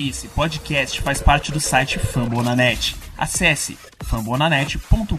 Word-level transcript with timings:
Esse 0.00 0.26
podcast 0.26 1.00
faz 1.02 1.22
parte 1.22 1.52
do 1.52 1.60
site 1.60 2.00
Fambonanet. 2.00 2.96
Acesse 3.16 3.78
fambonanet.com.br. 4.04 5.14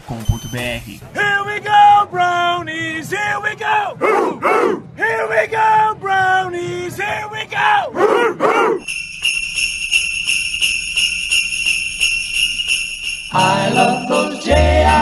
Here 0.54 1.00
we 1.46 1.60
go, 1.60 2.06
brownies, 2.10 3.08
here 3.08 3.40
we 3.42 3.56
go! 3.56 3.96
Here 4.94 5.28
we 5.30 5.46
go, 5.46 5.94
brownies, 5.98 6.94
here 6.96 7.26
we 7.32 7.46
go! 7.46 7.94
I 13.32 13.70
love 13.72 14.06
those 14.10 14.44
J-I-N-G-L-E 14.44 14.92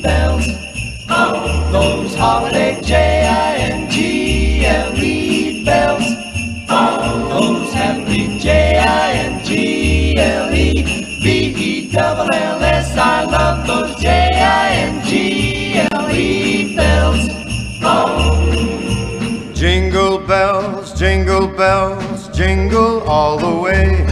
bells. 0.00 0.46
Oh, 1.10 1.70
those 1.70 2.14
holiday 2.14 2.80
J-I-N-G-L-E 2.80 4.13
J-I-N-G-L-E 10.14 10.72
B-E-double-L-S. 11.22 12.96
I 12.96 13.24
love 13.24 13.66
those 13.66 13.96
J-I-N-G-L-E 14.00 15.16
bells. 16.76 17.28
Oh, 17.82 19.52
Jingle 19.54 20.18
bells, 20.18 20.92
jingle 20.98 21.48
bells, 21.48 22.28
jingle 22.28 23.02
all 23.02 23.38
the 23.38 23.60
way. 23.60 24.06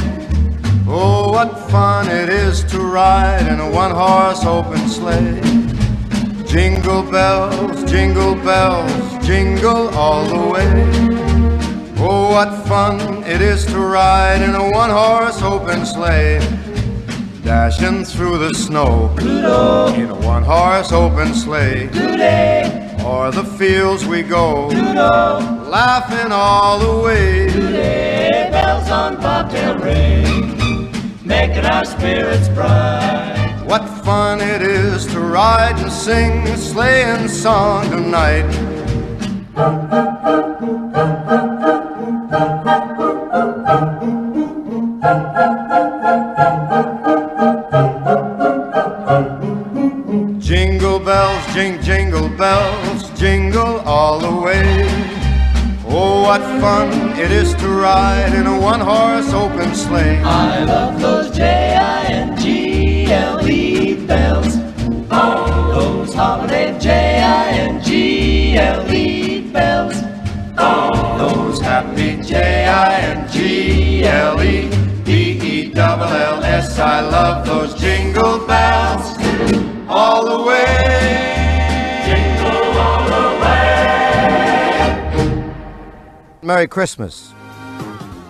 Oh, 0.89 1.31
what 1.33 1.71
fun 1.71 2.09
it 2.09 2.29
is 2.29 2.65
to 2.65 2.81
ride 2.81 3.47
in 3.47 3.61
a 3.61 3.71
one 3.71 3.93
horse 3.93 4.45
open 4.45 4.89
sleigh. 4.89 5.41
Jingle 6.45 7.03
bells, 7.05 7.85
jingle 7.91 8.35
bells, 8.35 9.27
jingle 9.27 9.89
all 9.91 10.25
the 10.25 10.51
way. 10.51 11.32
Oh, 12.05 12.33
what 12.33 12.67
fun 12.67 13.23
it 13.23 13.41
is 13.41 13.65
to 13.67 13.79
ride 13.79 14.43
in 14.43 14.57
a 14.57 14.71
one 14.71 14.91
horse 14.91 15.41
open 15.41 15.87
sleigh. 15.87 16.41
Dashing 17.45 18.05
through 18.05 18.39
the 18.39 18.53
snow 18.55 19.15
in 19.21 20.09
a 20.11 20.15
one 20.17 20.43
horse 20.43 20.91
open 20.91 21.33
sleigh. 21.33 21.89
O'er 23.05 23.31
the 23.31 23.45
fields 23.57 24.05
we 24.05 24.23
go, 24.23 24.67
laughing 24.67 26.33
all 26.33 26.81
the 26.81 27.05
way. 27.05 27.49
Sleigh 27.49 28.49
bells 28.51 28.91
on 28.91 29.15
bobtail 29.19 29.79
ring, 29.79 30.91
making 31.25 31.67
our 31.67 31.85
spirits 31.85 32.49
bright. 32.49 33.63
What 33.65 33.89
fun 34.05 34.41
it 34.41 34.61
is 34.61 35.07
to 35.07 35.21
ride 35.21 35.79
and 35.79 35.93
sing 35.93 36.49
a 36.49 36.57
sleighing 36.57 37.29
song 37.29 37.89
tonight. 37.91 38.51
Jingle 42.33 42.49
bells, 50.99 51.47
jing, 51.53 51.83
jingle 51.83 52.31
bells, 52.31 53.11
jingle 53.21 53.81
all 53.81 54.19
the 54.19 54.35
way. 54.41 54.87
Oh, 55.87 56.23
what 56.23 56.41
fun 56.59 56.89
it 57.19 57.31
is 57.31 57.53
to 57.57 57.69
ride 57.69 58.33
in 58.33 58.47
a 58.47 58.59
one 58.59 58.81
horse 58.81 59.31
open 59.35 59.75
sleigh. 59.75 60.23
I 60.23 60.65
love 60.65 60.99
those 61.03 61.31
J-I-N-G-L-E 61.37 62.47
bells. 64.07 64.57
Oh, 65.11 65.71
those 65.75 66.15
holiday 66.15 66.79
J-I-N-G-L-E 66.79 67.83
bells. 69.53 70.12
Oh, 70.65 71.19
Those 71.19 71.61
happy 71.61 72.23
J-I-N-G-L-E 72.23 73.33
B-E-double-L-S 75.05 76.79
I 76.79 77.01
love 77.01 77.45
those 77.45 77.75
jingle 77.75 78.47
bells 78.47 79.19
all 79.89 80.25
the 80.25 80.45
way. 80.45 80.79
Jingle 82.07 82.79
all 82.79 83.05
the 83.11 83.41
way. 83.43 84.23
Merry 86.43 86.69
Christmas. 86.69 87.35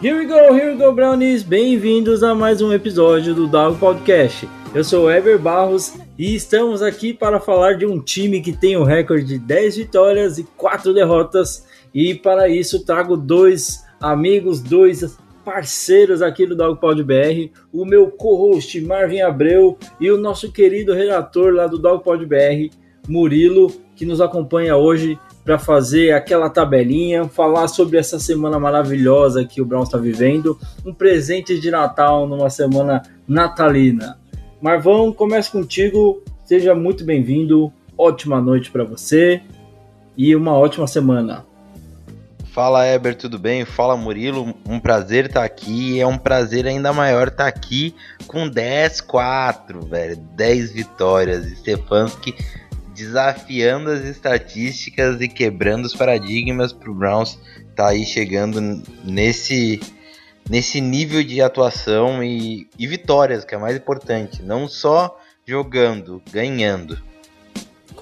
Here 0.00 0.16
we 0.16 0.24
go, 0.24 0.54
here 0.54 0.72
we 0.72 0.78
go, 0.78 0.90
Brownies! 0.90 1.42
Bem-vindos 1.42 2.22
a 2.22 2.34
mais 2.34 2.62
um 2.62 2.72
episódio 2.72 3.34
do 3.34 3.46
Dog 3.46 3.78
Podcast. 3.78 4.48
Eu 4.74 4.82
sou 4.82 5.04
o 5.04 5.10
Ever 5.10 5.38
Barros 5.38 5.92
e 6.18 6.34
estamos 6.34 6.80
aqui 6.80 7.12
para 7.12 7.38
falar 7.38 7.74
de 7.74 7.84
um 7.84 8.00
time 8.00 8.40
que 8.40 8.52
tem 8.52 8.74
o 8.74 8.84
recorde 8.84 9.26
de 9.26 9.38
10 9.38 9.76
vitórias 9.76 10.38
e 10.38 10.44
4 10.56 10.94
derrotas. 10.94 11.70
E 11.94 12.14
para 12.14 12.48
isso 12.48 12.84
trago 12.84 13.16
dois 13.16 13.84
amigos, 14.00 14.60
dois 14.60 15.16
parceiros 15.44 16.22
aqui 16.22 16.46
do 16.46 16.56
Dog 16.56 16.80
Pod 16.80 17.02
BR, 17.02 17.50
o 17.72 17.84
meu 17.84 18.10
co-host 18.10 18.80
Marvin 18.80 19.20
Abreu 19.20 19.76
e 20.00 20.10
o 20.10 20.16
nosso 20.16 20.50
querido 20.52 20.92
redator 20.92 21.52
lá 21.52 21.66
do 21.66 21.78
Dog 21.78 22.02
Pod 22.02 22.24
BR, 22.24 22.70
Murilo, 23.08 23.72
que 23.96 24.06
nos 24.06 24.20
acompanha 24.20 24.76
hoje 24.76 25.18
para 25.44 25.58
fazer 25.58 26.12
aquela 26.12 26.48
tabelinha, 26.48 27.28
falar 27.28 27.66
sobre 27.66 27.98
essa 27.98 28.18
semana 28.18 28.58
maravilhosa 28.58 29.44
que 29.44 29.60
o 29.60 29.64
Browns 29.64 29.88
está 29.88 29.98
vivendo, 29.98 30.56
um 30.86 30.94
presente 30.94 31.58
de 31.58 31.70
Natal 31.70 32.26
numa 32.28 32.48
semana 32.48 33.02
natalina. 33.26 34.18
Marvão, 34.60 35.12
começa 35.12 35.50
contigo, 35.50 36.22
seja 36.44 36.74
muito 36.74 37.04
bem-vindo, 37.04 37.72
ótima 37.98 38.40
noite 38.40 38.70
para 38.70 38.84
você 38.84 39.42
e 40.16 40.34
uma 40.36 40.56
ótima 40.56 40.86
semana. 40.86 41.51
Fala 42.52 42.86
Eber, 42.86 43.14
tudo 43.14 43.38
bem? 43.38 43.64
Fala 43.64 43.96
Murilo, 43.96 44.54
um 44.68 44.78
prazer 44.78 45.24
estar 45.24 45.42
aqui. 45.42 45.98
É 45.98 46.06
um 46.06 46.18
prazer 46.18 46.66
ainda 46.66 46.92
maior 46.92 47.28
estar 47.28 47.46
aqui 47.46 47.94
com 48.26 48.46
10-4, 48.46 49.88
velho. 49.88 50.16
10 50.16 50.72
vitórias. 50.72 51.46
Stefanski 51.58 52.34
desafiando 52.94 53.90
as 53.90 54.04
estatísticas 54.04 55.18
e 55.22 55.28
quebrando 55.28 55.86
os 55.86 55.96
paradigmas 55.96 56.74
pro 56.74 56.94
Browns 56.94 57.38
tá 57.74 57.88
aí 57.88 58.04
chegando 58.04 58.82
nesse 59.02 59.80
nesse 60.46 60.78
nível 60.78 61.24
de 61.24 61.40
atuação 61.40 62.22
e, 62.22 62.68
e 62.78 62.86
vitórias, 62.86 63.46
que 63.46 63.54
é 63.54 63.58
mais 63.58 63.76
importante. 63.76 64.42
Não 64.42 64.68
só 64.68 65.18
jogando, 65.46 66.20
ganhando. 66.30 67.00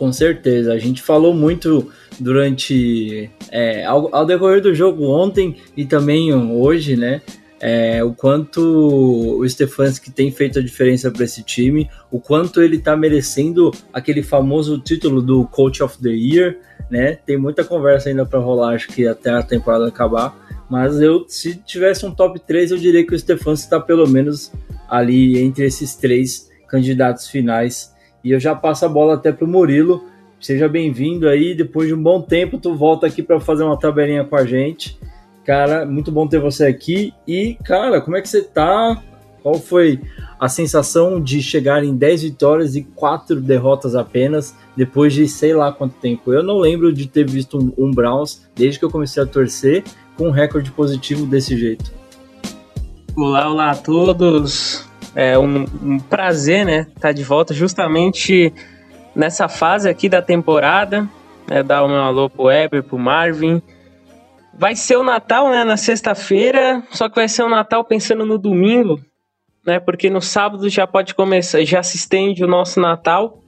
Com 0.00 0.14
certeza, 0.14 0.72
a 0.72 0.78
gente 0.78 1.02
falou 1.02 1.34
muito 1.34 1.92
durante 2.18 3.28
é, 3.52 3.84
ao, 3.84 4.08
ao, 4.16 4.24
decorrer 4.24 4.62
do 4.62 4.74
jogo 4.74 5.04
ontem 5.04 5.56
e 5.76 5.84
também 5.84 6.32
hoje, 6.32 6.96
né? 6.96 7.20
É, 7.60 8.02
o 8.02 8.14
quanto 8.14 8.62
o 9.38 9.46
Stefanski 9.46 10.10
tem 10.10 10.32
feito 10.32 10.58
a 10.58 10.62
diferença 10.62 11.10
para 11.10 11.22
esse 11.22 11.42
time, 11.42 11.86
o 12.10 12.18
quanto 12.18 12.62
ele 12.62 12.76
está 12.76 12.96
merecendo 12.96 13.70
aquele 13.92 14.22
famoso 14.22 14.78
título 14.78 15.20
do 15.20 15.46
Coach 15.48 15.82
of 15.82 15.98
the 16.02 16.08
Year, 16.08 16.56
né? 16.90 17.18
Tem 17.26 17.36
muita 17.36 17.62
conversa 17.62 18.08
ainda 18.08 18.24
para 18.24 18.38
rolar, 18.38 18.76
acho 18.76 18.88
que 18.88 19.06
até 19.06 19.28
a 19.28 19.42
temporada 19.42 19.86
acabar. 19.86 20.34
Mas 20.70 20.98
eu, 20.98 21.26
se 21.28 21.56
tivesse 21.56 22.06
um 22.06 22.14
top 22.14 22.40
3, 22.40 22.70
eu 22.70 22.78
diria 22.78 23.06
que 23.06 23.14
o 23.14 23.18
Stefanski 23.18 23.66
está 23.66 23.78
pelo 23.78 24.08
menos 24.08 24.50
ali 24.88 25.38
entre 25.38 25.66
esses 25.66 25.94
três 25.94 26.48
candidatos 26.66 27.28
finais. 27.28 27.92
E 28.22 28.32
eu 28.32 28.40
já 28.40 28.54
passo 28.54 28.84
a 28.84 28.88
bola 28.88 29.14
até 29.14 29.32
para 29.32 29.44
o 29.44 29.48
Murilo. 29.48 30.04
Seja 30.40 30.68
bem-vindo 30.68 31.28
aí. 31.28 31.54
Depois 31.54 31.88
de 31.88 31.94
um 31.94 32.02
bom 32.02 32.20
tempo, 32.20 32.58
tu 32.58 32.74
volta 32.74 33.06
aqui 33.06 33.22
para 33.22 33.40
fazer 33.40 33.62
uma 33.64 33.78
tabelinha 33.78 34.24
com 34.24 34.36
a 34.36 34.44
gente. 34.44 34.98
Cara, 35.44 35.86
muito 35.86 36.12
bom 36.12 36.26
ter 36.26 36.38
você 36.38 36.66
aqui. 36.66 37.12
E, 37.26 37.56
cara, 37.64 38.00
como 38.00 38.16
é 38.16 38.20
que 38.20 38.28
você 38.28 38.42
tá? 38.42 39.02
Qual 39.42 39.54
foi 39.54 40.00
a 40.38 40.48
sensação 40.48 41.20
de 41.20 41.42
chegar 41.42 41.82
em 41.82 41.96
10 41.96 42.22
vitórias 42.22 42.76
e 42.76 42.82
4 42.82 43.40
derrotas 43.40 43.94
apenas, 43.94 44.54
depois 44.76 45.14
de 45.14 45.26
sei 45.26 45.54
lá 45.54 45.72
quanto 45.72 45.94
tempo? 45.94 46.32
Eu 46.32 46.42
não 46.42 46.58
lembro 46.58 46.92
de 46.92 47.06
ter 47.06 47.28
visto 47.28 47.58
um, 47.58 47.86
um 47.86 47.90
Browns, 47.90 48.46
desde 48.54 48.78
que 48.78 48.84
eu 48.84 48.90
comecei 48.90 49.22
a 49.22 49.26
torcer, 49.26 49.82
com 50.16 50.28
um 50.28 50.30
recorde 50.30 50.70
positivo 50.70 51.24
desse 51.24 51.56
jeito. 51.56 51.90
Olá, 53.16 53.50
olá 53.50 53.70
a 53.70 53.76
todos. 53.76 54.89
É 55.14 55.38
um, 55.38 55.64
um 55.82 55.98
prazer, 55.98 56.64
né, 56.64 56.80
estar 56.88 57.00
tá 57.00 57.12
de 57.12 57.24
volta 57.24 57.52
justamente 57.52 58.52
nessa 59.14 59.48
fase 59.48 59.88
aqui 59.88 60.08
da 60.08 60.22
temporada. 60.22 61.08
Né, 61.48 61.64
dar 61.64 61.82
o 61.82 61.88
meu 61.88 62.00
alô 62.00 62.30
pro 62.30 62.44
Weber, 62.44 62.82
pro 62.82 62.96
Marvin. 62.96 63.60
Vai 64.54 64.76
ser 64.76 64.96
o 64.96 65.02
Natal, 65.02 65.48
né, 65.50 65.64
na 65.64 65.76
sexta-feira, 65.76 66.82
só 66.90 67.08
que 67.08 67.16
vai 67.16 67.28
ser 67.28 67.42
o 67.42 67.48
Natal 67.48 67.84
pensando 67.84 68.24
no 68.26 68.38
domingo, 68.38 69.00
né, 69.66 69.80
porque 69.80 70.10
no 70.10 70.20
sábado 70.20 70.68
já 70.68 70.86
pode 70.86 71.14
começar, 71.14 71.64
já 71.64 71.82
se 71.82 71.96
estende 71.96 72.44
o 72.44 72.48
nosso 72.48 72.80
Natal, 72.80 73.38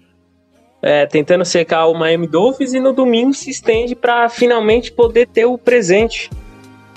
é, 0.81 1.06
tentando 1.06 1.44
secar 1.44 1.87
o 1.87 1.94
Miami 1.94 2.26
Dolphins, 2.26 2.73
e 2.73 2.81
no 2.81 2.93
domingo 2.93 3.32
se 3.35 3.50
estende 3.50 3.94
para 3.94 4.29
finalmente 4.29 4.91
poder 4.91 5.29
ter 5.29 5.44
o 5.44 5.56
presente. 5.56 6.31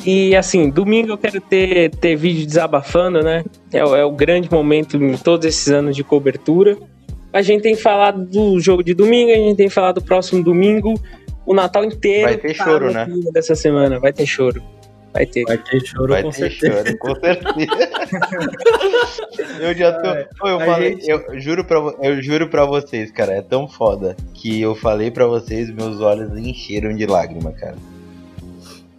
E 0.04 0.36
assim, 0.36 0.70
domingo 0.70 1.12
eu 1.12 1.18
quero 1.18 1.40
ter, 1.42 1.90
ter 1.92 2.16
vídeo 2.16 2.46
desabafando, 2.46 3.22
né? 3.22 3.44
É, 3.72 3.80
é 3.80 4.04
o 4.06 4.12
grande 4.12 4.52
momento 4.52 4.98
em 4.98 5.16
todos 5.18 5.46
esses 5.46 5.68
anos 5.72 5.96
de 5.96 6.04
cobertura. 6.04 6.78
A 7.34 7.42
gente 7.42 7.62
tem 7.64 7.76
falado 7.76 8.24
do 8.26 8.60
jogo 8.60 8.84
de 8.84 8.94
domingo, 8.94 9.32
a 9.32 9.36
gente 9.36 9.58
tem 9.58 9.70
falado 9.70 9.96
do 9.96 10.04
próximo 10.04 10.44
domingo, 10.44 10.94
o 11.46 11.54
Natal 11.54 11.84
inteiro. 11.84 12.24
Vai 12.30 12.38
ter 12.38 12.54
choro, 12.54 12.92
né? 12.92 13.08
Dessa 13.34 13.56
semana, 13.56 14.00
vai 14.00 14.14
ter 14.14 14.26
choro. 14.26 14.62
Vai 15.12 15.26
ter. 15.26 15.44
Vai 15.44 15.58
ter 15.58 15.80
choro 15.86 16.10
Vai 16.10 16.24
com 16.24 16.30
ter 16.30 16.52
certeza. 16.52 16.84
choro, 16.86 16.98
com 17.00 17.16
certeza. 17.16 17.90
eu 19.60 19.74
já 19.74 19.92
tô. 19.94 20.08
É, 20.10 20.28
eu, 20.44 20.56
a 20.62 20.66
falei, 20.66 20.92
gente- 20.94 21.10
eu, 21.10 21.40
juro 21.40 21.64
pra, 21.66 21.78
eu 22.02 22.22
juro 22.22 22.50
pra 22.50 22.66
vocês, 22.66 23.12
cara, 23.12 23.34
é 23.34 23.42
tão 23.42 23.68
foda 23.68 24.16
que 24.34 24.62
eu 24.62 24.76
falei 24.76 25.10
pra 25.10 25.26
vocês, 25.26 25.70
meus 25.74 26.00
olhos 26.02 26.38
encheram 26.38 26.94
de 26.94 27.06
lágrima, 27.06 27.52
cara. 27.54 27.76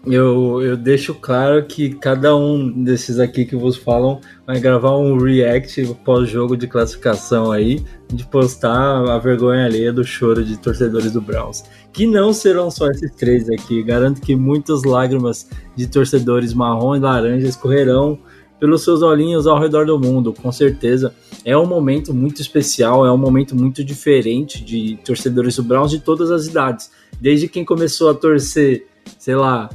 Eu, 0.06 0.62
eu 0.62 0.76
deixo 0.76 1.12
claro 1.14 1.64
que 1.66 1.90
cada 1.90 2.36
um 2.36 2.84
desses 2.84 3.18
aqui 3.18 3.44
que 3.44 3.56
vos 3.56 3.76
falam 3.76 4.20
vai 4.46 4.60
gravar 4.60 4.96
um 4.96 5.18
react 5.18 5.84
pós-jogo 6.04 6.56
de 6.56 6.68
classificação 6.68 7.50
aí, 7.50 7.84
de 8.06 8.24
postar 8.24 9.04
a 9.10 9.18
vergonha 9.18 9.64
alheia 9.64 9.92
do 9.92 10.04
choro 10.04 10.44
de 10.44 10.56
torcedores 10.58 11.10
do 11.10 11.20
Browns. 11.20 11.64
Que 11.92 12.06
não 12.06 12.32
serão 12.32 12.70
só 12.70 12.88
esses 12.88 13.10
três 13.16 13.50
aqui. 13.50 13.82
Garanto 13.82 14.20
que 14.20 14.36
muitas 14.36 14.84
lágrimas 14.84 15.48
de 15.74 15.88
torcedores 15.88 16.54
marrom 16.54 16.94
e 16.94 17.00
laranja 17.00 17.48
escorrerão 17.48 18.16
pelos 18.60 18.84
seus 18.84 19.02
olhinhos 19.02 19.44
ao 19.48 19.58
redor 19.58 19.86
do 19.86 19.98
mundo, 19.98 20.32
com 20.32 20.52
certeza. 20.52 21.12
É 21.44 21.58
um 21.58 21.66
momento 21.66 22.14
muito 22.14 22.40
especial, 22.40 23.04
é 23.04 23.10
um 23.10 23.18
momento 23.18 23.56
muito 23.56 23.82
diferente 23.82 24.64
de 24.64 24.96
torcedores 25.04 25.56
do 25.56 25.64
Browns 25.64 25.90
de 25.90 25.98
todas 25.98 26.30
as 26.30 26.46
idades. 26.46 26.92
Desde 27.20 27.48
quem 27.48 27.64
começou 27.64 28.08
a 28.08 28.14
torcer, 28.14 28.86
sei 29.18 29.34
lá, 29.34 29.68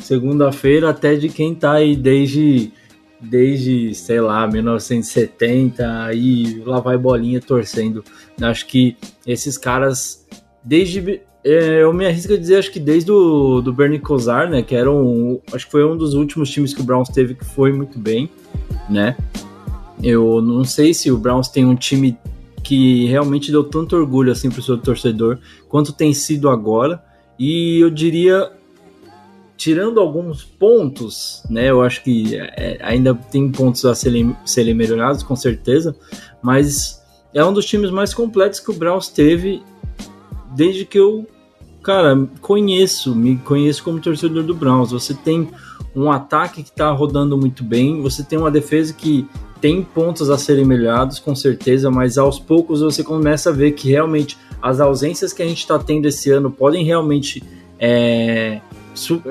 segunda-feira 0.00 0.90
até 0.90 1.14
de 1.14 1.28
quem 1.28 1.54
tá 1.54 1.72
aí 1.72 1.94
desde, 1.96 2.72
desde 3.20 3.94
sei 3.94 4.20
lá, 4.20 4.46
1970 4.46 6.04
aí 6.04 6.62
lá 6.64 6.80
vai 6.80 6.96
bolinha 6.96 7.40
torcendo. 7.40 8.04
Acho 8.40 8.66
que 8.66 8.96
esses 9.26 9.56
caras, 9.56 10.26
desde. 10.64 11.20
é, 11.44 11.82
eu 11.82 11.92
me 11.92 12.06
arrisco 12.06 12.32
a 12.32 12.36
dizer, 12.36 12.56
acho 12.56 12.70
que 12.70 12.80
desde 12.80 13.10
o 13.10 13.60
do 13.60 13.72
Bernie 13.72 13.98
Kosar, 13.98 14.48
né? 14.48 14.62
Que 14.62 14.74
era 14.74 14.90
um. 14.90 15.40
Acho 15.52 15.66
que 15.66 15.72
foi 15.72 15.84
um 15.84 15.96
dos 15.96 16.14
últimos 16.14 16.50
times 16.50 16.74
que 16.74 16.80
o 16.80 16.84
Browns 16.84 17.08
teve 17.08 17.34
que 17.34 17.44
foi 17.44 17.72
muito 17.72 17.98
bem, 17.98 18.30
né? 18.88 19.16
Eu 20.02 20.40
não 20.40 20.64
sei 20.64 20.94
se 20.94 21.10
o 21.10 21.18
Browns 21.18 21.48
tem 21.48 21.64
um 21.64 21.76
time 21.76 22.16
que 22.62 23.06
realmente 23.06 23.50
deu 23.50 23.64
tanto 23.64 23.96
orgulho 23.96 24.32
assim 24.32 24.50
pro 24.50 24.62
seu 24.62 24.78
torcedor 24.78 25.38
quanto 25.68 25.92
tem 25.92 26.14
sido 26.14 26.48
agora. 26.48 27.02
E 27.38 27.80
eu 27.80 27.90
diria 27.90 28.50
tirando 29.60 30.00
alguns 30.00 30.42
pontos, 30.42 31.42
né? 31.50 31.68
Eu 31.68 31.82
acho 31.82 32.02
que 32.02 32.34
é, 32.34 32.78
ainda 32.80 33.14
tem 33.14 33.52
pontos 33.52 33.84
a 33.84 33.94
serem, 33.94 34.34
serem 34.42 34.72
melhorados, 34.72 35.22
com 35.22 35.36
certeza, 35.36 35.94
mas 36.40 36.98
é 37.34 37.44
um 37.44 37.52
dos 37.52 37.66
times 37.66 37.90
mais 37.90 38.14
completos 38.14 38.58
que 38.58 38.70
o 38.70 38.74
Browns 38.74 39.08
teve 39.08 39.62
desde 40.56 40.86
que 40.86 40.98
eu, 40.98 41.26
cara, 41.82 42.26
conheço, 42.40 43.14
me 43.14 43.36
conheço 43.36 43.84
como 43.84 44.00
torcedor 44.00 44.44
do 44.44 44.54
Browns. 44.54 44.92
Você 44.92 45.12
tem 45.12 45.50
um 45.94 46.10
ataque 46.10 46.62
que 46.62 46.72
tá 46.72 46.90
rodando 46.90 47.36
muito 47.36 47.62
bem, 47.62 48.00
você 48.00 48.22
tem 48.22 48.38
uma 48.38 48.50
defesa 48.50 48.94
que 48.94 49.28
tem 49.60 49.82
pontos 49.82 50.30
a 50.30 50.38
serem 50.38 50.64
melhorados, 50.64 51.18
com 51.18 51.36
certeza, 51.36 51.90
mas 51.90 52.16
aos 52.16 52.38
poucos 52.38 52.80
você 52.80 53.04
começa 53.04 53.50
a 53.50 53.52
ver 53.52 53.72
que 53.72 53.90
realmente 53.90 54.38
as 54.62 54.80
ausências 54.80 55.34
que 55.34 55.42
a 55.42 55.46
gente 55.46 55.58
está 55.58 55.78
tendo 55.78 56.06
esse 56.06 56.30
ano 56.30 56.50
podem 56.50 56.82
realmente 56.82 57.42
é, 57.78 58.60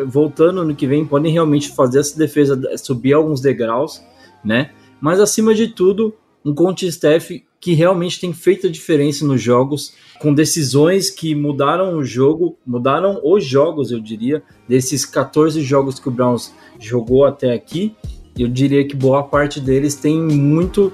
voltando 0.07 0.63
no 0.63 0.75
que 0.75 0.88
vem, 0.88 1.06
podem 1.06 1.31
realmente 1.31 1.69
fazer 1.69 2.00
essa 2.00 2.18
defesa 2.18 2.60
subir 2.77 3.13
alguns 3.13 3.42
degraus, 3.42 4.01
né? 4.44 4.71
Mas 5.01 5.19
acima 5.19 5.54
de 5.54 5.68
tudo, 5.68 6.13
um 6.44 6.54
coach 6.54 6.86
staff 6.88 7.44
que 7.60 7.74
realmente 7.74 8.19
tem 8.19 8.31
feito 8.31 8.68
a 8.68 8.69
diferença 8.69 9.25
nos 9.25 9.42
jogos, 9.42 9.94
com 10.19 10.33
decisões 10.33 11.10
que 11.10 11.36
mudaram 11.36 11.98
o 11.98 12.06
jogo, 12.06 12.57
mudaram 12.66 13.19
os 13.24 13.44
jogos, 13.44 13.92
eu 13.92 14.00
diria, 14.00 14.42
desses 14.68 15.06
14 15.06 15.62
jogos 15.62 16.00
que 16.00 16.07
o 16.07 16.12
Browns 16.12 16.54
jogou 16.80 17.25
até 17.25 17.54
aqui. 17.54 17.95
Eu 18.38 18.48
diria 18.48 18.88
que 18.88 18.95
boa 18.95 19.24
parte 19.24 19.60
deles 19.60 19.95
tem 19.95 20.18
muito, 20.18 20.92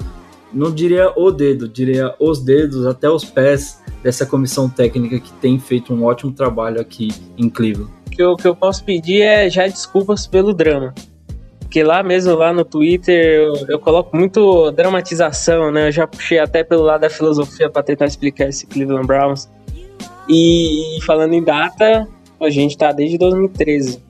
não 0.51 0.73
diria 0.73 1.13
o 1.15 1.31
dedo, 1.31 1.69
diria 1.69 2.15
os 2.19 2.39
dedos, 2.39 2.85
até 2.87 3.07
os 3.09 3.23
pés 3.23 3.79
dessa 4.01 4.25
comissão 4.25 4.67
técnica 4.67 5.19
que 5.19 5.31
tem 5.33 5.59
feito 5.59 5.93
um 5.93 6.03
ótimo 6.03 6.31
trabalho 6.31 6.81
aqui 6.81 7.09
em 7.37 7.47
Cleveland. 7.47 7.91
O 8.15 8.17
que 8.17 8.23
eu, 8.23 8.35
que 8.37 8.47
eu 8.47 8.55
posso 8.55 8.81
pedir 8.85 9.21
é 9.21 9.49
já 9.49 9.67
desculpas 9.67 10.25
pelo 10.25 10.53
drama. 10.53 10.93
Porque 11.59 11.83
lá 11.83 12.01
mesmo, 12.01 12.33
lá 12.33 12.53
no 12.53 12.63
Twitter, 12.63 13.41
eu, 13.41 13.53
eu 13.67 13.77
coloco 13.77 14.15
muito 14.15 14.71
dramatização, 14.71 15.69
né? 15.69 15.89
Eu 15.89 15.91
já 15.91 16.07
puxei 16.07 16.39
até 16.39 16.63
pelo 16.63 16.83
lado 16.83 17.01
da 17.01 17.09
filosofia 17.09 17.69
para 17.69 17.83
tentar 17.83 18.05
explicar 18.05 18.47
esse 18.47 18.65
Cleveland 18.65 19.05
Browns. 19.05 19.49
E, 20.29 20.97
falando 21.05 21.33
em 21.33 21.43
data, 21.43 22.07
a 22.39 22.49
gente 22.49 22.77
tá 22.77 22.93
desde 22.93 23.17
2013. 23.17 24.01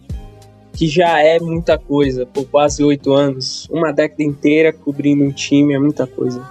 Que 0.74 0.88
já 0.88 1.20
é 1.20 1.40
muita 1.40 1.76
coisa, 1.76 2.28
por 2.28 2.46
quase 2.46 2.84
oito 2.84 3.12
anos. 3.12 3.68
Uma 3.72 3.92
década 3.92 4.22
inteira 4.22 4.72
cobrindo 4.72 5.24
um 5.24 5.32
time 5.32 5.74
é 5.74 5.80
muita 5.80 6.06
coisa. 6.06 6.48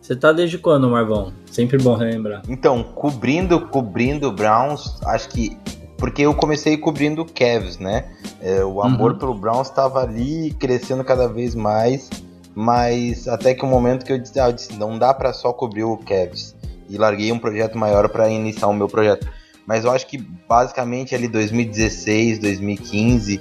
Você 0.00 0.16
tá 0.16 0.32
desde 0.32 0.56
quando, 0.56 0.88
Marvão? 0.88 1.30
Sempre 1.50 1.76
bom 1.76 1.94
relembrar. 1.94 2.40
Então, 2.48 2.82
cobrindo, 2.82 3.60
cobrindo 3.60 4.28
o 4.28 4.32
Browns, 4.32 4.98
acho 5.04 5.28
que. 5.28 5.58
Porque 6.04 6.20
eu 6.20 6.34
comecei 6.34 6.76
cobrindo 6.76 7.22
o 7.22 7.24
Cavs, 7.24 7.78
né? 7.78 8.04
É, 8.38 8.62
o 8.62 8.82
amor 8.82 9.12
Uhum. 9.12 9.18
pelo 9.18 9.34
Browns 9.34 9.70
estava 9.70 10.02
ali 10.02 10.54
crescendo 10.60 11.02
cada 11.02 11.26
vez 11.26 11.54
mais, 11.54 12.10
mas 12.54 13.26
até 13.26 13.54
que 13.54 13.64
o 13.64 13.66
momento 13.66 14.04
que 14.04 14.12
eu 14.12 14.18
disse, 14.18 14.38
ah, 14.38 14.48
eu 14.48 14.52
disse 14.52 14.76
não 14.76 14.98
dá 14.98 15.14
para 15.14 15.32
só 15.32 15.50
cobrir 15.50 15.84
o 15.84 15.96
Cavs. 15.96 16.54
E 16.90 16.98
larguei 16.98 17.32
um 17.32 17.38
projeto 17.38 17.78
maior 17.78 18.10
para 18.10 18.28
iniciar 18.28 18.68
o 18.68 18.74
meu 18.74 18.86
projeto. 18.86 19.26
Mas 19.66 19.86
eu 19.86 19.90
acho 19.92 20.06
que 20.06 20.18
basicamente 20.18 21.14
ali 21.14 21.26
2016, 21.26 22.38
2015, 22.38 23.40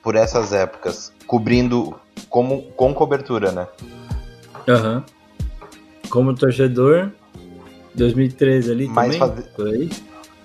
por 0.00 0.14
essas 0.14 0.52
épocas, 0.52 1.12
cobrindo 1.26 1.98
como, 2.28 2.62
com 2.76 2.94
cobertura, 2.94 3.50
né? 3.50 3.66
Aham. 4.68 5.04
Como 6.08 6.36
torcedor, 6.36 7.10
2013 7.96 8.70
ali 8.70 8.86
Mas 8.86 9.18
também? 9.18 9.42
Por 9.56 9.66
aí? 9.66 9.90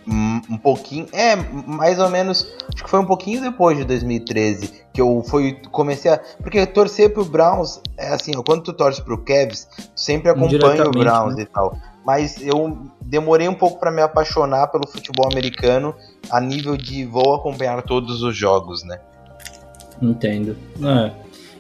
Um 0.08 0.58
pouquinho, 0.58 1.08
é, 1.12 1.36
mais 1.36 2.00
ou 2.00 2.10
menos, 2.10 2.48
acho 2.74 2.84
que 2.84 2.90
foi 2.90 3.00
um 3.00 3.06
pouquinho 3.06 3.42
depois 3.42 3.78
de 3.78 3.84
2013 3.84 4.86
que 4.96 5.02
eu 5.02 5.22
fui 5.28 5.58
comecei 5.72 6.10
a, 6.10 6.20
porque 6.42 6.66
torcer 6.66 7.14
pro 7.14 7.26
Browns 7.26 7.82
é 7.98 8.14
assim, 8.14 8.32
quando 8.32 8.64
tu 8.64 8.72
torce 8.72 9.02
pro 9.02 9.18
Cavs, 9.18 9.68
tu 9.76 9.84
sempre 9.94 10.30
acompanha 10.30 10.88
o 10.88 10.92
Browns 10.92 11.36
né? 11.36 11.42
e 11.42 11.46
tal. 11.46 11.78
Mas 12.06 12.42
eu 12.42 12.78
demorei 13.02 13.48
um 13.48 13.54
pouco 13.54 13.80
pra 13.80 13.92
me 13.92 14.02
apaixonar 14.02 14.68
pelo 14.68 14.88
futebol 14.88 15.28
americano 15.30 15.94
a 16.32 16.40
nível 16.40 16.78
de 16.78 17.04
vou 17.04 17.36
acompanhar 17.36 17.82
todos 17.82 18.22
os 18.22 18.38
jogos, 18.38 18.84
né? 18.84 19.00
Entendo. 20.02 20.56
É. 20.82 21.12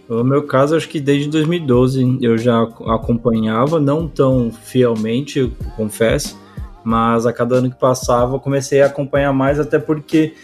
No 0.07 0.23
meu 0.23 0.45
caso, 0.45 0.75
acho 0.75 0.87
que 0.87 0.99
desde 0.99 1.29
2012 1.29 2.19
eu 2.21 2.37
já 2.37 2.61
acompanhava, 2.61 3.79
não 3.79 4.07
tão 4.07 4.51
fielmente, 4.51 5.39
eu 5.39 5.51
confesso, 5.75 6.39
mas 6.85 7.25
a 7.25 7.33
cada 7.33 7.55
ano 7.55 7.69
que 7.71 7.79
passava 7.79 8.35
eu 8.35 8.39
comecei 8.39 8.81
a 8.81 8.85
acompanhar 8.85 9.33
mais, 9.33 9.59
até 9.59 9.79
porque 9.79 10.35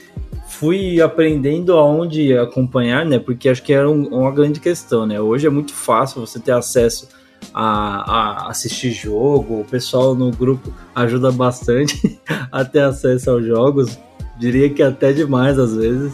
fui 0.48 1.00
aprendendo 1.00 1.74
aonde 1.74 2.36
acompanhar, 2.36 3.05
né? 3.05 3.19
Porque 3.19 3.48
acho 3.48 3.62
que 3.62 3.71
era 3.71 3.89
um- 3.89 4.07
uma 4.07 4.31
grande 4.31 4.60
questão, 4.60 5.05
né? 5.05 5.21
Hoje 5.21 5.45
é 5.45 5.50
muito 5.51 5.71
fácil 5.74 6.19
você 6.19 6.39
ter 6.39 6.51
acesso 6.51 7.07
a, 7.53 8.45
a 8.45 8.50
assistir 8.50 8.91
jogo, 8.91 9.62
o 9.62 9.65
pessoal 9.65 10.15
no 10.15 10.31
grupo 10.31 10.74
ajuda 10.95 11.31
bastante 11.31 12.19
a 12.51 12.65
ter 12.65 12.81
acesso 12.81 13.29
aos 13.29 13.45
jogos, 13.45 14.00
diria 14.39 14.69
que 14.69 14.81
até 14.81 15.13
demais 15.13 15.60
às 15.60 15.75
vezes. 15.75 16.13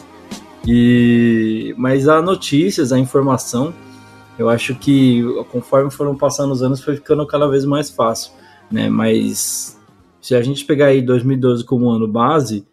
E 0.66 1.74
mas 1.78 2.10
a 2.10 2.22
notícias, 2.22 2.92
a 2.92 3.00
informação, 3.00 3.74
eu 4.38 4.50
acho 4.50 4.76
que 4.76 5.24
conforme 5.52 5.90
foram 5.90 6.18
passando 6.18 6.52
os 6.52 6.62
anos 6.62 6.84
foi 6.84 6.96
ficando 6.98 7.26
cada 7.26 7.48
vez 7.48 7.64
mais 7.64 7.90
fácil, 7.90 8.34
né? 8.70 8.90
Mas 8.90 9.77
se 10.28 10.36
a 10.36 10.42
gente 10.42 10.66
pegar 10.66 10.88
aí 10.88 11.02
2012 11.02 11.64
como 11.64 11.90
ano 11.90 12.06
base, 12.06 12.68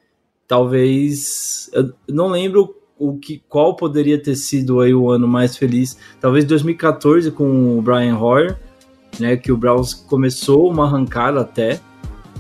talvez 0.45 1.71
eu 1.73 1.93
não 2.09 2.27
lembro 2.27 2.75
o 2.99 3.17
que 3.17 3.41
qual 3.49 3.77
poderia 3.77 4.21
ter 4.21 4.35
sido 4.35 4.81
aí 4.81 4.93
o 4.93 5.09
ano 5.09 5.29
mais 5.29 5.57
feliz. 5.57 5.97
Talvez 6.21 6.45
2014 6.47 7.31
com 7.31 7.79
o 7.79 7.81
Brian 7.81 8.19
Hoyer, 8.19 8.59
né, 9.21 9.37
que 9.37 9.53
o 9.53 9.57
Browns 9.57 9.95
começou 9.95 10.69
uma 10.69 10.85
arrancada 10.85 11.43
até 11.43 11.79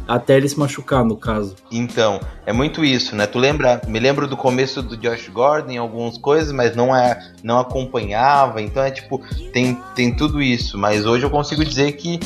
até 0.09 0.37
ele 0.37 0.49
se 0.49 0.59
machucar 0.59 1.05
no 1.05 1.17
caso. 1.17 1.55
Então, 1.71 2.19
é 2.45 2.53
muito 2.53 2.85
isso, 2.85 3.15
né? 3.15 3.25
Tu 3.25 3.39
lembra, 3.39 3.81
me 3.87 4.01
lembro 4.01 4.27
do 4.27 4.37
começo 4.37 4.83
do 4.83 4.97
Josh 4.97 5.29
Gordon 5.29 5.71
em 5.71 5.79
algumas 5.79 6.19
coisas, 6.19 6.53
mas 6.53 6.75
não 6.75 6.95
é, 6.95 7.33
não 7.41 7.61
acompanhava, 7.61 8.61
então 8.61 8.83
é 8.83 8.91
tipo, 8.91 9.23
tem, 9.53 9.81
tem 9.95 10.15
tudo 10.15 10.43
isso, 10.43 10.77
mas 10.77 11.07
hoje 11.07 11.25
eu 11.25 11.31
consigo 11.31 11.65
dizer 11.65 11.93
que 11.93 12.19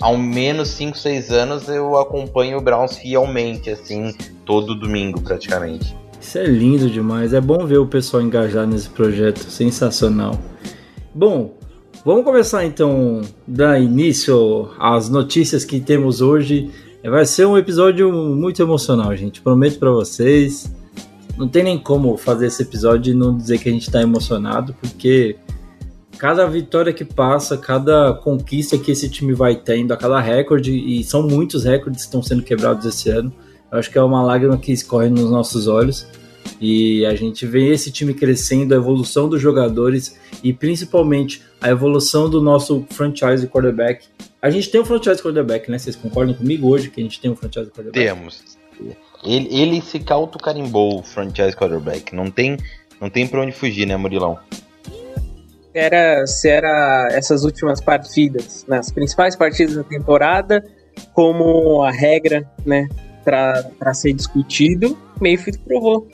ao 0.00 0.16
menos 0.16 0.68
5, 0.68 0.98
6 0.98 1.30
anos 1.30 1.68
eu 1.68 1.96
acompanho 1.98 2.58
o 2.58 2.60
Browns 2.60 2.96
fielmente, 2.96 3.70
assim, 3.70 4.14
todo 4.44 4.74
domingo 4.74 5.20
praticamente. 5.20 5.96
Isso 6.20 6.38
é 6.38 6.44
lindo 6.44 6.90
demais. 6.90 7.32
É 7.32 7.40
bom 7.40 7.64
ver 7.66 7.78
o 7.78 7.86
pessoal 7.86 8.22
engajar 8.22 8.66
nesse 8.66 8.88
projeto. 8.88 9.38
Sensacional. 9.38 10.38
Bom, 11.14 11.54
vamos 12.04 12.24
começar 12.24 12.64
então 12.64 13.22
dar 13.46 13.80
início 13.80 14.70
às 14.78 15.08
notícias 15.08 15.64
que 15.64 15.80
temos 15.80 16.20
hoje. 16.20 16.70
Vai 17.04 17.24
ser 17.24 17.46
um 17.46 17.56
episódio 17.56 18.12
muito 18.12 18.60
emocional, 18.60 19.14
gente. 19.14 19.40
Prometo 19.40 19.78
para 19.78 19.90
vocês. 19.90 20.70
não 21.38 21.48
tem 21.48 21.62
nem 21.62 21.78
como 21.78 22.16
fazer 22.16 22.46
esse 22.46 22.62
episódio 22.62 23.12
e 23.12 23.14
não 23.14 23.36
dizer 23.36 23.58
que 23.58 23.68
a 23.68 23.72
gente 23.72 23.90
tá 23.90 24.02
emocionado, 24.02 24.74
porque 24.80 25.36
cada 26.18 26.46
vitória 26.46 26.92
que 26.92 27.04
passa, 27.04 27.56
cada 27.56 28.14
conquista 28.14 28.78
que 28.78 28.90
esse 28.90 29.08
time 29.08 29.32
vai 29.32 29.54
tendo, 29.54 29.92
a 29.92 29.96
cada 29.96 30.20
recorde, 30.20 30.72
e 30.72 31.04
são 31.04 31.22
muitos 31.22 31.64
recordes 31.64 32.02
que 32.02 32.06
estão 32.06 32.22
sendo 32.22 32.42
quebrados 32.42 32.84
esse 32.86 33.10
ano, 33.10 33.32
eu 33.70 33.78
acho 33.78 33.90
que 33.90 33.98
é 33.98 34.02
uma 34.02 34.22
lágrima 34.22 34.56
que 34.56 34.72
escorre 34.72 35.08
nos 35.08 35.30
nossos 35.30 35.66
olhos. 35.66 36.06
E 36.60 37.04
a 37.04 37.14
gente 37.14 37.44
vê 37.44 37.72
esse 37.72 37.90
time 37.90 38.14
crescendo, 38.14 38.72
a 38.72 38.76
evolução 38.76 39.28
dos 39.28 39.42
jogadores 39.42 40.18
e 40.42 40.52
principalmente 40.52 41.42
a 41.60 41.68
evolução 41.68 42.30
do 42.30 42.40
nosso 42.40 42.86
franchise 42.90 43.46
quarterback. 43.46 44.06
A 44.40 44.48
gente 44.48 44.70
tem 44.70 44.80
um 44.80 44.84
franchise 44.84 45.20
quarterback, 45.20 45.70
né? 45.70 45.78
Vocês 45.78 45.96
concordam 45.96 46.34
comigo 46.34 46.68
hoje 46.68 46.88
que 46.88 47.00
a 47.00 47.02
gente 47.02 47.20
tem 47.20 47.30
um 47.30 47.36
franchise 47.36 47.70
quarterback? 47.70 47.92
Temos. 47.92 48.42
Ele, 49.24 49.48
ele 49.50 49.80
se 49.82 50.00
auto-carimbou 50.08 51.00
o 51.00 51.02
franchise 51.02 51.56
quarterback. 51.56 52.14
Não 52.14 52.30
tem, 52.30 52.56
não 53.00 53.10
tem 53.10 53.26
pra 53.26 53.42
onde 53.42 53.52
fugir, 53.52 53.86
né, 53.86 53.96
Murilão? 53.96 54.38
Era, 55.78 56.26
se 56.26 56.48
era 56.48 57.08
essas 57.12 57.44
últimas 57.44 57.82
partidas, 57.82 58.64
nas 58.66 58.90
principais 58.90 59.36
partidas 59.36 59.76
da 59.76 59.84
temporada, 59.84 60.64
como 61.12 61.82
a 61.82 61.90
regra, 61.90 62.48
né, 62.64 62.88
para 63.22 63.92
ser 63.92 64.14
discutido, 64.14 64.96
Mayfield 65.20 65.58
provou. 65.58 66.08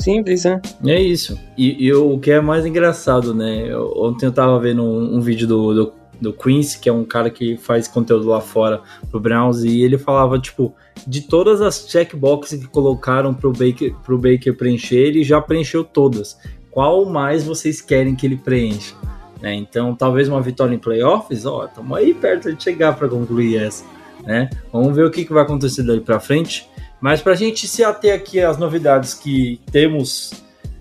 Simples, 0.00 0.44
né? 0.44 0.60
É 0.84 1.00
isso. 1.00 1.38
E, 1.56 1.86
e 1.86 1.92
o 1.92 2.18
que 2.18 2.30
é 2.30 2.40
mais 2.40 2.64
engraçado, 2.66 3.34
né? 3.34 3.66
Eu, 3.68 3.92
ontem 3.96 4.26
eu 4.26 4.32
tava 4.32 4.58
vendo 4.58 4.82
um, 4.82 5.16
um 5.16 5.20
vídeo 5.20 5.46
do, 5.46 5.74
do, 5.74 5.92
do 6.20 6.32
Quincy, 6.32 6.78
que 6.78 6.88
é 6.88 6.92
um 6.92 7.04
cara 7.04 7.30
que 7.30 7.56
faz 7.56 7.88
conteúdo 7.88 8.26
lá 8.26 8.40
fora 8.40 8.80
pro 9.10 9.20
Browns, 9.20 9.62
e 9.64 9.82
ele 9.82 9.98
falava, 9.98 10.38
tipo, 10.38 10.74
de 11.06 11.22
todas 11.22 11.60
as 11.60 11.88
checkboxes 11.88 12.60
que 12.60 12.68
colocaram 12.68 13.34
pro 13.34 13.52
Baker, 13.52 13.94
pro 14.04 14.18
Baker 14.18 14.56
preencher, 14.56 14.98
ele 14.98 15.24
já 15.24 15.40
preencheu 15.40 15.84
todas. 15.84 16.36
Qual 16.78 17.04
mais 17.04 17.42
vocês 17.42 17.80
querem 17.80 18.14
que 18.14 18.24
ele 18.24 18.36
preencha? 18.36 18.94
Né? 19.42 19.52
Então, 19.52 19.96
talvez 19.96 20.28
uma 20.28 20.40
vitória 20.40 20.72
em 20.72 20.78
playoffs, 20.78 21.44
ó, 21.44 21.64
estamos 21.64 21.98
aí 21.98 22.14
perto 22.14 22.54
de 22.54 22.62
chegar 22.62 22.94
para 22.96 23.08
concluir 23.08 23.60
essa. 23.60 23.84
Né? 24.24 24.48
Vamos 24.72 24.94
ver 24.94 25.04
o 25.04 25.10
que, 25.10 25.24
que 25.24 25.32
vai 25.32 25.42
acontecer 25.42 25.82
daí 25.82 25.98
para 25.98 26.20
frente. 26.20 26.70
Mas 27.00 27.20
para 27.20 27.32
a 27.32 27.34
gente 27.34 27.66
se 27.66 27.82
ater 27.82 28.14
aqui 28.14 28.38
às 28.38 28.58
novidades 28.58 29.12
que 29.12 29.60
temos 29.72 30.32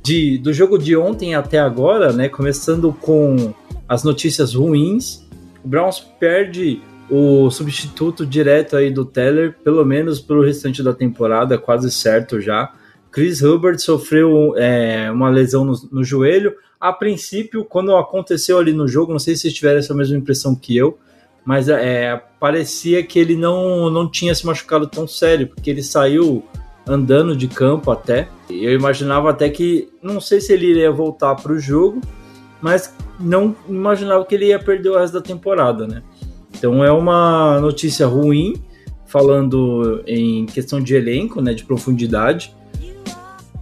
de, 0.03 0.37
do 0.37 0.53
jogo 0.53 0.77
de 0.77 0.95
ontem 0.95 1.33
até 1.33 1.57
agora, 1.57 2.13
né? 2.13 2.29
Começando 2.29 2.93
com 2.93 3.51
as 3.89 4.03
notícias 4.03 4.53
ruins, 4.53 5.25
o 5.65 5.67
Browns 5.67 5.99
perde 6.19 6.79
o 7.09 7.49
substituto 7.49 8.23
direto 8.23 8.75
aí 8.75 8.91
do 8.91 9.03
Teller, 9.03 9.55
pelo 9.63 9.83
menos 9.83 10.21
pelo 10.21 10.43
restante 10.43 10.83
da 10.83 10.93
temporada, 10.93 11.57
quase 11.57 11.89
certo 11.89 12.39
já. 12.39 12.71
Chris 13.11 13.41
Hubbard 13.41 13.81
sofreu 13.81 14.53
é, 14.57 15.09
uma 15.11 15.29
lesão 15.29 15.65
no, 15.65 15.73
no, 15.91 16.03
joelho. 16.03 16.53
A 16.79 16.93
princípio, 16.93 17.65
quando 17.65 17.95
aconteceu 17.95 18.59
ali 18.59 18.73
no 18.73 18.87
jogo, 18.87 19.11
não 19.11 19.19
sei 19.19 19.35
se 19.35 19.41
vocês 19.41 19.53
tiveram 19.53 19.79
essa 19.79 19.93
mesma 19.93 20.17
impressão 20.17 20.55
que 20.55 20.75
eu, 20.77 20.97
mas 21.45 21.69
é, 21.69 22.21
parecia 22.39 23.01
que 23.03 23.17
ele 23.17 23.35
não, 23.35 23.89
não 23.89 24.09
tinha 24.09 24.35
se 24.35 24.45
machucado 24.45 24.85
tão 24.87 25.07
sério, 25.07 25.47
porque 25.47 25.69
ele 25.69 25.81
saiu 25.81 26.43
andando 26.85 27.35
de 27.35 27.47
campo 27.47 27.91
até. 27.91 28.27
Eu 28.49 28.73
imaginava 28.73 29.29
até 29.29 29.49
que, 29.49 29.89
não 30.01 30.21
sei 30.21 30.39
se 30.39 30.53
ele 30.53 30.67
iria 30.67 30.91
voltar 30.91 31.35
para 31.35 31.51
o 31.51 31.59
jogo, 31.59 32.01
mas 32.61 32.93
não 33.19 33.55
imaginava 33.67 34.25
que 34.25 34.35
ele 34.35 34.47
ia 34.47 34.59
perder 34.59 34.89
o 34.89 34.97
resto 34.97 35.13
da 35.13 35.21
temporada, 35.21 35.87
né? 35.87 36.03
Então 36.57 36.83
é 36.83 36.91
uma 36.91 37.59
notícia 37.59 38.07
ruim, 38.07 38.55
falando 39.05 40.03
em 40.05 40.45
questão 40.45 40.81
de 40.81 40.95
elenco, 40.95 41.41
né, 41.41 41.53
de 41.53 41.63
profundidade. 41.63 42.55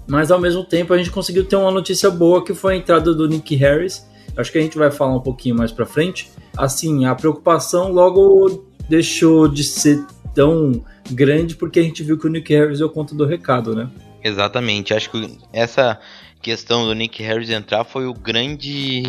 Mas 0.07 0.31
ao 0.31 0.39
mesmo 0.39 0.63
tempo 0.63 0.93
a 0.93 0.97
gente 0.97 1.11
conseguiu 1.11 1.45
ter 1.45 1.55
uma 1.55 1.71
notícia 1.71 2.09
boa 2.09 2.43
que 2.43 2.53
foi 2.53 2.75
a 2.75 2.77
entrada 2.77 3.13
do 3.13 3.27
Nick 3.27 3.55
Harris. 3.55 4.07
Acho 4.37 4.51
que 4.51 4.57
a 4.57 4.61
gente 4.61 4.77
vai 4.77 4.91
falar 4.91 5.15
um 5.15 5.21
pouquinho 5.21 5.55
mais 5.55 5.71
para 5.71 5.85
frente 5.85 6.29
assim, 6.57 7.05
a 7.05 7.15
preocupação 7.15 7.91
logo 7.91 8.65
deixou 8.89 9.47
de 9.47 9.63
ser 9.63 10.03
tão 10.33 10.83
grande 11.11 11.55
porque 11.55 11.79
a 11.79 11.83
gente 11.83 12.03
viu 12.03 12.17
que 12.17 12.27
o 12.27 12.29
Nick 12.29 12.53
Harris 12.53 12.79
deu 12.79 12.89
conta 12.89 13.15
do 13.15 13.25
recado, 13.25 13.75
né? 13.75 13.89
Exatamente. 14.23 14.93
Acho 14.93 15.11
que 15.11 15.37
essa 15.53 15.99
questão 16.41 16.85
do 16.85 16.93
Nick 16.93 17.21
Harris 17.21 17.49
entrar 17.49 17.83
foi 17.83 18.05
o 18.05 18.13
grande. 18.13 19.03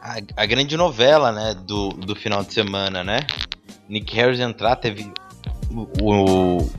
A, 0.00 0.18
a, 0.36 0.46
grande 0.46 0.76
novela, 0.76 1.32
né? 1.32 1.56
Do, 1.66 1.88
do 1.90 2.14
final 2.14 2.44
de 2.44 2.52
semana, 2.52 3.02
né? 3.02 3.20
Nick 3.88 4.14
Harris 4.14 4.38
entrar 4.38 4.76
teve 4.76 5.10
o, 6.00 6.58
o 6.58 6.70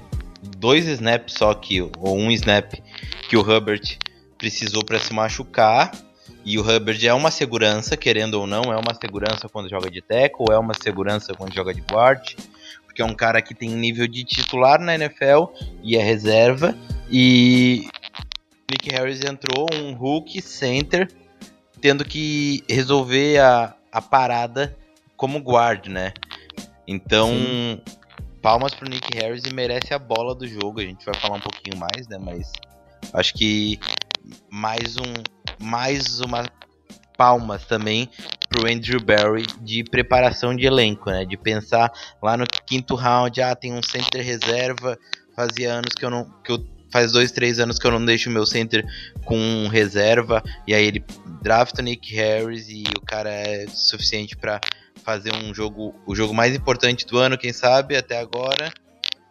dois 0.58 0.88
snaps 0.88 1.36
só 1.38 1.54
que, 1.54 1.82
ou 1.82 2.18
um 2.18 2.32
snap 2.32 2.74
que 3.28 3.38
o 3.38 3.42
Hubbard 3.42 3.98
precisou 4.38 4.84
para 4.84 5.00
se 5.00 5.14
machucar 5.14 5.92
e 6.46 6.58
o 6.58 6.62
Hubbard 6.62 7.08
é 7.08 7.14
uma 7.14 7.32
segurança, 7.32 7.98
querendo 7.98 8.36
ou 8.36 8.48
não, 8.48 8.64
é 8.74 8.78
uma 8.78 8.94
segurança 8.94 9.50
quando 9.50 9.70
joga 9.70 9.90
de 9.90 10.02
tackle, 10.02 10.48
é 10.52 10.58
uma 10.58 10.74
segurança 10.74 11.34
quando 11.34 11.54
joga 11.54 11.74
de 11.74 11.82
guard, 11.82 12.36
porque 12.86 13.02
é 13.02 13.06
um 13.06 13.14
cara 13.14 13.42
que 13.42 13.54
tem 13.54 13.70
nível 13.70 14.08
de 14.08 14.24
titular 14.24 14.80
na 14.80 14.96
NFL 14.96 15.46
e 15.84 15.96
é 15.96 16.02
reserva. 16.02 16.76
E 17.12 17.88
Nick 18.72 18.90
Harris 18.92 19.24
entrou 19.24 19.68
um 19.74 19.94
Hulk 19.94 20.42
center, 20.42 21.12
tendo 21.82 22.06
que 22.06 22.64
resolver 22.70 23.40
a, 23.40 23.76
a 23.92 24.02
parada 24.02 24.76
como 25.18 25.40
guard, 25.40 25.88
né? 25.88 26.14
Então, 26.88 27.30
Sim. 27.30 27.82
palmas 28.42 28.74
pro 28.74 28.90
Nick 28.90 29.16
Harris 29.16 29.44
e 29.44 29.54
merece 29.54 29.94
a 29.94 30.00
bola 30.00 30.34
do 30.34 30.48
jogo. 30.48 30.80
A 30.80 30.84
gente 30.84 31.06
vai 31.06 31.14
falar 31.16 31.36
um 31.36 31.42
pouquinho 31.42 31.78
mais, 31.78 32.08
né? 32.08 32.18
Mas 32.18 32.52
acho 33.14 33.34
que 33.34 33.80
mais 34.50 34.98
um 34.98 35.14
mais 35.60 36.20
uma 36.22 36.46
palmas 37.18 37.66
também 37.66 38.10
pro 38.48 38.72
Andrew 38.72 39.00
Barry 39.04 39.46
de 39.62 39.84
preparação 39.84 40.56
de 40.56 40.66
elenco, 40.66 41.10
né? 41.10 41.26
De 41.26 41.38
pensar 41.38 41.92
lá 42.22 42.38
no 42.38 42.46
quinto 42.66 42.96
round, 42.96 43.42
ah, 43.42 43.56
tem 43.56 43.74
um 43.74 43.84
center 43.84 44.24
reserva, 44.24 44.98
fazia 45.36 45.74
anos 45.74 45.94
que 45.94 46.06
eu 46.06 46.10
não 46.10 46.26
que 46.44 46.52
eu 46.52 46.66
faz 46.92 47.12
dois, 47.12 47.32
três 47.32 47.60
anos 47.60 47.78
que 47.78 47.86
eu 47.86 47.92
não 47.92 48.04
deixo 48.04 48.30
o 48.30 48.34
meu 48.34 48.46
center 48.46 48.84
com 49.26 49.68
reserva 49.68 50.44
e 50.68 50.74
aí 50.74 50.86
ele 50.86 51.04
drafta 51.42 51.82
Nick 51.82 52.16
Harris 52.16 52.68
e 52.70 52.84
o 52.98 53.02
cara 53.02 53.30
é 53.30 53.68
suficiente 53.68 54.36
para 54.36 54.60
fazer 55.04 55.34
um 55.36 55.54
jogo, 55.54 55.96
o 56.06 56.16
jogo 56.16 56.34
mais 56.34 56.56
importante 56.56 57.06
do 57.06 57.18
ano, 57.18 57.38
quem 57.38 57.54
sabe 57.54 57.96
até 57.96 58.20
agora, 58.20 58.72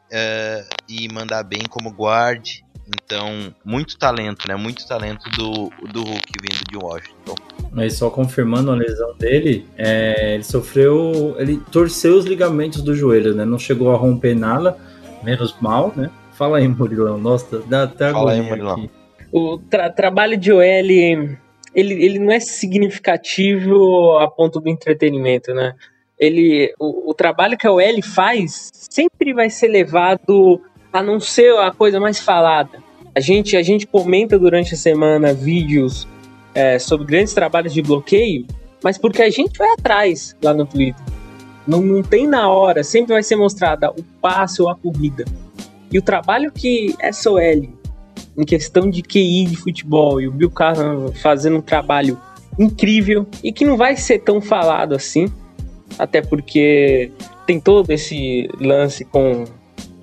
uh, 0.09 0.77
e 0.89 1.09
mandar 1.13 1.43
bem 1.43 1.63
como 1.69 1.91
guard 1.91 2.49
então, 2.89 3.55
muito 3.65 3.99
talento, 3.99 4.49
né? 4.49 4.57
Muito 4.57 4.87
talento 4.87 5.29
do, 5.31 5.71
do 5.93 6.03
Hulk 6.03 6.33
vindo 6.41 6.65
de 6.71 6.77
Washington. 6.77 7.35
Mas 7.71 7.95
só 7.95 8.09
confirmando 8.09 8.71
a 8.71 8.75
lesão 8.75 9.15
dele, 9.17 9.67
é, 9.77 10.35
ele 10.35 10.45
sofreu. 10.45 11.37
Ele 11.39 11.61
torceu 11.71 12.15
os 12.15 12.25
ligamentos 12.25 12.83
do 12.83 12.95
joelho, 12.95 13.35
né? 13.35 13.45
Não 13.45 13.59
chegou 13.59 13.93
a 13.93 13.97
romper 13.97 14.35
nada, 14.35 14.77
menos 15.23 15.55
mal, 15.61 15.93
né? 15.95 16.11
Fala 16.33 16.59
aí, 16.59 16.69
Murilão. 16.69 17.19
Nossa, 17.19 17.59
dá 17.67 17.83
até 17.83 18.11
Fala 18.11 18.33
aí, 18.33 18.41
Murilão. 18.41 18.77
Aqui. 18.77 18.91
O 19.31 19.59
tra 19.59 19.91
trabalho 19.91 20.39
de 20.39 20.51
OL, 20.51 20.63
ele, 20.63 21.39
ele 21.75 22.19
não 22.19 22.33
é 22.33 22.41
significativo 22.41 24.17
a 24.19 24.31
ponto 24.31 24.61
do 24.61 24.69
entretenimento, 24.69 25.53
né? 25.53 25.75
Ele, 26.19 26.73
o, 26.81 27.11
o 27.11 27.15
trabalho 27.15 27.57
que 27.57 27.67
a 27.67 27.73
OL 27.73 28.03
faz 28.03 28.71
sempre 28.73 29.35
vai 29.35 29.51
ser 29.51 29.69
levado 29.69 30.61
a 30.93 31.03
não 31.03 31.21
ser 31.21 31.57
a 31.59 31.71
coisa 31.71 32.01
mais 32.01 32.19
falada. 32.19 32.83
A 33.15 33.21
gente, 33.21 33.57
a 33.57 33.63
gente 33.63 33.87
comenta 33.87 34.39
durante 34.39 34.75
a 34.75 34.77
semana 34.77 35.33
vídeos 35.33 36.07
é, 36.55 36.79
sobre 36.79 37.07
grandes 37.07 37.33
trabalhos 37.35 37.73
de 37.73 37.83
bloqueio, 37.83 38.47
mas 38.83 38.97
porque 38.97 39.23
a 39.23 39.31
gente 39.31 39.59
vai 39.59 39.71
atrás 39.73 40.37
lá 40.43 40.55
no 40.55 40.67
Twitter. 40.67 41.05
Não, 41.67 41.83
não 41.83 42.03
tem 42.03 42.27
na 42.27 42.49
hora, 42.49 42.83
sempre 42.83 43.13
vai 43.13 43.23
ser 43.23 43.37
mostrada 43.37 43.91
o 43.91 44.03
passe 44.21 44.63
ou 44.63 44.69
a 44.69 44.75
corrida. 44.75 45.25
E 45.91 45.99
o 45.99 46.03
trabalho 46.03 46.53
que 46.53 46.95
SOL, 47.13 47.41
em 47.41 48.45
questão 48.47 48.89
de 48.89 49.03
QI 49.03 49.47
de 49.47 49.57
futebol, 49.57 50.21
e 50.21 50.29
o 50.29 50.33
Bill 50.33 50.51
Carson 50.51 51.13
fazendo 51.13 51.59
um 51.59 51.63
trabalho 51.63 52.19
incrível 52.59 53.27
e 53.43 53.53
que 53.53 53.65
não 53.65 53.77
vai 53.77 53.97
ser 53.97 54.21
tão 54.21 54.41
falado 54.41 54.95
assim, 54.95 55.27
até 55.99 56.21
porque 56.21 57.11
tem 57.47 57.61
todo 57.61 57.91
esse 57.91 58.49
lance 58.61 59.05
com 59.05 59.45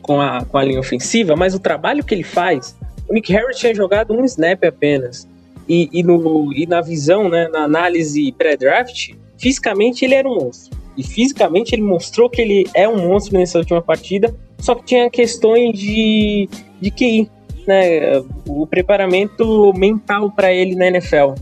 com 0.05 0.21
a, 0.21 0.45
com 0.45 0.57
a 0.59 0.63
linha 0.63 0.79
ofensiva, 0.79 1.35
mas 1.35 1.55
o 1.55 1.59
trabalho 1.59 2.03
que 2.03 2.13
ele 2.13 2.23
faz, 2.23 2.77
o 3.09 3.13
Nick 3.13 3.33
Harris 3.33 3.57
tinha 3.57 3.73
jogado 3.73 4.13
um 4.13 4.23
snap 4.23 4.63
apenas. 4.63 5.27
E, 5.67 5.89
e, 5.91 6.03
no, 6.03 6.53
e 6.53 6.67
na 6.67 6.79
visão, 6.79 7.27
né, 7.27 7.47
na 7.47 7.63
análise 7.63 8.31
pré-draft, 8.33 9.15
fisicamente 9.35 10.05
ele 10.05 10.13
era 10.13 10.29
um 10.29 10.35
monstro. 10.35 10.77
E 10.95 11.01
fisicamente 11.01 11.73
ele 11.73 11.81
mostrou 11.81 12.29
que 12.29 12.39
ele 12.39 12.67
é 12.75 12.87
um 12.87 13.07
monstro 13.07 13.35
nessa 13.35 13.57
última 13.57 13.81
partida, 13.81 14.33
só 14.59 14.75
que 14.75 14.85
tinha 14.85 15.09
questões 15.09 15.75
de, 15.75 16.47
de 16.79 16.91
QI, 16.91 17.27
né, 17.65 18.23
o 18.47 18.67
preparamento 18.67 19.73
mental 19.73 20.29
para 20.29 20.53
ele 20.53 20.75
na 20.75 20.85
NFL. 20.85 21.33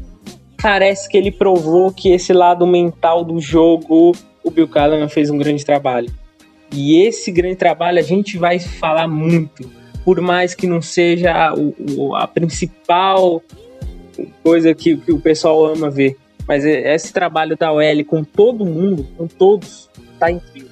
Parece 0.62 1.10
que 1.10 1.17
ele 1.17 1.32
provou 1.32 1.91
que 1.91 2.13
esse 2.13 2.32
lado 2.32 2.65
mental 2.65 3.25
do 3.25 3.41
jogo, 3.41 4.13
o 4.41 4.50
Bill 4.50 4.70
Callahan 4.70 5.10
fez 5.10 5.29
um 5.29 5.38
grande 5.38 5.65
trabalho. 5.65 6.23
E 6.74 7.01
esse 7.06 7.32
grande 7.32 7.56
trabalho 7.56 8.00
a 8.00 8.01
gente 8.03 8.38
vai 8.38 8.60
falar 8.60 9.08
muito 9.08 9.70
por 10.03 10.20
mais 10.20 10.53
que 10.53 10.68
não 10.68 10.82
seja 10.82 11.53
o, 11.53 11.74
o- 11.98 12.15
a 12.15 12.27
principal 12.27 13.42
coisa 14.44 14.74
que, 14.74 14.98
que 14.98 15.12
o 15.12 15.20
pessoal 15.20 15.65
ama 15.65 15.89
ver. 15.89 16.18
Mas 16.48 16.65
esse 16.65 17.13
trabalho 17.13 17.56
da 17.58 17.72
OL 17.72 18.03
com 18.06 18.24
todo 18.24 18.65
mundo, 18.65 19.08
com 19.18 19.27
todos, 19.27 19.89
tá 20.20 20.30
incrível. 20.30 20.70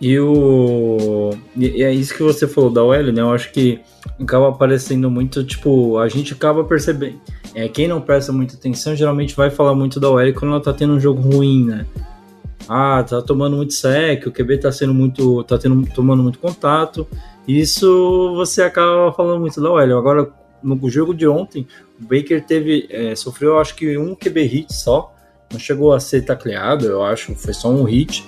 E 0.00 0.18
o. 0.18 1.30
E 1.56 1.80
é 1.84 1.92
isso 1.92 2.12
que 2.12 2.24
você 2.24 2.48
falou 2.48 2.70
da 2.70 2.82
OL, 2.82 3.12
né? 3.12 3.20
Eu 3.20 3.30
acho 3.30 3.52
que 3.52 3.78
acaba 4.20 4.48
aparecendo 4.48 5.08
muito, 5.08 5.44
tipo, 5.44 5.96
a 5.98 6.08
gente 6.08 6.32
acaba 6.32 6.64
percebendo. 6.64 7.20
É, 7.54 7.68
quem 7.68 7.86
não 7.86 8.00
presta 8.00 8.32
muita 8.32 8.56
atenção 8.56 8.96
geralmente 8.96 9.36
vai 9.36 9.48
falar 9.48 9.74
muito 9.76 10.00
da 10.00 10.10
OL 10.10 10.32
quando 10.32 10.50
ela 10.52 10.60
tá 10.60 10.72
tendo 10.72 10.94
um 10.94 10.98
jogo 11.00 11.20
ruim, 11.20 11.66
né? 11.66 11.86
Ah, 12.68 13.04
tá 13.08 13.20
tomando 13.22 13.56
muito 13.56 13.72
sec, 13.72 14.26
o 14.26 14.32
QB 14.32 14.58
tá 14.58 14.72
sendo 14.72 14.94
muito. 14.94 15.42
tá 15.44 15.58
tendo, 15.58 15.84
tomando 15.92 16.22
muito 16.22 16.38
contato. 16.38 17.06
Isso 17.46 18.32
você 18.36 18.62
acaba 18.62 19.12
falando 19.12 19.40
muito 19.40 19.60
da 19.60 19.70
OL. 19.70 19.98
Agora, 19.98 20.30
no 20.62 20.88
jogo 20.88 21.12
de 21.12 21.26
ontem, 21.26 21.66
o 22.00 22.04
Baker 22.04 22.44
teve. 22.44 22.86
é, 22.90 23.14
sofreu 23.16 23.58
acho 23.58 23.74
que 23.74 23.98
um 23.98 24.14
QB 24.14 24.42
hit 24.44 24.72
só. 24.72 25.12
Não 25.52 25.58
chegou 25.58 25.92
a 25.92 26.00
ser 26.00 26.22
tacleado, 26.22 26.86
eu 26.86 27.02
acho. 27.02 27.34
Foi 27.34 27.52
só 27.52 27.68
um 27.68 27.82
hit. 27.84 28.24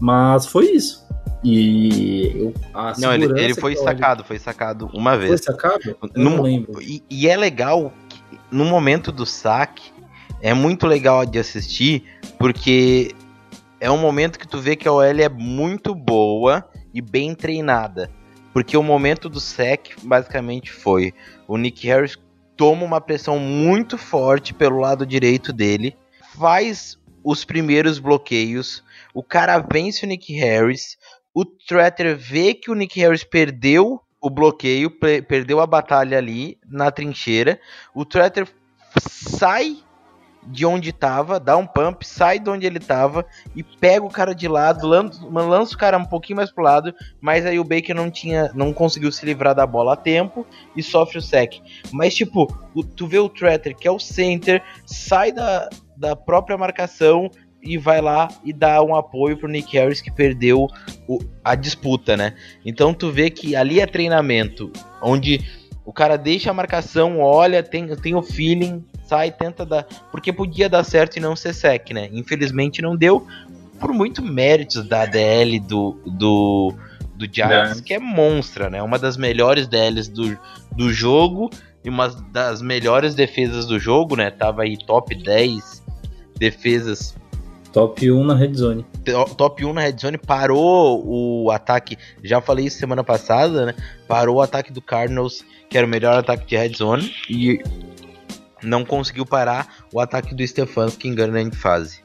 Mas 0.00 0.46
foi 0.46 0.66
isso. 0.72 1.06
E 1.42 2.32
eu- 2.36 2.54
a 2.74 2.92
Não, 2.98 3.14
ele, 3.14 3.26
ele 3.40 3.54
foi 3.54 3.76
sacado, 3.76 4.24
foi 4.24 4.38
sacado 4.38 4.90
uma 4.92 5.16
Foi 5.16 5.28
vez. 5.28 5.44
sacado? 5.44 5.80
Eu 5.88 5.96
Num- 6.16 6.36
não 6.36 6.42
lembro. 6.42 6.82
E, 6.82 7.02
e 7.08 7.28
é 7.28 7.36
legal, 7.36 7.92
que, 8.08 8.18
no 8.50 8.64
momento 8.64 9.10
do 9.12 9.24
saque, 9.24 9.90
é 10.42 10.52
muito 10.52 10.86
legal 10.86 11.24
de 11.24 11.38
assistir, 11.38 12.04
porque 12.38 13.14
é 13.80 13.90
um 13.90 13.98
momento 13.98 14.38
que 14.38 14.48
tu 14.48 14.58
vê 14.60 14.76
que 14.76 14.88
a 14.88 14.92
OL 14.92 15.02
é 15.02 15.28
muito 15.28 15.94
boa 15.94 16.68
e 16.92 17.00
bem 17.00 17.34
treinada. 17.34 18.10
Porque 18.52 18.76
o 18.76 18.82
momento 18.82 19.28
do 19.28 19.38
sec, 19.38 19.96
basicamente, 20.02 20.72
foi 20.72 21.12
o 21.46 21.56
Nick 21.58 21.86
Harris 21.86 22.16
toma 22.56 22.84
uma 22.84 23.00
pressão 23.02 23.38
muito 23.38 23.98
forte 23.98 24.54
pelo 24.54 24.80
lado 24.80 25.04
direito 25.04 25.52
dele, 25.52 25.94
faz 26.34 26.98
os 27.22 27.44
primeiros 27.44 27.98
bloqueios, 27.98 28.82
o 29.12 29.22
cara 29.22 29.58
vence 29.58 30.06
o 30.06 30.08
Nick 30.08 30.32
Harris, 30.34 30.96
o 31.34 31.44
Tretter 31.44 32.16
vê 32.16 32.54
que 32.54 32.70
o 32.70 32.74
Nick 32.74 32.98
Harris 32.98 33.24
perdeu 33.24 34.00
o 34.22 34.30
bloqueio, 34.30 34.90
pe- 34.90 35.20
perdeu 35.20 35.60
a 35.60 35.66
batalha 35.66 36.16
ali 36.16 36.56
na 36.66 36.90
trincheira, 36.90 37.60
o 37.94 38.06
Tretter 38.06 38.48
sai 38.98 39.76
de 40.46 40.64
onde 40.64 40.92
tava, 40.92 41.40
dá 41.40 41.56
um 41.56 41.66
pump, 41.66 42.06
sai 42.06 42.38
de 42.38 42.48
onde 42.48 42.66
ele 42.66 42.78
tava 42.78 43.26
e 43.54 43.62
pega 43.62 44.04
o 44.04 44.10
cara 44.10 44.34
de 44.34 44.46
lado, 44.48 44.86
lança, 44.86 45.24
lança 45.26 45.74
o 45.74 45.78
cara 45.78 45.98
um 45.98 46.04
pouquinho 46.04 46.36
mais 46.36 46.50
pro 46.52 46.62
lado, 46.62 46.94
mas 47.20 47.44
aí 47.44 47.58
o 47.58 47.64
Baker 47.64 47.94
não 47.94 48.10
tinha, 48.10 48.50
não 48.54 48.72
conseguiu 48.72 49.10
se 49.10 49.24
livrar 49.26 49.54
da 49.54 49.66
bola 49.66 49.94
a 49.94 49.96
tempo 49.96 50.46
e 50.76 50.82
sofre 50.82 51.18
o 51.18 51.22
sec. 51.22 51.54
Mas 51.92 52.14
tipo, 52.14 52.46
o- 52.74 52.84
tu 52.84 53.06
vê 53.06 53.18
o 53.18 53.28
Tretter, 53.28 53.76
que 53.76 53.88
é 53.88 53.90
o 53.90 53.98
center, 53.98 54.62
sai 54.84 55.32
da, 55.32 55.68
da 55.96 56.14
própria 56.14 56.56
marcação 56.56 57.30
e 57.62 57.76
vai 57.76 58.00
lá 58.00 58.28
e 58.44 58.52
dá 58.52 58.80
um 58.82 58.94
apoio 58.94 59.36
pro 59.36 59.48
Nick 59.48 59.76
Harris 59.76 60.00
que 60.00 60.10
perdeu 60.12 60.68
o- 61.08 61.18
a 61.42 61.54
disputa, 61.56 62.16
né? 62.16 62.34
Então 62.64 62.94
tu 62.94 63.10
vê 63.10 63.28
que 63.30 63.56
ali 63.56 63.80
é 63.80 63.86
treinamento, 63.86 64.70
onde 65.02 65.40
o 65.86 65.92
cara 65.92 66.18
deixa 66.18 66.50
a 66.50 66.54
marcação, 66.54 67.20
olha, 67.20 67.62
tem, 67.62 67.86
tem 67.94 68.14
o 68.16 68.20
feeling, 68.20 68.84
sai, 69.06 69.30
tenta 69.30 69.64
dar. 69.64 69.84
Porque 70.10 70.32
podia 70.32 70.68
dar 70.68 70.82
certo 70.82 71.16
e 71.16 71.20
não 71.20 71.36
ser 71.36 71.54
sec, 71.54 71.92
né? 71.92 72.08
Infelizmente 72.12 72.82
não 72.82 72.96
deu, 72.96 73.24
por 73.78 73.92
muito 73.92 74.20
méritos 74.20 74.84
da 74.84 75.06
DL 75.06 75.60
do, 75.60 75.96
do, 76.04 76.74
do 77.14 77.24
Giants, 77.32 77.78
É. 77.78 77.82
que 77.82 77.94
é 77.94 78.00
monstra, 78.00 78.68
né? 78.68 78.82
Uma 78.82 78.98
das 78.98 79.16
melhores 79.16 79.68
DLs 79.68 80.10
do, 80.10 80.36
do 80.72 80.92
jogo 80.92 81.48
e 81.84 81.88
uma 81.88 82.08
das 82.32 82.60
melhores 82.60 83.14
defesas 83.14 83.64
do 83.64 83.78
jogo, 83.78 84.16
né? 84.16 84.28
Tava 84.28 84.62
aí 84.62 84.76
top 84.76 85.14
10 85.14 85.84
defesas 86.36 87.16
Top 87.72 88.10
1 88.10 88.24
na 88.24 88.34
red 88.34 88.54
zone. 88.54 88.84
to- 89.04 89.34
top 89.36 89.64
1 89.64 89.72
na 89.72 89.82
red 89.82 89.96
zone, 90.00 90.16
parou 90.18 91.02
o 91.06 91.50
ataque, 91.50 91.96
já 92.24 92.40
falei 92.40 92.66
isso 92.66 92.78
semana 92.78 93.04
passada, 93.04 93.66
né? 93.66 93.74
Parou 94.08 94.36
o 94.36 94.40
ataque 94.40 94.72
do 94.72 94.80
Cardinals, 94.80 95.44
que 95.68 95.76
era 95.76 95.86
o 95.86 95.90
melhor 95.90 96.14
ataque 96.18 96.46
de 96.46 96.56
red 96.56 96.72
zone, 96.74 97.12
e 97.28 97.60
não 98.62 98.84
conseguiu 98.84 99.26
parar 99.26 99.68
o 99.92 100.00
ataque 100.00 100.34
do 100.34 100.46
Stefanski 100.46 101.08
em 101.08 101.14
grande 101.14 101.56
fase. 101.56 102.00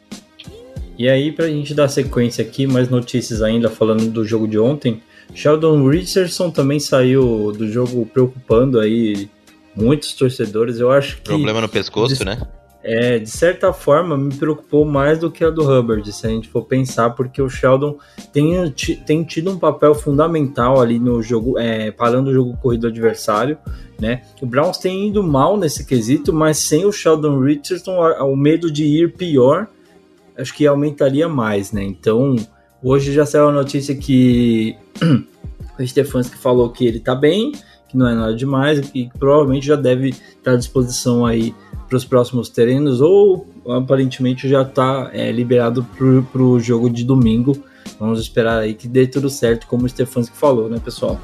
E 0.98 1.08
aí, 1.10 1.32
pra 1.32 1.48
gente 1.48 1.74
dar 1.74 1.88
sequência 1.88 2.44
aqui, 2.44 2.68
mais 2.68 2.90
notícias 2.90 3.42
ainda 3.42 3.70
falando 3.70 4.12
do 4.12 4.26
jogo 4.26 4.48
de 4.48 4.60
ontem. 4.60 5.02
Sheldon 5.34 5.88
Richardson 5.88 6.52
também 6.52 6.80
saiu 6.80 7.52
do 7.54 7.72
jogo 7.72 8.06
preocupando 8.06 8.80
aí 8.80 9.30
muitos 9.76 10.14
torcedores. 10.14 10.80
Eu 10.80 10.92
acho 10.92 11.16
que 11.18 11.22
Problema 11.24 11.62
no 11.62 11.70
pescoço, 11.70 12.10
Des- 12.10 12.26
né? 12.26 12.42
É, 12.84 13.20
de 13.20 13.30
certa 13.30 13.72
forma, 13.72 14.18
me 14.18 14.34
preocupou 14.34 14.86
mais 14.86 15.20
do 15.20 15.30
que 15.30 15.44
a 15.44 15.50
do 15.50 15.62
Hubbard, 15.62 16.12
se 16.12 16.26
a 16.26 16.30
gente 16.30 16.50
for 16.50 16.64
pensar, 16.64 17.12
porque 17.12 17.42
o 17.42 17.50
Sheldon 17.50 17.98
tem, 18.34 18.54
tem 19.06 19.24
tido 19.24 19.52
um 19.52 19.60
papel 19.60 19.94
fundamental 19.94 20.82
ali 20.82 20.98
no 20.98 21.22
jogo, 21.22 21.60
é, 21.60 21.92
parando 21.92 22.32
o 22.32 22.34
jogo 22.34 22.58
corrido 22.58 22.88
adversário, 22.88 23.58
né? 24.00 24.24
O 24.42 24.48
Browns 24.48 24.80
tem 24.80 25.10
ido 25.10 25.22
mal 25.22 25.58
nesse 25.58 25.86
quesito, 25.86 26.34
mas 26.34 26.58
sem 26.58 26.86
o 26.86 26.92
Sheldon 26.92 27.40
Richardson, 27.40 28.00
o 28.24 28.36
medo 28.36 28.72
de 28.72 28.84
ir 28.84 29.14
pior, 29.14 29.68
acho 30.36 30.54
que 30.56 30.66
aumentaria 30.66 31.30
mais, 31.30 31.72
né? 31.72 31.84
Então, 31.84 32.36
hoje 32.82 33.14
já 33.14 33.28
saiu 33.28 33.50
a 33.50 33.52
notícia 33.52 33.96
que 33.96 34.76
o 35.80 35.86
Stefanski 35.86 36.36
falou 36.36 36.70
que 36.72 36.88
ele 36.88 37.00
tá 37.00 37.14
bem, 37.14 37.52
que 37.88 37.96
não 37.96 38.08
é 38.08 38.16
nada 38.16 38.36
demais, 38.36 38.80
que 38.80 39.10
provavelmente 39.20 39.68
já 39.68 39.76
deve 39.76 40.10
estar 40.10 40.54
à 40.54 40.56
disposição 40.56 41.26
aí 41.26 41.54
para 41.92 41.98
os 41.98 42.06
próximos 42.06 42.48
treinos, 42.48 43.02
ou 43.02 43.46
aparentemente 43.68 44.48
já 44.48 44.62
está 44.62 45.12
liberado 45.34 45.84
para 46.32 46.42
o 46.42 46.58
jogo 46.58 46.90
de 46.90 47.04
domingo. 47.04 47.52
Vamos 48.00 48.22
esperar 48.22 48.60
aí 48.60 48.74
que 48.74 48.88
dê 48.88 49.06
tudo 49.06 49.30
certo, 49.30 49.68
como 49.68 49.86
o 49.86 49.90
Stefanski 49.90 50.38
falou, 50.38 50.70
né, 50.70 50.80
pessoal? 50.80 51.20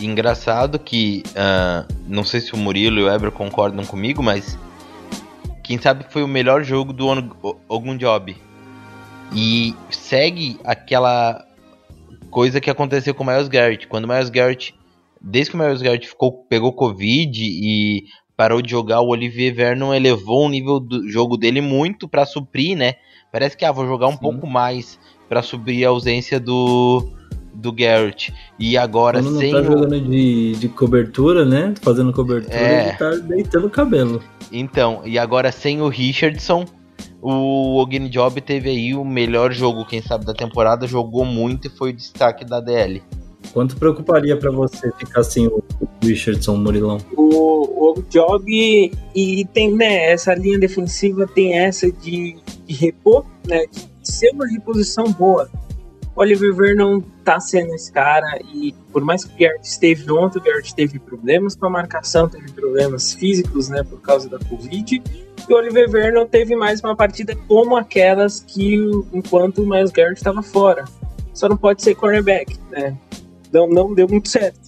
Engraçado 0.00 0.78
que, 0.78 1.24
ah, 1.34 1.84
não 2.06 2.22
sei 2.22 2.40
se 2.40 2.54
o 2.54 2.56
Murilo 2.56 3.00
e 3.00 3.02
o 3.02 3.10
Eber 3.10 3.32
concordam 3.32 3.84
comigo, 3.84 4.22
mas 4.22 4.56
quem 5.64 5.78
sabe 5.80 6.06
foi 6.08 6.22
o 6.22 6.28
melhor 6.28 6.62
jogo 6.62 6.92
do 6.92 7.08
O- 7.08 7.56
Ogunjobi. 7.68 8.36
E 9.34 9.74
segue 9.90 10.60
aquela 10.62 11.44
coisa 12.30 12.60
que 12.60 12.70
aconteceu 12.70 13.12
com 13.16 13.24
o 13.24 13.26
Miles 13.26 13.48
Garrett. 13.48 13.88
Quando 13.88 14.04
o 14.04 14.08
Miles 14.08 14.30
Garrett, 14.30 14.76
desde 15.20 15.50
que 15.50 15.56
o 15.56 15.60
Miles 15.60 15.82
Garrett 15.82 16.06
ficou, 16.06 16.44
pegou 16.48 16.72
Covid 16.72 17.42
e 17.42 18.04
parou 18.36 18.60
de 18.62 18.70
jogar, 18.70 19.00
o 19.00 19.08
Olivier 19.08 19.54
Vernon 19.54 19.94
elevou 19.94 20.46
o 20.46 20.48
nível 20.48 20.80
do 20.80 21.08
jogo 21.08 21.36
dele 21.36 21.60
muito 21.60 22.08
pra 22.08 22.26
suprir, 22.26 22.76
né? 22.76 22.94
Parece 23.32 23.56
que, 23.56 23.64
ah, 23.64 23.72
vou 23.72 23.86
jogar 23.86 24.08
um 24.08 24.12
Sim. 24.12 24.18
pouco 24.18 24.46
mais 24.46 24.98
pra 25.28 25.42
suprir 25.42 25.86
a 25.86 25.90
ausência 25.90 26.38
do, 26.38 27.08
do 27.52 27.72
Garrett. 27.72 28.32
E 28.58 28.76
agora, 28.76 29.18
Quando 29.20 29.32
não 29.32 29.40
sem 29.40 29.50
tá 29.52 29.60
o- 29.60 29.64
jogando 29.64 30.00
de, 30.00 30.52
de 30.56 30.68
cobertura, 30.68 31.44
né? 31.44 31.74
Fazendo 31.82 32.12
cobertura, 32.12 32.56
É. 32.56 32.88
ele 32.88 32.96
tá 32.98 33.10
deitando 33.10 33.66
o 33.66 33.70
cabelo. 33.70 34.22
Então, 34.52 35.02
e 35.04 35.18
agora 35.18 35.50
sem 35.50 35.80
o 35.82 35.88
Richardson, 35.88 36.64
o 37.20 37.78
Ogunjobi 37.80 38.40
teve 38.40 38.68
aí 38.68 38.94
o 38.94 39.04
melhor 39.04 39.52
jogo, 39.52 39.84
quem 39.86 40.00
sabe, 40.02 40.24
da 40.26 40.34
temporada, 40.34 40.86
jogou 40.86 41.24
muito 41.24 41.66
e 41.66 41.70
foi 41.70 41.90
o 41.90 41.96
destaque 41.96 42.44
da 42.44 42.60
DL. 42.60 43.02
Quanto 43.54 43.76
preocuparia 43.76 44.36
para 44.36 44.50
você 44.50 44.90
ficar 44.98 45.22
sem 45.22 45.46
o 45.46 45.62
Richardson, 46.02 46.56
Murilão? 46.56 46.98
o, 47.16 47.98
o 47.98 48.02
job 48.10 48.92
e 49.14 49.44
tem 49.52 49.72
né, 49.72 50.10
essa 50.10 50.34
linha 50.34 50.58
defensiva 50.58 51.24
tem 51.26 51.56
essa 51.56 51.90
de, 51.90 52.36
de 52.66 52.74
repor, 52.74 53.24
né, 53.46 53.64
de 53.70 53.88
ser 54.02 54.30
uma 54.32 54.46
reposição 54.46 55.04
boa. 55.12 55.48
O 56.16 56.20
Oliver 56.20 56.52
Vernon 56.52 57.00
tá 57.24 57.38
sendo 57.38 57.74
esse 57.74 57.92
cara 57.92 58.38
e 58.52 58.74
por 58.92 59.04
mais 59.04 59.24
que 59.24 59.34
o 59.34 59.38
Garrett 59.38 59.66
esteve 59.66 60.10
ontem, 60.10 60.40
o 60.40 60.42
Garrett 60.42 60.74
teve 60.74 60.98
problemas 60.98 61.54
com 61.54 61.66
a 61.66 61.70
marcação, 61.70 62.28
teve 62.28 62.50
problemas 62.50 63.12
físicos, 63.12 63.68
né, 63.68 63.84
por 63.84 64.00
causa 64.00 64.28
da 64.28 64.38
Covid. 64.38 65.00
E 65.48 65.52
o 65.52 65.56
Oliver 65.56 65.88
Vernon 65.88 66.26
teve 66.26 66.56
mais 66.56 66.80
uma 66.80 66.96
partida 66.96 67.36
como 67.46 67.76
aquelas 67.76 68.40
que 68.40 68.76
enquanto 69.12 69.62
o 69.62 69.68
Miles 69.68 69.92
Garrett 69.92 70.18
estava 70.18 70.42
fora. 70.42 70.84
Só 71.32 71.48
não 71.48 71.56
pode 71.56 71.82
ser 71.82 71.96
cornerback, 71.96 72.56
né? 72.70 72.96
Não, 73.54 73.68
não 73.68 73.94
deu 73.94 74.08
muito 74.08 74.28
certo. 74.28 74.58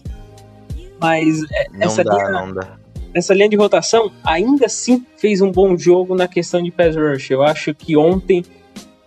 Mas 1.01 1.43
é, 1.53 1.69
Não 1.73 1.81
essa 1.83 2.03
dá, 2.03 2.15
linha, 2.15 2.31
não 2.31 2.55
dá. 2.55 2.79
essa 3.13 3.35
linha 3.35 3.49
de 3.49 3.57
rotação 3.57 4.11
ainda 4.25 4.67
assim 4.67 5.05
fez 5.19 5.41
um 5.43 5.51
bom 5.53 5.77
jogo 5.77 6.15
na 6.15 6.27
questão 6.27 6.63
de 6.63 6.71
pass 6.71 6.97
rush. 6.97 7.31
Eu 7.31 7.43
acho 7.43 7.75
que 7.75 7.97
ontem 7.97 8.43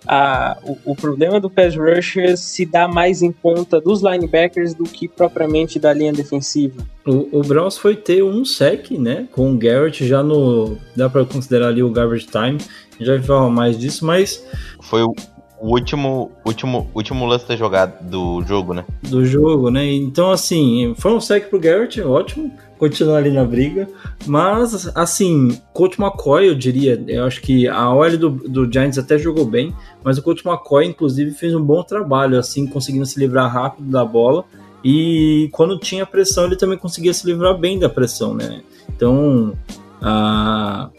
a, 0.06 0.58
o, 0.63 0.78
o 0.92 0.96
problema 0.96 1.39
do 1.39 1.50
pass 1.50 1.76
rush 1.76 2.15
se 2.38 2.65
dá 2.65 2.88
mais 2.88 3.22
em 3.22 3.32
conta 3.32 3.82
dos 3.82 4.02
linebackers 4.02 4.74
do 4.74 4.84
que 4.84 5.08
propriamente 5.08 5.80
da 5.80 5.92
linha 5.94 6.13
defensiva. 6.13 6.86
O, 7.06 7.39
o 7.39 7.42
Browns 7.42 7.78
foi 7.78 7.96
ter 7.96 8.24
um 8.24 8.46
sec, 8.46 8.92
né? 8.92 9.28
Com 9.32 9.52
o 9.54 9.58
Garrett 9.58 10.06
já 10.08 10.22
no. 10.22 10.78
Dá 10.96 11.10
para 11.10 11.26
considerar 11.26 11.70
ali 11.70 11.82
o 11.82 11.89
garbage 11.92 12.28
time. 12.28 12.58
A 12.58 12.94
gente 12.98 13.06
já 13.06 13.13
vai 13.15 13.24
falar 13.24 13.50
mais 13.50 13.78
disso, 13.80 14.06
mas 14.06 14.44
Foi 14.82 15.02
o, 15.02 15.13
o 15.60 15.72
último, 15.72 16.32
último, 16.45 16.89
último 16.93 17.26
lance 17.26 17.48
da 17.48 17.56
jogada 17.56 17.93
do 18.02 18.41
jogo, 18.43 18.74
né? 18.74 18.86
do 19.10 19.26
jogo, 19.26 19.69
né? 19.69 19.91
Então, 19.91 20.32
assim, 20.32 20.93
foi 20.98 21.13
um 21.13 21.19
sec 21.19 21.50
pro 21.50 21.60
Garrett, 21.60 22.02
ótimo, 22.02 22.52
continuar 22.78 23.17
ali 23.17 23.32
na 23.32 23.43
briga. 23.43 23.88
Mas, 24.26 24.89
assim, 24.95 25.60
Coach 25.74 26.00
McCoy, 26.00 26.48
eu 26.48 26.56
diria, 26.56 27.04
eu 27.08 27.26
acho 27.26 27.41
que 27.41 27.67
a 27.67 27.93
OL 27.93 28.17
do, 28.17 28.30
do 28.30 28.72
Giants 28.72 28.98
até 28.98 29.17
jogou 29.17 29.45
bem, 29.45 29.74
mas 30.04 30.17
o 30.17 30.24
Coach 30.24 30.48
McCoy, 30.48 30.86
inclusive, 30.86 31.32
fez 31.32 31.54
um 31.54 31.63
bom 31.63 31.84
trabalho, 31.84 32.39
assim, 32.39 32.65
conseguindo 32.67 33.06
se 33.06 33.19
livrar 33.19 33.52
rápido 33.52 33.89
da 33.89 34.06
bola. 34.06 34.45
E 34.84 35.50
quando 35.52 35.78
tinha 35.78 36.06
pressão, 36.06 36.45
ele 36.45 36.56
também 36.56 36.78
conseguia 36.78 37.13
se 37.13 37.26
livrar 37.26 37.58
bem 37.58 37.78
da 37.78 37.89
pressão, 37.89 38.34
né? 38.34 38.62
Então, 38.88 39.54
a, 40.02 40.89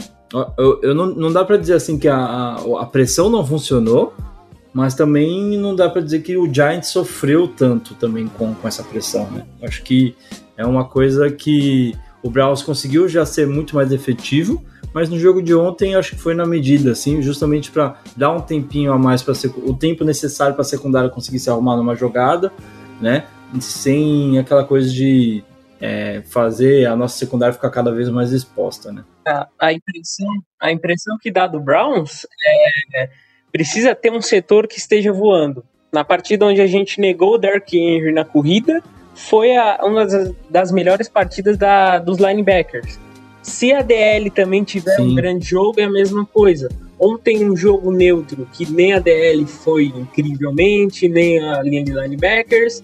eu, 0.59 0.81
eu 0.83 0.94
não, 0.94 1.07
não 1.07 1.33
dá 1.33 1.44
para 1.44 1.57
dizer 1.57 1.75
assim 1.75 1.99
que 1.99 2.07
a, 2.07 2.16
a, 2.16 2.83
a 2.83 2.87
pressão 2.87 3.31
não 3.31 3.44
funcionou, 3.44 4.12
mas 4.72 4.94
também 4.94 5.56
não 5.56 5.74
dá 5.74 5.88
para 5.88 6.00
dizer 6.00 6.22
que 6.22 6.37
o 6.37 6.52
Giants 6.52 6.88
sofreu 6.88 7.48
tanto 7.48 7.94
também 7.94 8.28
com, 8.28 8.54
com 8.54 8.68
essa 8.68 8.83
pressão, 8.83 9.30
né? 9.30 9.44
Acho 9.62 9.83
que 9.83 10.14
é 10.56 10.64
uma 10.64 10.85
coisa 10.85 11.30
que 11.30 11.94
o 12.22 12.30
Browns 12.30 12.62
conseguiu 12.62 13.09
já 13.09 13.26
ser 13.26 13.46
muito 13.46 13.74
mais 13.74 13.90
efetivo, 13.90 14.64
mas 14.92 15.09
no 15.09 15.18
jogo 15.18 15.42
de 15.42 15.54
ontem 15.54 15.94
acho 15.94 16.11
que 16.11 16.22
foi 16.22 16.35
na 16.35 16.46
medida, 16.46 16.92
assim, 16.92 17.22
justamente 17.22 17.70
para 17.70 17.96
dar 18.16 18.30
um 18.30 18.40
tempinho 18.40 18.92
a 18.92 18.98
mais 18.98 19.22
para 19.22 19.35
o 19.64 19.74
tempo 19.74 20.04
necessário 20.04 20.54
para 20.54 20.62
a 20.62 20.64
secundária 20.64 21.11
conseguir 21.11 21.38
se 21.38 21.50
arrumar 21.50 21.76
numa 21.76 21.94
jogada, 21.94 22.52
né? 23.00 23.26
Sem 23.61 24.38
aquela 24.38 24.64
coisa 24.64 24.88
de 24.88 25.42
é, 25.80 26.22
fazer 26.22 26.87
a 26.87 26.94
nossa 26.94 27.18
secundária 27.18 27.52
ficar 27.52 27.70
cada 27.70 27.92
vez 27.92 28.09
mais 28.09 28.33
exposta, 28.33 28.92
né? 28.92 29.04
A, 29.26 29.48
a 29.59 29.72
impressão, 29.72 30.28
a 30.61 30.70
impressão 30.70 31.16
que 31.20 31.33
dá 31.33 31.46
do 31.46 31.59
Browns 31.59 32.26
é 32.94 33.11
precisa 33.53 33.95
ter 33.95 34.13
um 34.13 34.23
setor 34.23 34.67
que 34.67 34.79
esteja 34.79 35.13
voando. 35.13 35.65
Na 35.93 36.05
partida 36.05 36.47
onde 36.47 36.61
a 36.61 36.67
gente 36.67 37.01
negou 37.01 37.35
o 37.35 37.39
Derrick 37.39 37.77
Henry 37.77 38.13
na 38.13 38.25
corrida, 38.25 38.83
foi 39.15 39.57
a, 39.57 39.81
uma 39.83 40.07
das, 40.07 40.33
das 40.49 40.73
melhores 40.73 41.09
partidas 41.09 41.59
da, 41.59 41.99
dos 41.99 42.19
linebackers. 42.19 42.99
Se 43.43 43.73
a 43.73 43.83
DL 43.83 44.31
também 44.31 44.63
tiver 44.63 44.97
Sim. 44.97 45.13
um 45.13 45.15
grande 45.15 45.47
jogo, 45.47 45.81
é 45.81 45.85
a 45.85 45.91
mesma 45.91 46.25
coisa. 46.27 46.69
Ontem 46.99 47.49
um 47.49 47.57
jogo 47.57 47.91
neutro, 47.91 48.47
que 48.53 48.71
nem 48.71 48.93
a 48.93 48.99
DL 48.99 49.47
foi 49.47 49.87
incrivelmente, 49.87 51.09
nem 51.09 51.39
a 51.39 51.63
linha 51.63 51.83
de 51.83 51.93
linebackers, 51.93 52.83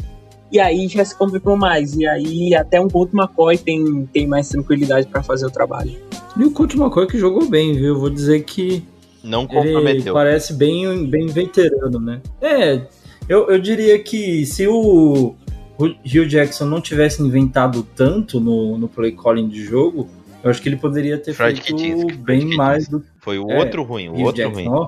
e 0.51 0.59
aí 0.59 0.89
já 0.89 1.05
se 1.05 1.17
complicou 1.17 1.57
mais. 1.57 1.95
E 1.95 2.07
aí 2.07 2.55
até 2.55 2.81
um 2.81 2.89
ponto 2.89 3.17
McCoy 3.17 3.59
tem, 3.59 4.09
tem 4.13 4.27
mais 4.27 4.49
tranquilidade 4.49 5.07
para 5.07 5.23
fazer 5.23 5.47
o 5.47 5.51
trabalho. 5.51 5.95
E 6.37 6.45
o 6.45 6.51
Coach 6.51 6.77
McCoy 6.77 7.07
que 7.07 7.19
jogou 7.19 7.49
bem, 7.49 7.75
viu? 7.75 7.99
Vou 7.99 8.11
dizer 8.11 8.43
que 8.45 8.83
Não 9.23 9.43
ele 9.43 9.49
comprometeu. 9.49 10.15
parece 10.15 10.53
bem, 10.55 11.07
bem 11.07 11.27
veterano, 11.27 11.99
né? 12.01 12.21
É, 12.41 12.83
eu, 13.29 13.49
eu 13.51 13.59
diria 13.59 13.99
que 13.99 14.47
se 14.47 14.67
o 14.67 15.35
Hugh 15.79 16.27
Jackson 16.29 16.65
não 16.67 16.81
tivesse 16.81 17.23
inventado 17.23 17.87
tanto 17.95 18.39
no, 18.41 18.79
no 18.79 18.89
play 18.89 19.13
calling 19.13 19.49
de 19.49 19.63
jogo, 19.65 20.09
eu 20.43 20.51
acho 20.51 20.63
que 20.63 20.69
ele 20.69 20.77
poderia 20.77 21.19
ter 21.19 21.33
Fred 21.35 21.61
feito 21.61 22.17
bem 22.19 22.57
mais 22.57 22.89
do 22.89 23.03
Foi 23.19 23.39
o 23.39 23.51
É, 23.51 23.59
outro 23.59 23.83
ruim, 23.83 24.09
o 24.09 24.21
outro 24.21 24.43
Jackson, 24.43 24.55
ruim. 24.55 24.69
ó. 24.69 24.87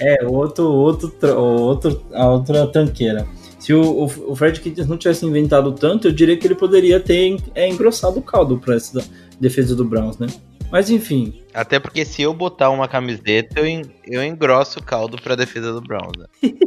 É, 0.00 0.24
outro, 0.26 0.64
outro, 0.64 1.12
outro, 1.36 2.02
a 2.12 2.26
outra 2.30 2.66
tanqueira. 2.68 3.26
Se 3.58 3.74
o, 3.74 4.04
o, 4.04 4.36
Fred 4.36 4.60
Kitchens 4.60 4.86
não 4.86 4.96
tivesse 4.96 5.26
inventado 5.26 5.72
tanto, 5.72 6.06
eu 6.08 6.12
diria 6.12 6.36
que 6.36 6.46
ele 6.46 6.54
poderia 6.54 7.00
ter 7.00 7.36
é, 7.54 7.68
engrossado 7.68 8.20
o 8.20 8.22
caldo 8.22 8.56
para 8.58 8.76
essa 8.76 9.04
defesa 9.40 9.74
do 9.74 9.84
Browns, 9.84 10.16
né? 10.16 10.28
Mas 10.70 10.90
enfim, 10.90 11.42
Até 11.54 11.78
porque 11.80 12.04
se 12.04 12.20
eu 12.22 12.32
botar 12.34 12.68
uma 12.70 12.86
camiseta, 12.86 13.58
eu, 13.60 13.66
en- 13.66 13.82
eu 14.06 14.22
engrosso 14.22 14.78
o 14.78 14.82
caldo 14.82 15.16
pra 15.20 15.34
defesa 15.34 15.72
do 15.72 15.80
Browns. 15.80 16.12
né? 16.18 16.26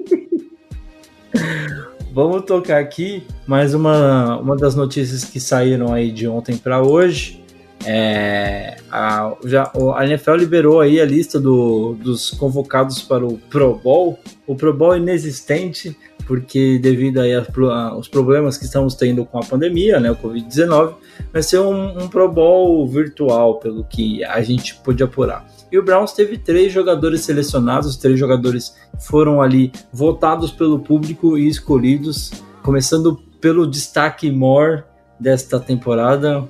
Vamos 2.14 2.44
tocar 2.46 2.80
aqui 2.80 3.24
mais 3.48 3.74
uma, 3.74 4.38
uma 4.40 4.58
das 4.58 4.76
notícias 4.76 5.24
que 5.24 5.40
saíram 5.40 5.94
aí 5.94 6.12
de 6.12 6.28
ontem 6.28 6.58
para 6.58 6.82
hoje. 6.82 7.42
É, 7.86 8.78
a, 8.92 9.34
já, 9.46 9.72
o- 9.74 9.92
a 9.94 10.06
NFL 10.06 10.36
liberou 10.36 10.82
aí 10.82 11.00
a 11.00 11.06
lista 11.06 11.40
do- 11.40 11.96
dos 12.02 12.30
convocados 12.32 13.02
para 13.02 13.26
o 13.26 13.38
Pro 13.38 13.76
Bowl. 13.76 14.20
O 14.46 14.56
Pro 14.56 14.74
Bowl 14.74 14.96
inexistente, 14.98 15.96
porque 16.32 16.80
devido 16.80 17.20
aí 17.20 17.34
aos 17.36 18.08
problemas 18.08 18.58
que 18.58 18.63
estamos 18.63 18.96
tendo 18.96 19.26
com 19.26 19.38
a 19.38 19.44
pandemia, 19.44 20.00
né, 20.00 20.10
o 20.10 20.15
Covid-19, 20.15 20.94
vai 21.30 21.44
ser 21.44 21.60
um, 21.60 22.04
um 22.04 22.08
Pro 22.08 22.32
Bowl 22.32 22.88
virtual, 22.88 23.60
pelo 23.60 23.84
que 23.84 24.24
a 24.24 24.41
gente 24.41 24.76
pôde 24.76 25.04
apurar. 25.04 25.46
E 25.70 25.78
o 25.78 25.84
Browns 25.84 26.13
teve 26.13 26.38
três 26.38 26.72
jogadores 26.72 27.20
selecionados, 27.26 27.98
três 27.98 28.17
jogadores 28.17 28.74
foram 28.98 29.41
ali 29.41 29.74
votados 29.91 30.54
pelo 30.54 30.80
público 30.80 31.38
e 31.38 31.50
escolhidos, 31.50 32.32
começando 32.63 33.22
pelo 33.41 33.67
destaque 33.67 34.32
maior 34.32 34.86
desta 35.20 35.60
temporada, 35.60 36.48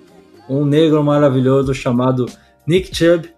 um 0.48 0.63
negro 0.63 1.04
maravilhoso 1.04 1.74
chamado 1.74 2.28
Nick 2.67 2.96
Chubb. 2.96 3.34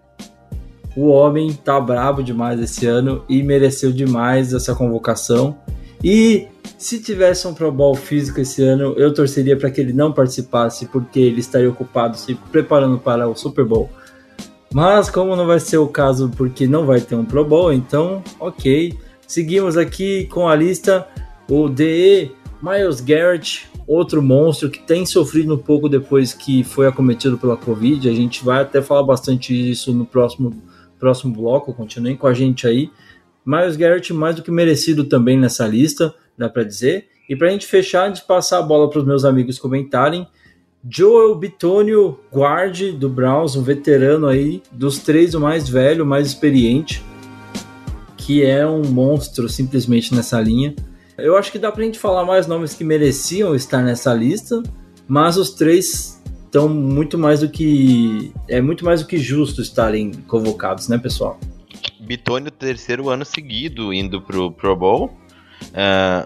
O 0.94 1.06
homem 1.06 1.54
tá 1.54 1.80
brabo 1.80 2.22
demais 2.22 2.60
esse 2.60 2.84
ano 2.84 3.24
e 3.30 3.42
mereceu 3.42 3.90
demais 3.90 4.52
essa 4.52 4.74
convocação. 4.74 5.56
E 6.04 6.48
se 6.76 7.02
tivesse 7.02 7.48
um 7.48 7.54
Pro 7.54 7.72
Bowl 7.72 7.94
físico 7.94 8.38
esse 8.38 8.62
ano, 8.62 8.92
eu 8.98 9.14
torceria 9.14 9.56
para 9.56 9.70
que 9.70 9.80
ele 9.80 9.94
não 9.94 10.12
participasse, 10.12 10.84
porque 10.84 11.18
ele 11.18 11.40
estaria 11.40 11.70
ocupado 11.70 12.14
se 12.18 12.34
preparando 12.34 12.98
para 12.98 13.26
o 13.26 13.34
Super 13.34 13.64
Bowl. 13.64 13.88
Mas 14.70 15.08
como 15.08 15.34
não 15.34 15.46
vai 15.46 15.58
ser 15.58 15.78
o 15.78 15.88
caso 15.88 16.30
porque 16.36 16.66
não 16.66 16.84
vai 16.84 17.00
ter 17.00 17.14
um 17.14 17.24
Pro 17.24 17.42
Bowl, 17.42 17.72
então 17.72 18.22
ok. 18.38 18.98
Seguimos 19.26 19.78
aqui 19.78 20.26
com 20.26 20.46
a 20.46 20.54
lista 20.54 21.08
o 21.48 21.70
DE 21.70 22.32
Miles 22.62 23.00
Garrett, 23.00 23.66
outro 23.86 24.22
monstro 24.22 24.70
que 24.70 24.80
tem 24.80 25.06
sofrido 25.06 25.54
um 25.54 25.58
pouco 25.58 25.88
depois 25.88 26.34
que 26.34 26.62
foi 26.64 26.86
acometido 26.86 27.38
pela 27.38 27.56
Covid. 27.56 28.10
A 28.10 28.12
gente 28.12 28.44
vai 28.44 28.60
até 28.60 28.82
falar 28.82 29.04
bastante 29.04 29.54
disso 29.54 29.94
no 29.94 30.04
próximo, 30.04 30.52
próximo 30.98 31.34
bloco, 31.34 31.72
continuem 31.72 32.14
com 32.14 32.26
a 32.26 32.34
gente 32.34 32.66
aí. 32.66 32.90
Miles 33.44 33.76
Garrett 33.76 34.12
mais 34.12 34.36
do 34.36 34.42
que 34.42 34.50
merecido 34.50 35.04
também 35.04 35.38
nessa 35.38 35.66
lista, 35.66 36.14
dá 36.36 36.48
para 36.48 36.62
dizer. 36.62 37.08
E 37.28 37.36
para 37.36 37.48
a 37.48 37.50
gente 37.50 37.66
fechar, 37.66 38.10
de 38.10 38.22
passar 38.22 38.58
a 38.58 38.62
bola 38.62 38.88
para 38.88 38.98
os 38.98 39.04
meus 39.04 39.24
amigos 39.24 39.58
comentarem, 39.58 40.26
Joel 40.88 41.34
Bitonio, 41.34 42.18
guard 42.30 42.92
do 42.92 43.08
Browns, 43.08 43.56
um 43.56 43.62
veterano 43.62 44.26
aí, 44.26 44.62
dos 44.70 44.98
três 44.98 45.34
o 45.34 45.40
mais 45.40 45.66
velho, 45.66 46.04
o 46.04 46.06
mais 46.06 46.26
experiente, 46.26 47.02
que 48.18 48.44
é 48.44 48.66
um 48.66 48.82
monstro 48.82 49.48
simplesmente 49.48 50.14
nessa 50.14 50.38
linha. 50.40 50.74
Eu 51.16 51.36
acho 51.36 51.50
que 51.50 51.58
dá 51.58 51.72
pra 51.72 51.84
gente 51.84 51.98
falar 51.98 52.24
mais 52.24 52.46
nomes 52.46 52.74
que 52.74 52.84
mereciam 52.84 53.54
estar 53.54 53.82
nessa 53.82 54.12
lista, 54.12 54.62
mas 55.08 55.38
os 55.38 55.50
três 55.50 56.22
estão 56.44 56.68
muito 56.68 57.16
mais 57.16 57.40
do 57.40 57.48
que 57.48 58.32
é 58.48 58.60
muito 58.60 58.84
mais 58.84 59.00
do 59.00 59.06
que 59.06 59.16
justo 59.16 59.62
estarem 59.62 60.12
convocados, 60.26 60.88
né, 60.88 60.98
pessoal? 60.98 61.38
Bitônio, 62.04 62.50
terceiro 62.50 63.08
ano 63.08 63.24
seguido 63.24 63.92
indo 63.92 64.20
pro 64.20 64.52
Pro 64.52 64.76
Bowl. 64.76 65.10
Ah, 65.74 66.24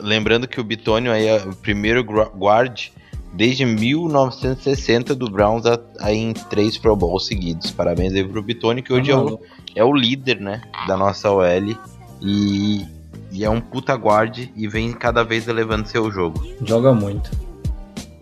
lembrando 0.00 0.48
que 0.48 0.60
o 0.60 0.64
Bitônio 0.64 1.12
aí 1.12 1.26
é 1.26 1.36
o 1.36 1.54
primeiro 1.54 2.02
guard 2.02 2.88
desde 3.34 3.66
1960 3.66 5.14
do 5.14 5.28
Browns 5.28 5.66
a, 5.66 5.78
a 6.00 6.12
em 6.12 6.32
três 6.32 6.78
Pro 6.78 6.96
Bowls 6.96 7.26
seguidos. 7.26 7.70
Parabéns 7.70 8.12
aí 8.14 8.24
pro 8.24 8.42
Bitônio, 8.42 8.82
que 8.82 8.92
hoje 8.92 9.10
é 9.10 9.16
o, 9.16 9.40
é 9.74 9.84
o 9.84 9.92
líder, 9.92 10.40
né, 10.40 10.62
da 10.86 10.96
nossa 10.96 11.30
OL. 11.30 11.76
E, 12.22 12.86
e 13.32 13.44
é 13.44 13.50
um 13.50 13.60
puta 13.60 13.94
guard 13.94 14.48
e 14.56 14.68
vem 14.68 14.92
cada 14.92 15.22
vez 15.24 15.48
elevando 15.48 15.88
seu 15.88 16.10
jogo. 16.10 16.46
Joga 16.64 16.94
muito. 16.94 17.30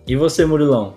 E 0.07 0.17
você, 0.17 0.45
Murilão? 0.45 0.95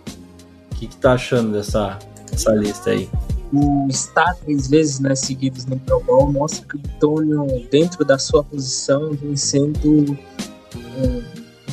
O 0.72 0.76
que, 0.76 0.88
que 0.88 0.96
tá 0.98 1.14
achando 1.14 1.52
dessa, 1.52 2.00
dessa 2.32 2.52
lista 2.52 2.92
aí? 2.92 3.10
O 3.54 3.88
estar 3.90 4.36
três 4.36 4.68
vezes 4.68 5.00
né, 5.00 5.16
seguidos 5.16 5.66
no 5.66 5.80
Pro 5.80 6.00
Bowl 6.02 6.32
mostra 6.32 6.66
que 6.68 6.76
o 6.76 6.82
Antônio, 6.96 7.68
dentro 7.70 8.04
da 8.04 8.18
sua 8.18 8.44
posição, 8.44 9.12
vem 9.14 9.36
sendo 9.36 9.88
um 9.92 11.24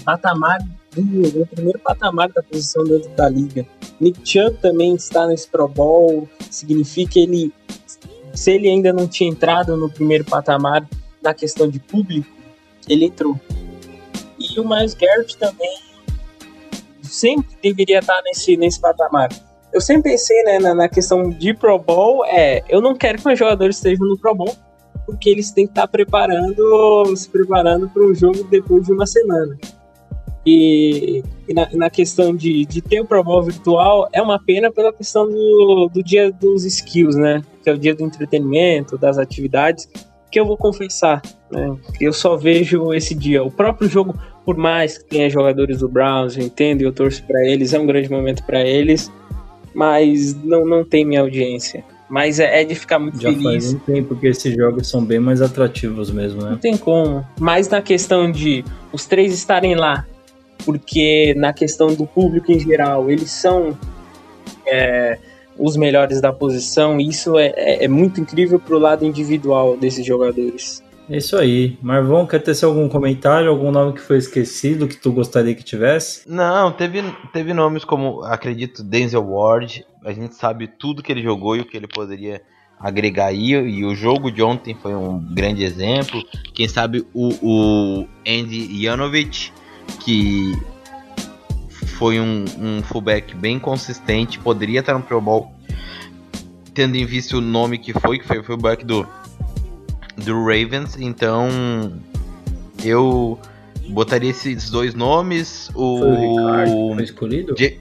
patamar 0.04 0.58
o 0.94 1.46
primeiro 1.46 1.78
patamar 1.78 2.30
da 2.30 2.42
posição 2.42 2.84
dentro 2.84 3.08
da 3.16 3.28
liga. 3.28 3.66
Nick 3.98 4.20
Chubb 4.28 4.58
também 4.58 4.94
está 4.94 5.26
nesse 5.26 5.48
Pro 5.48 5.66
Bowl, 5.66 6.28
significa 6.50 7.18
ele, 7.18 7.52
se 8.34 8.52
ele 8.52 8.68
ainda 8.68 8.92
não 8.92 9.08
tinha 9.08 9.30
entrado 9.30 9.76
no 9.76 9.88
primeiro 9.88 10.24
patamar 10.24 10.86
na 11.22 11.32
questão 11.32 11.68
de 11.68 11.78
público, 11.78 12.28
ele 12.88 13.06
entrou. 13.06 13.40
E 14.38 14.60
o 14.60 14.68
Miles 14.68 14.94
Garrett 14.94 15.36
também 15.38 15.78
sempre 17.02 17.56
deveria 17.62 18.00
estar 18.00 18.20
nesse, 18.22 18.56
nesse 18.56 18.80
patamar 18.80 19.30
eu 19.72 19.80
sempre 19.80 20.10
pensei 20.10 20.42
né, 20.44 20.58
na, 20.58 20.74
na, 20.74 20.88
questão 20.88 21.30
de 21.30 21.54
Pro 21.54 21.78
Bowl, 21.78 22.24
é, 22.26 22.62
eu 22.68 22.80
não 22.80 22.94
quero 22.94 23.18
que 23.18 23.26
meus 23.26 23.38
jogadores 23.38 23.76
estejam 23.76 24.06
no 24.06 24.18
Pro 24.18 24.34
Bowl, 24.34 24.54
porque 25.06 25.30
eles 25.30 25.50
têm 25.50 25.66
que 25.66 25.72
estar 25.72 25.88
preparando, 25.88 27.16
se 27.16 27.28
preparando 27.28 27.88
para 27.88 28.02
o 28.02 28.14
jogo 28.14 28.44
depois 28.44 28.84
de 28.86 28.92
uma 28.92 29.06
semana. 29.06 29.56
E, 30.44 31.22
e 31.48 31.54
na, 31.54 31.68
na, 31.72 31.90
questão 31.90 32.34
de, 32.34 32.66
de 32.66 32.82
ter 32.82 33.00
o 33.00 33.06
Pro 33.06 33.22
Bowl 33.22 33.42
virtual, 33.42 34.08
é 34.12 34.20
uma 34.20 34.42
pena 34.42 34.70
pela 34.72 34.92
questão 34.92 35.28
do, 35.28 35.88
do 35.92 36.02
dia 36.02 36.32
dos 36.32 36.64
skills, 36.64 37.16
né? 37.16 37.42
Que 37.62 37.70
é 37.70 37.72
o 37.72 37.78
dia 37.78 37.94
do 37.94 38.04
entretenimento, 38.04 38.98
das 38.98 39.18
atividades. 39.18 39.88
que 40.30 40.40
eu 40.40 40.44
vou 40.44 40.56
confessar, 40.56 41.22
né? 41.50 41.76
Eu 42.00 42.12
só 42.12 42.36
vejo 42.36 42.92
esse 42.92 43.14
dia. 43.14 43.42
O 43.44 43.52
próprio 43.52 43.88
jogo, 43.88 44.18
por 44.44 44.56
mais 44.56 44.98
que 44.98 45.04
tenha 45.04 45.30
jogadores 45.30 45.78
do 45.78 45.88
Browns, 45.88 46.36
eu 46.36 46.42
entendo, 46.42 46.82
eu 46.82 46.92
torço 46.92 47.22
para 47.22 47.44
eles, 47.46 47.72
é 47.72 47.78
um 47.78 47.86
grande 47.86 48.10
momento 48.10 48.42
para 48.42 48.66
eles, 48.66 49.12
mas 49.74 50.34
não, 50.42 50.64
não 50.64 50.84
tem 50.84 51.04
minha 51.04 51.20
audiência. 51.20 51.84
Mas 52.08 52.38
é, 52.38 52.60
é 52.60 52.64
de 52.64 52.74
ficar 52.74 52.98
muito 52.98 53.20
Já 53.20 53.30
feliz. 53.30 53.42
faz 53.42 53.72
um 53.72 53.78
tempo 53.78 54.14
que 54.14 54.26
esses 54.26 54.54
jogos 54.54 54.86
são 54.86 55.02
bem 55.02 55.18
mais 55.18 55.40
atrativos 55.40 56.10
mesmo, 56.10 56.42
né? 56.42 56.50
Não 56.50 56.58
tem 56.58 56.76
como. 56.76 57.26
Mas 57.40 57.68
na 57.68 57.80
questão 57.80 58.30
de 58.30 58.64
os 58.92 59.06
três 59.06 59.32
estarem 59.32 59.74
lá, 59.74 60.06
porque 60.64 61.34
na 61.36 61.54
questão 61.54 61.94
do 61.94 62.06
público 62.06 62.52
em 62.52 62.60
geral, 62.60 63.10
eles 63.10 63.30
são 63.30 63.76
é, 64.66 65.18
os 65.58 65.76
melhores 65.76 66.20
da 66.20 66.32
posição, 66.32 67.00
isso 67.00 67.38
é, 67.38 67.52
é, 67.56 67.84
é 67.84 67.88
muito 67.88 68.20
incrível 68.20 68.58
pro 68.58 68.78
lado 68.78 69.04
individual 69.04 69.76
desses 69.76 70.04
jogadores. 70.04 70.82
É 71.08 71.16
isso 71.16 71.36
aí. 71.36 71.76
Marvão, 71.82 72.26
quer 72.26 72.38
ter 72.38 72.64
algum 72.64 72.88
comentário, 72.88 73.50
algum 73.50 73.70
nome 73.70 73.94
que 73.94 74.00
foi 74.00 74.18
esquecido 74.18 74.86
que 74.86 74.96
tu 74.96 75.12
gostaria 75.12 75.54
que 75.54 75.64
tivesse? 75.64 76.28
Não, 76.28 76.70
teve, 76.70 77.02
teve 77.32 77.52
nomes 77.52 77.84
como, 77.84 78.22
acredito, 78.22 78.82
Denzel 78.82 79.24
Ward. 79.24 79.84
A 80.04 80.12
gente 80.12 80.34
sabe 80.34 80.66
tudo 80.66 81.02
que 81.02 81.10
ele 81.10 81.22
jogou 81.22 81.56
e 81.56 81.60
o 81.60 81.64
que 81.64 81.76
ele 81.76 81.88
poderia 81.88 82.40
agregar 82.78 83.26
aí. 83.26 83.50
E 83.50 83.84
o 83.84 83.94
jogo 83.94 84.30
de 84.30 84.42
ontem 84.42 84.76
foi 84.80 84.94
um 84.94 85.18
grande 85.18 85.64
exemplo. 85.64 86.22
Quem 86.54 86.68
sabe 86.68 87.06
o, 87.12 87.30
o 87.42 88.08
Andy 88.26 88.82
Janovich, 88.82 89.52
que 90.00 90.52
foi 92.02 92.20
um, 92.20 92.44
um 92.58 92.82
fullback 92.82 93.34
bem 93.34 93.58
consistente, 93.58 94.38
poderia 94.38 94.80
estar 94.80 94.94
no 94.94 95.02
Pro 95.02 95.20
Bowl, 95.20 95.52
tendo 96.74 96.96
em 96.96 97.04
vista 97.04 97.36
o 97.36 97.40
nome 97.40 97.78
que 97.78 97.92
foi, 97.92 98.18
que 98.18 98.26
foi 98.26 98.38
o 98.38 98.44
fullback 98.44 98.84
do, 98.84 99.06
do 100.22 100.38
Ravens. 100.44 100.96
Então 100.98 101.48
eu 102.84 103.38
botaria 103.88 104.30
esses 104.30 104.70
dois 104.70 104.94
nomes. 104.94 105.68
O, 105.74 105.98
Foi 105.98 106.08
o 106.08 106.36
Ricardo 106.36 106.94
foi 106.94 107.04
escolhido? 107.04 107.54
Je- 107.58 107.80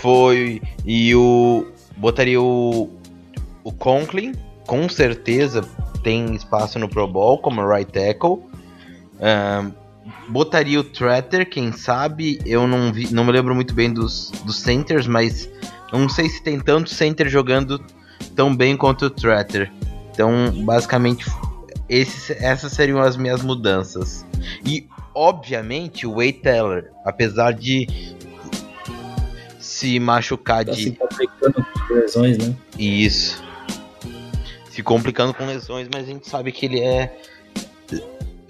foi 0.00 0.60
e 0.84 1.14
o 1.14 1.66
botaria 1.96 2.40
o 2.40 2.90
o 3.64 3.70
Conklin, 3.70 4.32
com 4.66 4.88
certeza 4.88 5.62
tem 6.02 6.34
espaço 6.34 6.76
no 6.80 6.88
Pro 6.88 7.06
Bowl 7.06 7.38
como 7.38 7.64
right 7.64 7.90
tackle. 7.92 8.38
Ahn, 9.20 9.70
botaria 10.28 10.80
o 10.80 10.82
Tretter, 10.84 11.48
quem 11.48 11.70
sabe? 11.70 12.40
Eu 12.44 12.66
não 12.66 12.92
vi, 12.92 13.12
não 13.14 13.24
me 13.24 13.30
lembro 13.30 13.54
muito 13.54 13.72
bem 13.72 13.92
dos, 13.92 14.32
dos 14.44 14.58
centers, 14.60 15.06
mas 15.06 15.48
não 15.92 16.08
sei 16.08 16.28
se 16.28 16.42
tem 16.42 16.58
tanto 16.58 16.90
center 16.90 17.28
jogando 17.28 17.80
tão 18.34 18.52
bem 18.56 18.76
quanto 18.76 19.04
o 19.04 19.10
Tretter. 19.10 19.70
Então, 20.12 20.50
basicamente, 20.64 21.24
esses, 21.88 22.30
essas 22.42 22.72
seriam 22.72 23.00
as 23.00 23.16
minhas 23.16 23.42
mudanças. 23.42 24.24
E, 24.64 24.86
obviamente, 25.14 26.06
o 26.06 26.16
Wade 26.16 26.34
Teller, 26.34 26.90
apesar 27.04 27.52
de 27.52 27.86
se 29.58 29.98
machucar 29.98 30.64
Tá 30.64 30.72
de. 30.72 30.82
se 30.84 30.90
complicando 30.92 31.66
com 31.88 31.94
lesões, 31.94 32.38
né? 32.38 32.54
Isso. 32.78 33.42
Se 34.70 34.82
complicando 34.82 35.34
com 35.34 35.44
lesões, 35.46 35.88
mas 35.92 36.04
a 36.04 36.06
gente 36.06 36.28
sabe 36.28 36.52
que 36.52 36.66
ele 36.66 36.80
é. 36.80 37.16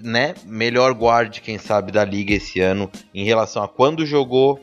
Né? 0.01 0.35
Melhor 0.45 0.93
guarde, 0.93 1.39
quem 1.39 1.57
sabe, 1.57 1.91
da 1.91 2.03
liga 2.03 2.33
esse 2.33 2.59
ano 2.59 2.91
em 3.13 3.23
relação 3.23 3.63
a 3.63 3.69
quando 3.69 4.05
jogou 4.05 4.59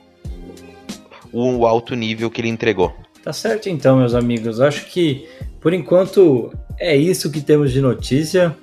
o 1.33 1.67
alto 1.67 1.95
nível 1.95 2.31
que 2.31 2.43
ele 2.43 2.49
entregou. 2.49 2.95
Tá 3.23 3.33
certo 3.33 3.69
então, 3.69 3.97
meus 3.97 4.15
amigos. 4.15 4.61
Acho 4.61 4.87
que 4.87 5.29
por 5.61 5.73
enquanto 5.73 6.53
é 6.81 6.97
isso 6.97 7.31
que 7.31 7.43
temos 7.43 7.71
de 7.71 7.81
notícia. 7.81 8.57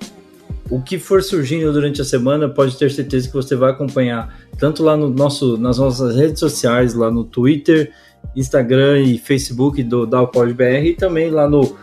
O 0.68 0.82
que 0.82 0.98
for 0.98 1.22
surgindo 1.22 1.72
durante 1.72 2.02
a 2.02 2.04
semana, 2.04 2.48
pode 2.48 2.76
ter 2.76 2.90
certeza 2.90 3.28
que 3.28 3.34
você 3.34 3.54
vai 3.54 3.70
acompanhar 3.70 4.36
tanto 4.58 4.82
lá 4.82 4.96
no 4.96 5.08
nosso, 5.08 5.56
nas 5.56 5.78
nossas 5.78 6.16
redes 6.16 6.40
sociais, 6.40 6.92
lá 6.92 7.10
no 7.10 7.24
Twitter, 7.24 7.92
Instagram 8.36 9.00
e 9.00 9.18
Facebook 9.18 9.82
do 9.82 10.04
Dalpod 10.04 10.52
BR 10.52 10.84
e 10.84 10.94
também 10.94 11.30
lá 11.30 11.48
no 11.48 11.76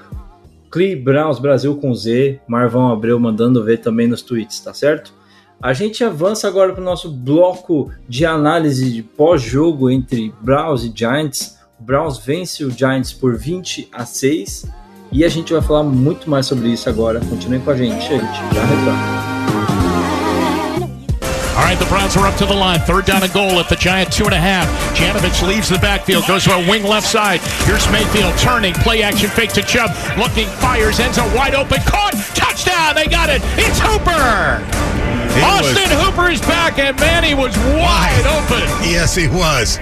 Cli 0.69 0.95
Browns 0.95 1.39
Brasil 1.39 1.75
com 1.77 1.95
Z, 1.95 2.39
Marvão 2.47 2.91
Abreu 2.91 3.17
mandando 3.17 3.63
ver 3.63 3.77
também 3.77 4.07
nos 4.07 4.21
tweets, 4.21 4.59
tá 4.59 4.73
certo? 4.73 5.13
A 5.61 5.71
gente 5.71 6.03
avança 6.03 6.47
agora 6.47 6.73
para 6.73 6.81
o 6.81 6.85
nosso 6.85 7.09
bloco 7.09 7.89
de 8.09 8.25
análise 8.25 8.91
de 8.91 9.01
pós-jogo 9.01 9.89
entre 9.89 10.33
Browns 10.41 10.83
e 10.83 10.91
Giants. 10.93 11.57
O 11.79 11.83
Browns 11.83 12.17
vence 12.17 12.63
o 12.65 12.69
Giants 12.69 13.13
por 13.13 13.37
20 13.37 13.87
a 13.91 14.05
6 14.05 14.65
e 15.15 15.23
a 15.23 15.29
gente 15.29 15.53
vai 15.53 15.61
falar 15.61 15.83
muito 15.83 16.29
mais 16.29 16.45
sobre 16.45 16.67
isso 16.67 16.89
agora. 16.89 17.21
Continuem 17.21 17.61
com 17.61 17.71
a 17.71 17.77
gente, 17.77 17.95
a 17.95 18.17
gente 18.17 18.53
já 18.53 18.65
retorna. 18.65 19.25
All 21.55 21.63
right, 21.63 21.79
the 21.79 21.85
Browns 21.85 22.17
are 22.17 22.27
up 22.27 22.37
to 22.37 22.45
the 22.45 22.53
line. 22.53 22.79
Third 22.81 23.05
down 23.05 23.23
and 23.23 23.31
goal 23.31 23.57
at 23.61 23.69
the 23.69 23.77
Giant 23.77 24.11
two 24.11 24.25
and 24.25 24.33
a 24.33 24.37
half. 24.37 24.67
Janovich 24.93 25.41
leaves 25.41 25.69
the 25.69 25.77
backfield, 25.77 26.27
goes 26.27 26.43
to 26.43 26.51
a 26.51 26.59
wing 26.69 26.83
left 26.83 27.07
side. 27.07 27.39
Here's 27.63 27.89
Mayfield 27.89 28.37
turning, 28.37 28.73
play 28.83 29.03
action 29.03 29.29
fake 29.29 29.53
to 29.53 29.61
Chubb, 29.61 29.91
looking, 30.17 30.49
fires, 30.59 30.99
ends 30.99 31.17
a 31.17 31.23
wide 31.33 31.55
open, 31.55 31.79
caught, 31.87 32.13
touchdown. 32.35 32.95
They 32.95 33.07
got 33.07 33.29
it. 33.29 33.41
It's 33.55 33.79
Hooper. 33.79 34.59
Austin 35.39 35.91
Hooper 35.97 36.29
is 36.29 36.41
back, 36.41 36.77
and 36.77 36.99
man, 36.99 37.23
he 37.23 37.33
was 37.33 37.55
wide 37.57 38.27
open. 38.27 38.67
Yes, 38.83 39.15
he 39.15 39.29
was. 39.29 39.79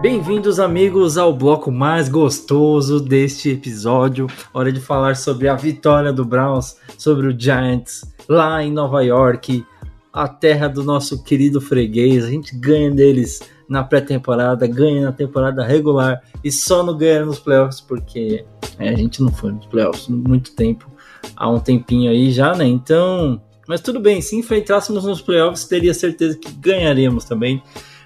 Bem-vindos, 0.00 0.58
amigos, 0.58 1.18
ao 1.18 1.30
bloco 1.30 1.70
mais 1.70 2.08
gostoso 2.08 2.98
deste 2.98 3.50
episódio. 3.50 4.26
Hora 4.54 4.72
de 4.72 4.80
falar 4.80 5.14
sobre 5.14 5.46
a 5.46 5.54
vitória 5.54 6.10
do 6.10 6.24
Browns 6.24 6.78
sobre 6.96 7.26
o 7.26 7.38
Giants 7.38 8.10
lá 8.26 8.64
em 8.64 8.72
Nova 8.72 9.04
York, 9.04 9.62
a 10.10 10.26
terra 10.26 10.68
do 10.68 10.82
nosso 10.82 11.22
querido 11.22 11.60
freguês. 11.60 12.24
A 12.24 12.30
gente 12.30 12.56
ganha 12.56 12.90
deles 12.90 13.42
na 13.68 13.84
pré-temporada, 13.84 14.66
ganha 14.66 15.02
na 15.02 15.12
temporada 15.12 15.62
regular 15.62 16.22
e 16.42 16.50
só 16.50 16.82
não 16.82 16.96
ganha 16.96 17.26
nos 17.26 17.38
playoffs 17.38 17.82
porque 17.82 18.46
é, 18.78 18.88
a 18.88 18.96
gente 18.96 19.22
não 19.22 19.30
foi 19.30 19.52
nos 19.52 19.66
playoffs 19.66 20.08
há 20.08 20.12
muito 20.12 20.52
tempo, 20.56 20.90
há 21.36 21.50
um 21.50 21.60
tempinho 21.60 22.10
aí 22.10 22.32
já, 22.32 22.54
né? 22.54 22.64
Então, 22.64 23.38
mas 23.68 23.82
tudo 23.82 24.00
bem, 24.00 24.22
se 24.22 24.34
enfrentássemos 24.34 25.04
nos 25.04 25.20
playoffs, 25.20 25.66
teria 25.66 25.92
certeza 25.92 26.38
que 26.38 26.50
ganharíamos 26.52 27.26
também. 27.26 27.62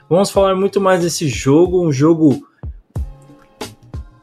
Vamos 0.09 0.31
falar 0.31 0.55
muito 0.55 0.81
mais 0.81 1.03
desse 1.03 1.29
jogo, 1.29 1.85
um 1.85 1.93
jogo 1.93 2.47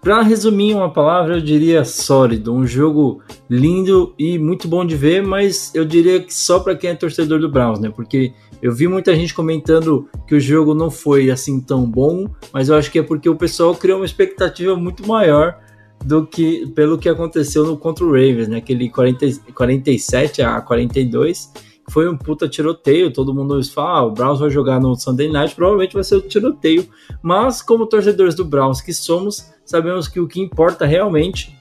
para 0.02 0.22
resumir 0.24 0.74
uma 0.74 0.89
palavra, 0.89 1.36
eu 1.36 1.41
diria 1.41 1.86
sólido, 1.86 2.54
um 2.54 2.65
jogo 2.65 3.22
lindo 3.48 4.15
e 4.17 4.39
muito 4.39 4.67
bom 4.67 4.84
de 4.84 4.96
ver, 4.96 5.22
mas 5.22 5.74
eu 5.76 5.86
diria 5.86 6.20
que 6.20 6.34
só 6.34 6.60
para 6.60 6.76
quem 6.76 6.89
é 6.89 6.96
torcedor 6.96 7.39
do 7.39 7.50
Browns, 7.50 7.80
né? 7.80 7.91
Porque 7.96 8.34
eu 8.62 8.74
vi 8.74 8.88
muita 8.88 9.15
gente 9.15 9.34
comentando 9.34 10.10
que 10.28 10.34
o 10.34 10.39
jogo 10.39 10.74
não 10.74 10.89
foi 10.89 11.30
assim 11.30 11.60
tão 11.60 11.86
bom, 11.86 12.28
mas 12.52 12.70
eu 12.70 12.76
acho 12.76 12.91
que 12.91 12.98
é 12.98 13.04
porque 13.04 13.30
o 13.30 13.36
pessoal 13.36 13.76
criou 13.76 14.00
uma 14.00 14.06
expectativa 14.06 14.76
muito 14.76 15.08
maior 15.08 15.60
do 16.04 16.26
que 16.26 16.65
pelo 16.74 16.98
que 16.98 17.08
aconteceu 17.08 17.63
no 17.63 17.78
contra 17.78 18.04
o 18.04 18.08
Ravens, 18.12 18.48
né? 18.48 18.58
Aquele 18.58 18.89
40, 18.89 19.26
47 19.54 20.41
a 20.41 20.62
42, 20.62 21.52
que 21.54 21.71
foi 21.89 22.10
um 22.10 22.17
puta 22.17 22.48
tiroteio. 22.48 23.12
Todo 23.12 23.34
mundo 23.34 23.62
fala, 23.70 24.00
ah, 24.00 24.06
o 24.06 24.12
Browns 24.12 24.39
vai 24.39 24.50
jogar 24.50 24.80
no 24.80 24.96
Sunday 24.96 25.30
Night, 25.32 25.56
provavelmente 25.56 25.94
vai 25.94 26.04
ser 26.04 26.15
o 26.15 26.22
tiroteio. 26.22 26.88
Mas 27.22 27.62
como 27.62 27.86
torcedores 27.86 28.36
do 28.36 28.46
Browns 28.46 28.82
que 28.82 28.94
somos, 28.94 29.52
sabemos 29.65 30.08
que 30.08 30.20
o 30.20 30.28
que 30.28 30.39
importa 30.41 30.86
realmente 30.86 31.58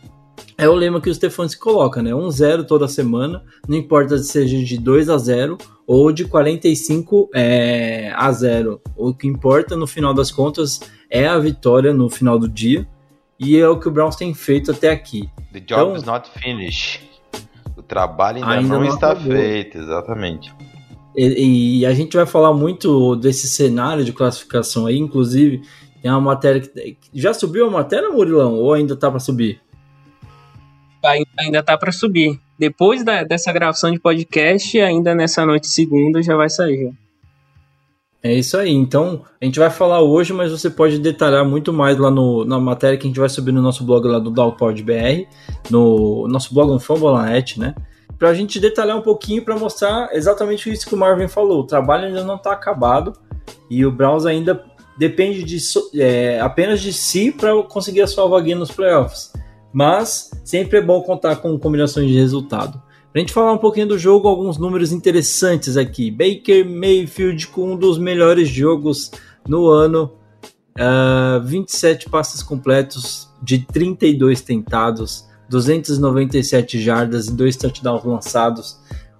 é 0.56 0.68
o 0.68 0.74
lema 0.74 1.00
que 1.00 1.08
o 1.08 1.14
Stefanski 1.14 1.60
coloca, 1.60 2.02
né? 2.02 2.10
1-0 2.10 2.66
toda 2.66 2.86
semana, 2.86 3.42
não 3.66 3.76
importa 3.76 4.18
se 4.18 4.24
seja 4.24 4.58
de 4.62 4.78
2 4.78 5.08
a 5.08 5.16
0 5.16 5.56
ou 5.86 6.12
de 6.12 6.24
45 6.26 7.30
é, 7.34 8.12
a 8.14 8.30
0. 8.30 8.80
O 8.96 9.14
que 9.14 9.26
importa 9.26 9.74
no 9.76 9.86
final 9.86 10.12
das 10.12 10.30
contas 10.30 10.80
é 11.10 11.26
a 11.26 11.38
vitória 11.38 11.92
no 11.94 12.08
final 12.10 12.38
do 12.38 12.48
dia. 12.48 12.86
E 13.38 13.56
é 13.56 13.66
o 13.66 13.78
que 13.80 13.88
o 13.88 13.90
Browns 13.90 14.16
tem 14.16 14.34
feito 14.34 14.70
até 14.70 14.90
aqui. 14.90 15.28
The 15.52 15.60
job 15.60 15.80
Então- 15.82 15.96
is 15.96 16.02
not 16.04 16.28
finished. 16.38 17.09
O 17.90 17.94
trabalho 17.94 18.36
ainda, 18.38 18.50
Ainda 18.50 18.68
não, 18.74 18.84
não 18.84 18.88
está 18.88 19.10
acabou. 19.12 19.32
feito, 19.32 19.78
exatamente. 19.78 20.54
E, 21.16 21.80
e 21.80 21.86
a 21.86 21.92
gente 21.92 22.16
vai 22.16 22.24
falar 22.24 22.52
muito 22.54 23.16
desse 23.16 23.48
cenário 23.48 24.04
de 24.04 24.12
classificação 24.12 24.86
aí, 24.86 24.96
inclusive 24.96 25.60
tem 26.00 26.10
uma 26.10 26.20
matéria 26.20 26.60
que 26.60 26.96
já 27.12 27.34
subiu 27.34 27.66
a 27.66 27.70
matéria, 27.70 28.08
Murilão, 28.10 28.54
ou 28.54 28.72
ainda 28.72 28.94
tá 28.96 29.10
para 29.10 29.18
subir? 29.20 29.60
Ai- 31.04 31.24
Ainda 31.40 31.62
tá 31.62 31.76
pra 31.76 31.90
subir. 31.92 32.38
Depois 32.58 33.02
da- 33.04 33.24
dessa 33.24 33.52
gravação 33.52 33.90
de 33.90 33.98
podcast, 33.98 34.78
ainda 34.80 35.14
nessa 35.14 35.44
noite 35.44 35.66
segunda 35.66 36.22
já 36.22 36.36
vai 36.36 36.48
sair. 36.48 36.92
É 38.22 38.34
isso 38.34 38.56
aí. 38.56 38.70
Então, 38.70 39.22
a 39.40 39.44
gente 39.44 39.58
vai 39.58 39.70
falar 39.70 40.02
hoje, 40.02 40.32
mas 40.32 40.52
você 40.52 40.68
pode 40.68 40.98
detalhar 40.98 41.44
muito 41.44 41.72
mais 41.72 41.96
lá 41.96 42.10
no, 42.10 42.44
na 42.44 42.60
matéria 42.60 42.98
que 42.98 43.06
a 43.06 43.08
gente 43.08 43.18
vai 43.18 43.28
subir 43.28 43.52
no 43.52 43.62
nosso 43.62 43.82
blog 43.82 44.06
lá 44.06 44.18
do 44.18 44.30
Dalpod 44.30 44.82
BR, 44.82 45.26
no 45.70 46.28
nosso 46.28 46.52
blog 46.52 46.70
no 46.70 46.78
Fambola.net, 46.78 47.58
né? 47.58 47.74
Pra 48.18 48.34
gente 48.34 48.60
detalhar 48.60 48.98
um 48.98 49.00
pouquinho 49.00 49.42
para 49.42 49.58
mostrar 49.58 50.10
exatamente 50.12 50.70
isso 50.70 50.86
que 50.86 50.94
o 50.94 50.98
Marvin 50.98 51.28
falou. 51.28 51.60
O 51.60 51.66
trabalho 51.66 52.08
ainda 52.08 52.22
não 52.22 52.36
tá 52.36 52.52
acabado 52.52 53.14
e 53.70 53.86
o 53.86 53.90
Browns 53.90 54.26
ainda 54.26 54.62
depende 54.98 55.42
de 55.42 55.56
é, 55.98 56.38
apenas 56.40 56.82
de 56.82 56.92
si 56.92 57.32
para 57.32 57.62
conseguir 57.62 58.02
a 58.02 58.06
sua 58.06 58.26
vaguinha 58.26 58.56
nos 58.56 58.70
playoffs. 58.70 59.32
Mas 59.72 60.30
sempre 60.44 60.78
é 60.78 60.82
bom 60.82 61.00
contar 61.00 61.36
com 61.36 61.58
combinações 61.58 62.08
de 62.08 62.18
resultado. 62.18 62.82
Pra 63.12 63.20
gente 63.20 63.32
falar 63.32 63.52
um 63.52 63.58
pouquinho 63.58 63.88
do 63.88 63.98
jogo, 63.98 64.28
alguns 64.28 64.56
números 64.56 64.92
interessantes 64.92 65.76
aqui. 65.76 66.10
Baker 66.12 66.64
Mayfield 66.64 67.48
com 67.48 67.72
um 67.72 67.76
dos 67.76 67.98
melhores 67.98 68.48
jogos 68.48 69.10
no 69.48 69.66
ano. 69.66 70.12
Uh, 70.78 71.44
27 71.44 72.08
passes 72.08 72.40
completos 72.40 73.28
de 73.42 73.58
32 73.58 74.40
tentados, 74.42 75.26
297 75.48 76.80
jardas 76.80 77.26
e 77.26 77.32
dois 77.32 77.56
touchdowns 77.56 78.04
lançados. 78.04 78.78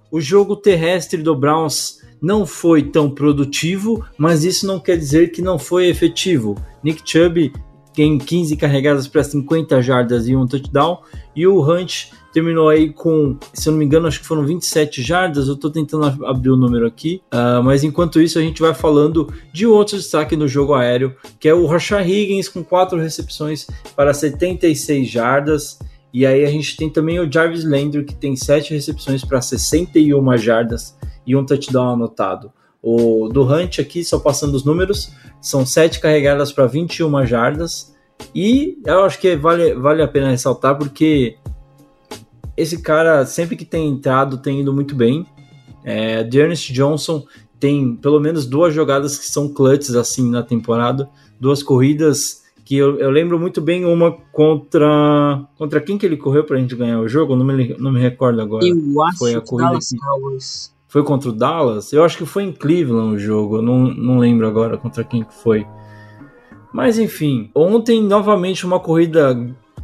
O 0.09 0.21
jogo 0.21 0.55
terrestre 0.55 1.21
do 1.21 1.35
Browns 1.35 1.99
não 2.21 2.45
foi 2.45 2.83
tão 2.83 3.09
produtivo, 3.09 4.05
mas 4.17 4.45
isso 4.45 4.65
não 4.65 4.79
quer 4.79 4.97
dizer 4.97 5.31
que 5.31 5.41
não 5.41 5.59
foi 5.59 5.87
efetivo. 5.87 6.55
Nick 6.81 7.01
Chubb 7.03 7.51
tem 7.93 8.17
15 8.17 8.55
carregadas 8.55 9.07
para 9.07 9.23
50 9.23 9.81
jardas 9.81 10.27
e 10.29 10.35
um 10.35 10.47
touchdown, 10.47 11.01
e 11.35 11.45
o 11.45 11.61
Hunt 11.61 12.11
terminou 12.31 12.69
aí 12.69 12.91
com, 12.91 13.37
se 13.53 13.67
eu 13.67 13.71
não 13.71 13.79
me 13.79 13.85
engano, 13.85 14.07
acho 14.07 14.19
que 14.19 14.25
foram 14.25 14.45
27 14.45 15.01
jardas. 15.01 15.47
Eu 15.47 15.55
estou 15.55 15.69
tentando 15.69 16.05
abrir 16.25 16.49
o 16.49 16.57
número 16.57 16.85
aqui, 16.85 17.21
uh, 17.33 17.63
mas 17.63 17.83
enquanto 17.83 18.21
isso 18.21 18.39
a 18.39 18.41
gente 18.41 18.61
vai 18.61 18.73
falando 18.73 19.31
de 19.53 19.67
outro 19.67 19.97
destaque 19.97 20.35
no 20.35 20.47
jogo 20.47 20.73
aéreo, 20.73 21.15
que 21.39 21.47
é 21.47 21.53
o 21.53 21.65
Rashad 21.65 22.07
Higgins 22.07 22.47
com 22.47 22.63
quatro 22.63 22.99
recepções 22.99 23.67
para 23.95 24.13
76 24.13 25.09
jardas. 25.09 25.79
E 26.13 26.25
aí 26.25 26.43
a 26.43 26.49
gente 26.49 26.75
tem 26.75 26.89
também 26.89 27.19
o 27.19 27.31
Jarvis 27.31 27.63
Landry 27.63 28.03
que 28.03 28.15
tem 28.15 28.35
sete 28.35 28.73
recepções 28.73 29.23
para 29.23 29.41
61 29.41 30.37
jardas 30.37 30.97
e 31.25 31.35
um 31.35 31.45
touchdown 31.45 31.93
anotado. 31.93 32.51
O 32.81 33.29
do 33.29 33.43
Hunt 33.43 33.79
aqui, 33.79 34.03
só 34.03 34.19
passando 34.19 34.55
os 34.55 34.65
números, 34.65 35.11
são 35.39 35.65
sete 35.65 35.99
carregadas 35.99 36.51
para 36.51 36.65
21 36.65 37.25
jardas. 37.25 37.95
E 38.35 38.77
eu 38.85 39.03
acho 39.03 39.19
que 39.19 39.35
vale, 39.35 39.73
vale 39.75 40.01
a 40.01 40.07
pena 40.07 40.29
ressaltar 40.29 40.77
porque 40.77 41.37
esse 42.55 42.81
cara, 42.81 43.25
sempre 43.25 43.55
que 43.55 43.65
tem 43.65 43.89
entrado, 43.89 44.37
tem 44.37 44.61
ido 44.61 44.73
muito 44.73 44.95
bem. 44.95 45.25
É, 45.83 46.21
Ernest 46.21 46.71
Johnson 46.73 47.25
tem 47.59 47.95
pelo 47.95 48.19
menos 48.19 48.45
duas 48.45 48.73
jogadas 48.73 49.17
que 49.17 49.25
são 49.25 49.47
clutches 49.47 49.95
assim 49.95 50.29
na 50.29 50.43
temporada, 50.43 51.09
duas 51.39 51.61
corridas 51.61 52.41
que 52.65 52.75
eu, 52.77 52.99
eu 52.99 53.09
lembro 53.09 53.39
muito 53.39 53.59
bem 53.61 53.85
uma 53.85 54.11
contra 54.31 55.45
contra 55.57 55.81
quem 55.81 55.97
que 55.97 56.05
ele 56.05 56.17
correu 56.17 56.43
para 56.43 56.57
a 56.57 56.59
gente 56.59 56.75
ganhar 56.75 56.99
o 56.99 57.07
jogo, 57.07 57.35
não 57.35 57.45
me, 57.45 57.75
não 57.77 57.91
me 57.91 57.99
recordo 57.99 58.41
agora. 58.41 58.65
Eu 58.65 59.01
acho 59.03 59.17
foi 59.17 59.35
a 59.35 59.41
corrida 59.41 59.77
que... 59.77 59.97
Foi 60.87 61.03
contra 61.03 61.29
o 61.29 61.31
Dallas? 61.31 61.93
Eu 61.93 62.03
acho 62.03 62.17
que 62.17 62.25
foi 62.25 62.43
em 62.43 62.51
Cleveland 62.51 63.15
o 63.15 63.19
jogo, 63.19 63.57
eu 63.57 63.61
não, 63.61 63.79
não 63.93 64.19
lembro 64.19 64.47
agora 64.47 64.77
contra 64.77 65.03
quem 65.03 65.23
que 65.23 65.33
foi. 65.33 65.65
Mas 66.73 66.97
enfim, 66.97 67.49
ontem 67.53 68.01
novamente 68.01 68.65
uma 68.65 68.79
corrida 68.79 69.37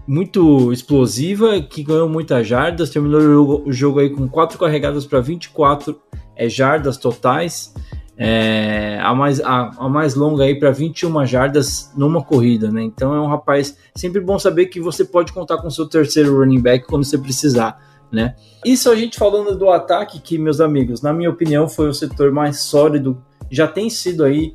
muito 0.07 0.71
explosiva, 0.71 1.59
que 1.61 1.83
ganhou 1.83 2.07
muitas 2.07 2.47
jardas, 2.47 2.89
terminou 2.89 3.63
o 3.67 3.71
jogo, 3.73 3.99
aí 3.99 4.09
com 4.09 4.27
quatro 4.27 4.57
carregadas 4.57 5.05
para 5.05 5.19
24 5.19 5.99
é, 6.35 6.47
jardas 6.47 6.97
totais, 6.97 7.73
é, 8.17 8.99
a, 9.03 9.13
mais, 9.13 9.41
a, 9.41 9.71
a 9.77 9.89
mais 9.89 10.15
longa 10.15 10.45
aí 10.45 10.57
para 10.57 10.71
21 10.71 11.25
jardas 11.25 11.91
numa 11.95 12.23
corrida, 12.23 12.71
né? 12.71 12.81
Então 12.81 13.13
é 13.13 13.19
um 13.19 13.27
rapaz 13.27 13.77
sempre 13.95 14.21
bom 14.21 14.39
saber 14.39 14.67
que 14.67 14.79
você 14.79 15.03
pode 15.03 15.33
contar 15.33 15.57
com 15.57 15.69
seu 15.69 15.85
terceiro 15.85 16.39
running 16.39 16.61
back 16.61 16.87
quando 16.87 17.03
você 17.03 17.17
precisar. 17.17 17.85
Né? 18.11 18.35
Isso 18.65 18.89
a 18.89 18.95
gente 18.95 19.19
falando 19.19 19.57
do 19.57 19.69
ataque, 19.69 20.19
que, 20.19 20.37
meus 20.37 20.61
amigos, 20.61 21.01
na 21.01 21.11
minha 21.11 21.29
opinião, 21.29 21.67
foi 21.67 21.89
o 21.89 21.93
setor 21.93 22.31
mais 22.31 22.61
sólido, 22.61 23.21
já 23.51 23.67
tem 23.67 23.89
sido 23.89 24.23
aí 24.23 24.53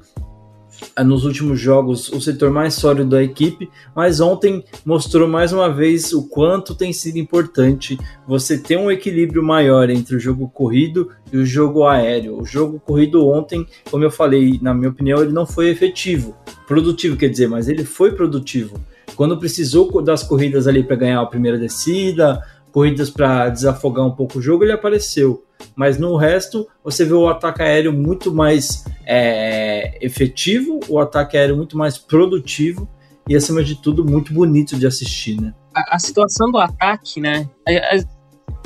nos 1.04 1.24
últimos 1.24 1.58
jogos 1.58 2.08
o 2.10 2.20
setor 2.20 2.50
mais 2.50 2.74
sólido 2.74 3.10
da 3.10 3.22
equipe, 3.22 3.70
mas 3.94 4.20
ontem 4.20 4.64
mostrou 4.84 5.28
mais 5.28 5.52
uma 5.52 5.72
vez 5.72 6.12
o 6.12 6.28
quanto 6.28 6.74
tem 6.74 6.92
sido 6.92 7.18
importante 7.18 7.98
você 8.26 8.58
ter 8.58 8.76
um 8.76 8.90
equilíbrio 8.90 9.42
maior 9.42 9.88
entre 9.90 10.16
o 10.16 10.20
jogo 10.20 10.48
corrido 10.48 11.10
e 11.32 11.36
o 11.36 11.46
jogo 11.46 11.84
aéreo. 11.84 12.40
O 12.40 12.44
jogo 12.44 12.80
corrido 12.80 13.26
ontem, 13.28 13.66
como 13.90 14.04
eu 14.04 14.10
falei, 14.10 14.58
na 14.62 14.74
minha 14.74 14.90
opinião, 14.90 15.22
ele 15.22 15.32
não 15.32 15.46
foi 15.46 15.68
efetivo, 15.68 16.36
produtivo 16.66 17.16
quer 17.16 17.28
dizer, 17.28 17.48
mas 17.48 17.68
ele 17.68 17.84
foi 17.84 18.12
produtivo. 18.12 18.78
Quando 19.14 19.38
precisou 19.38 20.02
das 20.02 20.22
corridas 20.22 20.66
ali 20.66 20.82
para 20.82 20.96
ganhar 20.96 21.20
a 21.20 21.26
primeira 21.26 21.58
descida, 21.58 22.42
corridas 22.72 23.10
para 23.10 23.50
desafogar 23.50 24.06
um 24.06 24.10
pouco 24.10 24.38
o 24.38 24.42
jogo, 24.42 24.64
ele 24.64 24.72
apareceu. 24.72 25.44
Mas 25.74 25.98
no 25.98 26.16
resto, 26.16 26.66
você 26.84 27.04
vê 27.04 27.14
o 27.14 27.28
ataque 27.28 27.62
aéreo 27.62 27.92
muito 27.92 28.34
mais 28.34 28.84
é, 29.06 29.98
efetivo, 30.04 30.80
o 30.88 30.98
ataque 30.98 31.36
aéreo 31.36 31.56
muito 31.56 31.76
mais 31.76 31.98
produtivo 31.98 32.88
e, 33.28 33.36
acima 33.36 33.62
de 33.62 33.80
tudo, 33.80 34.04
muito 34.04 34.32
bonito 34.32 34.76
de 34.76 34.86
assistir, 34.86 35.40
né? 35.40 35.54
A, 35.74 35.96
a 35.96 35.98
situação 35.98 36.50
do 36.50 36.58
ataque, 36.58 37.20
né? 37.20 37.48
É, 37.66 37.98
é, 37.98 38.04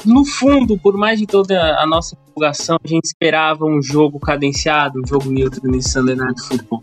no 0.05 0.25
fundo, 0.25 0.79
por 0.79 0.97
mais 0.97 1.19
de 1.19 1.27
toda 1.27 1.79
a 1.79 1.87
nossa 1.87 2.17
empolgação, 2.17 2.77
a 2.83 2.89
gente 2.89 3.05
esperava 3.05 3.65
um 3.65 3.81
jogo 3.81 4.19
cadenciado, 4.19 5.01
um 5.01 5.07
jogo 5.07 5.31
neutro 5.31 5.61
nesse 5.71 5.91
Sunday 5.91 6.17
Night 6.17 6.41
Football. 6.43 6.81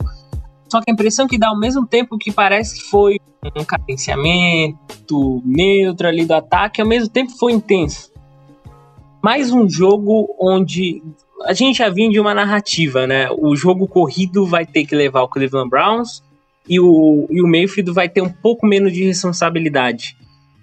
Só 0.72 0.82
que 0.82 0.90
a 0.90 0.94
impressão 0.94 1.28
que 1.28 1.38
dá 1.38 1.50
ao 1.50 1.60
mesmo 1.60 1.86
tempo 1.86 2.18
que 2.18 2.32
parece 2.32 2.80
que 2.80 2.90
foi 2.90 3.20
um 3.56 3.64
cadenciamento 3.64 5.42
neutro 5.46 6.08
ali 6.08 6.26
do 6.26 6.34
ataque, 6.34 6.82
ao 6.82 6.88
mesmo 6.88 7.10
tempo 7.10 7.32
foi 7.38 7.52
intenso. 7.52 8.13
Mais 9.24 9.52
um 9.52 9.70
jogo 9.70 10.36
onde 10.38 11.02
a 11.46 11.54
gente 11.54 11.78
já 11.78 11.90
vinha 11.90 12.10
de 12.10 12.20
uma 12.20 12.34
narrativa, 12.34 13.08
né? 13.08 13.30
O 13.32 13.56
jogo 13.56 13.88
corrido 13.88 14.46
vai 14.46 14.66
ter 14.66 14.86
que 14.86 14.96
levar 14.96 15.22
o 15.22 15.30
Cleveland 15.30 15.70
Browns 15.70 16.22
e 16.68 16.80
o, 16.80 17.26
e 17.30 17.42
o 17.42 17.48
Mayfield 17.48 17.92
vai 17.92 18.10
ter 18.10 18.22
um 18.22 18.30
pouco 18.30 18.68
menos 18.68 18.92
de 18.92 19.06
responsabilidade. 19.06 20.18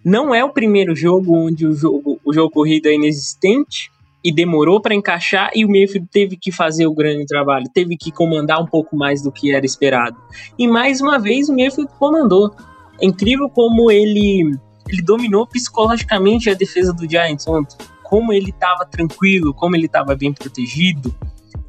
Não 0.05 0.35
é 0.35 0.44
o 0.44 0.51
primeiro 0.51 0.94
jogo 0.94 1.35
onde 1.35 1.66
o 1.66 1.73
jogo, 1.73 2.20
o 2.25 2.33
jogo 2.33 2.51
corrido 2.51 2.87
é 2.87 2.94
inexistente, 2.94 3.90
e 4.23 4.33
demorou 4.33 4.81
para 4.81 4.94
encaixar 4.94 5.51
e 5.55 5.64
o 5.64 5.68
Mayfield 5.68 6.07
teve 6.11 6.37
que 6.37 6.53
fazer 6.53 6.87
o 6.87 6.94
grande 6.94 7.25
trabalho, 7.25 7.64
teve 7.73 7.96
que 7.96 8.12
comandar 8.12 8.62
um 8.62 8.66
pouco 8.66 8.96
mais 8.96 9.23
do 9.23 9.33
que 9.33 9.53
era 9.53 9.64
esperado. 9.64 10.16
E 10.59 10.68
mais 10.68 11.01
uma 11.01 11.18
vez 11.18 11.49
o 11.49 11.57
Mayfield 11.57 11.90
comandou. 11.99 12.55
É 13.01 13.07
incrível 13.07 13.49
como 13.49 13.90
ele 13.90 14.55
ele 14.88 15.03
dominou 15.03 15.46
psicologicamente 15.46 16.51
a 16.51 16.55
defesa 16.55 16.92
do 16.92 17.09
Giants 17.09 17.46
ontem. 17.46 17.77
Como 18.11 18.33
ele 18.33 18.51
estava 18.51 18.85
tranquilo, 18.85 19.55
como 19.55 19.77
ele 19.77 19.87
estava 19.87 20.16
bem 20.16 20.33
protegido. 20.33 21.14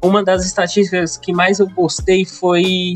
Uma 0.02 0.24
das 0.24 0.44
estatísticas 0.44 1.16
que 1.16 1.32
mais 1.32 1.60
eu 1.60 1.68
gostei 1.70 2.24
foi 2.24 2.94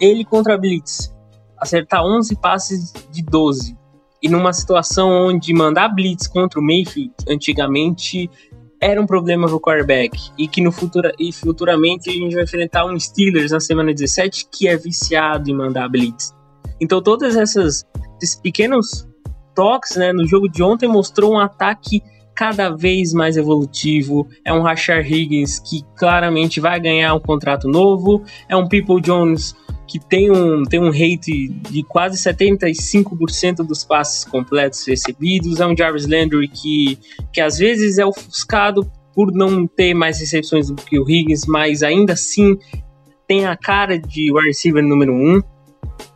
ele 0.00 0.24
contra 0.24 0.54
a 0.54 0.58
Blitz. 0.58 1.14
Acertar 1.56 2.04
11 2.04 2.34
passes 2.36 2.92
de 3.12 3.22
12. 3.22 3.78
E 4.20 4.28
numa 4.28 4.52
situação 4.52 5.28
onde 5.28 5.54
mandar 5.54 5.88
Blitz 5.90 6.26
contra 6.26 6.58
o 6.58 6.62
Mayfield 6.62 7.14
antigamente 7.28 8.28
era 8.82 9.00
um 9.00 9.06
problema 9.06 9.46
pro 9.46 9.60
quarterback 9.60 10.18
e 10.36 10.48
que 10.48 10.60
no 10.60 10.72
futuro 10.72 11.08
e 11.16 11.32
futuramente 11.32 12.10
a 12.10 12.12
gente 12.12 12.34
vai 12.34 12.42
enfrentar 12.42 12.84
um 12.84 12.98
Steelers 12.98 13.52
na 13.52 13.60
semana 13.60 13.94
17 13.94 14.48
que 14.50 14.66
é 14.66 14.76
viciado 14.76 15.48
em 15.48 15.54
mandar 15.54 15.88
blitz. 15.88 16.34
Então 16.80 17.00
todas 17.00 17.36
essas 17.36 17.84
esses 18.20 18.34
pequenos 18.34 19.08
toques, 19.54 19.96
né, 19.96 20.12
no 20.12 20.26
jogo 20.26 20.48
de 20.48 20.64
ontem 20.64 20.88
mostrou 20.88 21.34
um 21.34 21.38
ataque 21.38 22.02
cada 22.34 22.70
vez 22.70 23.12
mais 23.12 23.36
evolutivo. 23.36 24.28
É 24.44 24.52
um 24.52 24.62
Rashard 24.62 25.12
Higgins 25.12 25.58
que 25.58 25.82
claramente 25.96 26.60
vai 26.60 26.80
ganhar 26.80 27.14
um 27.14 27.20
contrato 27.20 27.68
novo, 27.68 28.22
é 28.48 28.56
um 28.56 28.68
People 28.68 29.00
Jones 29.00 29.54
que 29.86 29.98
tem 29.98 30.30
um, 30.30 30.62
tem 30.62 30.80
um 30.80 30.90
rate 30.90 31.48
de 31.48 31.82
quase 31.82 32.16
75% 32.16 33.56
dos 33.56 33.84
passes 33.84 34.24
completos 34.24 34.86
recebidos. 34.86 35.60
É 35.60 35.66
um 35.66 35.76
Jarvis 35.76 36.06
Landry 36.06 36.48
que, 36.48 36.98
que 37.30 37.40
às 37.40 37.58
vezes 37.58 37.98
é 37.98 38.06
ofuscado 38.06 38.90
por 39.14 39.30
não 39.30 39.66
ter 39.66 39.92
mais 39.92 40.18
recepções 40.18 40.68
do 40.68 40.76
que 40.76 40.98
o 40.98 41.08
Higgins, 41.08 41.44
mas 41.46 41.82
ainda 41.82 42.14
assim 42.14 42.56
tem 43.28 43.44
a 43.46 43.56
cara 43.56 43.98
de 43.98 44.32
wide 44.32 44.46
receiver 44.46 44.82
número 44.82 45.12
1. 45.12 45.16
Um. 45.16 45.42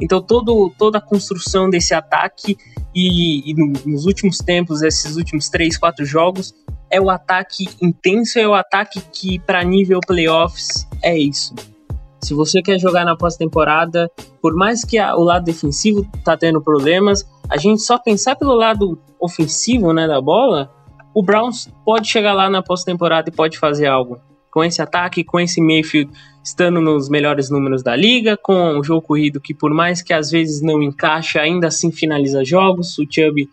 Então 0.01 0.21
todo, 0.21 0.73
toda 0.79 0.99
a 0.99 1.01
construção 1.01 1.71
desse 1.71 1.95
ataque 1.95 2.57
e, 2.95 3.51
e 3.51 3.55
nos 3.87 4.07
últimos 4.07 4.39
tempos, 4.39 4.83
esses 4.83 5.17
últimos 5.17 5.49
3, 5.49 5.77
4 5.77 6.05
jogos, 6.05 6.55
é 6.91 7.01
o 7.01 7.11
ataque 7.11 7.69
intenso, 7.83 8.39
é 8.39 8.47
o 8.47 8.55
ataque 8.55 9.01
que 9.13 9.39
para 9.39 9.63
nível 9.65 10.01
playoffs 10.07 10.87
é 11.03 11.19
isso 11.19 11.55
se 12.27 12.35
você 12.35 12.61
quer 12.61 12.77
jogar 12.81 13.05
na 13.05 13.17
pós-temporada, 13.17 14.11
por 14.43 14.53
mais 14.53 14.85
que 14.85 14.99
a, 14.99 15.15
o 15.15 15.23
lado 15.23 15.45
defensivo 15.45 16.05
tá 16.25 16.37
tendo 16.37 16.61
problemas, 16.61 17.25
a 17.49 17.57
gente 17.57 17.83
só 17.83 17.99
pensar 17.99 18.35
pelo 18.35 18.53
lado 18.53 18.99
ofensivo, 19.21 19.93
né, 19.93 20.09
da 20.09 20.21
bola, 20.21 20.69
o 21.15 21.23
Browns 21.23 21.69
pode 21.85 22.09
chegar 22.09 22.33
lá 22.33 22.51
na 22.51 22.65
pós-temporada 22.65 23.31
e 23.31 23.33
pode 23.33 23.57
fazer 23.57 23.87
algo. 23.87 24.19
Com 24.57 24.65
esse 24.65 24.81
ataque, 24.81 25.23
com 25.23 25.39
esse 25.39 25.61
Mayfield 25.61 26.11
estando 26.43 26.81
nos 26.81 27.11
melhores 27.11 27.51
números 27.51 27.83
da 27.83 27.95
liga, 27.95 28.39
com 28.39 28.79
o 28.79 28.83
jogo 28.83 29.03
corrido 29.03 29.39
que 29.39 29.53
por 29.53 29.75
mais 29.75 30.01
que 30.01 30.15
às 30.15 30.31
vezes 30.31 30.63
não 30.63 30.83
encaixa, 30.83 31.43
ainda 31.43 31.67
assim 31.67 31.93
finaliza 31.93 32.43
jogos, 32.43 32.99
o 32.99 33.05
Chubb, 33.05 33.47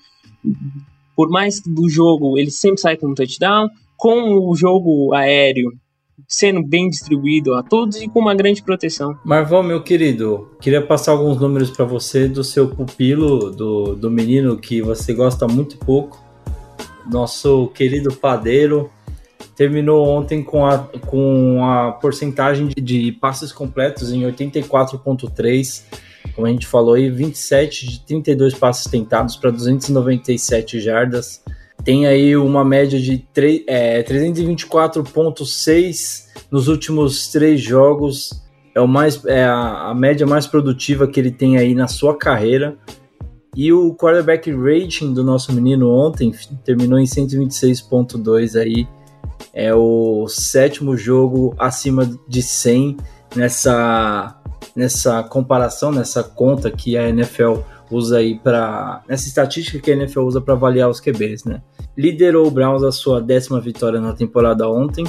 por 1.14 1.30
mais 1.30 1.60
do 1.60 1.90
jogo 1.90 2.38
ele 2.38 2.50
sempre 2.50 2.80
sai 2.80 2.96
com 2.96 3.08
um 3.08 3.14
touchdown, 3.14 3.68
com 3.98 4.50
o 4.50 4.56
jogo 4.56 5.14
aéreo 5.14 5.74
sendo 6.26 6.66
bem 6.66 6.90
distribuído 6.90 7.54
a 7.54 7.62
todos 7.62 8.02
e 8.02 8.08
com 8.08 8.22
uma 8.22 8.34
grande 8.34 8.64
proteção. 8.64 9.14
Marvão, 9.26 9.62
meu 9.62 9.84
querido, 9.84 10.56
queria 10.62 10.82
passar 10.82 11.12
alguns 11.12 11.38
números 11.38 11.70
para 11.70 11.84
você 11.84 12.30
do 12.30 12.46
seu 12.46 12.70
pupilo, 12.70 13.52
do, 13.52 13.94
do 13.94 14.10
menino 14.10 14.56
que 14.56 14.82
você 14.82 15.14
gosta 15.14 15.50
muito 15.50 15.78
pouco. 15.80 16.18
nosso 17.12 17.68
querido 17.76 18.14
padeiro, 18.14 18.90
terminou 19.56 20.08
ontem 20.08 20.44
com 20.44 20.66
a, 20.66 20.80
com 20.80 21.64
a 21.64 21.92
porcentagem 21.92 22.68
de, 22.68 22.82
de 22.82 23.12
passes 23.12 23.52
completos 23.52 24.12
em 24.12 24.24
84,3. 24.24 25.84
Como 26.36 26.48
a 26.48 26.50
gente 26.50 26.66
falou 26.66 26.96
aí, 26.96 27.08
27 27.10 27.88
de 27.88 28.00
32 28.02 28.56
passes 28.56 28.90
tentados 28.90 29.36
para 29.36 29.52
297 29.52 30.80
jardas. 30.80 31.44
Tem 31.84 32.08
aí 32.08 32.36
uma 32.36 32.64
média 32.64 33.00
de 33.00 33.24
é, 33.68 34.02
324,6 34.04 36.24
nos 36.50 36.68
últimos 36.68 37.28
três 37.28 37.62
jogos. 37.62 38.42
É, 38.74 38.82
o 38.82 38.88
mais, 38.88 39.24
é 39.26 39.44
a, 39.44 39.90
a 39.90 39.96
média 39.96 40.26
mais 40.26 40.48
produtiva 40.48 41.08
que 41.08 41.20
ele 41.20 41.32
tem 41.32 41.58
aí 41.58 41.76
na 41.76 41.88
sua 41.88 42.18
carreira. 42.18 42.76
E 43.56 43.72
o 43.72 43.94
quarterback 43.94 44.52
rating 44.52 45.14
do 45.14 45.24
nosso 45.24 45.54
menino 45.54 45.92
ontem 45.92 46.32
terminou 46.64 46.98
em 46.98 47.04
126.2 47.04 48.60
aí. 48.60 48.88
É 49.54 49.74
o 49.74 50.28
sétimo 50.28 50.96
jogo 50.96 51.56
acima 51.58 52.10
de 52.28 52.42
100 52.42 52.98
nessa 53.36 54.40
nessa 54.76 55.22
comparação, 55.24 55.92
nessa 55.92 56.24
conta 56.24 56.72
que 56.72 56.98
a 56.98 57.08
NFL 57.08 57.58
usa 57.92 58.18
aí 58.18 58.40
para 58.40 59.04
nessa 59.08 59.28
estatística 59.28 59.80
que 59.80 59.92
a 59.92 59.96
NFL 59.96 60.22
usa 60.22 60.42
para 60.42 60.54
avaliar 60.54 60.90
os 60.90 61.00
QBs, 61.00 61.46
né? 61.46 61.62
Liderou 61.98 62.48
o 62.48 62.52
Browns 62.52 62.84
a 62.84 62.92
sua 62.92 63.22
décima 63.22 63.60
vitória 63.60 64.02
na 64.02 64.14
temporada 64.14 64.68
ontem. 64.68 65.06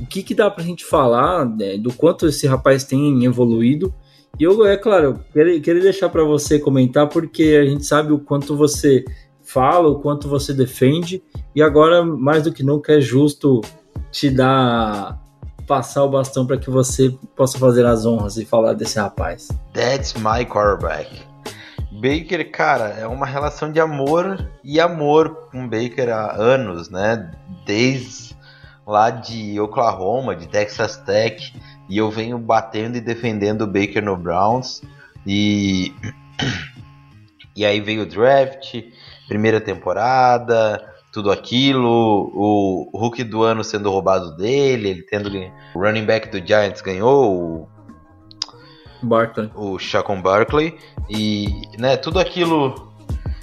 O 0.00 0.06
que, 0.06 0.22
que 0.22 0.34
dá 0.34 0.50
para 0.50 0.62
a 0.62 0.66
gente 0.66 0.84
falar 0.84 1.44
né, 1.44 1.76
do 1.76 1.92
quanto 1.92 2.26
esse 2.26 2.46
rapaz 2.46 2.84
tem 2.84 3.24
evoluído? 3.24 3.92
E 4.38 4.44
eu, 4.44 4.66
é 4.66 4.76
claro, 4.76 5.18
queria, 5.32 5.60
queria 5.60 5.82
deixar 5.82 6.08
para 6.10 6.22
você 6.22 6.58
comentar, 6.58 7.08
porque 7.08 7.58
a 7.60 7.64
gente 7.64 7.84
sabe 7.84 8.12
o 8.12 8.18
quanto 8.18 8.56
você 8.56 9.04
fala, 9.46 9.88
o 9.88 10.00
quanto 10.00 10.28
você 10.28 10.52
defende, 10.52 11.22
e 11.54 11.62
agora, 11.62 12.04
mais 12.04 12.42
do 12.42 12.52
que 12.52 12.62
nunca, 12.62 12.92
é 12.92 13.00
justo 13.00 13.60
te 14.10 14.30
dar 14.30 15.18
passar 15.66 16.04
o 16.04 16.08
bastão 16.08 16.46
para 16.46 16.56
que 16.56 16.70
você 16.70 17.10
possa 17.34 17.58
fazer 17.58 17.84
as 17.84 18.06
honras 18.06 18.36
e 18.36 18.44
falar 18.44 18.72
desse 18.72 18.98
rapaz. 18.98 19.48
That's 19.72 20.14
my 20.14 20.44
quarterback. 20.44 21.10
Baker, 21.92 22.50
cara, 22.50 22.90
é 22.90 23.06
uma 23.06 23.26
relação 23.26 23.72
de 23.72 23.80
amor 23.80 24.48
e 24.62 24.78
amor 24.78 25.48
com 25.50 25.68
Baker 25.68 26.10
há 26.10 26.36
anos, 26.36 26.90
né? 26.90 27.30
Desde 27.64 28.36
lá 28.86 29.10
de 29.10 29.58
Oklahoma, 29.58 30.36
de 30.36 30.46
Texas 30.46 30.96
Tech, 30.98 31.52
e 31.88 31.96
eu 31.98 32.10
venho 32.10 32.38
batendo 32.38 32.96
e 32.96 33.00
defendendo 33.00 33.62
o 33.62 33.66
Baker 33.66 34.04
no 34.04 34.16
Browns. 34.16 34.82
E 35.26 35.92
e 37.56 37.64
aí 37.64 37.80
veio 37.80 38.02
o 38.02 38.06
draft, 38.06 38.74
primeira 39.28 39.60
temporada, 39.60 40.82
tudo 41.12 41.30
aquilo, 41.30 42.30
o, 42.34 42.90
o 42.92 42.98
Hulk 42.98 43.24
do 43.24 43.42
ano 43.42 43.64
sendo 43.64 43.90
roubado 43.90 44.36
dele, 44.36 44.90
ele 44.90 45.02
tendo 45.02 45.30
o 45.74 45.78
running 45.78 46.04
back 46.04 46.28
do 46.28 46.46
Giants 46.46 46.80
ganhou, 46.80 47.32
o 47.32 47.68
Barkley. 49.02 49.50
O 49.54 49.78
Chacon 49.78 50.20
Barkley 50.20 50.76
e, 51.08 51.62
né, 51.78 51.96
tudo 51.96 52.18
aquilo 52.18 52.92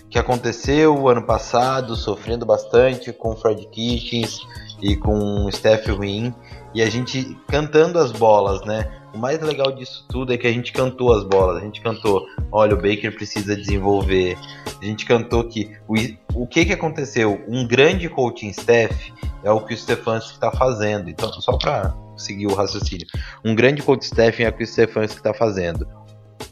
que 0.09 0.19
aconteceu 0.19 1.07
ano 1.07 1.23
passado, 1.23 1.95
sofrendo 1.95 2.45
bastante 2.45 3.11
com 3.11 3.31
o 3.31 3.35
Fred 3.35 3.65
Kitchens 3.71 4.41
e 4.81 4.95
com 4.95 5.45
o 5.45 5.51
Steph 5.51 5.87
ruim 5.87 6.33
e 6.73 6.81
a 6.81 6.89
gente 6.89 7.35
cantando 7.47 7.97
as 7.97 8.11
bolas, 8.11 8.63
né? 8.65 9.02
O 9.13 9.17
mais 9.19 9.39
legal 9.41 9.71
disso 9.71 10.05
tudo 10.09 10.33
é 10.33 10.37
que 10.37 10.47
a 10.47 10.51
gente 10.51 10.73
cantou 10.73 11.13
as 11.13 11.23
bolas. 11.23 11.57
A 11.57 11.65
gente 11.65 11.79
cantou, 11.81 12.25
olha, 12.51 12.73
o 12.73 12.77
Baker 12.77 13.13
precisa 13.13 13.55
desenvolver. 13.55 14.35
A 14.81 14.83
gente 14.83 15.05
cantou 15.05 15.43
que 15.43 15.77
o, 15.87 15.93
o 16.33 16.47
que 16.47 16.65
que 16.65 16.73
aconteceu? 16.73 17.43
Um 17.47 17.67
grande 17.67 18.09
coaching 18.09 18.49
staff 18.49 19.13
é 19.43 19.51
o 19.51 19.61
que 19.61 19.75
o 19.75 19.77
Stefanski 19.77 20.33
está 20.33 20.51
fazendo. 20.51 21.11
Então, 21.11 21.31
só 21.33 21.55
para 21.57 21.95
seguir 22.17 22.47
o 22.47 22.55
raciocínio, 22.55 23.05
um 23.45 23.53
grande 23.53 23.83
coaching 23.83 24.05
staff 24.05 24.43
é 24.43 24.49
o 24.49 24.53
que 24.53 24.63
o 24.63 24.67
Stefanski 24.67 25.17
está 25.17 25.33
fazendo. 25.33 25.87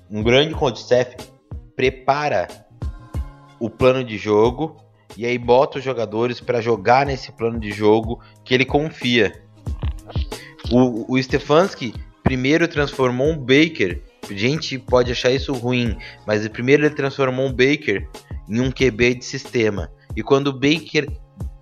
Um 0.10 0.22
grande 0.22 0.54
coaching 0.54 0.84
staff 0.84 1.16
prepara 1.76 2.48
o 3.60 3.72
plano 3.72 4.04
de 4.04 4.20
jogo 4.20 4.78
e 5.18 5.26
aí 5.26 5.38
bota 5.38 5.80
os 5.80 5.84
jogadores 5.84 6.40
para 6.40 6.62
jogar 6.62 7.08
nesse 7.08 7.32
plano 7.32 7.60
de 7.60 7.72
jogo 7.72 8.22
que 8.46 8.54
ele 8.54 8.66
confia. 8.66 9.44
O, 10.72 11.16
o 11.16 11.22
Stefanski 11.22 11.94
primeiro 12.32 12.66
transformou 12.66 13.30
um 13.30 13.38
Baker. 13.38 14.02
Gente 14.30 14.80
pode 14.80 15.12
achar 15.12 15.32
isso 15.32 15.52
ruim, 15.52 15.98
mas 16.26 16.48
primeiro 16.48 16.86
ele 16.86 16.96
transformou 16.96 17.46
um 17.46 17.52
Baker 17.52 18.08
em 18.48 18.62
um 18.62 18.72
QB 18.72 19.16
de 19.16 19.26
sistema. 19.26 19.92
E 20.16 20.24
quando 20.24 20.48
o 20.48 20.54
Baker 20.54 21.12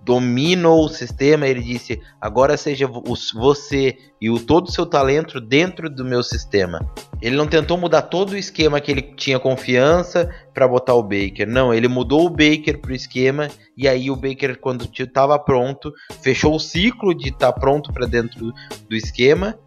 dominou 0.04 0.84
o 0.84 0.88
sistema, 0.88 1.48
ele 1.48 1.60
disse: 1.60 2.00
agora 2.20 2.56
seja 2.56 2.88
você 3.34 3.98
e 4.20 4.30
o 4.30 4.38
todo 4.38 4.68
o 4.68 4.70
seu 4.70 4.86
talento 4.86 5.40
dentro 5.40 5.90
do 5.90 6.04
meu 6.04 6.22
sistema. 6.22 6.78
Ele 7.20 7.34
não 7.34 7.48
tentou 7.48 7.76
mudar 7.76 8.02
todo 8.02 8.30
o 8.30 8.38
esquema 8.38 8.80
que 8.80 8.92
ele 8.92 9.02
tinha 9.02 9.40
confiança 9.40 10.32
para 10.54 10.68
botar 10.68 10.94
o 10.94 11.02
Baker. 11.02 11.48
Não, 11.48 11.74
ele 11.74 11.88
mudou 11.88 12.26
o 12.26 12.30
Baker 12.30 12.80
pro 12.80 12.94
esquema 12.94 13.48
e 13.76 13.88
aí 13.88 14.08
o 14.08 14.14
Baker 14.14 14.56
quando 14.60 14.88
estava 14.96 15.36
pronto, 15.36 15.92
fechou 16.22 16.54
o 16.54 16.60
ciclo 16.60 17.12
de 17.12 17.30
estar 17.30 17.50
tá 17.50 17.58
pronto 17.58 17.92
para 17.92 18.06
dentro 18.06 18.52
do 18.88 18.94
esquema 18.94 19.58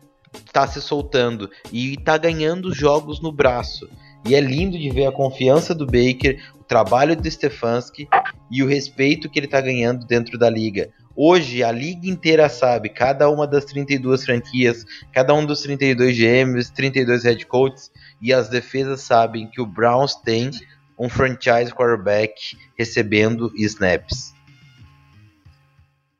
tá 0.52 0.68
se 0.68 0.82
soltando 0.82 1.50
e 1.72 1.98
tá 1.98 2.18
ganhando 2.18 2.74
jogos 2.74 3.22
no 3.22 3.32
braço. 3.32 3.90
E 4.26 4.36
é 4.36 4.40
lindo 4.40 4.78
de 4.78 4.90
ver 4.90 5.08
a 5.08 5.12
confiança 5.12 5.76
do 5.76 5.86
Baker, 5.86 6.42
o 6.58 6.64
trabalho 6.64 7.16
do 7.16 7.30
Stefanski 7.30 8.08
e 8.50 8.64
o 8.64 8.68
respeito 8.68 9.30
que 9.30 9.38
ele 9.38 9.48
tá 9.48 9.60
ganhando 9.60 10.06
dentro 10.06 10.38
da 10.38 10.50
liga. 10.50 10.90
Hoje 11.16 11.64
a 11.64 11.72
liga 11.72 12.08
inteira 12.08 12.50
sabe, 12.50 12.90
cada 12.90 13.30
uma 13.30 13.46
das 13.46 13.66
32 13.66 14.26
franquias, 14.26 14.86
cada 15.12 15.34
um 15.34 15.46
dos 15.46 15.62
32 15.62 16.18
GMs, 16.18 16.74
32 16.74 17.24
head 17.24 17.46
coaches 17.46 17.92
e 18.22 18.34
as 18.34 18.50
defesas 18.50 19.02
sabem 19.02 19.48
que 19.48 19.62
o 19.62 19.66
Browns 19.66 20.16
tem 20.16 20.50
um 20.98 21.10
franchise 21.10 21.72
quarterback 21.72 22.58
recebendo 22.78 23.52
snaps. 23.58 24.34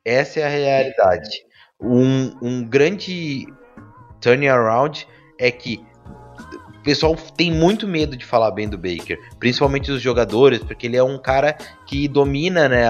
Essa 0.04 0.40
é 0.40 0.44
a 0.44 0.48
realidade. 0.48 1.44
Um, 1.80 2.36
um 2.42 2.64
grande 2.64 3.46
turnaround 4.24 5.06
é 5.38 5.50
que 5.50 5.84
o 6.78 6.82
pessoal 6.84 7.16
tem 7.36 7.50
muito 7.50 7.86
medo 7.86 8.16
de 8.16 8.24
falar 8.24 8.50
bem 8.50 8.68
do 8.68 8.76
Baker, 8.76 9.18
principalmente 9.38 9.90
os 9.90 10.02
jogadores, 10.02 10.58
porque 10.60 10.86
ele 10.86 10.96
é 10.96 11.02
um 11.02 11.18
cara 11.18 11.56
que 11.86 12.08
domina, 12.08 12.68
né, 12.68 12.86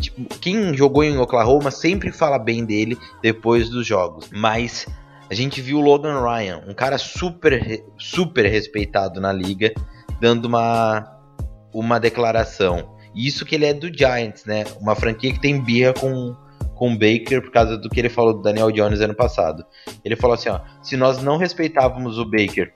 tipo, 0.00 0.22
quem 0.38 0.74
jogou 0.76 1.02
em 1.02 1.18
Oklahoma 1.18 1.70
sempre 1.70 2.12
fala 2.12 2.38
bem 2.38 2.64
dele 2.64 2.96
depois 3.20 3.68
dos 3.68 3.86
jogos, 3.86 4.30
mas 4.32 4.86
a 5.28 5.34
gente 5.34 5.60
viu 5.60 5.78
o 5.78 5.80
Logan 5.80 6.22
Ryan, 6.22 6.62
um 6.68 6.74
cara 6.74 6.98
super 6.98 7.82
super 7.98 8.46
respeitado 8.46 9.20
na 9.20 9.32
liga, 9.32 9.72
dando 10.20 10.44
uma 10.46 11.10
uma 11.72 11.98
declaração. 11.98 12.94
Isso 13.14 13.44
que 13.44 13.56
ele 13.56 13.64
é 13.64 13.74
do 13.74 13.92
Giants, 13.92 14.44
né? 14.44 14.64
Uma 14.80 14.94
franquia 14.94 15.32
que 15.32 15.40
tem 15.40 15.60
birra 15.60 15.92
com 15.92 16.36
com 16.84 16.92
o 16.92 16.98
Baker 16.98 17.40
por 17.40 17.50
causa 17.50 17.78
do 17.78 17.88
que 17.88 17.98
ele 17.98 18.10
falou 18.10 18.34
do 18.34 18.42
Daniel 18.42 18.70
Jones 18.70 19.00
ano 19.00 19.14
passado. 19.14 19.64
Ele 20.04 20.14
falou 20.14 20.34
assim, 20.34 20.50
ó, 20.50 20.60
se 20.82 20.98
nós 20.98 21.22
não 21.22 21.38
respeitávamos 21.38 22.18
o 22.18 22.26
Baker 22.26 22.74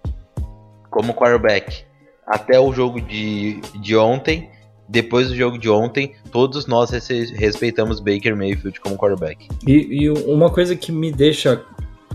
como 0.90 1.12
quarterback 1.12 1.84
até 2.26 2.58
o 2.58 2.72
jogo 2.72 3.02
de, 3.02 3.60
de 3.82 3.94
ontem, 3.94 4.48
depois 4.88 5.28
do 5.28 5.36
jogo 5.36 5.58
de 5.58 5.68
ontem, 5.68 6.14
todos 6.32 6.66
nós 6.66 6.90
respeitamos 6.90 8.00
Baker 8.00 8.34
Mayfield 8.34 8.80
como 8.80 8.96
quarterback. 8.96 9.46
E, 9.66 10.04
e 10.04 10.10
uma 10.10 10.50
coisa 10.50 10.74
que 10.74 10.90
me 10.90 11.12
deixa 11.12 11.62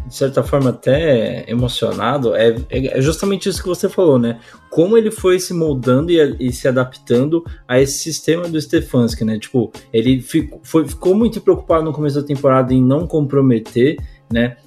de 0.06 0.16
certa 0.16 0.44
forma, 0.44 0.70
até 0.70 1.50
emocionado, 1.50 2.36
é, 2.36 2.56
é 2.70 3.02
justamente 3.02 3.48
isso 3.48 3.62
que 3.62 3.68
você 3.68 3.88
falou, 3.88 4.20
né? 4.20 4.40
Como 4.70 4.98
ele 4.98 5.12
foi 5.12 5.40
se 5.40 5.54
moldando 5.54 6.12
e, 6.12 6.36
e 6.40 6.52
se 6.52 6.68
adaptando 6.68 7.44
a 7.68 7.80
esse 7.80 8.00
sistema 8.00 8.48
do 8.48 8.60
Stefanski, 8.60 9.24
né? 9.24 9.40
Tipo, 9.40 9.72
ele 9.92 10.22
ficou, 10.22 10.60
foi, 10.64 10.88
ficou 10.88 11.16
muito 11.16 11.40
preocupado 11.42 11.84
no 11.84 11.94
começo 11.94 12.20
da 12.20 12.28
temporada 12.28 12.74
em 12.74 12.84
não 12.84 13.08
comprometer, 13.08 13.98
né? 14.32 14.58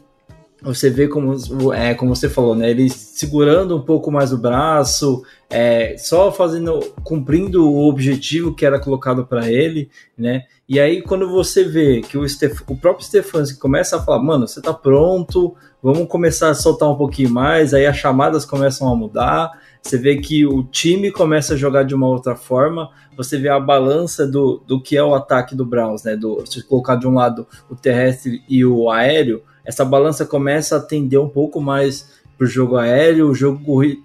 Você 0.72 0.90
vê 0.90 1.06
como, 1.06 1.34
é, 1.72 1.94
como 1.94 2.14
você 2.14 2.28
falou, 2.28 2.54
né? 2.54 2.70
Ele 2.70 2.90
segurando 2.90 3.76
um 3.76 3.80
pouco 3.80 4.10
mais 4.10 4.32
o 4.32 4.38
braço, 4.38 5.22
é, 5.48 5.96
só 5.96 6.32
fazendo, 6.32 6.80
cumprindo 7.04 7.70
o 7.70 7.88
objetivo 7.88 8.54
que 8.54 8.66
era 8.66 8.80
colocado 8.80 9.24
para 9.24 9.50
ele, 9.50 9.88
né? 10.18 10.42
E 10.68 10.80
aí 10.80 11.02
quando 11.02 11.28
você 11.30 11.62
vê 11.62 12.00
que 12.00 12.18
o, 12.18 12.28
Stef, 12.28 12.62
o 12.66 12.76
próprio 12.76 13.06
Stefanski 13.06 13.58
começa 13.58 13.96
a 13.96 14.02
falar, 14.02 14.20
mano, 14.20 14.48
você 14.48 14.60
tá 14.60 14.74
pronto, 14.74 15.54
vamos 15.80 16.08
começar 16.08 16.50
a 16.50 16.54
soltar 16.54 16.90
um 16.90 16.96
pouquinho 16.96 17.30
mais, 17.30 17.72
aí 17.72 17.86
as 17.86 17.96
chamadas 17.96 18.44
começam 18.44 18.88
a 18.88 18.96
mudar, 18.96 19.52
você 19.80 19.96
vê 19.96 20.16
que 20.16 20.44
o 20.44 20.64
time 20.64 21.12
começa 21.12 21.54
a 21.54 21.56
jogar 21.56 21.84
de 21.84 21.94
uma 21.94 22.08
outra 22.08 22.34
forma, 22.34 22.90
você 23.16 23.38
vê 23.38 23.48
a 23.48 23.60
balança 23.60 24.26
do, 24.26 24.60
do 24.66 24.82
que 24.82 24.96
é 24.96 25.02
o 25.02 25.14
ataque 25.14 25.54
do 25.54 25.64
Browns, 25.64 26.02
né? 26.02 26.16
Do, 26.16 26.44
se 26.44 26.60
colocar 26.64 26.96
de 26.96 27.06
um 27.06 27.14
lado 27.14 27.46
o 27.70 27.76
terrestre 27.76 28.42
e 28.48 28.64
o 28.64 28.90
aéreo, 28.90 29.42
essa 29.66 29.84
balança 29.84 30.24
começa 30.24 30.76
a 30.76 30.80
tender 30.80 31.20
um 31.20 31.28
pouco 31.28 31.60
mais 31.60 32.16
para 32.38 32.44
o 32.44 32.48
jogo 32.48 32.76
aéreo, 32.76 33.28
o 33.28 33.34
jogo 33.34 33.60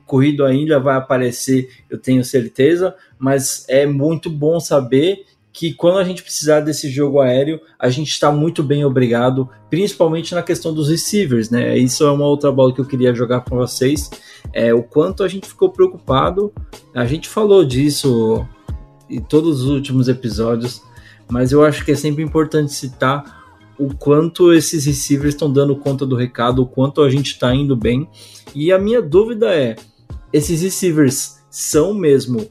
corrido 0.05 0.43
ainda 0.43 0.80
vai 0.80 0.95
aparecer, 0.95 1.70
eu 1.89 1.97
tenho 1.97 2.24
certeza, 2.24 2.95
mas 3.20 3.66
é 3.68 3.86
muito 3.86 4.30
bom 4.30 4.59
saber 4.59 5.26
que 5.53 5.74
quando 5.74 5.99
a 5.99 6.03
gente 6.03 6.24
precisar 6.24 6.62
desse 6.62 6.89
jogo 6.89 7.20
aéreo, 7.20 7.59
a 7.78 7.89
gente 7.89 8.09
está 8.09 8.32
muito 8.32 8.64
bem 8.64 8.86
obrigado, 8.86 9.49
principalmente 9.70 10.34
na 10.34 10.41
questão 10.41 10.74
dos 10.74 10.89
receivers, 10.89 11.49
né? 11.49 11.78
Isso 11.78 12.05
é 12.05 12.12
uma 12.12 12.26
outra 12.26 12.51
bola 12.51 12.74
que 12.74 12.80
eu 12.80 12.86
queria 12.86 13.14
jogar 13.14 13.41
para 13.41 13.57
vocês. 13.57 14.09
É 14.53 14.74
o 14.74 14.82
quanto 14.82 15.24
a 15.24 15.28
gente 15.28 15.47
ficou 15.47 15.70
preocupado. 15.70 16.53
A 16.95 17.05
gente 17.05 17.28
falou 17.28 17.66
disso 17.66 18.47
em 19.09 19.20
todos 19.20 19.62
os 19.62 19.70
últimos 19.70 20.07
episódios, 20.07 20.82
mas 21.30 21.51
eu 21.51 21.66
acho 21.66 21.84
que 21.84 21.91
é 21.91 21.95
sempre 21.95 22.24
importante 22.24 22.72
citar 22.72 23.41
o 23.82 23.96
quanto 23.96 24.54
esses 24.54 24.86
receivers 24.86 25.34
estão 25.34 25.52
dando 25.52 25.76
conta 25.76 26.06
do 26.06 26.16
recado, 26.16 26.62
o 26.62 26.68
quanto 26.68 27.02
a 27.02 27.10
gente 27.10 27.32
está 27.32 27.54
indo 27.54 27.76
bem. 27.76 28.08
E 28.54 28.72
a 28.72 28.78
minha 28.78 29.02
dúvida 29.02 29.54
é: 29.54 29.76
esses 30.32 30.62
receivers 30.62 31.40
são 31.50 31.92
mesmo 31.92 32.48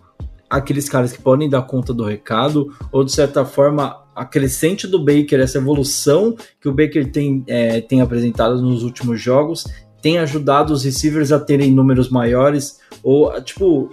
aqueles 0.49 0.89
caras 0.89 1.13
que 1.13 1.23
podem 1.23 1.49
dar 1.49 1.63
conta 1.63 1.95
do 1.95 2.05
recado, 2.05 2.75
ou 2.91 3.05
de 3.05 3.13
certa 3.13 3.45
forma 3.45 4.03
a 4.13 4.25
crescente 4.25 4.89
do 4.89 4.99
Baker, 4.99 5.39
essa 5.39 5.59
evolução 5.59 6.35
que 6.61 6.69
o 6.69 6.75
Baker 6.75 7.13
tem, 7.13 7.45
é, 7.47 7.81
tem 7.81 8.01
apresentado 8.01 8.61
nos 8.61 8.83
últimos 8.83 9.21
jogos, 9.21 9.65
tem 10.03 10.19
ajudado 10.19 10.73
os 10.73 10.83
receivers 10.83 11.31
a 11.31 11.39
terem 11.39 11.71
números 11.71 12.09
maiores, 12.09 12.81
ou 13.05 13.41
tipo, 13.43 13.89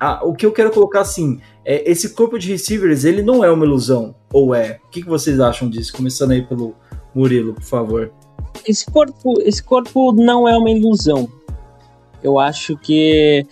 a, 0.00 0.24
o 0.24 0.34
que 0.34 0.46
eu 0.46 0.52
quero 0.52 0.70
colocar 0.70 1.02
assim, 1.02 1.38
é, 1.64 1.88
esse 1.88 2.14
corpo 2.14 2.38
de 2.38 2.50
receivers, 2.50 3.04
ele 3.04 3.22
não 3.22 3.44
é 3.44 3.50
uma 3.50 3.66
ilusão, 3.66 4.14
ou 4.32 4.54
é? 4.54 4.80
O 4.86 4.88
que, 4.88 5.02
que 5.02 5.08
vocês 5.08 5.38
acham 5.38 5.68
disso? 5.68 5.92
Começando 5.92 6.30
aí 6.30 6.42
pelo 6.42 6.74
Murilo, 7.14 7.52
por 7.52 7.62
favor. 7.62 8.10
Esse 8.66 8.86
corpo, 8.86 9.34
esse 9.42 9.62
corpo 9.62 10.12
não 10.12 10.48
é 10.48 10.56
uma 10.56 10.70
ilusão. 10.70 11.28
Eu 12.22 12.38
acho 12.38 12.76
que 12.78 13.46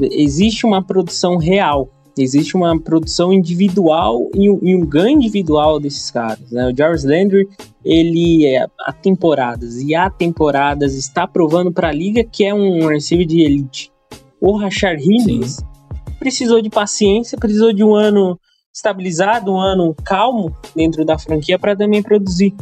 existe 0.00 0.64
uma 0.64 0.82
produção 0.82 1.36
real, 1.36 1.88
existe 2.18 2.56
uma 2.56 2.78
produção 2.78 3.32
individual 3.32 4.28
e 4.34 4.50
um, 4.50 4.58
e 4.62 4.74
um 4.74 4.84
ganho 4.84 5.16
individual 5.16 5.78
desses 5.78 6.10
caras. 6.10 6.50
Né? 6.50 6.66
O 6.70 6.76
Jarvis 6.76 7.04
Landry, 7.04 7.48
ele 7.84 8.46
é, 8.46 8.66
há 8.80 8.92
temporadas 8.92 9.80
e 9.80 9.94
há 9.94 10.10
temporadas 10.10 10.94
está 10.94 11.26
provando 11.26 11.72
para 11.72 11.88
a 11.88 11.92
liga 11.92 12.24
que 12.24 12.44
é 12.44 12.54
um 12.54 12.86
receiver 12.86 13.26
de 13.26 13.40
elite. 13.40 13.90
O 14.40 14.56
Rashard 14.56 15.02
Higgins 15.02 15.56
Sim. 15.56 15.70
Precisou 16.20 16.60
de 16.60 16.68
paciência, 16.68 17.38
precisou 17.38 17.72
de 17.72 17.82
um 17.82 17.94
ano 17.94 18.38
estabilizado, 18.72 19.50
um 19.50 19.58
ano 19.58 19.96
calmo 20.04 20.54
dentro 20.76 21.04
da 21.04 21.18
franquia 21.18 21.58
para 21.58 21.74
também 21.74 22.02
produzir. 22.02 22.54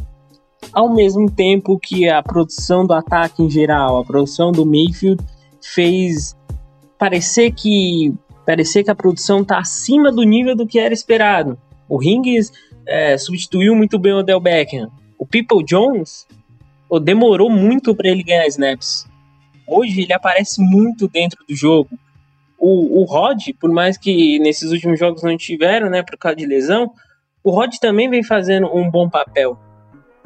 Ao 0.73 0.93
mesmo 0.95 1.31
tempo 1.31 1.79
que 1.79 2.09
a 2.09 2.23
produção 2.23 2.87
do 2.87 2.95
ataque 2.95 3.43
em 3.43 3.51
geral, 3.51 3.99
a 3.99 4.05
produção 4.05 4.53
do 4.53 4.65
Mayfield 4.65 5.23
fez 5.61 6.37
parecer 6.97 7.53
que 7.53 8.15
parecer 8.47 8.83
que 8.83 8.91
a 8.91 8.95
produção 8.95 9.43
está 9.43 9.59
acima 9.59 10.11
do 10.11 10.23
nível 10.23 10.57
do 10.57 10.67
que 10.67 10.79
era 10.79 10.95
esperado. 10.95 11.59
O 11.87 11.99
Rings 11.99 12.51
é, 12.87 13.19
substituiu 13.19 13.77
muito 13.77 13.99
bem 13.99 14.15
o 14.15 14.23
Del 14.23 14.41
Beckham. 14.41 14.91
O 15.19 15.27
People 15.27 15.63
Jones 15.63 16.27
demorou 17.03 17.51
muito 17.51 17.95
para 17.95 18.09
ele 18.09 18.23
ganhar 18.23 18.47
snaps. 18.47 19.07
Hoje 19.67 20.01
ele 20.01 20.15
aparece 20.15 20.63
muito 20.63 21.07
dentro 21.09 21.45
do 21.47 21.55
jogo. 21.55 21.91
O, 22.59 23.01
o 23.01 23.05
Rod, 23.05 23.41
por 23.61 23.71
mais 23.71 23.97
que 23.97 24.39
nesses 24.41 24.73
últimos 24.73 24.99
jogos 24.99 25.23
não 25.23 25.37
tiveram, 25.37 25.89
né, 25.89 26.03
por 26.03 26.19
causa 26.19 26.37
de 26.37 26.47
lesão, 26.47 26.93
o 27.43 27.51
Rod 27.51 27.77
também 27.81 28.11
vem 28.11 28.23
fazendo 28.23 28.67
um 28.75 28.91
bom 28.91 29.09
papel. 29.09 29.59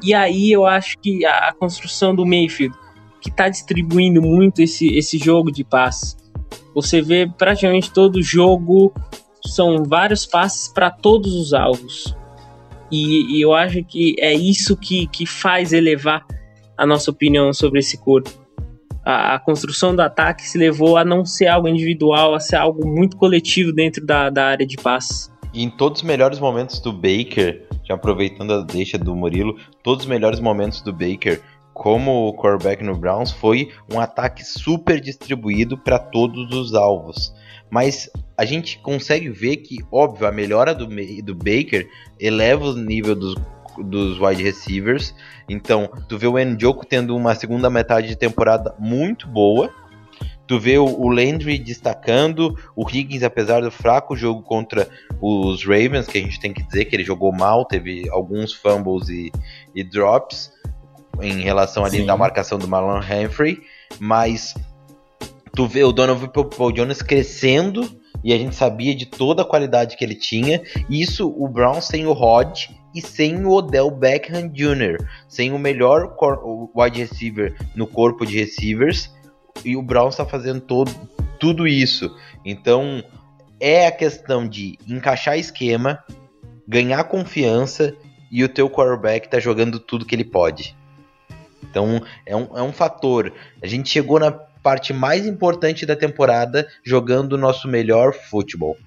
E 0.01 0.13
aí 0.13 0.51
eu 0.51 0.65
acho 0.65 0.97
que 0.99 1.25
a, 1.25 1.49
a 1.49 1.53
construção 1.53 2.15
do 2.15 2.25
Mayfield 2.25 2.75
que 3.23 3.29
está 3.29 3.47
distribuindo 3.47 4.21
muito 4.21 4.61
esse, 4.61 4.93
esse 4.93 5.17
jogo 5.17 5.49
de 5.49 5.63
passes. 5.63 6.17
Você 6.75 7.01
vê 7.01 7.25
praticamente 7.25 7.91
todo 7.91 8.21
jogo 8.21 8.93
são 9.45 9.83
vários 9.85 10.25
passes 10.25 10.67
para 10.67 10.91
todos 10.91 11.33
os 11.33 11.53
alvos. 11.53 12.15
E, 12.91 13.37
e, 13.37 13.41
eu 13.41 13.53
acho 13.53 13.83
que 13.83 14.15
é 14.19 14.33
isso 14.33 14.75
que, 14.75 15.07
que 15.07 15.25
faz 15.25 15.73
elevar 15.73 16.25
a 16.77 16.85
nossa 16.85 17.09
opinião 17.09 17.53
sobre 17.53 17.79
esse 17.79 17.97
corpo. 17.97 18.29
A, 19.05 19.35
a, 19.35 19.39
construção 19.39 19.95
do 19.95 20.01
ataque 20.01 20.47
se 20.47 20.57
levou 20.57 20.97
a 20.97 21.03
não 21.03 21.25
ser 21.25 21.47
algo 21.47 21.67
individual, 21.67 22.33
a 22.33 22.39
ser 22.39 22.55
algo 22.55 22.87
muito 22.87 23.17
coletivo 23.17 23.73
dentro 23.73 24.05
da, 24.05 24.29
da 24.29 24.45
área 24.45 24.65
de 24.65 24.77
passe. 24.77 25.29
E 25.53 25.63
em 25.63 25.69
todos 25.69 26.01
os 26.01 26.07
melhores 26.07 26.39
momentos 26.39 26.79
do 26.79 26.91
Baker, 26.91 27.67
já 27.83 27.93
aproveitando 27.93 28.53
a 28.53 28.61
deixa 28.61 28.97
do 28.97 29.15
Murilo, 29.15 29.55
todos 29.83 30.05
os 30.05 30.09
melhores 30.09 30.39
momentos 30.39 30.81
do 30.81 30.91
Baker, 30.91 31.41
como 31.73 32.27
o 32.27 32.33
quarterback 32.33 32.83
no 32.83 32.95
Browns, 32.95 33.31
foi 33.31 33.71
um 33.91 33.99
ataque 33.99 34.43
super 34.43 34.99
distribuído 34.99 35.77
para 35.77 35.99
todos 35.99 36.55
os 36.55 36.73
alvos. 36.73 37.33
Mas 37.69 38.09
a 38.37 38.45
gente 38.45 38.79
consegue 38.79 39.29
ver 39.29 39.57
que, 39.57 39.77
óbvio, 39.91 40.27
a 40.27 40.31
melhora 40.31 40.73
do, 40.73 40.87
do 40.87 41.35
Baker 41.35 41.87
eleva 42.19 42.65
o 42.65 42.75
nível 42.75 43.15
dos, 43.15 43.35
dos 43.77 44.19
wide 44.19 44.43
receivers. 44.43 45.13
Então, 45.47 45.89
tu 46.07 46.17
vê 46.17 46.27
o 46.27 46.37
Njoku 46.37 46.85
tendo 46.85 47.15
uma 47.15 47.35
segunda 47.35 47.69
metade 47.69 48.07
de 48.07 48.15
temporada 48.15 48.75
muito 48.79 49.27
boa. 49.27 49.71
Tu 50.45 50.59
vê 50.59 50.77
o, 50.77 51.07
Landry 51.07 51.57
destacando, 51.57 52.57
o 52.75 52.87
Higgins, 52.87 53.23
apesar 53.23 53.61
do 53.61 53.71
fraco 53.71 54.15
jogo 54.15 54.41
contra 54.41 54.89
os 55.21 55.63
Ravens, 55.63 56.05
que 56.05 56.17
a 56.17 56.21
gente 56.21 56.39
tem 56.39 56.53
que 56.53 56.61
dizer 56.61 56.85
que 56.85 56.95
ele 56.95 57.03
jogou 57.03 57.31
mal, 57.31 57.65
teve 57.65 58.09
alguns 58.09 58.53
fumbles 58.53 59.07
e, 59.07 59.31
e 59.73 59.83
drops 59.83 60.51
em 61.21 61.41
relação 61.41 61.85
ali 61.85 61.99
Sim. 61.99 62.05
da 62.05 62.17
marcação 62.17 62.57
do 62.57 62.67
Marlon 62.67 62.99
Humphrey, 62.99 63.61
mas 63.99 64.53
tu 65.55 65.65
vê 65.65 65.83
o 65.83 65.93
Donovan 65.93 66.27
Paul 66.27 66.71
Jones 66.71 67.01
crescendo 67.01 67.89
e 68.23 68.33
a 68.33 68.37
gente 68.37 68.55
sabia 68.55 68.95
de 68.95 69.05
toda 69.05 69.43
a 69.43 69.45
qualidade 69.45 69.95
que 69.95 70.03
ele 70.03 70.15
tinha. 70.15 70.61
Isso 70.89 71.33
o 71.37 71.47
Browns 71.47 71.85
sem 71.85 72.05
o 72.05 72.13
Rod 72.13 72.67
e 72.93 73.01
sem 73.01 73.43
o 73.45 73.51
Odell 73.51 73.89
Beckham 73.89 74.49
Jr., 74.49 74.97
sem 75.27 75.51
o 75.51 75.59
melhor 75.59 76.15
wide 76.75 76.99
receiver 76.99 77.55
no 77.75 77.87
corpo 77.87 78.25
de 78.25 78.37
receivers, 78.39 79.11
e 79.63 79.75
o 79.75 79.81
Browns 79.81 80.13
está 80.13 80.25
fazendo 80.25 80.61
todo, 80.61 80.91
tudo 81.39 81.67
isso. 81.67 82.15
Então 82.45 83.03
é 83.59 83.87
a 83.87 83.91
questão 83.91 84.47
de 84.47 84.77
encaixar 84.87 85.37
esquema, 85.37 86.03
ganhar 86.67 87.03
confiança 87.05 87.95
e 88.31 88.43
o 88.43 88.49
teu 88.49 88.69
quarterback 88.69 89.29
tá 89.29 89.39
jogando 89.39 89.79
tudo 89.79 90.05
que 90.05 90.15
ele 90.15 90.25
pode. 90.25 90.75
Então 91.61 92.01
é 92.25 92.35
um, 92.35 92.57
é 92.57 92.61
um 92.61 92.73
fator. 92.73 93.33
A 93.61 93.67
gente 93.67 93.89
chegou 93.89 94.19
na 94.19 94.31
parte 94.31 94.93
mais 94.93 95.25
importante 95.25 95.85
da 95.85 95.95
temporada 95.95 96.67
jogando 96.83 97.33
o 97.33 97.37
nosso 97.37 97.67
melhor 97.67 98.13
futebol. 98.13 98.77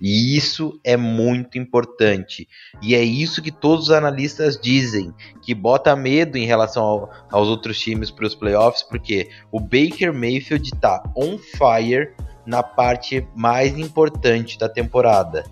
E 0.00 0.36
isso 0.36 0.78
é 0.84 0.96
muito 0.96 1.58
importante. 1.58 2.48
E 2.82 2.94
é 2.94 3.02
isso 3.02 3.42
que 3.42 3.50
todos 3.50 3.86
os 3.86 3.90
analistas 3.90 4.58
dizem, 4.58 5.12
que 5.42 5.54
bota 5.54 5.96
medo 5.96 6.36
em 6.36 6.46
relação 6.46 6.84
ao, 6.84 7.10
aos 7.30 7.48
outros 7.48 7.78
times 7.78 8.10
para 8.10 8.26
os 8.26 8.34
playoffs, 8.34 8.82
porque 8.82 9.28
o 9.50 9.60
Baker 9.60 10.12
Mayfield 10.12 10.70
está 10.74 11.02
on 11.16 11.38
fire 11.38 12.12
na 12.46 12.62
parte 12.62 13.26
mais 13.34 13.76
importante 13.78 14.58
da 14.58 14.68
temporada. 14.68 15.44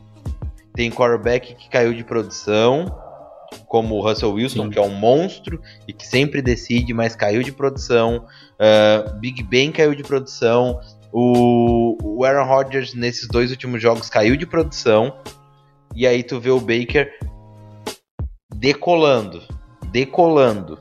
Tem 0.74 0.90
quarterback 0.90 1.54
que 1.54 1.68
caiu 1.68 1.94
de 1.94 2.04
produção, 2.04 2.86
como 3.66 3.96
o 3.96 4.00
Russell 4.00 4.32
Wilson, 4.32 4.64
Sim. 4.64 4.70
que 4.70 4.78
é 4.78 4.82
um 4.82 4.94
monstro 4.94 5.60
e 5.86 5.92
que 5.92 6.06
sempre 6.06 6.42
decide, 6.42 6.92
mas 6.92 7.14
caiu 7.14 7.42
de 7.42 7.52
produção. 7.52 8.26
Uh, 8.54 9.18
Big 9.18 9.42
Ben 9.42 9.70
caiu 9.70 9.94
de 9.94 10.02
produção. 10.02 10.80
O, 11.16 11.96
o 12.02 12.24
Aaron 12.24 12.44
Rodgers, 12.44 12.92
nesses 12.92 13.28
dois 13.28 13.52
últimos 13.52 13.80
jogos, 13.80 14.10
caiu 14.10 14.36
de 14.36 14.44
produção. 14.44 15.16
E 15.94 16.08
aí 16.08 16.24
tu 16.24 16.40
vê 16.40 16.50
o 16.50 16.58
Baker 16.58 17.08
decolando. 18.52 19.40
Decolando. 19.92 20.76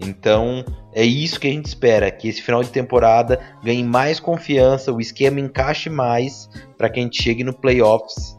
Então, 0.00 0.64
é 0.92 1.04
isso 1.04 1.38
que 1.38 1.46
a 1.46 1.50
gente 1.52 1.66
espera, 1.66 2.10
que 2.10 2.26
esse 2.26 2.42
final 2.42 2.64
de 2.64 2.70
temporada 2.70 3.38
ganhe 3.62 3.84
mais 3.84 4.18
confiança, 4.18 4.92
o 4.92 5.00
esquema 5.00 5.38
encaixe 5.38 5.88
mais 5.88 6.50
para 6.76 6.88
que 6.88 6.98
a 6.98 7.02
gente 7.04 7.22
chegue 7.22 7.44
no 7.44 7.52
playoffs, 7.52 8.36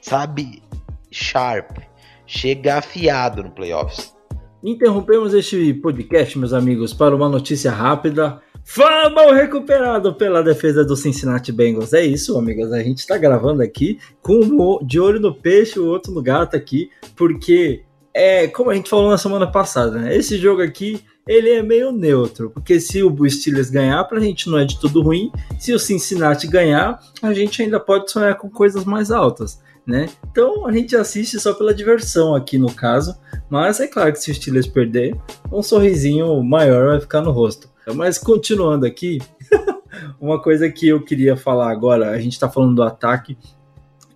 sabe, 0.00 0.62
sharp, 1.10 1.78
chega 2.24 2.76
afiado 2.76 3.42
no 3.42 3.50
playoffs. 3.50 4.14
Interrompemos 4.62 5.34
este 5.34 5.74
podcast, 5.74 6.38
meus 6.38 6.52
amigos, 6.52 6.92
para 6.92 7.16
uma 7.16 7.28
notícia 7.28 7.72
rápida. 7.72 8.40
Fumble 8.72 9.34
recuperado 9.34 10.14
pela 10.14 10.44
defesa 10.44 10.84
do 10.84 10.94
Cincinnati 10.94 11.50
Bengals. 11.50 11.92
É 11.92 12.04
isso, 12.04 12.38
amigos. 12.38 12.72
A 12.72 12.80
gente 12.80 12.98
está 12.98 13.18
gravando 13.18 13.62
aqui 13.62 13.98
com 14.22 14.78
de 14.86 15.00
olho 15.00 15.18
no 15.18 15.34
peixe, 15.34 15.80
o 15.80 15.88
outro 15.88 16.12
no 16.12 16.22
gato 16.22 16.56
aqui, 16.56 16.88
porque 17.16 17.82
é 18.14 18.46
como 18.46 18.70
a 18.70 18.74
gente 18.76 18.88
falou 18.88 19.10
na 19.10 19.18
semana 19.18 19.50
passada, 19.50 19.98
né? 19.98 20.16
Esse 20.16 20.38
jogo 20.38 20.62
aqui 20.62 21.00
ele 21.26 21.50
é 21.50 21.64
meio 21.64 21.90
neutro, 21.90 22.48
porque 22.50 22.78
se 22.78 23.02
o 23.02 23.28
Steelers 23.28 23.70
ganhar, 23.70 24.04
pra 24.04 24.20
gente 24.20 24.48
não 24.48 24.56
é 24.56 24.64
de 24.64 24.78
tudo 24.78 25.02
ruim. 25.02 25.32
Se 25.58 25.72
o 25.72 25.78
Cincinnati 25.78 26.46
ganhar, 26.46 27.00
a 27.20 27.34
gente 27.34 27.60
ainda 27.60 27.80
pode 27.80 28.08
sonhar 28.08 28.36
com 28.36 28.48
coisas 28.48 28.84
mais 28.84 29.10
altas 29.10 29.58
né? 29.90 30.08
Então 30.30 30.66
a 30.66 30.72
gente 30.72 30.94
assiste 30.94 31.38
só 31.40 31.52
pela 31.52 31.74
diversão 31.74 32.34
aqui 32.34 32.58
no 32.58 32.72
caso, 32.72 33.16
mas 33.48 33.80
é 33.80 33.88
claro 33.88 34.12
que 34.12 34.20
se 34.20 34.30
o 34.30 34.34
Steelers 34.34 34.66
perder, 34.66 35.16
um 35.50 35.62
sorrisinho 35.62 36.42
maior 36.44 36.90
vai 36.90 37.00
ficar 37.00 37.20
no 37.20 37.32
rosto. 37.32 37.68
Mas 37.94 38.18
continuando 38.18 38.86
aqui, 38.86 39.20
uma 40.20 40.40
coisa 40.40 40.70
que 40.70 40.88
eu 40.88 41.00
queria 41.02 41.36
falar 41.36 41.70
agora, 41.70 42.10
a 42.10 42.20
gente 42.20 42.38
tá 42.38 42.48
falando 42.48 42.76
do 42.76 42.82
ataque, 42.82 43.36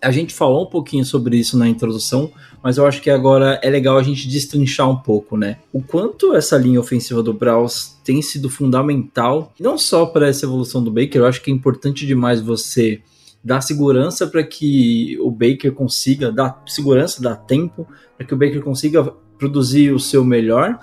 A 0.02 0.10
gente 0.10 0.34
falou 0.34 0.64
um 0.64 0.70
pouquinho 0.70 1.04
sobre 1.04 1.38
isso 1.38 1.56
na 1.56 1.66
introdução, 1.66 2.30
mas 2.62 2.76
eu 2.76 2.86
acho 2.86 3.00
que 3.00 3.08
agora 3.08 3.58
é 3.62 3.70
legal 3.70 3.96
a 3.96 4.02
gente 4.02 4.28
destrinchar 4.28 4.88
um 4.88 4.96
pouco, 4.96 5.34
né? 5.34 5.58
O 5.72 5.82
quanto 5.82 6.34
essa 6.34 6.58
linha 6.58 6.78
ofensiva 6.78 7.22
do 7.22 7.32
Browns 7.32 7.98
tem 8.04 8.20
sido 8.20 8.50
fundamental, 8.50 9.52
não 9.58 9.78
só 9.78 10.04
para 10.04 10.28
essa 10.28 10.44
evolução 10.44 10.84
do 10.84 10.90
Baker, 10.90 11.22
eu 11.22 11.26
acho 11.26 11.40
que 11.40 11.50
é 11.50 11.54
importante 11.54 12.06
demais 12.06 12.40
você 12.40 13.00
dar 13.44 13.60
segurança 13.60 14.26
para 14.26 14.42
que 14.42 15.18
o 15.20 15.30
Baker 15.30 15.72
consiga, 15.72 16.32
dar 16.32 16.62
segurança, 16.66 17.22
dar 17.22 17.36
tempo 17.36 17.86
para 18.16 18.26
que 18.26 18.32
o 18.32 18.36
Baker 18.36 18.62
consiga 18.62 19.04
produzir 19.38 19.92
o 19.92 20.00
seu 20.00 20.24
melhor, 20.24 20.78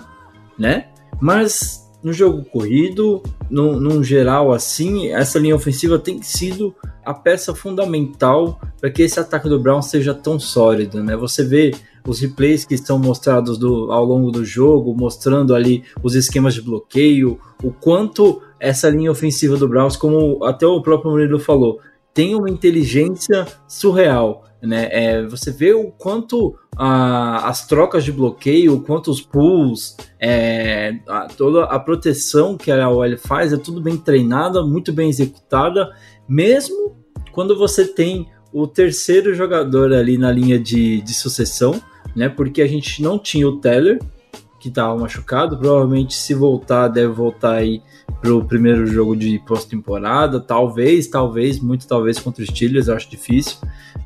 né? 0.56 0.88
Mas 1.20 1.81
no 2.02 2.12
jogo 2.12 2.44
corrido, 2.44 3.22
no, 3.50 3.78
num 3.78 4.02
geral 4.02 4.52
assim, 4.52 5.08
essa 5.08 5.38
linha 5.38 5.54
ofensiva 5.54 5.98
tem 5.98 6.20
sido 6.22 6.74
a 7.04 7.14
peça 7.14 7.54
fundamental 7.54 8.60
para 8.80 8.90
que 8.90 9.02
esse 9.02 9.18
ataque 9.20 9.48
do 9.48 9.60
Brown 9.60 9.82
seja 9.82 10.12
tão 10.12 10.38
sólido, 10.38 11.02
né? 11.02 11.16
Você 11.16 11.44
vê 11.44 11.72
os 12.06 12.20
replays 12.20 12.64
que 12.64 12.74
estão 12.74 12.98
mostrados 12.98 13.56
do, 13.58 13.92
ao 13.92 14.04
longo 14.04 14.30
do 14.30 14.44
jogo, 14.44 14.94
mostrando 14.94 15.54
ali 15.54 15.84
os 16.02 16.14
esquemas 16.14 16.54
de 16.54 16.62
bloqueio, 16.62 17.38
o 17.62 17.70
quanto 17.70 18.42
essa 18.58 18.88
linha 18.88 19.10
ofensiva 19.10 19.56
do 19.56 19.68
Browns, 19.68 19.96
como 19.96 20.44
até 20.44 20.66
o 20.66 20.82
próprio 20.82 21.10
Murilo 21.12 21.38
falou, 21.38 21.80
tem 22.12 22.34
uma 22.34 22.50
inteligência 22.50 23.46
surreal. 23.66 24.44
Né? 24.62 24.88
É, 24.92 25.26
você 25.26 25.50
vê 25.50 25.72
o 25.72 25.90
quanto 25.90 26.56
a, 26.76 27.48
as 27.48 27.66
trocas 27.66 28.04
de 28.04 28.12
bloqueio, 28.12 28.74
o 28.74 28.80
quanto 28.80 29.10
os 29.10 29.20
pulls, 29.20 29.96
é, 30.20 30.98
a, 31.08 31.26
toda 31.26 31.64
a 31.64 31.80
proteção 31.80 32.56
que 32.56 32.70
a 32.70 32.88
OL 32.88 33.18
faz 33.18 33.52
é 33.52 33.56
tudo 33.56 33.80
bem 33.80 33.96
treinada, 33.96 34.62
muito 34.62 34.92
bem 34.92 35.08
executada, 35.08 35.92
mesmo 36.28 36.96
quando 37.32 37.58
você 37.58 37.86
tem 37.86 38.28
o 38.52 38.66
terceiro 38.66 39.34
jogador 39.34 39.92
ali 39.92 40.16
na 40.16 40.30
linha 40.30 40.58
de, 40.60 41.00
de 41.00 41.14
sucessão, 41.14 41.82
né? 42.14 42.28
Porque 42.28 42.60
a 42.60 42.68
gente 42.68 43.02
não 43.02 43.18
tinha 43.18 43.48
o 43.48 43.58
Teller, 43.58 43.98
que 44.60 44.68
estava 44.68 44.96
machucado, 44.96 45.58
provavelmente 45.58 46.14
se 46.14 46.34
voltar, 46.34 46.86
deve 46.86 47.12
voltar 47.12 47.54
aí 47.54 47.82
para 48.20 48.32
o 48.32 48.44
primeiro 48.44 48.86
jogo 48.86 49.16
de 49.16 49.40
pós-temporada, 49.40 50.38
talvez, 50.38 51.08
talvez, 51.08 51.58
muito 51.58 51.88
talvez 51.88 52.20
contra 52.20 52.44
os 52.44 52.48
Steelers, 52.48 52.88
acho 52.88 53.10
difícil, 53.10 53.56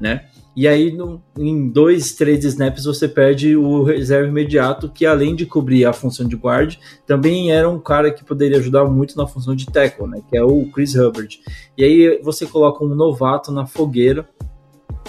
né? 0.00 0.24
E 0.56 0.66
aí, 0.66 0.90
no, 0.90 1.22
em 1.38 1.68
dois, 1.68 2.14
três 2.14 2.42
snaps, 2.42 2.86
você 2.86 3.06
perde 3.06 3.54
o 3.54 3.82
reserva 3.82 4.26
imediato, 4.26 4.88
que 4.88 5.04
além 5.04 5.36
de 5.36 5.44
cobrir 5.44 5.84
a 5.84 5.92
função 5.92 6.26
de 6.26 6.34
guard, 6.34 6.76
também 7.06 7.52
era 7.52 7.68
um 7.68 7.78
cara 7.78 8.10
que 8.10 8.24
poderia 8.24 8.56
ajudar 8.56 8.86
muito 8.86 9.18
na 9.18 9.26
função 9.26 9.54
de 9.54 9.66
tackle, 9.66 10.06
né? 10.08 10.22
Que 10.30 10.38
é 10.38 10.42
o 10.42 10.64
Chris 10.72 10.94
Hubbard. 10.94 11.38
E 11.76 11.84
aí 11.84 12.22
você 12.22 12.46
coloca 12.46 12.82
um 12.82 12.88
novato 12.88 13.52
na 13.52 13.66
fogueira, 13.66 14.26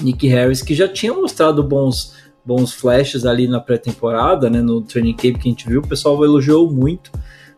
Nick 0.02 0.28
Harris, 0.28 0.62
que 0.62 0.76
já 0.76 0.86
tinha 0.86 1.14
mostrado 1.14 1.64
bons, 1.64 2.14
bons 2.45 2.74
flashes 2.74 3.26
ali 3.26 3.48
na 3.48 3.62
pré-temporada, 3.62 4.50
né? 4.50 4.62
No 4.62 4.82
training 4.82 5.16
camp 5.16 5.38
que 5.38 5.48
a 5.48 5.52
gente 5.52 5.66
viu, 5.66 5.80
o 5.80 5.88
pessoal 5.88 6.22
elogiou 6.26 6.70
muito, 6.70 7.10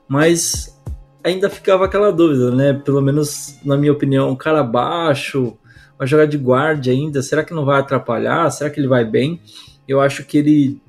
mas 0.07 0.79
ainda 1.23 1.49
ficava 1.49 1.85
aquela 1.85 2.11
dúvida, 2.11 2.51
né? 2.51 2.71
Pelo 2.71 3.01
menos 3.01 3.57
na 3.65 3.75
minha 3.75 3.91
opinião, 3.91 4.29
um 4.29 4.35
cara 4.35 4.61
baixo 4.61 5.57
vai 5.99 6.07
jogar 6.07 6.25
de 6.25 6.37
guarda 6.37 6.89
ainda, 6.89 7.21
será 7.21 7.43
que 7.43 7.53
não 7.53 7.65
vai 7.65 7.77
atrapalhar? 7.77 8.49
Será 8.49 8.69
que 8.69 8.79
ele 8.79 8.87
vai 8.87 9.03
bem? 9.03 9.41
Eu 9.85 9.99
acho 9.99 10.23
que 10.23 10.37
ele 10.37 10.81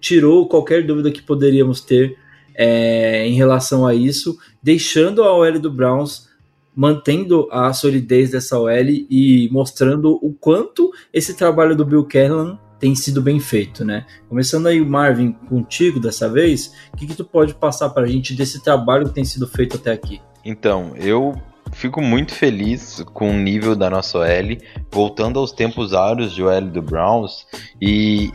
tirou 0.00 0.48
qualquer 0.48 0.86
dúvida 0.86 1.10
que 1.10 1.20
poderíamos 1.20 1.82
ter 1.82 2.16
é, 2.54 3.28
em 3.28 3.34
relação 3.34 3.86
a 3.86 3.94
isso, 3.94 4.38
deixando 4.62 5.22
a 5.22 5.36
OL 5.36 5.58
do 5.58 5.70
Browns 5.70 6.26
mantendo 6.74 7.48
a 7.50 7.72
solidez 7.72 8.30
dessa 8.30 8.58
OL 8.58 8.70
e 8.70 9.48
mostrando 9.50 10.18
o 10.22 10.32
quanto 10.32 10.90
esse 11.12 11.34
trabalho 11.34 11.74
do 11.74 11.84
Bill 11.84 12.04
Callahan 12.04 12.58
tem 12.78 12.94
sido 12.94 13.22
bem 13.22 13.40
feito, 13.40 13.82
né? 13.82 14.04
Começando 14.28 14.66
aí, 14.66 14.78
Marvin, 14.84 15.32
contigo 15.32 15.98
dessa 15.98 16.28
vez, 16.28 16.72
o 16.92 16.96
que, 16.96 17.06
que 17.06 17.14
tu 17.14 17.24
pode 17.24 17.54
passar 17.54 17.88
para 17.90 18.04
a 18.04 18.08
gente 18.08 18.34
desse 18.34 18.62
trabalho 18.62 19.06
que 19.06 19.14
tem 19.14 19.24
sido 19.24 19.46
feito 19.46 19.76
até 19.76 19.92
aqui? 19.92 20.20
Então, 20.44 20.92
eu 20.96 21.34
fico 21.72 22.00
muito 22.00 22.34
feliz 22.34 23.02
com 23.12 23.30
o 23.30 23.34
nível 23.34 23.74
da 23.74 23.90
nossa 23.90 24.18
OL, 24.18 24.58
voltando 24.90 25.38
aos 25.38 25.52
tempos 25.52 25.92
áureos 25.92 26.34
de 26.34 26.42
OL 26.42 26.62
do 26.62 26.82
Browns. 26.82 27.46
E, 27.80 28.32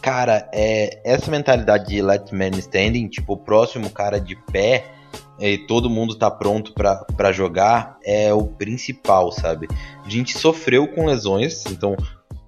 cara, 0.00 0.48
é, 0.52 1.00
essa 1.04 1.30
mentalidade 1.30 1.88
de 1.88 2.02
let 2.02 2.32
man 2.32 2.50
standing, 2.58 3.08
tipo, 3.08 3.34
o 3.34 3.38
próximo 3.38 3.90
cara 3.90 4.20
de 4.20 4.36
pé, 4.50 4.84
e 5.38 5.58
todo 5.58 5.90
mundo 5.90 6.14
tá 6.14 6.30
pronto 6.30 6.72
para 6.72 7.32
jogar, 7.32 7.98
é 8.04 8.32
o 8.32 8.44
principal, 8.44 9.32
sabe? 9.32 9.68
A 10.04 10.08
gente 10.08 10.38
sofreu 10.38 10.86
com 10.88 11.06
lesões, 11.06 11.64
então, 11.66 11.96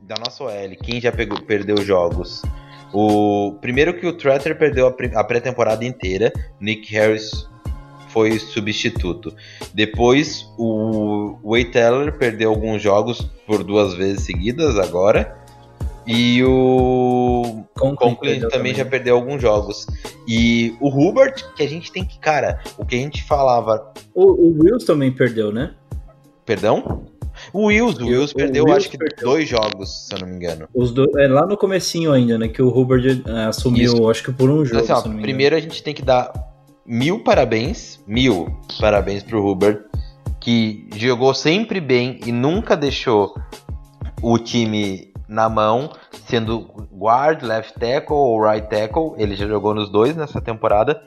da 0.02 0.14
nossa 0.24 0.44
OL, 0.44 0.76
quem 0.82 1.00
já 1.00 1.10
pegou, 1.10 1.40
perdeu 1.42 1.76
jogos? 1.78 2.42
O 2.92 3.56
primeiro 3.60 3.98
que 3.98 4.06
o 4.06 4.12
Tretter 4.12 4.56
perdeu 4.56 4.86
a 4.86 5.24
pré-temporada 5.24 5.84
inteira, 5.84 6.32
Nick 6.60 6.94
Harris 6.94 7.48
foi 8.16 8.38
substituto. 8.38 9.34
Depois 9.74 10.50
o 10.56 11.38
Wade 11.44 11.66
Teller 11.66 12.16
perdeu 12.16 12.48
alguns 12.48 12.80
jogos 12.80 13.20
por 13.46 13.62
duas 13.62 13.92
vezes 13.92 14.22
seguidas 14.22 14.78
agora. 14.78 15.36
E 16.06 16.42
o 16.42 17.64
Conklin, 17.74 18.40
também, 18.40 18.48
também 18.48 18.74
já 18.74 18.86
perdeu 18.86 19.16
alguns 19.16 19.42
jogos. 19.42 19.86
E 20.26 20.74
o 20.80 20.88
Hubert, 20.88 21.44
que 21.54 21.62
a 21.62 21.68
gente 21.68 21.92
tem 21.92 22.06
que, 22.06 22.18
cara, 22.18 22.62
o 22.78 22.86
que 22.86 22.94
a 22.94 22.98
gente 22.98 23.22
falava. 23.22 23.92
O, 24.14 24.32
o 24.32 24.62
Wills 24.62 24.86
também 24.86 25.12
perdeu, 25.12 25.52
né? 25.52 25.74
Perdão? 26.46 27.04
O 27.52 27.66
Wills, 27.66 28.02
o 28.02 28.06
Wills 28.06 28.32
perdeu, 28.32 28.64
Wills 28.64 28.78
acho 28.78 28.90
que 28.90 28.96
perdeu. 28.96 29.28
dois 29.28 29.46
jogos, 29.46 30.06
se 30.06 30.14
eu 30.14 30.20
não 30.20 30.28
me 30.28 30.36
engano. 30.36 30.66
Os 30.74 30.90
do, 30.90 31.06
é 31.20 31.28
lá 31.28 31.44
no 31.44 31.56
comecinho 31.56 32.12
ainda, 32.12 32.38
né? 32.38 32.48
Que 32.48 32.62
o 32.62 32.68
Hubert 32.68 33.22
é, 33.26 33.44
assumiu, 33.44 33.92
Isso. 33.92 34.08
acho 34.08 34.24
que 34.24 34.32
por 34.32 34.48
um 34.48 34.64
jogo. 34.64 34.80
Assim, 34.80 34.92
ó, 34.92 35.20
primeiro 35.20 35.54
a 35.54 35.60
gente 35.60 35.82
tem 35.82 35.92
que 35.92 36.02
dar 36.02 36.32
mil 36.86 37.22
parabéns, 37.22 38.02
mil 38.06 38.56
parabéns 38.80 39.22
pro 39.22 39.44
Hubert, 39.44 39.84
que 40.40 40.88
jogou 40.94 41.34
sempre 41.34 41.80
bem 41.80 42.20
e 42.24 42.30
nunca 42.30 42.76
deixou 42.76 43.34
o 44.22 44.38
time 44.38 45.12
na 45.28 45.48
mão, 45.48 45.90
sendo 46.26 46.88
guard, 46.92 47.42
left 47.42 47.74
tackle 47.78 48.16
ou 48.16 48.40
right 48.40 48.68
tackle. 48.68 49.14
Ele 49.16 49.34
já 49.34 49.46
jogou 49.46 49.74
nos 49.74 49.90
dois 49.90 50.14
nessa 50.16 50.40
temporada. 50.40 51.02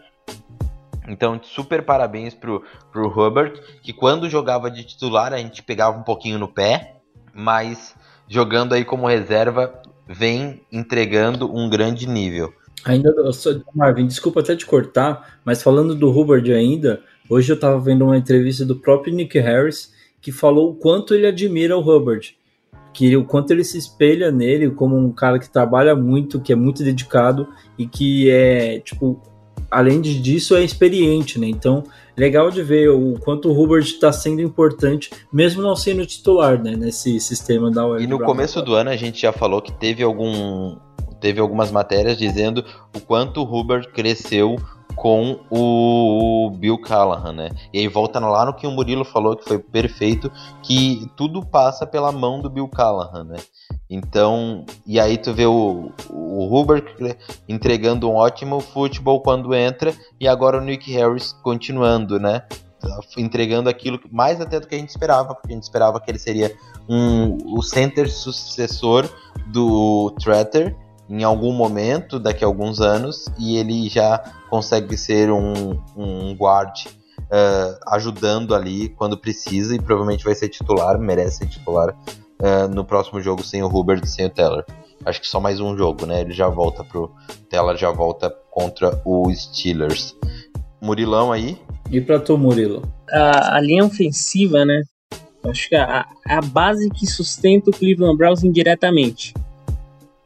Então, 1.07 1.39
super 1.41 1.83
parabéns 1.83 2.33
pro, 2.35 2.63
pro 2.91 3.07
Hubert, 3.07 3.53
que 3.81 3.93
quando 3.93 4.29
jogava 4.29 4.69
de 4.69 4.83
titular 4.83 5.33
a 5.33 5.37
gente 5.37 5.63
pegava 5.63 5.97
um 5.97 6.03
pouquinho 6.03 6.37
no 6.37 6.47
pé, 6.47 6.97
mas 7.33 7.95
jogando 8.27 8.73
aí 8.73 8.85
como 8.85 9.07
reserva 9.07 9.81
vem 10.07 10.61
entregando 10.71 11.51
um 11.55 11.69
grande 11.69 12.07
nível. 12.07 12.53
Ainda, 12.85 13.13
Marvin, 13.75 14.07
desculpa 14.07 14.39
até 14.39 14.55
te 14.55 14.65
cortar, 14.65 15.39
mas 15.43 15.61
falando 15.61 15.93
do 15.93 16.09
Hubbard 16.09 16.51
ainda, 16.53 17.01
hoje 17.29 17.51
eu 17.51 17.55
estava 17.55 17.79
vendo 17.79 18.05
uma 18.05 18.17
entrevista 18.17 18.65
do 18.65 18.75
próprio 18.75 19.13
Nick 19.13 19.37
Harris 19.39 19.93
que 20.21 20.31
falou 20.31 20.71
o 20.71 20.75
quanto 20.75 21.13
ele 21.13 21.27
admira 21.27 21.77
o 21.77 21.81
Hubbard, 21.81 22.37
que 22.93 23.15
o 23.15 23.23
quanto 23.23 23.51
ele 23.51 23.63
se 23.63 23.77
espelha 23.77 24.31
nele 24.31 24.69
como 24.71 24.97
um 24.97 25.11
cara 25.11 25.39
que 25.39 25.49
trabalha 25.49 25.95
muito, 25.95 26.39
que 26.39 26.51
é 26.51 26.55
muito 26.55 26.83
dedicado 26.83 27.47
e 27.77 27.85
que 27.85 28.29
é, 28.29 28.79
tipo, 28.79 29.21
além 29.69 30.01
disso 30.01 30.55
é 30.55 30.63
experiente, 30.63 31.39
né? 31.39 31.47
Então, 31.47 31.83
legal 32.17 32.49
de 32.49 32.61
ver 32.61 32.89
o 32.89 33.17
quanto 33.19 33.49
o 33.49 33.63
Hubbard 33.63 33.87
está 33.87 34.11
sendo 34.11 34.41
importante, 34.41 35.09
mesmo 35.31 35.61
não 35.61 35.75
sendo 35.75 36.05
titular, 36.05 36.61
né, 36.61 36.75
nesse 36.75 37.19
sistema 37.19 37.71
da 37.71 37.85
UL. 37.85 38.01
E 38.01 38.07
no 38.07 38.19
começo 38.19 38.61
do 38.61 38.73
ano 38.73 38.89
a 38.89 38.95
gente 38.95 39.21
já 39.21 39.31
falou 39.31 39.61
que 39.61 39.71
teve 39.71 40.03
algum 40.03 40.75
teve 41.19 41.39
algumas 41.39 41.71
matérias 41.71 42.17
dizendo 42.17 42.63
o 42.95 42.99
quanto 42.99 43.41
o 43.41 43.43
Hubbard 43.43 43.87
cresceu 43.89 44.57
com 44.95 45.39
o 45.49 46.51
Bill 46.57 46.77
Callahan, 46.77 47.31
né? 47.31 47.49
E 47.73 47.79
aí 47.79 47.87
volta 47.87 48.19
lá 48.19 48.45
no 48.45 48.53
que 48.53 48.67
o 48.67 48.71
Murilo 48.71 49.05
falou, 49.05 49.35
que 49.35 49.47
foi 49.47 49.57
perfeito, 49.57 50.29
que 50.61 51.09
tudo 51.15 51.45
passa 51.45 51.87
pela 51.87 52.11
mão 52.11 52.41
do 52.41 52.49
Bill 52.49 52.67
Callahan, 52.67 53.23
né? 53.23 53.37
Então, 53.89 54.65
e 54.85 54.99
aí 54.99 55.17
tu 55.17 55.33
vê 55.33 55.45
o, 55.45 55.91
o 56.09 56.53
Hubbard 56.53 56.85
entregando 57.47 58.09
um 58.09 58.15
ótimo 58.15 58.59
futebol 58.59 59.21
quando 59.21 59.53
entra, 59.53 59.93
e 60.19 60.27
agora 60.27 60.57
o 60.57 60.61
Nick 60.61 60.91
Harris 60.91 61.31
continuando, 61.43 62.19
né? 62.19 62.43
Entregando 63.17 63.69
aquilo 63.69 63.99
mais 64.11 64.41
até 64.41 64.59
do 64.59 64.67
que 64.67 64.75
a 64.75 64.77
gente 64.77 64.89
esperava, 64.89 65.33
porque 65.33 65.53
a 65.53 65.55
gente 65.55 65.63
esperava 65.63 65.99
que 66.01 66.11
ele 66.11 66.19
seria 66.19 66.53
um, 66.89 67.37
o 67.57 67.61
center 67.61 68.11
sucessor 68.11 69.09
do 69.47 70.13
Tretter, 70.19 70.75
em 71.09 71.23
algum 71.23 71.51
momento, 71.51 72.19
daqui 72.19 72.43
a 72.43 72.47
alguns 72.47 72.79
anos, 72.79 73.25
e 73.37 73.57
ele 73.57 73.89
já 73.89 74.23
consegue 74.49 74.95
ser 74.97 75.31
um, 75.31 75.79
um 75.97 76.35
guard 76.35 76.85
uh, 76.85 77.79
ajudando 77.87 78.53
ali 78.53 78.89
quando 78.89 79.17
precisa 79.17 79.75
e 79.75 79.79
provavelmente 79.79 80.23
vai 80.23 80.35
ser 80.35 80.49
titular, 80.49 80.99
merece 80.99 81.37
ser 81.37 81.47
titular 81.47 81.95
uh, 82.41 82.67
no 82.73 82.85
próximo 82.85 83.19
jogo 83.21 83.43
sem 83.43 83.63
o 83.63 83.67
Hubert 83.67 84.01
e 84.03 84.07
sem 84.07 84.27
o 84.27 84.29
Teller. 84.29 84.63
Acho 85.05 85.21
que 85.21 85.27
só 85.27 85.39
mais 85.39 85.59
um 85.59 85.77
jogo, 85.77 86.05
né? 86.05 86.21
Ele 86.21 86.33
já 86.33 86.49
volta 86.49 86.83
pro. 86.83 87.09
Teller 87.49 87.77
já 87.77 87.89
volta 87.89 88.29
contra 88.51 89.01
o 89.05 89.33
Steelers. 89.33 90.15
Murilão 90.81 91.31
aí. 91.31 91.57
E 91.89 92.01
pra 92.01 92.19
tu, 92.19 92.37
Murilo? 92.37 92.83
A, 93.09 93.55
a 93.55 93.61
linha 93.61 93.85
ofensiva, 93.85 94.65
né? 94.65 94.83
Acho 95.43 95.69
que 95.69 95.75
é 95.75 95.81
a, 95.81 96.05
a 96.27 96.41
base 96.41 96.89
que 96.89 97.07
sustenta 97.07 97.69
o 97.69 97.73
Cleveland 97.73 98.17
Browns 98.17 98.43
indiretamente. 98.43 99.33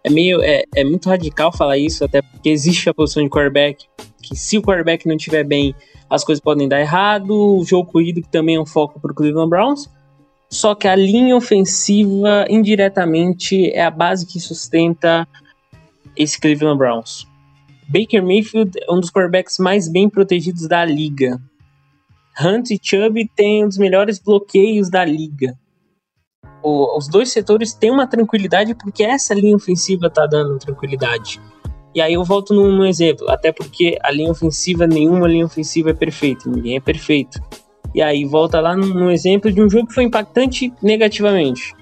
É 0.03 0.09
meio 0.09 0.41
é, 0.41 0.63
é 0.75 0.83
muito 0.83 1.07
radical 1.09 1.55
falar 1.55 1.77
isso, 1.77 2.03
até 2.03 2.21
porque 2.21 2.49
existe 2.49 2.89
a 2.89 2.93
posição 2.93 3.23
de 3.23 3.29
quarterback, 3.29 3.85
que 4.21 4.35
se 4.35 4.57
o 4.57 4.61
quarterback 4.61 5.07
não 5.07 5.15
estiver 5.15 5.43
bem, 5.43 5.73
as 6.09 6.23
coisas 6.23 6.41
podem 6.41 6.67
dar 6.67 6.79
errado. 6.79 7.31
O 7.31 7.63
jogo 7.65 7.91
corrido 7.91 8.21
que 8.21 8.29
também 8.29 8.55
é 8.55 8.61
um 8.61 8.65
foco 8.65 8.99
para 8.99 9.11
o 9.11 9.15
Cleveland 9.15 9.49
Browns. 9.49 9.89
Só 10.49 10.75
que 10.75 10.87
a 10.87 10.95
linha 10.95 11.35
ofensiva 11.35 12.45
indiretamente 12.49 13.71
é 13.71 13.83
a 13.83 13.89
base 13.89 14.25
que 14.25 14.39
sustenta 14.39 15.27
esse 16.15 16.39
Cleveland 16.39 16.77
Browns. 16.77 17.27
Baker 17.89 18.23
Mayfield 18.23 18.71
é 18.79 18.91
um 18.91 18.99
dos 18.99 19.09
quarterbacks 19.09 19.57
mais 19.57 19.89
bem 19.89 20.09
protegidos 20.09 20.67
da 20.67 20.85
liga. 20.85 21.41
Hunt 22.39 22.71
e 22.71 22.79
Chubb 22.81 23.29
têm 23.35 23.65
um 23.65 23.67
dos 23.67 23.77
melhores 23.77 24.19
bloqueios 24.19 24.89
da 24.89 25.03
liga. 25.03 25.57
O, 26.64 26.97
os 26.97 27.07
dois 27.07 27.32
setores 27.32 27.74
têm 27.74 27.91
uma 27.91 28.07
tranquilidade 28.07 28.74
porque 28.74 29.03
essa 29.03 29.34
linha 29.34 29.55
ofensiva 29.55 30.09
tá 30.09 30.26
dando 30.26 30.57
tranquilidade. 30.57 31.41
E 31.93 32.01
aí 32.01 32.14
eu 32.14 32.24
volto 32.24 32.53
num, 32.53 32.72
num, 32.72 32.86
exemplo, 32.86 33.30
até 33.30 33.51
porque 33.51 33.99
a 34.01 34.11
linha 34.11 34.32
ofensiva, 34.32 34.88
nenhuma 34.88 35.28
linha 35.28 35.45
ofensiva 35.45 35.91
é 35.91 35.93
perfeita, 35.93 36.49
ninguém 36.49 36.78
é 36.78 36.80
perfeito. 36.80 37.39
E 37.93 38.01
aí 38.01 38.26
volta 38.26 38.59
lá 38.59 38.76
num, 38.76 39.11
exemplo 39.11 39.51
de 39.51 39.61
um 39.61 39.70
jogo 39.70 39.88
que 39.88 39.93
foi 39.93 40.05
impactante 40.05 40.74
negativamente. 40.82 41.76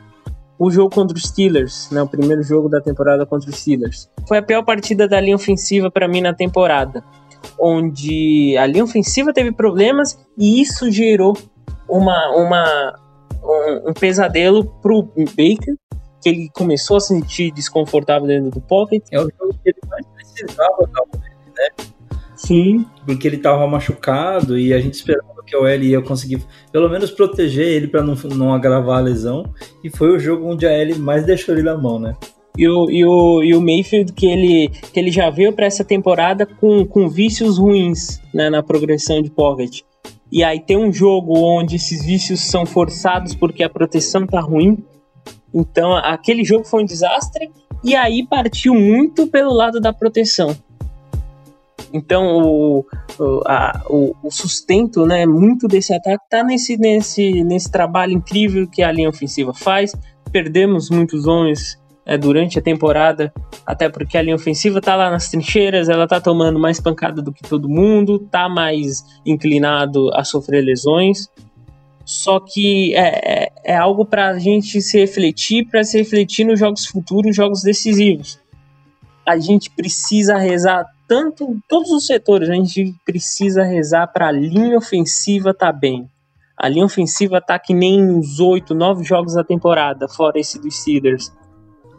O 0.59 0.69
jogo 0.69 0.93
contra 0.93 1.15
os 1.15 1.23
Steelers, 1.23 1.89
né, 1.91 2.01
o 2.01 2.07
primeiro 2.07 2.43
jogo 2.43 2.67
da 2.67 2.81
temporada 2.81 3.25
contra 3.25 3.49
os 3.49 3.55
Steelers. 3.55 4.09
Foi 4.27 4.39
a 4.39 4.43
pior 4.43 4.63
partida 4.63 5.07
da 5.07 5.21
linha 5.21 5.35
ofensiva 5.35 5.89
para 5.89 6.07
mim 6.07 6.21
na 6.21 6.33
temporada 6.33 7.03
onde 7.59 8.55
a 8.57 8.65
linha 8.65 8.83
ofensiva 8.83 9.33
teve 9.33 9.51
problemas 9.51 10.17
e 10.37 10.61
isso 10.61 10.89
gerou 10.91 11.37
uma, 11.87 12.29
uma, 12.35 12.99
um, 13.43 13.89
um 13.89 13.93
pesadelo 13.93 14.65
pro 14.81 15.03
Baker, 15.03 15.75
que 16.21 16.29
ele 16.29 16.49
começou 16.53 16.97
a 16.97 16.99
se 16.99 17.07
sentir 17.09 17.51
desconfortável 17.51 18.27
dentro 18.27 18.51
do 18.51 18.61
pocket. 18.61 19.03
É 19.11 19.19
o 19.19 19.23
jogo 19.23 19.53
que 19.63 19.69
ele 19.69 19.79
mais 19.89 20.05
precisava 20.07 20.87
da 20.87 21.17
né? 21.17 21.91
Sim. 22.35 22.85
Porque 23.05 23.27
ele 23.27 23.37
estava 23.37 23.67
machucado 23.67 24.57
e 24.57 24.73
a 24.73 24.79
gente 24.79 24.95
esperava 24.95 25.31
que 25.45 25.55
o 25.55 25.67
L 25.67 25.85
ia 25.85 26.01
conseguir 26.01 26.43
pelo 26.71 26.89
menos 26.89 27.11
proteger 27.11 27.67
ele 27.67 27.87
para 27.87 28.01
não, 28.01 28.15
não 28.35 28.53
agravar 28.53 28.99
a 28.99 29.01
lesão. 29.01 29.43
E 29.83 29.89
foi 29.89 30.15
o 30.15 30.19
jogo 30.19 30.47
onde 30.47 30.65
a 30.65 30.71
L 30.71 30.95
mais 30.95 31.25
deixou 31.25 31.53
ele 31.53 31.63
na 31.63 31.77
mão, 31.77 31.99
né? 31.99 32.15
E 32.57 32.67
o, 32.67 32.89
e 32.89 33.05
o, 33.05 33.43
e 33.43 33.55
o 33.55 33.61
Mayfield, 33.61 34.11
que 34.11 34.25
ele, 34.25 34.69
que 34.69 34.99
ele 34.99 35.11
já 35.11 35.29
veio 35.29 35.53
para 35.53 35.65
essa 35.65 35.85
temporada 35.85 36.45
com, 36.45 36.85
com 36.85 37.07
vícios 37.07 37.57
ruins 37.57 38.19
né, 38.33 38.49
na 38.49 38.61
progressão 38.61 39.21
de 39.21 39.29
pocket. 39.29 39.81
E 40.31 40.43
aí 40.43 40.59
tem 40.59 40.77
um 40.77 40.93
jogo 40.93 41.37
onde 41.37 41.75
esses 41.75 42.05
vícios 42.05 42.39
são 42.41 42.65
forçados 42.65 43.35
porque 43.35 43.63
a 43.63 43.69
proteção 43.69 44.25
tá 44.25 44.39
ruim. 44.39 44.77
Então 45.53 45.95
aquele 45.95 46.43
jogo 46.45 46.63
foi 46.63 46.83
um 46.83 46.85
desastre. 46.85 47.51
E 47.83 47.95
aí 47.95 48.25
partiu 48.25 48.73
muito 48.73 49.27
pelo 49.27 49.51
lado 49.51 49.81
da 49.81 49.91
proteção. 49.91 50.55
Então 51.91 52.37
o, 52.37 52.85
o, 53.19 53.41
a, 53.45 53.83
o, 53.89 54.15
o 54.23 54.31
sustento, 54.31 55.05
né, 55.05 55.25
muito 55.25 55.67
desse 55.67 55.93
ataque 55.93 56.23
tá 56.29 56.43
nesse, 56.43 56.77
nesse, 56.77 57.43
nesse 57.43 57.69
trabalho 57.69 58.13
incrível 58.13 58.67
que 58.67 58.81
a 58.81 58.91
linha 58.91 59.09
ofensiva 59.09 59.53
faz. 59.53 59.93
Perdemos 60.31 60.89
muitos 60.89 61.27
homens 61.27 61.80
é, 62.05 62.17
durante 62.17 62.57
a 62.57 62.61
temporada, 62.61 63.31
até 63.65 63.89
porque 63.89 64.17
a 64.17 64.21
linha 64.21 64.35
ofensiva 64.35 64.81
tá 64.81 64.95
lá 64.95 65.09
nas 65.09 65.29
trincheiras, 65.29 65.89
ela 65.89 66.07
tá 66.07 66.19
tomando 66.19 66.59
mais 66.59 66.79
pancada 66.79 67.21
do 67.21 67.31
que 67.31 67.43
todo 67.43 67.69
mundo, 67.69 68.19
tá 68.19 68.49
mais 68.49 69.05
inclinado 69.25 70.13
a 70.13 70.23
sofrer 70.23 70.61
lesões. 70.63 71.29
Só 72.03 72.39
que 72.39 72.95
é, 72.95 73.43
é, 73.43 73.51
é 73.63 73.75
algo 73.75 74.03
para 74.03 74.29
a 74.29 74.39
gente 74.39 74.81
se 74.81 74.99
refletir, 74.99 75.67
para 75.69 75.83
se 75.83 75.97
refletir 75.97 76.45
nos 76.45 76.59
jogos 76.59 76.85
futuros, 76.85 77.35
jogos 77.35 77.61
decisivos. 77.61 78.39
A 79.25 79.37
gente 79.37 79.69
precisa 79.69 80.35
rezar 80.35 80.85
tanto 81.07 81.59
todos 81.69 81.91
os 81.91 82.07
setores, 82.07 82.49
a 82.49 82.55
gente 82.55 82.95
precisa 83.05 83.63
rezar 83.63 84.07
para 84.07 84.27
a 84.27 84.31
linha 84.31 84.77
ofensiva 84.77 85.53
tá 85.53 85.71
bem. 85.71 86.09
A 86.57 86.67
linha 86.67 86.85
ofensiva 86.85 87.39
tá 87.39 87.57
que 87.59 87.73
nem 87.73 88.01
uns 88.01 88.39
oito, 88.39 88.73
nove 88.73 89.03
jogos 89.03 89.35
da 89.35 89.43
temporada, 89.43 90.07
fora 90.07 90.39
esse 90.39 90.59
dos 90.59 90.81
Steelers 90.81 91.31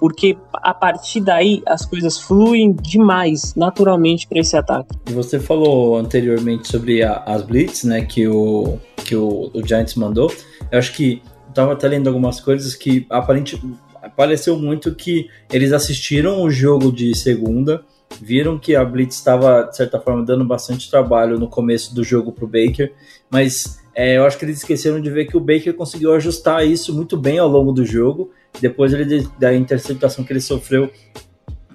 porque 0.03 0.36
a 0.53 0.74
partir 0.74 1.20
daí 1.20 1.62
as 1.64 1.86
coisas 1.86 2.18
fluem 2.18 2.72
demais, 2.72 3.55
naturalmente, 3.55 4.26
para 4.26 4.40
esse 4.40 4.57
ataque. 4.57 4.98
Você 5.12 5.38
falou 5.38 5.96
anteriormente 5.96 6.66
sobre 6.66 7.05
a, 7.05 7.18
as 7.18 7.42
blitz, 7.42 7.84
né, 7.84 8.05
que 8.05 8.26
o 8.26 8.80
que 8.96 9.14
o, 9.14 9.48
o 9.55 9.64
Giants 9.64 9.94
mandou. 9.94 10.28
Eu 10.72 10.80
acho 10.80 10.92
que 10.92 11.22
estava 11.48 11.74
até 11.74 11.86
lendo 11.86 12.09
algumas 12.09 12.40
coisas 12.40 12.74
que 12.74 13.07
aparentemente 13.09 13.64
pareceu 14.16 14.59
muito 14.59 14.92
que 14.92 15.28
eles 15.53 15.72
assistiram 15.72 16.42
o 16.42 16.50
jogo 16.50 16.90
de 16.90 17.14
segunda, 17.14 17.84
viram 18.20 18.59
que 18.59 18.74
a 18.74 18.84
blitz 18.84 19.14
estava 19.14 19.62
de 19.62 19.76
certa 19.76 20.00
forma 20.00 20.24
dando 20.24 20.44
bastante 20.44 20.90
trabalho 20.90 21.38
no 21.38 21.46
começo 21.46 21.94
do 21.94 22.03
jogo 22.03 22.32
para 22.32 22.44
o 22.44 22.48
Baker, 22.48 22.92
mas 23.30 23.80
é, 23.94 24.16
eu 24.16 24.24
acho 24.24 24.36
que 24.36 24.44
eles 24.44 24.59
esqueceram 24.59 25.00
de 25.00 25.11
ver 25.11 25.26
que 25.26 25.36
o 25.36 25.40
Baker 25.40 25.74
conseguiu 25.74 26.12
ajustar 26.14 26.66
isso 26.66 26.92
muito 26.92 27.16
bem 27.16 27.38
ao 27.38 27.48
longo 27.48 27.70
do 27.70 27.84
jogo. 27.84 28.30
Depois 28.61 28.92
ele, 28.92 29.28
da 29.38 29.55
interceptação 29.55 30.24
que 30.24 30.32
ele 30.32 30.40
sofreu, 30.40 30.90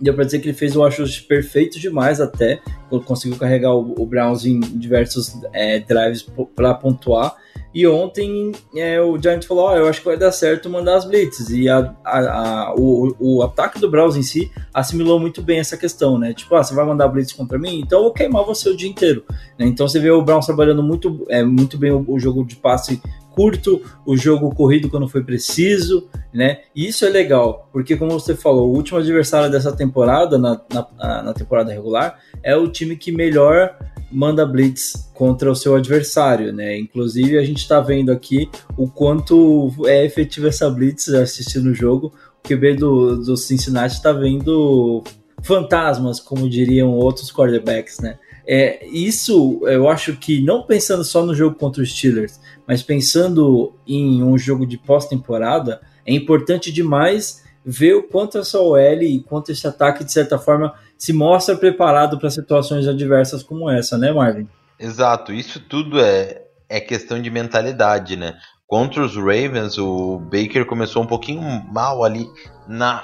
deu 0.02 0.14
para 0.14 0.24
dizer 0.24 0.40
que 0.40 0.48
ele 0.48 0.58
fez 0.58 0.76
um 0.76 0.84
ajuste 0.84 1.24
perfeito 1.24 1.80
demais 1.80 2.22
até. 2.22 2.62
Conseguiu 3.06 3.38
carregar 3.38 3.74
o, 3.74 3.96
o 4.02 4.06
Browns 4.06 4.46
em 4.46 4.60
diversos 4.60 5.34
é, 5.54 5.80
drives 5.80 6.26
para 6.56 6.74
pontuar. 6.74 7.36
E 7.74 7.86
ontem 7.86 8.54
é, 8.76 9.00
o 9.02 9.22
Giants 9.22 9.46
falou: 9.46 9.70
oh, 9.70 9.76
eu 9.76 9.88
acho 9.88 10.00
que 10.00 10.08
vai 10.08 10.18
dar 10.18 10.32
certo 10.32 10.70
mandar 10.70 10.96
as 10.96 11.06
blitzes. 11.06 11.50
E 11.50 11.70
a, 11.70 11.94
a, 12.04 12.20
a, 12.20 12.76
o, 12.76 13.16
o 13.20 13.44
ataque 13.44 13.80
do 13.80 13.90
Browns 13.90 14.16
em 14.16 14.24
si 14.24 14.52
assimilou 14.74 15.20
muito 15.20 15.42
bem 15.42 15.60
essa 15.60 15.78
questão, 15.78 16.18
né? 16.18 16.34
Tipo, 16.34 16.56
ah, 16.56 16.64
você 16.64 16.74
vai 16.74 16.86
mandar 16.86 17.08
blitz 17.08 17.34
contra 17.34 17.60
mim? 17.60 17.82
Então 17.82 18.00
eu 18.00 18.04
vou 18.06 18.14
queimar 18.14 18.44
você 18.46 18.70
o 18.70 18.76
dia 18.76 18.90
inteiro. 18.90 19.24
Né? 19.60 19.68
Então 19.68 19.88
você 19.88 20.00
vê 20.00 20.10
o 20.10 20.22
Browns 20.22 20.46
trabalhando 20.46 20.82
muito, 20.82 21.26
é, 21.30 21.44
muito 21.44 21.78
bem 21.78 21.92
o, 21.92 22.04
o 22.08 22.20
jogo 22.20 22.46
de 22.46 22.56
passe 22.56 23.02
curto, 23.38 23.84
o 24.04 24.18
jogo 24.18 24.50
corrido 24.56 24.90
quando 24.90 25.08
foi 25.08 25.24
preciso, 25.24 26.10
né? 26.34 26.62
E 26.76 26.88
isso 26.88 27.06
é 27.06 27.10
legal, 27.10 27.70
porque 27.72 27.96
como 27.96 28.20
você 28.20 28.36
falou, 28.36 28.68
o 28.68 28.76
último 28.76 28.98
adversário 28.98 29.52
dessa 29.52 29.72
temporada, 29.72 30.40
na, 30.40 30.60
na, 30.74 31.22
na 31.22 31.34
temporada 31.36 31.72
regular, 31.72 32.20
é 32.42 32.58
o 32.58 32.68
time 32.68 32.98
que 32.98 33.12
melhor 33.12 33.78
manda 34.12 34.44
blitz 34.44 35.12
contra 35.14 35.52
o 35.52 35.56
seu 35.56 35.76
adversário, 35.76 36.52
né? 36.52 36.80
Inclusive 36.80 37.38
a 37.38 37.44
gente 37.44 37.60
está 37.60 37.80
vendo 37.80 38.12
aqui 38.12 38.50
o 38.76 38.90
quanto 38.90 39.72
é 39.86 40.04
efetiva 40.04 40.48
essa 40.48 40.68
blitz 40.68 41.10
assistindo 41.10 41.68
o 41.68 41.76
jogo. 41.76 42.12
O 42.44 42.48
QB 42.48 42.74
do, 42.74 43.18
do 43.18 43.38
Cincinnati 43.38 43.98
está 43.98 44.12
vendo 44.12 45.04
fantasmas, 45.44 46.20
como 46.20 46.50
diriam 46.50 46.90
outros 46.90 47.32
quarterbacks, 47.32 48.00
né? 48.00 48.18
É, 48.48 48.86
isso 48.88 49.60
eu 49.64 49.90
acho 49.90 50.16
que 50.16 50.42
não 50.42 50.64
pensando 50.64 51.04
só 51.04 51.26
no 51.26 51.36
jogo 51.36 51.58
contra 51.58 51.84
os 51.84 51.92
Steelers, 51.92 52.40
mas 52.66 52.82
pensando 52.82 53.74
em 53.86 54.24
um 54.24 54.38
jogo 54.38 54.66
de 54.66 54.78
pós-temporada, 54.78 55.82
é 56.06 56.14
importante 56.14 56.72
demais 56.72 57.44
ver 57.66 57.96
o 57.96 58.04
quanto 58.04 58.38
essa 58.38 58.58
OL 58.58 59.04
e 59.04 59.20
quanto 59.20 59.52
esse 59.52 59.68
ataque, 59.68 60.06
de 60.06 60.14
certa 60.14 60.40
forma, 60.40 60.74
se 60.98 61.12
mostra 61.12 61.58
preparado 61.58 62.18
para 62.18 62.30
situações 62.30 62.88
adversas 62.88 63.44
como 63.44 63.70
essa, 63.70 63.98
né, 63.98 64.14
Marvin? 64.14 64.48
Exato, 64.80 65.34
isso 65.34 65.60
tudo 65.60 66.00
é, 66.00 66.44
é 66.70 66.80
questão 66.80 67.22
de 67.22 67.30
mentalidade, 67.30 68.16
né? 68.16 68.36
Contra 68.66 69.04
os 69.04 69.18
Ravens, 69.18 69.78
o 69.78 70.20
Baker 70.20 70.66
começou 70.66 71.04
um 71.04 71.08
pouquinho 71.08 71.42
mal 71.72 72.04
ali 72.04 72.26
na, 72.68 73.04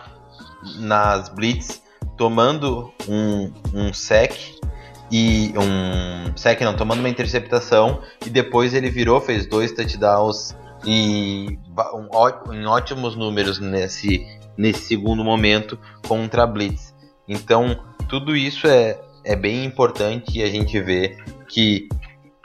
nas 0.80 1.28
blitz, 1.28 1.82
tomando 2.18 2.92
um, 3.08 3.52
um 3.74 3.94
sec 3.94 4.34
e 5.14 5.54
um 5.56 6.36
sec 6.36 6.60
não, 6.62 6.76
tomando 6.76 6.98
uma 6.98 7.08
interceptação 7.08 8.02
e 8.26 8.32
depois 8.32 8.74
ele 8.74 8.90
virou, 8.90 9.22
fez 9.22 9.46
dois 9.46 9.72
touchdowns 9.72 10.56
e 10.84 11.60
um, 11.94 12.52
em 12.52 12.66
ótimos 12.66 13.16
números 13.16 13.60
nesse, 13.60 14.26
nesse 14.58 14.88
segundo 14.88 15.24
momento 15.24 15.78
contra 16.08 16.42
a 16.42 16.48
blitz. 16.48 16.96
Então, 17.28 17.80
tudo 18.10 18.36
isso 18.36 18.66
é, 18.66 19.00
é 19.24 19.36
bem 19.36 19.64
importante 19.64 20.40
e 20.40 20.42
a 20.42 20.48
gente 20.48 20.82
vê 20.82 21.16
que 21.48 21.88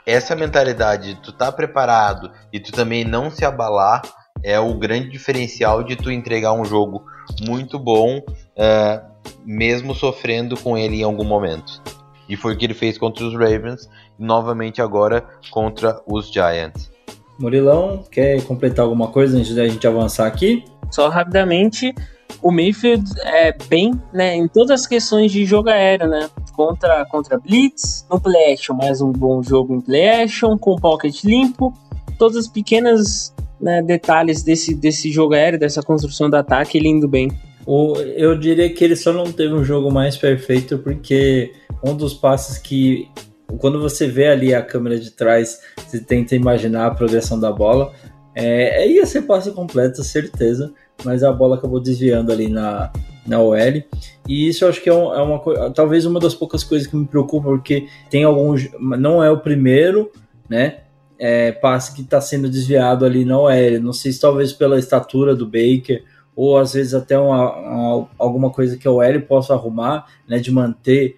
essa 0.05 0.35
mentalidade 0.35 1.15
de 1.15 1.21
tu 1.21 1.31
tá 1.31 1.51
preparado 1.51 2.31
e 2.53 2.59
tu 2.59 2.71
também 2.71 3.03
não 3.03 3.31
se 3.31 3.43
abalar 3.43 4.03
é 4.43 4.59
o 4.59 4.75
grande 4.75 5.09
diferencial 5.09 5.83
de 5.83 5.95
tu 5.95 6.11
entregar 6.11 6.53
um 6.53 6.63
jogo 6.63 7.03
muito 7.47 7.79
bom, 7.79 8.21
é, 8.55 9.01
mesmo 9.43 9.95
sofrendo 9.95 10.55
com 10.59 10.77
ele 10.77 10.97
em 10.97 11.03
algum 11.03 11.25
momento. 11.25 11.81
E 12.29 12.37
foi 12.37 12.53
o 12.53 12.57
que 12.57 12.65
ele 12.65 12.75
fez 12.75 12.97
contra 12.97 13.25
os 13.25 13.33
Ravens 13.33 13.89
e 14.19 14.23
novamente 14.23 14.81
agora 14.81 15.25
contra 15.49 15.99
os 16.05 16.31
Giants. 16.31 16.91
Murilão, 17.39 18.03
quer 18.11 18.43
completar 18.43 18.85
alguma 18.85 19.07
coisa 19.07 19.37
antes 19.37 19.55
da 19.55 19.67
gente 19.67 19.87
avançar 19.87 20.27
aqui? 20.27 20.63
Só 20.91 21.09
rapidamente, 21.09 21.93
o 22.41 22.51
Mayfield 22.51 23.03
é 23.23 23.55
bem, 23.67 23.99
né, 24.13 24.35
em 24.35 24.47
todas 24.47 24.81
as 24.81 24.87
questões 24.87 25.31
de 25.31 25.45
jogo 25.45 25.69
aéreo, 25.69 26.07
né, 26.07 26.29
contra, 26.53 27.05
contra 27.05 27.39
Blitz, 27.39 28.05
no 28.09 28.19
play 28.19 28.53
action, 28.53 28.75
mais 28.75 29.01
um 29.01 29.11
bom 29.11 29.41
jogo 29.41 29.73
em 29.73 29.81
play 29.81 30.23
action, 30.23 30.57
com 30.57 30.75
pocket 30.75 31.23
limpo, 31.23 31.73
todas 32.17 32.35
as 32.37 32.47
pequenas 32.47 33.33
né, 33.59 33.81
detalhes 33.81 34.43
desse, 34.43 34.75
desse 34.75 35.11
jogo 35.11 35.33
aéreo, 35.33 35.59
dessa 35.59 35.81
construção 35.81 36.29
do 36.29 36.35
ataque, 36.35 36.77
ele 36.77 36.89
indo 36.89 37.07
bem. 37.07 37.31
O, 37.65 37.95
eu 37.97 38.37
diria 38.37 38.69
que 38.73 38.83
ele 38.83 38.95
só 38.95 39.13
não 39.13 39.31
teve 39.31 39.53
um 39.53 39.63
jogo 39.63 39.91
mais 39.91 40.17
perfeito 40.17 40.77
porque 40.79 41.53
um 41.83 41.95
dos 41.95 42.13
passes 42.13 42.57
que 42.57 43.09
quando 43.57 43.81
você 43.81 44.07
vê 44.07 44.27
ali 44.27 44.53
a 44.53 44.61
câmera 44.61 44.99
de 44.99 45.11
trás, 45.11 45.59
você 45.77 45.99
tenta 45.99 46.35
imaginar 46.35 46.87
a 46.87 46.91
progressão 46.91 47.39
da 47.39 47.51
bola. 47.51 47.91
É, 48.35 48.87
ia 48.87 49.05
ser 49.05 49.23
passe 49.23 49.51
completo, 49.51 50.03
certeza, 50.03 50.71
mas 51.03 51.23
a 51.23 51.31
bola 51.31 51.55
acabou 51.55 51.79
desviando 51.79 52.31
ali 52.31 52.47
na, 52.47 52.91
na 53.25 53.39
OL. 53.39 53.83
E 54.27 54.47
isso 54.47 54.63
eu 54.63 54.69
acho 54.69 54.81
que 54.81 54.89
é, 54.89 54.93
um, 54.93 55.13
é 55.13 55.21
uma 55.21 55.71
talvez 55.71 56.05
uma 56.05 56.19
das 56.19 56.35
poucas 56.35 56.63
coisas 56.63 56.87
que 56.87 56.95
me 56.95 57.07
preocupa, 57.07 57.49
porque 57.49 57.87
tem 58.09 58.23
alguns. 58.23 58.69
Não 58.79 59.23
é 59.23 59.31
o 59.31 59.39
primeiro, 59.39 60.11
né? 60.47 60.81
É, 61.17 61.51
passe 61.51 61.93
que 61.93 62.01
está 62.01 62.21
sendo 62.21 62.49
desviado 62.49 63.03
ali 63.05 63.25
na 63.25 63.37
OL. 63.37 63.79
Não 63.81 63.91
sei 63.91 64.11
se 64.11 64.21
talvez 64.21 64.53
pela 64.53 64.79
estatura 64.79 65.35
do 65.35 65.45
Baker, 65.45 66.03
ou 66.35 66.57
às 66.57 66.73
vezes 66.73 66.93
até 66.93 67.19
uma, 67.19 67.51
uma, 67.57 68.09
alguma 68.17 68.49
coisa 68.51 68.77
que 68.77 68.87
a 68.87 68.91
OL 68.91 69.21
possa 69.27 69.53
arrumar, 69.53 70.05
né? 70.27 70.37
De 70.37 70.51
manter 70.51 71.17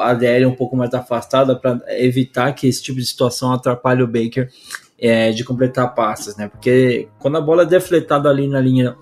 a 0.00 0.14
DL 0.14 0.46
um 0.46 0.54
pouco 0.54 0.76
mais 0.76 0.92
afastada 0.94 1.54
para 1.54 1.80
evitar 1.98 2.52
que 2.52 2.66
esse 2.66 2.82
tipo 2.82 2.98
de 2.98 3.06
situação 3.06 3.52
atrapalhe 3.52 4.02
o 4.02 4.06
Baker 4.06 4.48
é, 4.98 5.30
de 5.32 5.44
completar 5.44 5.94
passes, 5.94 6.36
né? 6.36 6.48
Porque 6.48 7.08
quando 7.18 7.38
a 7.38 7.40
bola 7.40 7.62
é 7.62 7.66
defletada 7.66 8.28
ali 8.28 8.46
na 8.48 8.60
linha 8.60 8.96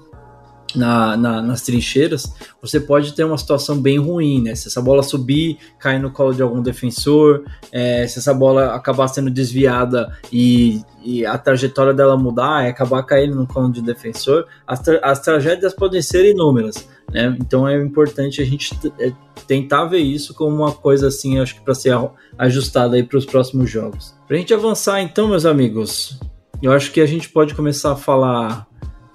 na, 0.74 1.16
na, 1.16 1.42
nas 1.42 1.62
trincheiras, 1.62 2.32
você 2.60 2.78
pode 2.78 3.14
ter 3.14 3.24
uma 3.24 3.38
situação 3.38 3.80
bem 3.80 3.98
ruim, 3.98 4.42
né? 4.42 4.54
Se 4.54 4.68
essa 4.68 4.82
bola 4.82 5.02
subir, 5.02 5.58
cair 5.78 5.98
no 5.98 6.10
colo 6.10 6.34
de 6.34 6.42
algum 6.42 6.60
defensor, 6.60 7.44
é, 7.72 8.06
se 8.06 8.18
essa 8.18 8.34
bola 8.34 8.74
acabar 8.74 9.08
sendo 9.08 9.30
desviada 9.30 10.12
e, 10.32 10.82
e, 11.02 11.24
a 11.24 11.38
trajetória 11.38 11.94
dela 11.94 12.16
mudar 12.16 12.64
e 12.64 12.68
acabar 12.68 13.02
caindo 13.02 13.34
no 13.34 13.46
colo 13.46 13.70
de 13.70 13.82
defensor, 13.82 14.46
as, 14.66 14.80
tra 14.80 15.00
as 15.02 15.20
tragédias 15.20 15.74
podem 15.74 16.02
ser 16.02 16.30
inúmeras, 16.30 16.88
né? 17.10 17.36
Então 17.40 17.66
é 17.66 17.80
importante 17.80 18.42
a 18.42 18.44
gente 18.44 18.78
é, 18.98 19.12
tentar 19.46 19.86
ver 19.86 20.00
isso 20.00 20.34
como 20.34 20.54
uma 20.54 20.72
coisa 20.72 21.08
assim, 21.08 21.38
acho 21.38 21.54
que 21.54 21.60
para 21.62 21.74
ser 21.74 21.96
ajustada 22.36 22.96
aí 22.96 23.02
para 23.02 23.18
os 23.18 23.24
próximos 23.24 23.70
jogos. 23.70 24.14
Para 24.26 24.36
a 24.36 24.40
gente 24.40 24.52
avançar 24.52 25.00
então, 25.00 25.28
meus 25.28 25.46
amigos, 25.46 26.20
eu 26.60 26.72
acho 26.72 26.92
que 26.92 27.00
a 27.00 27.06
gente 27.06 27.28
pode 27.30 27.54
começar 27.54 27.92
a 27.92 27.96
falar 27.96 28.66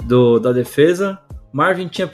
do, 0.05 0.39
da 0.39 0.51
defesa 0.51 1.19
Marvin 1.53 1.87
tinha 1.87 2.09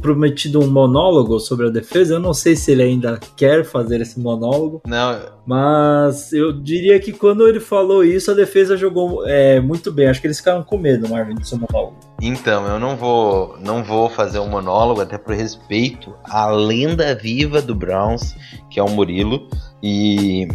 prometido 0.00 0.60
um 0.60 0.70
monólogo 0.70 1.38
sobre 1.38 1.66
a 1.66 1.70
defesa. 1.70 2.14
Eu 2.14 2.20
não 2.20 2.32
sei 2.32 2.56
se 2.56 2.72
ele 2.72 2.82
ainda 2.82 3.20
quer 3.36 3.62
fazer 3.62 4.00
esse 4.00 4.18
monólogo. 4.18 4.80
Não. 4.86 5.20
Mas 5.46 6.32
eu 6.32 6.52
diria 6.52 6.98
que 6.98 7.12
quando 7.12 7.46
ele 7.46 7.60
falou 7.60 8.02
isso, 8.02 8.30
a 8.30 8.34
defesa 8.34 8.78
jogou 8.78 9.28
é, 9.28 9.60
muito 9.60 9.92
bem. 9.92 10.08
Acho 10.08 10.22
que 10.22 10.26
eles 10.26 10.38
ficaram 10.38 10.62
com 10.62 10.78
medo, 10.78 11.06
Marvin, 11.06 11.34
do 11.34 11.46
seu 11.46 11.58
monólogo. 11.58 11.98
Então, 12.22 12.66
eu 12.66 12.80
não 12.80 12.96
vou, 12.96 13.58
não 13.60 13.84
vou 13.84 14.08
fazer 14.08 14.38
um 14.38 14.48
monólogo, 14.48 15.02
até 15.02 15.18
por 15.18 15.34
respeito 15.34 16.14
à 16.24 16.46
lenda 16.46 17.14
viva 17.14 17.60
do 17.60 17.74
Browns, 17.74 18.34
que 18.70 18.80
é 18.80 18.82
o 18.82 18.88
Murilo. 18.88 19.48
E 19.82 20.48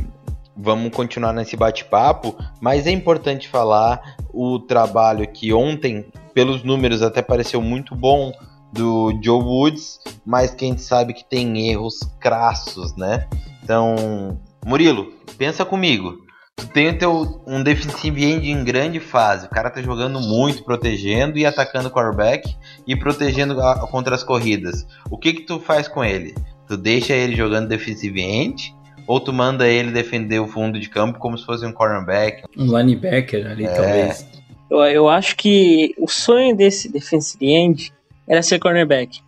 vamos 0.57 0.91
continuar 0.91 1.34
nesse 1.34 1.55
bate-papo, 1.55 2.36
mas 2.59 2.88
é 2.88 2.91
importante 2.91 3.47
falar 3.47 4.15
o 4.34 4.57
trabalho 4.57 5.27
que 5.27 5.53
ontem 5.53 6.05
pelos 6.34 6.63
números 6.63 7.01
até 7.01 7.21
pareceu 7.21 7.61
muito 7.61 7.95
bom 7.95 8.31
do 8.71 9.17
Joe 9.21 9.41
Woods, 9.41 9.99
mas 10.25 10.53
quem 10.53 10.77
sabe 10.77 11.13
que 11.13 11.23
tem 11.23 11.69
erros 11.69 11.99
crassos, 12.19 12.95
né? 12.95 13.27
Então, 13.63 14.39
Murilo, 14.65 15.13
pensa 15.38 15.63
comigo. 15.63 16.23
Tu 16.55 16.67
tem 16.67 16.89
o 16.89 16.97
teu, 16.97 17.43
um 17.47 17.63
defensive 17.63 18.23
end 18.23 18.49
em 18.49 18.63
grande 18.63 18.99
fase. 18.99 19.45
O 19.45 19.49
cara 19.49 19.69
tá 19.69 19.81
jogando 19.81 20.19
muito, 20.19 20.63
protegendo 20.63 21.38
e 21.38 21.45
atacando 21.45 21.88
o 21.88 21.91
quarterback 21.91 22.55
e 22.86 22.95
protegendo 22.95 23.59
a, 23.61 23.88
contra 23.88 24.15
as 24.15 24.23
corridas. 24.23 24.86
O 25.09 25.17
que 25.17 25.34
que 25.34 25.41
tu 25.41 25.59
faz 25.59 25.88
com 25.88 26.03
ele? 26.03 26.36
Tu 26.67 26.77
deixa 26.77 27.13
ele 27.13 27.36
jogando 27.36 27.67
defensive 27.67 28.21
end 28.21 28.75
ou 29.07 29.19
tu 29.19 29.34
manda 29.34 29.67
ele 29.67 29.91
defender 29.91 30.39
o 30.39 30.47
fundo 30.47 30.79
de 30.79 30.89
campo 30.89 31.19
como 31.19 31.38
se 31.38 31.45
fosse 31.45 31.65
um 31.65 31.71
cornerback? 31.71 32.43
Um 32.57 32.65
linebacker 32.77 33.49
ali, 33.49 33.65
é. 33.65 33.73
talvez. 33.73 34.43
Eu, 34.74 34.80
eu 34.86 35.07
acho 35.07 35.36
que 35.36 35.93
o 35.99 36.07
sonho 36.07 36.55
desse 36.55 36.91
defensive 36.91 37.45
end 37.45 37.93
era 38.28 38.41
ser 38.41 38.57
cornerback. 38.57 39.21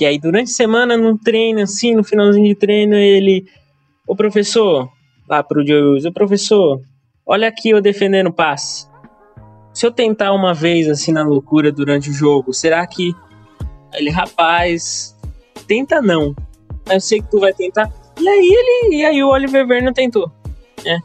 E 0.00 0.06
aí, 0.06 0.18
durante 0.18 0.50
a 0.50 0.54
semana, 0.54 0.96
no 0.96 1.18
treino, 1.18 1.60
assim, 1.60 1.94
no 1.94 2.02
finalzinho 2.02 2.46
de 2.46 2.54
treino, 2.54 2.94
ele. 2.94 3.46
Ô 4.08 4.16
professor, 4.16 4.88
lá 5.28 5.42
pro 5.42 5.66
Joe 5.66 6.06
o 6.06 6.12
professor, 6.12 6.80
olha 7.26 7.48
aqui 7.48 7.70
eu 7.70 7.80
defendendo 7.82 8.32
passe. 8.32 8.86
Se 9.74 9.84
eu 9.84 9.90
tentar 9.90 10.32
uma 10.32 10.54
vez, 10.54 10.88
assim, 10.88 11.12
na 11.12 11.22
loucura 11.22 11.70
durante 11.70 12.08
o 12.08 12.14
jogo, 12.14 12.54
será 12.54 12.86
que. 12.86 13.14
Ele, 13.92 14.08
rapaz, 14.08 15.14
tenta 15.66 16.00
não. 16.00 16.34
Eu 16.90 17.00
sei 17.00 17.20
que 17.20 17.30
tu 17.30 17.38
vai 17.38 17.52
tentar. 17.52 17.92
E 18.18 18.26
aí 18.26 18.48
ele. 18.48 18.96
E 18.96 19.04
aí 19.04 19.22
o 19.22 19.28
Oliver 19.28 19.66
Vernon 19.66 19.92
tentou. 19.92 20.32
Né? 20.82 21.00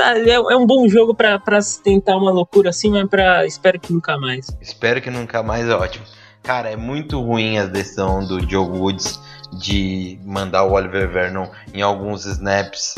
Tá, 0.00 0.18
é, 0.18 0.30
é, 0.30 0.56
um 0.56 0.66
bom 0.66 0.88
jogo 0.88 1.14
pra, 1.14 1.38
pra 1.38 1.58
tentar 1.84 2.16
uma 2.16 2.30
loucura 2.30 2.70
assim, 2.70 2.90
mas 2.90 3.06
pra, 3.08 3.44
espero 3.44 3.78
que 3.78 3.92
nunca 3.92 4.16
mais. 4.18 4.56
Espero 4.60 5.00
que 5.02 5.10
nunca 5.10 5.42
mais 5.42 5.68
é 5.68 5.74
ótimo. 5.74 6.06
Cara, 6.42 6.70
é 6.70 6.76
muito 6.76 7.20
ruim 7.20 7.58
a 7.58 7.66
decisão 7.66 8.26
do 8.26 8.40
Joe 8.48 8.66
Woods 8.66 9.20
de 9.52 10.18
mandar 10.24 10.64
o 10.64 10.72
Oliver 10.72 11.08
Vernon 11.10 11.48
em 11.74 11.82
alguns 11.82 12.24
snaps 12.24 12.94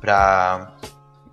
pra, 0.00 0.72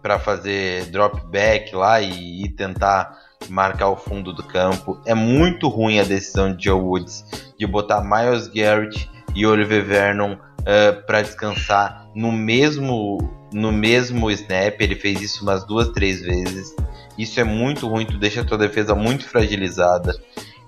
pra 0.01 0.19
fazer 0.19 0.85
drop 0.87 1.25
back 1.27 1.73
lá 1.73 2.01
e, 2.01 2.43
e 2.43 2.49
tentar 2.49 3.17
marcar 3.49 3.89
o 3.89 3.95
fundo 3.95 4.33
do 4.33 4.43
campo. 4.43 4.99
É 5.05 5.13
muito 5.13 5.69
ruim 5.69 5.99
a 5.99 6.03
decisão 6.03 6.53
de 6.53 6.65
Joe 6.65 6.81
Woods 6.81 7.23
de 7.57 7.65
botar 7.65 8.01
Miles 8.01 8.47
Garrett 8.47 9.09
e 9.33 9.45
Oliver 9.45 9.85
Vernon 9.85 10.33
uh, 10.33 11.05
para 11.05 11.21
descansar 11.21 12.07
no 12.13 12.31
mesmo 12.31 13.42
no 13.53 13.71
mesmo 13.71 14.29
snap, 14.31 14.81
ele 14.81 14.95
fez 14.95 15.21
isso 15.21 15.43
umas 15.43 15.63
duas, 15.65 15.89
três 15.89 16.21
vezes. 16.21 16.75
Isso 17.17 17.39
é 17.39 17.43
muito 17.43 17.87
ruim, 17.87 18.05
tu 18.05 18.17
deixa 18.17 18.41
a 18.41 18.45
tua 18.45 18.57
defesa 18.57 18.95
muito 18.95 19.27
fragilizada. 19.27 20.13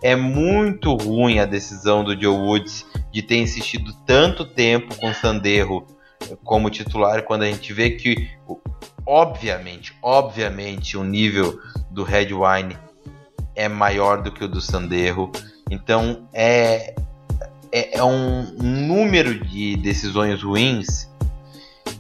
É 0.02 0.16
muito 0.16 0.94
ruim 0.96 1.40
a 1.40 1.46
decisão 1.46 2.04
do 2.04 2.20
Joe 2.20 2.38
Woods 2.38 2.86
de 3.12 3.22
ter 3.22 3.38
insistido 3.38 3.92
tanto 4.06 4.46
tempo 4.46 4.96
com 4.96 5.10
o 5.10 5.14
Sanderro 5.14 5.88
como 6.44 6.70
titular, 6.70 7.24
quando 7.24 7.44
a 7.44 7.48
gente 7.48 7.74
vê 7.74 7.92
que, 7.92 8.30
obviamente, 9.06 9.94
obviamente, 10.02 10.98
o 10.98 11.04
nível 11.04 11.60
do 11.90 12.04
Red 12.04 12.30
Wine 12.34 12.78
é 13.56 13.68
maior 13.68 14.22
do 14.22 14.32
que 14.32 14.44
o 14.44 14.48
do 14.48 14.62
Sanderro. 14.62 15.32
Então 15.72 16.28
é, 16.34 16.94
é, 17.72 17.98
é 17.98 18.04
um, 18.04 18.42
um 18.62 18.88
número 18.88 19.44
de 19.46 19.76
decisões 19.78 20.44
ruins 20.44 21.10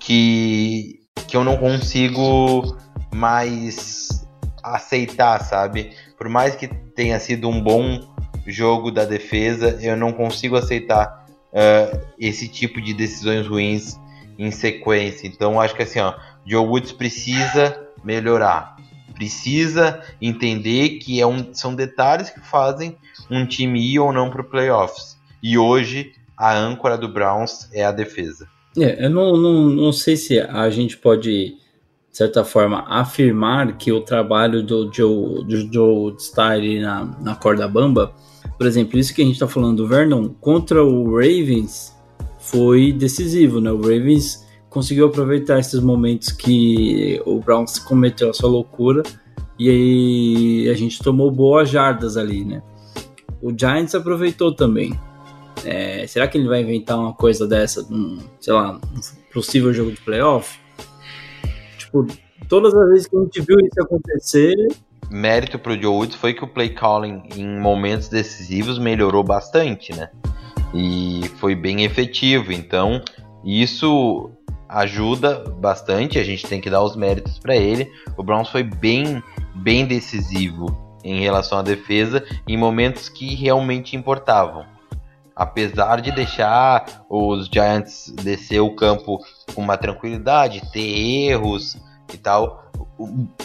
que, 0.05 0.99
que 1.27 1.35
eu 1.35 1.43
não 1.43 1.57
consigo 1.57 2.77
mais 3.11 4.23
aceitar, 4.63 5.43
sabe? 5.43 5.93
Por 6.15 6.29
mais 6.29 6.55
que 6.55 6.67
tenha 6.67 7.19
sido 7.19 7.49
um 7.49 7.59
bom 7.59 7.99
jogo 8.45 8.91
da 8.91 9.03
defesa, 9.03 9.79
eu 9.81 9.97
não 9.97 10.13
consigo 10.13 10.55
aceitar 10.55 11.25
uh, 11.51 11.99
esse 12.19 12.47
tipo 12.47 12.79
de 12.79 12.93
decisões 12.93 13.47
ruins 13.47 13.99
em 14.37 14.51
sequência. 14.51 15.27
Então 15.27 15.59
acho 15.59 15.75
que 15.75 15.81
assim, 15.81 15.99
ó, 15.99 16.13
Joe 16.45 16.67
Woods 16.67 16.91
precisa 16.91 17.87
melhorar, 18.03 18.75
precisa 19.15 20.03
entender 20.21 20.99
que 20.99 21.19
é 21.19 21.25
um, 21.25 21.51
são 21.51 21.73
detalhes 21.73 22.29
que 22.29 22.41
fazem 22.41 22.95
um 23.31 23.43
time 23.43 23.81
ir 23.81 23.97
ou 23.97 24.13
não 24.13 24.29
para 24.29 24.41
o 24.41 24.49
playoffs. 24.49 25.17
E 25.41 25.57
hoje 25.57 26.13
a 26.37 26.53
âncora 26.53 26.95
do 26.95 27.11
Browns 27.11 27.67
é 27.73 27.83
a 27.83 27.91
defesa. 27.91 28.47
É, 28.77 29.05
eu 29.05 29.09
não, 29.09 29.37
não, 29.37 29.69
não 29.69 29.91
sei 29.91 30.17
se 30.17 30.39
a 30.39 30.69
gente 30.69 30.97
pode, 30.97 31.31
de 31.31 31.57
certa 32.11 32.43
forma, 32.43 32.85
afirmar 32.87 33.77
que 33.77 33.91
o 33.91 34.01
trabalho 34.01 34.61
do 34.61 34.91
Joe, 34.91 35.45
do 35.45 35.73
Joe 35.73 36.15
ali 36.37 36.79
na, 36.79 37.05
na 37.21 37.35
corda 37.35 37.67
bamba. 37.67 38.13
Por 38.57 38.67
exemplo, 38.67 38.99
isso 38.99 39.13
que 39.13 39.21
a 39.21 39.25
gente 39.25 39.35
está 39.35 39.47
falando 39.47 39.77
do 39.77 39.87
Vernon 39.87 40.29
contra 40.39 40.83
o 40.83 41.15
Ravens 41.15 41.95
foi 42.39 42.91
decisivo, 42.91 43.59
né? 43.59 43.71
O 43.71 43.81
Ravens 43.81 44.45
conseguiu 44.69 45.07
aproveitar 45.07 45.59
esses 45.59 45.79
momentos 45.79 46.31
que 46.31 47.21
o 47.25 47.39
Browns 47.39 47.79
cometeu 47.79 48.29
a 48.29 48.33
sua 48.33 48.49
loucura 48.49 49.03
e 49.57 49.69
aí 49.69 50.69
a 50.69 50.73
gente 50.73 51.01
tomou 51.01 51.31
boas 51.31 51.69
jardas 51.69 52.17
ali, 52.17 52.43
né? 52.43 52.61
O 53.41 53.53
Giants 53.57 53.95
aproveitou 53.95 54.53
também. 54.53 54.93
É, 55.63 56.05
será 56.07 56.27
que 56.27 56.37
ele 56.37 56.47
vai 56.47 56.61
inventar 56.61 56.97
uma 56.97 57.13
coisa 57.13 57.47
dessa, 57.47 57.81
um, 57.91 58.19
sei 58.39 58.53
lá, 58.53 58.73
um 58.73 59.31
possível 59.33 59.73
jogo 59.73 59.91
de 59.91 60.01
playoff? 60.01 60.59
Tipo, 61.77 62.05
todas 62.49 62.73
as 62.73 62.89
vezes 62.89 63.07
que 63.07 63.15
a 63.15 63.19
gente 63.21 63.41
viu 63.41 63.57
isso 63.59 63.81
acontecer. 63.81 64.55
Mérito 65.09 65.59
pro 65.59 65.79
Joe 65.79 65.95
Woods 65.95 66.15
foi 66.15 66.33
que 66.33 66.43
o 66.43 66.47
play 66.47 66.69
calling 66.69 67.23
em 67.35 67.59
momentos 67.59 68.09
decisivos 68.09 68.79
melhorou 68.79 69.23
bastante, 69.23 69.93
né? 69.95 70.09
E 70.73 71.21
foi 71.37 71.55
bem 71.55 71.85
efetivo. 71.85 72.51
Então, 72.51 73.01
isso 73.43 74.31
ajuda 74.67 75.43
bastante. 75.59 76.19
A 76.19 76.23
gente 76.23 76.45
tem 76.47 76.59
que 76.59 76.69
dar 76.69 76.83
os 76.83 76.95
méritos 76.95 77.39
para 77.39 77.55
ele. 77.55 77.89
O 78.17 78.23
Browns 78.23 78.49
foi 78.49 78.63
bem, 78.63 79.23
bem 79.55 79.85
decisivo 79.85 80.85
em 81.03 81.21
relação 81.21 81.59
à 81.59 81.61
defesa 81.61 82.25
em 82.47 82.57
momentos 82.57 83.07
que 83.07 83.35
realmente 83.35 83.95
importavam. 83.95 84.65
Apesar 85.35 86.01
de 86.01 86.11
deixar 86.11 87.03
os 87.09 87.47
Giants 87.47 88.13
descer 88.23 88.61
o 88.61 88.75
campo 88.75 89.19
com 89.53 89.61
uma 89.61 89.77
tranquilidade, 89.77 90.61
ter 90.71 91.29
erros 91.29 91.77
e 92.13 92.17
tal. 92.17 92.63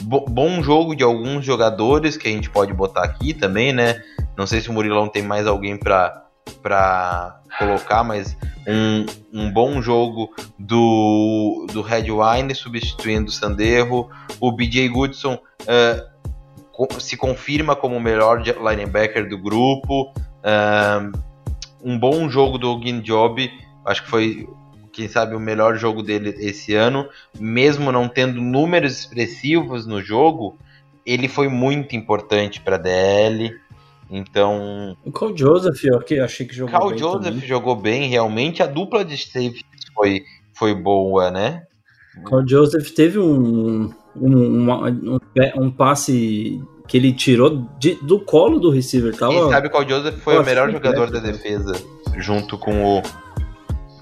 Bom 0.03 0.62
jogo 0.62 0.95
de 0.95 1.03
alguns 1.03 1.45
jogadores 1.45 2.16
que 2.16 2.28
a 2.28 2.30
gente 2.30 2.49
pode 2.49 2.72
botar 2.72 3.03
aqui 3.03 3.34
também, 3.34 3.72
né? 3.72 4.01
Não 4.36 4.47
sei 4.47 4.61
se 4.61 4.70
o 4.70 4.72
Murilão 4.72 5.09
tem 5.09 5.22
mais 5.22 5.47
alguém 5.47 5.76
para 5.76 6.26
para 6.62 7.41
colocar, 7.59 8.03
mas 8.03 8.36
um, 8.66 9.07
um 9.32 9.53
bom 9.53 9.80
jogo 9.80 10.34
do, 10.59 11.66
do 11.72 11.82
Red 11.82 12.07
Wine 12.11 12.55
substituindo 12.55 13.28
o 13.28 13.32
Sanderro. 13.32 14.11
O 14.41 14.53
BJ 14.53 14.88
Goodson 14.88 15.34
uh, 15.34 17.01
se 17.01 17.16
confirma 17.16 17.76
como 17.76 17.97
o 17.97 18.01
melhor 18.01 18.43
linebacker 18.43 19.28
do 19.28 19.38
grupo. 19.38 20.12
Uh, 20.41 21.30
um 21.83 21.99
bom 21.99 22.28
jogo 22.28 22.59
do 22.59 22.70
Ogin 22.74 23.01
Job, 23.01 23.51
acho 23.87 24.03
que 24.05 24.11
foi, 24.11 24.49
quem 24.93 25.09
sabe, 25.09 25.35
o 25.35 25.41
melhor 25.41 25.76
jogo 25.76 26.03
dele 26.03 26.35
esse 26.39 26.74
ano. 26.74 27.09
Mesmo 27.39 27.91
não 27.93 28.09
tendo 28.09 28.41
números 28.41 28.99
expressivos 28.99 29.87
no 29.87 30.03
jogo, 30.03 30.57
ele 31.07 31.28
foi 31.28 31.49
muito 31.49 31.97
importante 31.97 32.61
para 32.61 32.76
a 32.76 32.78
DL. 32.78 33.55
Então. 34.11 34.97
O 35.05 35.12
Carl 35.12 35.37
Joseph, 35.37 35.85
eu 35.85 36.01
que 36.01 36.18
achei 36.18 36.45
que 36.47 36.55
jogou 36.55 36.72
Carl 36.72 36.91
bem. 36.91 36.99
Joseph 36.99 37.22
também. 37.35 37.49
jogou 37.49 37.76
bem, 37.76 38.09
realmente. 38.09 38.62
A 38.62 38.66
dupla 38.66 39.05
de 39.05 39.16
safety 39.16 39.64
foi, 39.95 40.22
foi 40.53 40.74
boa, 40.74 41.31
né? 41.31 41.62
Carl 42.26 42.47
Joseph 42.47 42.91
teve 42.91 43.18
um, 43.20 43.89
um, 44.16 44.62
uma- 44.64 44.91
um, 44.91 45.18
um 45.57 45.70
passe 45.70 46.61
que 46.91 46.97
ele 46.97 47.12
tirou 47.12 47.64
de- 47.78 47.95
do 48.03 48.18
colo 48.18 48.59
do 48.59 48.68
receiver. 48.68 49.16
Tava, 49.16 49.32
Quem 49.32 49.49
sabe 49.49 49.68
qual 49.70 49.88
Joseph 49.88 50.16
foi 50.18 50.34
Pô, 50.34 50.43
o 50.43 50.45
melhor 50.45 50.72
completo, 50.72 50.97
jogador 50.97 51.12
da 51.12 51.20
né? 51.20 51.30
defesa, 51.32 51.72
junto 52.18 52.59
com 52.59 52.99
o 52.99 53.03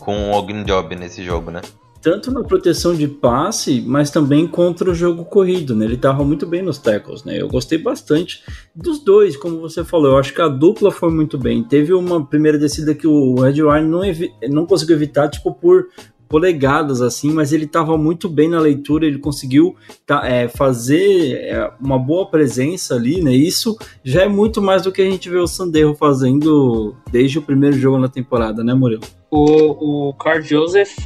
com 0.01 0.31
o 0.31 0.35
Ogin 0.39 0.65
Job 0.65 0.97
nesse 0.97 1.23
jogo, 1.23 1.51
né? 1.51 1.61
tanto 2.01 2.31
na 2.31 2.43
proteção 2.45 2.95
de 2.95 3.07
passe, 3.09 3.83
mas 3.85 4.09
também 4.11 4.47
contra 4.47 4.89
o 4.89 4.95
jogo 4.95 5.25
corrido, 5.25 5.75
né? 5.75 5.85
Ele 5.85 5.97
tava 5.97 6.25
muito 6.25 6.47
bem 6.47 6.63
nos 6.63 6.79
tackles, 6.79 7.25
né? 7.25 7.39
Eu 7.39 7.49
gostei 7.49 7.77
bastante 7.77 8.43
dos 8.75 9.01
dois, 9.01 9.37
como 9.37 9.61
você 9.61 9.83
falou. 9.85 10.13
Eu 10.13 10.17
acho 10.17 10.33
que 10.33 10.41
a 10.41 10.47
dupla 10.49 10.91
foi 10.93 11.11
muito 11.11 11.37
bem. 11.37 11.63
Teve 11.65 11.93
uma 11.93 12.25
primeira 12.25 12.57
descida 12.57 12.95
que 12.95 13.07
o 13.07 13.35
Red 13.41 13.61
Wine 13.61 13.89
não, 13.89 14.01
não 14.49 14.65
conseguiu 14.65 14.95
evitar, 14.97 15.29
tipo, 15.29 15.53
por 15.53 15.89
polegadas, 16.29 17.01
assim, 17.01 17.33
mas 17.33 17.53
ele 17.53 17.67
tava 17.67 17.97
muito 17.97 18.29
bem 18.29 18.49
na 18.49 18.61
leitura, 18.61 19.07
ele 19.07 19.19
conseguiu 19.19 19.75
tá, 20.07 20.23
é, 20.25 20.47
fazer 20.47 21.37
é, 21.37 21.71
uma 21.81 21.99
boa 21.99 22.27
presença 22.31 22.95
ali, 22.95 23.23
né? 23.23 23.33
Isso 23.33 23.77
já 24.05 24.23
é 24.23 24.29
muito 24.29 24.61
mais 24.61 24.83
do 24.83 24.93
que 24.93 25.01
a 25.01 25.11
gente 25.11 25.31
vê 25.31 25.39
o 25.39 25.47
Sanderro 25.47 25.95
fazendo 25.95 26.95
desde 27.11 27.39
o 27.39 27.43
primeiro 27.43 27.77
jogo 27.77 27.99
na 27.99 28.09
temporada, 28.09 28.63
né, 28.63 28.75
Murilo? 28.75 29.03
O, 29.31 30.09
o 30.09 30.15
Carl 30.15 30.43
Joseph 30.43 30.97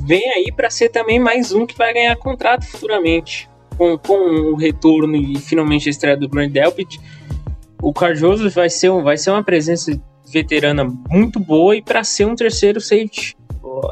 vem 0.00 0.30
aí 0.30 0.52
para 0.54 0.70
ser 0.70 0.90
também 0.90 1.18
mais 1.18 1.52
um 1.52 1.66
que 1.66 1.76
vai 1.76 1.92
ganhar 1.92 2.16
contrato 2.16 2.64
futuramente. 2.66 3.48
Com, 3.76 3.96
com 3.96 4.14
o 4.52 4.56
retorno 4.56 5.14
e 5.14 5.38
finalmente 5.38 5.88
a 5.88 5.90
estreia 5.90 6.16
do 6.16 6.28
Brand 6.28 6.50
Delpit, 6.50 7.00
o 7.80 7.92
Carl 7.92 8.14
Joseph 8.14 8.52
vai 8.52 8.68
ser, 8.68 8.90
um, 8.90 9.04
vai 9.04 9.16
ser 9.16 9.30
uma 9.30 9.42
presença 9.42 9.92
veterana 10.32 10.84
muito 11.08 11.38
boa 11.38 11.76
e 11.76 11.82
para 11.82 12.02
ser 12.02 12.26
um 12.26 12.34
terceiro 12.34 12.80
safety. 12.80 13.37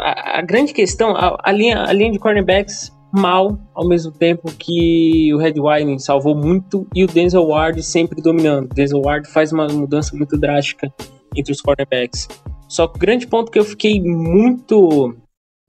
A, 0.00 0.38
a 0.38 0.42
grande 0.42 0.72
questão, 0.72 1.16
a, 1.16 1.38
a 1.42 1.52
linha, 1.52 1.82
a 1.82 1.92
linha 1.92 2.12
de 2.12 2.18
cornerbacks 2.18 2.92
mal, 3.12 3.58
ao 3.74 3.86
mesmo 3.86 4.12
tempo 4.12 4.50
que 4.58 5.32
o 5.32 5.38
Red 5.38 5.54
Wine 5.58 5.98
salvou 5.98 6.34
muito 6.34 6.86
e 6.94 7.04
o 7.04 7.06
Denzel 7.06 7.46
Ward 7.46 7.82
sempre 7.82 8.20
dominando. 8.20 8.66
O 8.66 8.74
Denzel 8.74 9.00
Ward 9.00 9.28
faz 9.28 9.52
uma 9.52 9.66
mudança 9.66 10.14
muito 10.16 10.36
drástica 10.38 10.92
entre 11.34 11.52
os 11.52 11.60
cornerbacks. 11.60 12.28
Só 12.68 12.86
que 12.86 12.96
o 12.96 13.00
grande 13.00 13.26
ponto 13.26 13.50
que 13.50 13.58
eu 13.58 13.64
fiquei 13.64 14.00
muito 14.00 15.16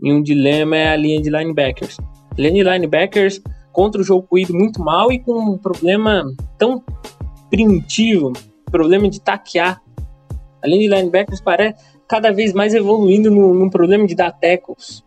em 0.04 0.14
um 0.14 0.22
dilema 0.22 0.76
é 0.76 0.90
a 0.90 0.96
linha 0.96 1.22
de 1.22 1.30
linebackers. 1.30 1.98
A 2.38 2.42
linha 2.42 2.64
de 2.64 2.70
linebackers 2.70 3.42
contra 3.72 4.02
o 4.02 4.04
jogo 4.04 4.28
corrido 4.28 4.54
muito 4.54 4.82
mal 4.82 5.12
e 5.12 5.20
com 5.20 5.34
um 5.34 5.58
problema 5.58 6.24
tão 6.58 6.84
primitivo, 7.50 8.34
problema 8.72 9.10
de 9.10 9.22
taquear. 9.22 9.82
A 10.64 10.68
linha 10.68 10.90
de 10.90 10.96
linebackers 10.96 11.40
parece 11.40 11.97
cada 12.08 12.32
vez 12.32 12.54
mais 12.54 12.74
evoluindo 12.74 13.30
no, 13.30 13.70
problema 13.70 14.08
de 14.08 14.16
dar 14.16 14.32
tackles. 14.32 15.04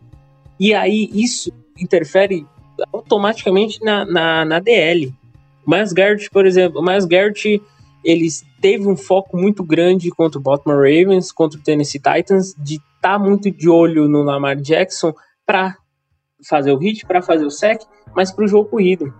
E 0.58 0.74
aí 0.74 1.08
isso 1.12 1.52
interfere 1.78 2.46
automaticamente 2.92 3.82
na, 3.82 4.04
na, 4.04 4.44
na 4.44 4.58
DL. 4.60 5.14
Miles 5.66 5.92
Garrett, 5.92 6.28
por 6.30 6.46
exemplo, 6.46 6.82
Miles 6.82 7.04
Garrett 7.04 7.62
ele 8.04 8.28
teve 8.60 8.88
um 8.88 8.96
foco 8.96 9.36
muito 9.36 9.62
grande 9.62 10.10
contra 10.10 10.38
o 10.38 10.42
Baltimore 10.42 10.78
Ravens, 10.78 11.30
contra 11.30 11.58
o 11.58 11.62
Tennessee 11.62 12.00
Titans, 12.00 12.54
de 12.58 12.80
estar 12.96 13.18
muito 13.18 13.50
de 13.50 13.68
olho 13.68 14.08
no 14.08 14.22
Lamar 14.22 14.56
Jackson 14.56 15.12
para 15.46 15.76
fazer 16.48 16.72
o 16.72 16.78
hit, 16.78 17.04
para 17.06 17.20
fazer 17.20 17.44
o 17.44 17.50
sec, 17.50 17.82
mas 18.14 18.30
para 18.30 18.44
o 18.44 18.48
jogo 18.48 18.70
corrido. 18.70 19.12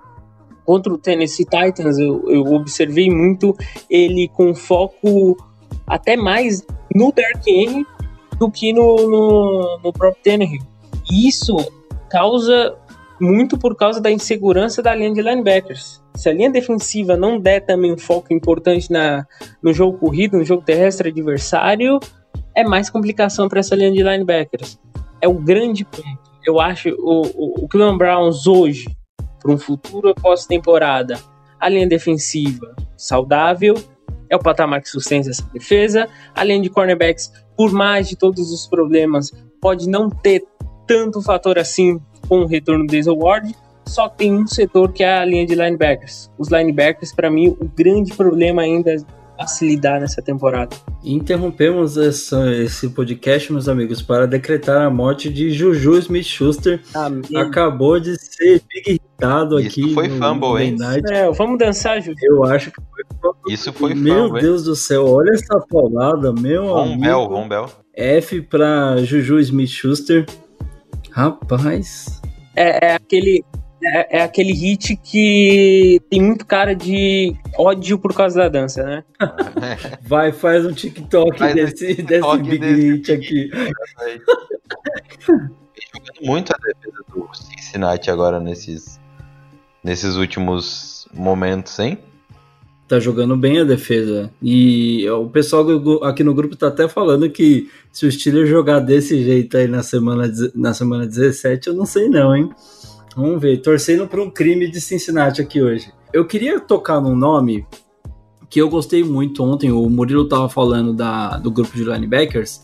Contra 0.64 0.92
o 0.92 0.98
Tennessee 0.98 1.44
Titans, 1.44 1.98
eu, 1.98 2.30
eu 2.30 2.44
observei 2.52 3.10
muito 3.10 3.56
ele 3.88 4.28
com 4.28 4.54
foco 4.54 5.36
até 5.90 6.16
mais 6.16 6.64
no 6.94 7.12
Dark 7.12 7.46
End 7.46 7.84
do 8.38 8.50
que 8.50 8.72
no, 8.72 8.96
no, 9.10 9.80
no 9.82 9.92
próprio 9.92 10.22
Tannehill. 10.22 10.62
E 11.10 11.28
isso 11.28 11.56
causa 12.08 12.76
muito 13.20 13.58
por 13.58 13.76
causa 13.76 14.00
da 14.00 14.10
insegurança 14.10 14.82
da 14.82 14.94
linha 14.94 15.12
de 15.12 15.20
linebackers. 15.20 16.02
Se 16.14 16.28
a 16.28 16.32
linha 16.32 16.50
defensiva 16.50 17.16
não 17.16 17.38
der 17.38 17.60
também 17.60 17.92
um 17.92 17.98
foco 17.98 18.32
importante 18.32 18.90
na, 18.90 19.26
no 19.62 19.74
jogo 19.74 19.98
corrido, 19.98 20.38
no 20.38 20.44
jogo 20.44 20.62
terrestre 20.62 21.10
adversário, 21.10 21.98
é 22.54 22.64
mais 22.64 22.88
complicação 22.88 23.48
para 23.48 23.60
essa 23.60 23.74
linha 23.74 23.92
de 23.92 24.02
linebackers. 24.02 24.78
É 25.20 25.28
o 25.28 25.34
grande 25.34 25.84
ponto. 25.84 26.30
Eu 26.46 26.58
acho 26.58 26.88
o, 26.98 27.22
o, 27.34 27.64
o 27.64 27.68
Cleveland 27.68 27.98
Browns 27.98 28.46
hoje, 28.46 28.86
para 29.40 29.52
um 29.52 29.58
futuro 29.58 30.14
pós-temporada, 30.14 31.18
a 31.58 31.68
linha 31.68 31.86
defensiva 31.86 32.74
saudável, 32.96 33.74
é 34.30 34.36
o 34.36 34.38
patamar 34.38 34.80
que 34.80 34.88
sustenta 34.88 35.28
essa 35.28 35.44
defesa. 35.52 36.08
A 36.34 36.44
linha 36.44 36.62
de 36.62 36.70
cornerbacks, 36.70 37.32
por 37.56 37.72
mais 37.72 38.08
de 38.08 38.16
todos 38.16 38.50
os 38.52 38.66
problemas, 38.66 39.30
pode 39.60 39.88
não 39.88 40.08
ter 40.08 40.44
tanto 40.86 41.20
fator 41.20 41.58
assim 41.58 42.00
com 42.28 42.40
o 42.40 42.46
retorno 42.46 42.86
do 42.86 42.90
Denzel 42.90 43.16
Ward, 43.16 43.54
só 43.86 44.08
tem 44.08 44.32
um 44.32 44.46
setor 44.46 44.92
que 44.92 45.02
é 45.02 45.18
a 45.18 45.24
linha 45.24 45.44
de 45.44 45.54
linebackers. 45.54 46.30
Os 46.38 46.48
linebackers, 46.48 47.12
para 47.12 47.30
mim, 47.30 47.48
o 47.48 47.68
grande 47.76 48.14
problema 48.14 48.62
ainda 48.62 48.96
a 49.40 49.46
se 49.46 49.66
lidar 49.66 50.00
nessa 50.00 50.20
temporada. 50.20 50.76
Interrompemos 51.02 51.96
essa, 51.96 52.54
esse 52.54 52.90
podcast, 52.90 53.50
meus 53.50 53.68
amigos, 53.68 54.02
para 54.02 54.26
decretar 54.26 54.82
a 54.82 54.90
morte 54.90 55.30
de 55.30 55.50
Juju 55.50 55.98
Smith-Schuster. 55.98 56.80
Acabou 57.34 57.98
de 57.98 58.20
ser 58.20 58.62
big 58.68 58.99
hitado 59.20 59.60
Isso 59.60 59.68
aqui 59.68 59.94
foi 59.94 60.08
no 60.08 60.16
fumble, 60.18 60.62
hein? 60.62 60.76
Night. 60.78 61.12
É, 61.12 61.30
vamos 61.30 61.58
dançar, 61.58 62.00
Juju. 62.00 62.16
Eu 62.22 62.44
acho 62.44 62.70
que 62.70 62.80
foi 62.80 63.04
fumble. 63.20 63.52
Isso 63.54 63.72
foi 63.72 63.94
Meu 63.94 64.24
fumble, 64.24 64.38
hein? 64.38 64.44
Deus 64.44 64.64
do 64.64 64.74
céu, 64.74 65.06
olha 65.06 65.30
essa 65.34 65.60
paulada, 65.60 66.32
meu 66.32 66.66
Rombel, 66.68 67.18
amigo. 67.18 67.34
Rombel. 67.34 67.70
F 67.94 68.40
pra 68.42 68.96
Juju 68.98 69.38
Smith-Schuster. 69.40 70.24
Rapaz, 71.10 72.20
É, 72.56 72.92
é 72.92 72.94
aquele. 72.94 73.44
É, 73.82 74.18
é 74.18 74.22
aquele 74.22 74.52
hit 74.52 74.94
que 74.94 75.98
tem 76.10 76.20
muito 76.20 76.44
cara 76.44 76.74
de 76.74 77.34
ódio 77.56 77.98
por 77.98 78.14
causa 78.14 78.40
da 78.40 78.48
dança, 78.48 78.82
né? 78.82 79.04
vai, 80.02 80.32
faz 80.32 80.66
um 80.66 80.72
TikTok 80.72 81.38
Faz 81.38 81.52
um 81.52 81.54
desse, 81.54 81.94
TikTok 81.96 82.42
desse 82.42 82.44
big 82.50 82.58
desse 82.58 82.90
hit 82.90 83.12
aqui. 83.12 83.50
jogando 85.94 86.26
muito 86.26 86.52
a 86.52 86.56
defesa 86.58 87.02
do 87.08 87.28
Cincinnati 87.34 88.10
agora 88.10 88.38
nesses, 88.40 89.00
nesses 89.82 90.16
últimos 90.16 91.08
momentos, 91.12 91.78
hein? 91.78 91.98
Tá 92.86 92.98
jogando 92.98 93.36
bem 93.36 93.60
a 93.60 93.64
defesa. 93.64 94.30
E 94.42 95.08
o 95.08 95.28
pessoal 95.28 95.64
aqui 96.02 96.24
no 96.24 96.34
grupo 96.34 96.56
tá 96.56 96.68
até 96.68 96.88
falando 96.88 97.30
que 97.30 97.70
se 97.92 98.04
o 98.04 98.10
Steelers 98.10 98.48
jogar 98.48 98.80
desse 98.80 99.22
jeito 99.22 99.56
aí 99.56 99.68
na 99.68 99.82
semana, 99.82 100.30
na 100.54 100.74
semana 100.74 101.06
17, 101.06 101.68
eu 101.68 101.74
não 101.74 101.86
sei 101.86 102.08
não, 102.08 102.34
hein? 102.34 102.50
Vamos 103.16 103.40
ver. 103.40 103.58
Torcendo 103.58 104.08
para 104.08 104.22
um 104.22 104.30
crime 104.30 104.68
de 104.68 104.80
Cincinnati 104.80 105.40
aqui 105.40 105.62
hoje. 105.62 105.92
Eu 106.12 106.26
queria 106.26 106.58
tocar 106.58 107.00
num 107.00 107.14
nome 107.14 107.64
que 108.48 108.60
eu 108.60 108.68
gostei 108.68 109.04
muito 109.04 109.44
ontem. 109.44 109.70
O 109.70 109.88
Murilo 109.88 110.28
tava 110.28 110.48
falando 110.48 110.92
da, 110.92 111.38
do 111.38 111.50
grupo 111.50 111.76
de 111.76 111.84
linebackers. 111.84 112.62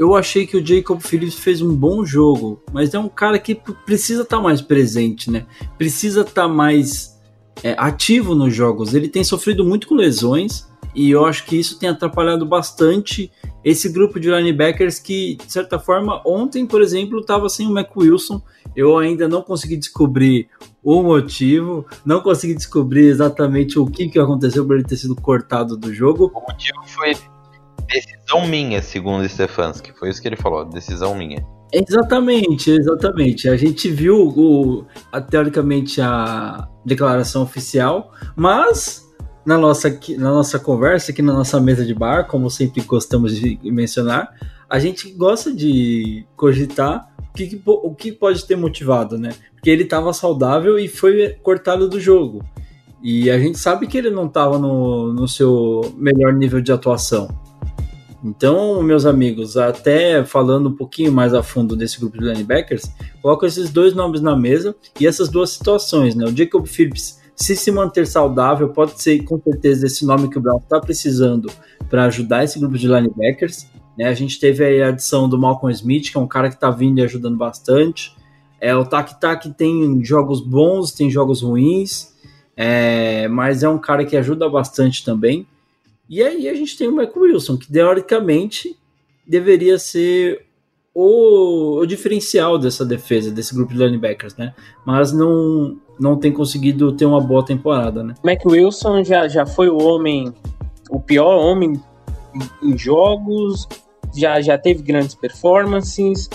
Eu 0.00 0.16
achei 0.16 0.46
que 0.46 0.56
o 0.56 0.66
Jacob 0.66 0.98
Phillips 0.98 1.34
fez 1.34 1.60
um 1.60 1.76
bom 1.76 2.06
jogo, 2.06 2.62
mas 2.72 2.94
é 2.94 2.98
um 2.98 3.06
cara 3.06 3.38
que 3.38 3.54
precisa 3.54 4.22
estar 4.22 4.40
mais 4.40 4.62
presente, 4.62 5.30
né? 5.30 5.44
Precisa 5.76 6.22
estar 6.22 6.48
mais 6.48 7.20
é, 7.62 7.74
ativo 7.76 8.34
nos 8.34 8.54
jogos. 8.54 8.94
Ele 8.94 9.10
tem 9.10 9.22
sofrido 9.22 9.62
muito 9.62 9.86
com 9.86 9.94
lesões. 9.94 10.66
E 10.94 11.10
eu 11.10 11.26
acho 11.26 11.44
que 11.44 11.54
isso 11.54 11.78
tem 11.78 11.90
atrapalhado 11.90 12.46
bastante 12.46 13.30
esse 13.62 13.90
grupo 13.90 14.18
de 14.18 14.30
linebackers 14.30 14.98
que, 14.98 15.36
de 15.36 15.52
certa 15.52 15.78
forma, 15.78 16.22
ontem, 16.24 16.66
por 16.66 16.80
exemplo, 16.80 17.20
estava 17.20 17.50
sem 17.50 17.66
o 17.66 17.70
Mac 17.70 17.94
Wilson. 17.94 18.40
Eu 18.74 18.96
ainda 18.96 19.28
não 19.28 19.42
consegui 19.42 19.76
descobrir 19.76 20.48
o 20.82 21.02
motivo, 21.02 21.84
não 22.06 22.22
consegui 22.22 22.54
descobrir 22.54 23.04
exatamente 23.04 23.78
o 23.78 23.84
que, 23.84 24.08
que 24.08 24.18
aconteceu 24.18 24.64
por 24.64 24.76
ele 24.76 24.84
ter 24.84 24.96
sido 24.96 25.14
cortado 25.14 25.76
do 25.76 25.92
jogo. 25.92 26.32
O 26.34 26.40
motivo 26.40 26.82
foi 26.86 27.14
decisão 27.92 28.46
minha, 28.46 28.80
segundo 28.82 29.28
Stefanski. 29.28 29.92
Foi 29.98 30.08
isso 30.08 30.22
que 30.22 30.28
ele 30.28 30.36
falou, 30.36 30.64
decisão 30.64 31.14
minha. 31.14 31.44
Exatamente, 31.72 32.70
exatamente. 32.70 33.48
A 33.48 33.56
gente 33.56 33.88
viu 33.88 34.28
o, 34.28 34.86
a, 35.12 35.20
teoricamente 35.20 36.00
a 36.00 36.68
declaração 36.84 37.42
oficial, 37.42 38.12
mas 38.36 39.08
na 39.44 39.56
nossa, 39.56 39.88
na 40.18 40.30
nossa 40.30 40.58
conversa, 40.58 41.12
aqui 41.12 41.22
na 41.22 41.32
nossa 41.32 41.60
mesa 41.60 41.84
de 41.84 41.94
bar, 41.94 42.26
como 42.26 42.50
sempre 42.50 42.82
gostamos 42.82 43.36
de 43.36 43.58
mencionar, 43.64 44.34
a 44.68 44.78
gente 44.78 45.10
gosta 45.12 45.52
de 45.52 46.26
cogitar 46.36 47.08
o 47.18 47.32
que, 47.32 47.62
o 47.66 47.94
que 47.94 48.12
pode 48.12 48.44
ter 48.44 48.56
motivado, 48.56 49.16
né? 49.16 49.30
Porque 49.54 49.70
ele 49.70 49.84
estava 49.84 50.12
saudável 50.12 50.78
e 50.78 50.88
foi 50.88 51.30
cortado 51.42 51.88
do 51.88 52.00
jogo. 52.00 52.44
E 53.02 53.30
a 53.30 53.38
gente 53.38 53.58
sabe 53.58 53.86
que 53.86 53.96
ele 53.96 54.10
não 54.10 54.26
estava 54.26 54.58
no, 54.58 55.12
no 55.12 55.26
seu 55.26 55.94
melhor 55.96 56.34
nível 56.34 56.60
de 56.60 56.70
atuação. 56.70 57.28
Então, 58.22 58.82
meus 58.82 59.06
amigos, 59.06 59.56
até 59.56 60.22
falando 60.24 60.68
um 60.68 60.74
pouquinho 60.74 61.10
mais 61.10 61.32
a 61.32 61.42
fundo 61.42 61.74
desse 61.74 61.98
grupo 61.98 62.18
de 62.18 62.24
linebackers, 62.24 62.82
coloco 63.22 63.46
esses 63.46 63.70
dois 63.70 63.94
nomes 63.94 64.20
na 64.20 64.36
mesa 64.36 64.76
e 65.00 65.06
essas 65.06 65.28
duas 65.28 65.50
situações, 65.50 66.14
né? 66.14 66.26
O 66.26 66.36
Jacob 66.36 66.66
Phillips, 66.66 67.18
se 67.34 67.56
se 67.56 67.70
manter 67.70 68.06
saudável, 68.06 68.68
pode 68.68 69.00
ser 69.00 69.24
com 69.24 69.40
certeza 69.40 69.86
esse 69.86 70.04
nome 70.04 70.28
que 70.28 70.36
o 70.36 70.40
Brown 70.40 70.58
está 70.58 70.78
precisando 70.78 71.50
para 71.88 72.04
ajudar 72.04 72.44
esse 72.44 72.58
grupo 72.58 72.76
de 72.76 72.86
linebackers. 72.86 73.66
Né? 73.96 74.06
A 74.06 74.14
gente 74.14 74.38
teve 74.38 74.82
a 74.82 74.88
adição 74.88 75.26
do 75.26 75.38
Malcolm 75.38 75.72
Smith, 75.72 76.10
que 76.10 76.18
é 76.18 76.20
um 76.20 76.28
cara 76.28 76.48
que 76.50 76.56
está 76.56 76.70
vindo 76.70 76.98
e 76.98 77.02
ajudando 77.02 77.38
bastante. 77.38 78.14
É, 78.60 78.76
o 78.76 78.84
Tak 78.84 79.18
Tak 79.18 79.50
tem 79.54 80.04
jogos 80.04 80.42
bons, 80.42 80.92
tem 80.92 81.10
jogos 81.10 81.40
ruins, 81.40 82.14
é, 82.54 83.26
mas 83.28 83.62
é 83.62 83.68
um 83.68 83.78
cara 83.78 84.04
que 84.04 84.14
ajuda 84.14 84.46
bastante 84.50 85.02
também. 85.02 85.46
E 86.10 86.24
aí 86.24 86.48
a 86.48 86.54
gente 86.54 86.76
tem 86.76 86.88
o 86.88 86.90
Michael 86.90 87.20
Wilson, 87.20 87.56
que 87.56 87.70
teoricamente 87.72 88.76
deveria 89.24 89.78
ser 89.78 90.44
o, 90.92 91.78
o, 91.78 91.86
diferencial 91.86 92.58
dessa 92.58 92.84
defesa, 92.84 93.30
desse 93.30 93.54
grupo 93.54 93.72
de 93.72 93.78
linebackers, 93.78 94.34
né? 94.36 94.52
Mas 94.84 95.12
não, 95.12 95.78
não 96.00 96.18
tem 96.18 96.32
conseguido 96.32 96.90
ter 96.96 97.06
uma 97.06 97.20
boa 97.20 97.44
temporada, 97.44 98.02
né? 98.02 98.14
Mac 98.24 98.44
Wilson 98.44 99.04
já, 99.04 99.28
já 99.28 99.46
foi 99.46 99.68
o 99.68 99.80
homem, 99.80 100.34
o 100.90 100.98
pior 100.98 101.36
homem 101.38 101.80
em 102.60 102.76
jogos, 102.76 103.68
já, 104.12 104.40
já 104.40 104.58
teve 104.58 104.82
grandes 104.82 105.14
performances. 105.14 106.28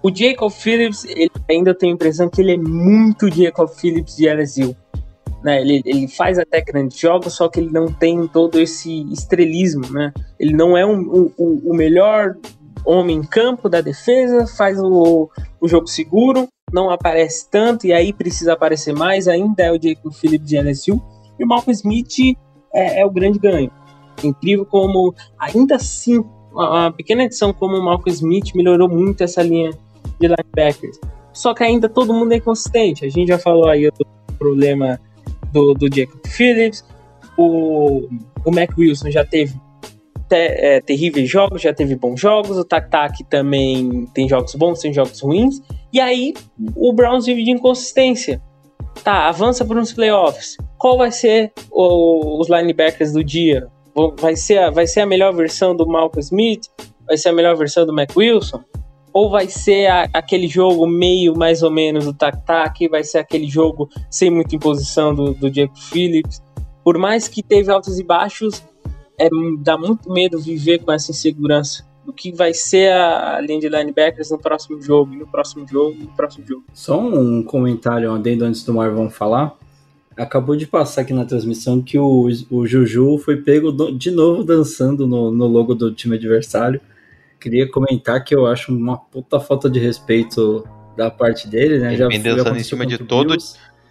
O 0.00 0.14
Jacob 0.14 0.52
Phillips, 0.52 1.04
ele 1.04 1.32
ainda 1.50 1.74
tem 1.74 1.90
a 1.90 1.94
impressão 1.94 2.30
que 2.30 2.40
ele 2.40 2.52
é 2.52 2.56
muito 2.56 3.28
Jacob 3.28 3.68
Phillips 3.68 4.14
de 4.14 4.32
LSU. 4.32 4.76
Né? 5.42 5.60
Ele, 5.60 5.82
ele 5.84 6.08
faz 6.08 6.38
até 6.38 6.60
grandes 6.60 6.98
jogos, 6.98 7.34
só 7.34 7.48
que 7.48 7.60
ele 7.60 7.70
não 7.70 7.86
tem 7.86 8.26
todo 8.26 8.60
esse 8.60 9.02
estrelismo, 9.12 9.90
né? 9.92 10.12
Ele 10.38 10.52
não 10.52 10.76
é 10.76 10.84
um, 10.84 11.30
um, 11.38 11.62
o 11.64 11.74
melhor 11.74 12.36
homem 12.84 13.18
em 13.18 13.22
campo 13.22 13.68
da 13.68 13.80
defesa, 13.80 14.46
faz 14.46 14.78
o, 14.80 15.30
o 15.60 15.68
jogo 15.68 15.86
seguro, 15.86 16.48
não 16.72 16.90
aparece 16.90 17.48
tanto 17.50 17.86
e 17.86 17.92
aí 17.92 18.12
precisa 18.12 18.54
aparecer 18.54 18.94
mais, 18.94 19.28
ainda 19.28 19.62
é 19.62 19.70
o 19.70 19.80
Jacob 19.80 20.12
Phillips 20.12 20.48
de 20.48 20.60
LSU. 20.60 21.02
E 21.38 21.44
o 21.44 21.46
Malcolm 21.46 21.72
Smith 21.72 22.36
é, 22.74 23.00
é 23.00 23.06
o 23.06 23.10
grande 23.10 23.38
ganho. 23.38 23.70
Incrível 24.22 24.66
como, 24.66 25.14
ainda 25.38 25.76
assim, 25.76 26.24
uma 26.52 26.90
pequena 26.90 27.24
edição 27.24 27.52
como 27.52 27.76
o 27.76 27.82
Malcolm 27.82 28.10
Smith 28.10 28.54
melhorou 28.54 28.88
muito 28.88 29.22
essa 29.22 29.42
linha 29.42 29.70
de 30.18 30.26
linebackers. 30.26 30.98
Só 31.32 31.54
que 31.54 31.62
ainda 31.62 31.88
todo 31.88 32.12
mundo 32.12 32.32
é 32.32 32.36
inconsistente. 32.36 33.04
A 33.04 33.08
gente 33.08 33.28
já 33.28 33.38
falou 33.38 33.68
aí 33.68 33.88
do 33.90 34.06
problema 34.38 34.98
do, 35.52 35.74
do 35.74 35.94
Jacob 35.94 36.20
Phillips. 36.26 36.84
O, 37.36 38.08
o 38.44 38.50
Mac 38.50 38.76
Wilson 38.76 39.10
já 39.10 39.24
teve 39.24 39.54
te, 40.28 40.36
é, 40.36 40.80
terríveis 40.80 41.28
jogos, 41.28 41.62
já 41.62 41.72
teve 41.72 41.96
bons 41.96 42.20
jogos. 42.20 42.58
O 42.58 42.64
Tak 42.64 43.24
também 43.24 44.06
tem 44.14 44.28
jogos 44.28 44.54
bons, 44.54 44.80
tem 44.80 44.92
jogos 44.92 45.20
ruins. 45.20 45.60
E 45.92 46.00
aí 46.00 46.34
o 46.76 46.92
Browns 46.92 47.26
vive 47.26 47.44
de 47.44 47.50
inconsistência. 47.50 48.42
Tá, 49.02 49.28
avança 49.28 49.64
para 49.64 49.78
uns 49.78 49.92
playoffs. 49.92 50.56
Qual 50.76 50.98
vai 50.98 51.12
ser 51.12 51.52
o, 51.70 52.40
os 52.40 52.48
linebackers 52.48 53.12
do 53.12 53.22
dia? 53.22 53.66
Vai 54.20 54.36
ser, 54.36 54.58
a, 54.58 54.70
vai 54.70 54.86
ser 54.86 55.00
a 55.00 55.06
melhor 55.06 55.34
versão 55.34 55.74
do 55.74 55.86
Malcolm 55.86 56.20
Smith? 56.20 56.66
Vai 57.06 57.16
ser 57.16 57.30
a 57.30 57.32
melhor 57.32 57.56
versão 57.56 57.86
do 57.86 57.92
Mac 57.92 58.14
Wilson? 58.16 58.62
Ou 59.12 59.30
vai 59.30 59.48
ser 59.48 59.86
a, 59.86 60.08
aquele 60.12 60.46
jogo 60.46 60.86
meio 60.86 61.36
mais 61.36 61.62
ou 61.62 61.70
menos 61.70 62.04
do 62.04 62.12
tac-tac, 62.12 62.88
vai 62.88 63.04
ser 63.04 63.18
aquele 63.18 63.48
jogo 63.48 63.88
sem 64.10 64.30
muita 64.30 64.54
imposição 64.54 65.14
do, 65.14 65.34
do 65.34 65.50
Jack 65.50 65.72
Phillips. 65.90 66.42
Por 66.84 66.98
mais 66.98 67.28
que 67.28 67.42
teve 67.42 67.70
altos 67.70 67.98
e 67.98 68.04
baixos, 68.04 68.62
é, 69.18 69.28
dá 69.60 69.76
muito 69.76 70.10
medo 70.10 70.38
viver 70.38 70.78
com 70.78 70.92
essa 70.92 71.10
insegurança 71.10 71.86
do 72.04 72.12
que 72.12 72.32
vai 72.32 72.54
ser 72.54 72.90
a 72.92 73.38
linha 73.40 73.60
de 73.60 73.68
linebackers 73.68 74.30
no 74.30 74.38
próximo 74.38 74.80
jogo, 74.80 75.14
no 75.14 75.26
próximo 75.26 75.66
jogo, 75.68 75.94
no 75.98 76.08
próximo 76.08 76.46
jogo. 76.46 76.64
Só 76.72 76.98
um 76.98 77.42
comentário, 77.42 78.10
um 78.10 78.14
adendo 78.14 78.44
antes 78.44 78.64
do 78.64 78.72
Marvão 78.72 79.10
falar. 79.10 79.54
Acabou 80.16 80.56
de 80.56 80.66
passar 80.66 81.02
aqui 81.02 81.12
na 81.12 81.24
transmissão 81.24 81.82
que 81.82 81.98
o, 81.98 82.28
o 82.50 82.66
Juju 82.66 83.18
foi 83.18 83.36
pego 83.36 83.70
de 83.92 84.10
novo 84.10 84.42
dançando 84.42 85.06
no, 85.06 85.30
no 85.30 85.46
logo 85.46 85.74
do 85.74 85.92
time 85.92 86.16
adversário 86.16 86.80
queria 87.40 87.70
comentar 87.70 88.22
que 88.24 88.34
eu 88.34 88.46
acho 88.46 88.74
uma 88.74 88.96
puta 88.96 89.38
falta 89.40 89.68
de 89.68 89.78
respeito 89.78 90.66
da 90.96 91.10
parte 91.10 91.48
dele, 91.48 91.78
né? 91.78 91.88
Ele 91.88 91.96
Já 91.96 92.08
vem 92.08 92.20
dançando 92.20 92.58
em 92.58 92.64
cima 92.64 92.86
de 92.86 92.98
todo 92.98 93.36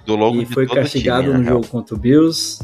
do 0.06 0.16
logo 0.16 0.42
e 0.42 0.46
foi 0.46 0.66
castigado 0.68 1.24
time, 1.24 1.38
no 1.38 1.44
né, 1.44 1.50
jogo 1.50 1.68
contra 1.68 1.96
o 1.96 1.98
Bills, 1.98 2.64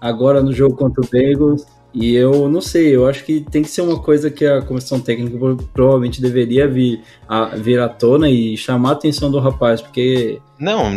agora 0.00 0.42
no 0.42 0.52
jogo 0.52 0.76
contra 0.76 1.04
o 1.04 1.08
Bengals. 1.08 1.66
E 1.94 2.14
eu 2.14 2.48
não 2.48 2.60
sei, 2.60 2.94
eu 2.94 3.06
acho 3.06 3.24
que 3.24 3.40
tem 3.40 3.62
que 3.62 3.70
ser 3.70 3.80
uma 3.80 3.98
coisa 3.98 4.30
que 4.30 4.44
a 4.44 4.60
comissão 4.60 5.00
técnica 5.00 5.38
provavelmente 5.72 6.20
deveria 6.20 6.68
vir, 6.68 7.00
a, 7.26 7.56
vir 7.56 7.80
à 7.80 7.88
tona 7.88 8.28
e 8.28 8.54
chamar 8.54 8.90
a 8.90 8.92
atenção 8.92 9.30
do 9.30 9.38
rapaz, 9.38 9.80
porque. 9.80 10.38
Não, 10.58 10.90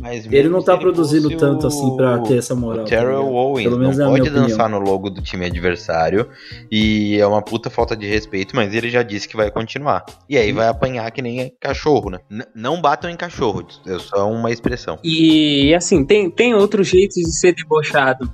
mas. 0.00 0.26
Ele 0.30 0.48
não 0.48 0.62
tá 0.62 0.76
produzindo 0.76 1.36
tanto 1.36 1.66
assim 1.66 1.96
pra 1.96 2.20
ter 2.20 2.38
essa 2.38 2.54
moral. 2.54 2.84
O 2.84 2.88
Terrell 2.88 3.24
tá 3.24 3.30
Owens 3.30 3.64
Pelo 3.64 3.78
menos 3.78 3.98
não 3.98 4.10
pode 4.10 4.30
dançar 4.30 4.68
no 4.68 4.78
logo 4.78 5.10
do 5.10 5.20
time 5.20 5.46
adversário. 5.46 6.28
E 6.70 7.18
é 7.18 7.26
uma 7.26 7.42
puta 7.42 7.68
falta 7.68 7.96
de 7.96 8.06
respeito, 8.06 8.54
mas 8.54 8.72
ele 8.72 8.90
já 8.90 9.02
disse 9.02 9.28
que 9.28 9.36
vai 9.36 9.50
continuar. 9.50 10.04
E 10.28 10.36
aí 10.36 10.52
vai 10.52 10.68
apanhar 10.68 11.10
que 11.10 11.22
nem 11.22 11.52
cachorro, 11.60 12.10
né? 12.10 12.18
N 12.30 12.44
não 12.54 12.80
batam 12.80 13.10
em 13.10 13.16
cachorro, 13.16 13.66
é 13.84 13.98
só 13.98 14.30
uma 14.30 14.50
expressão. 14.50 14.98
E 15.02 15.74
assim, 15.74 16.04
tem, 16.04 16.30
tem 16.30 16.54
outros 16.54 16.86
jeitos 16.86 17.16
de 17.16 17.32
ser 17.36 17.52
debochado 17.54 18.30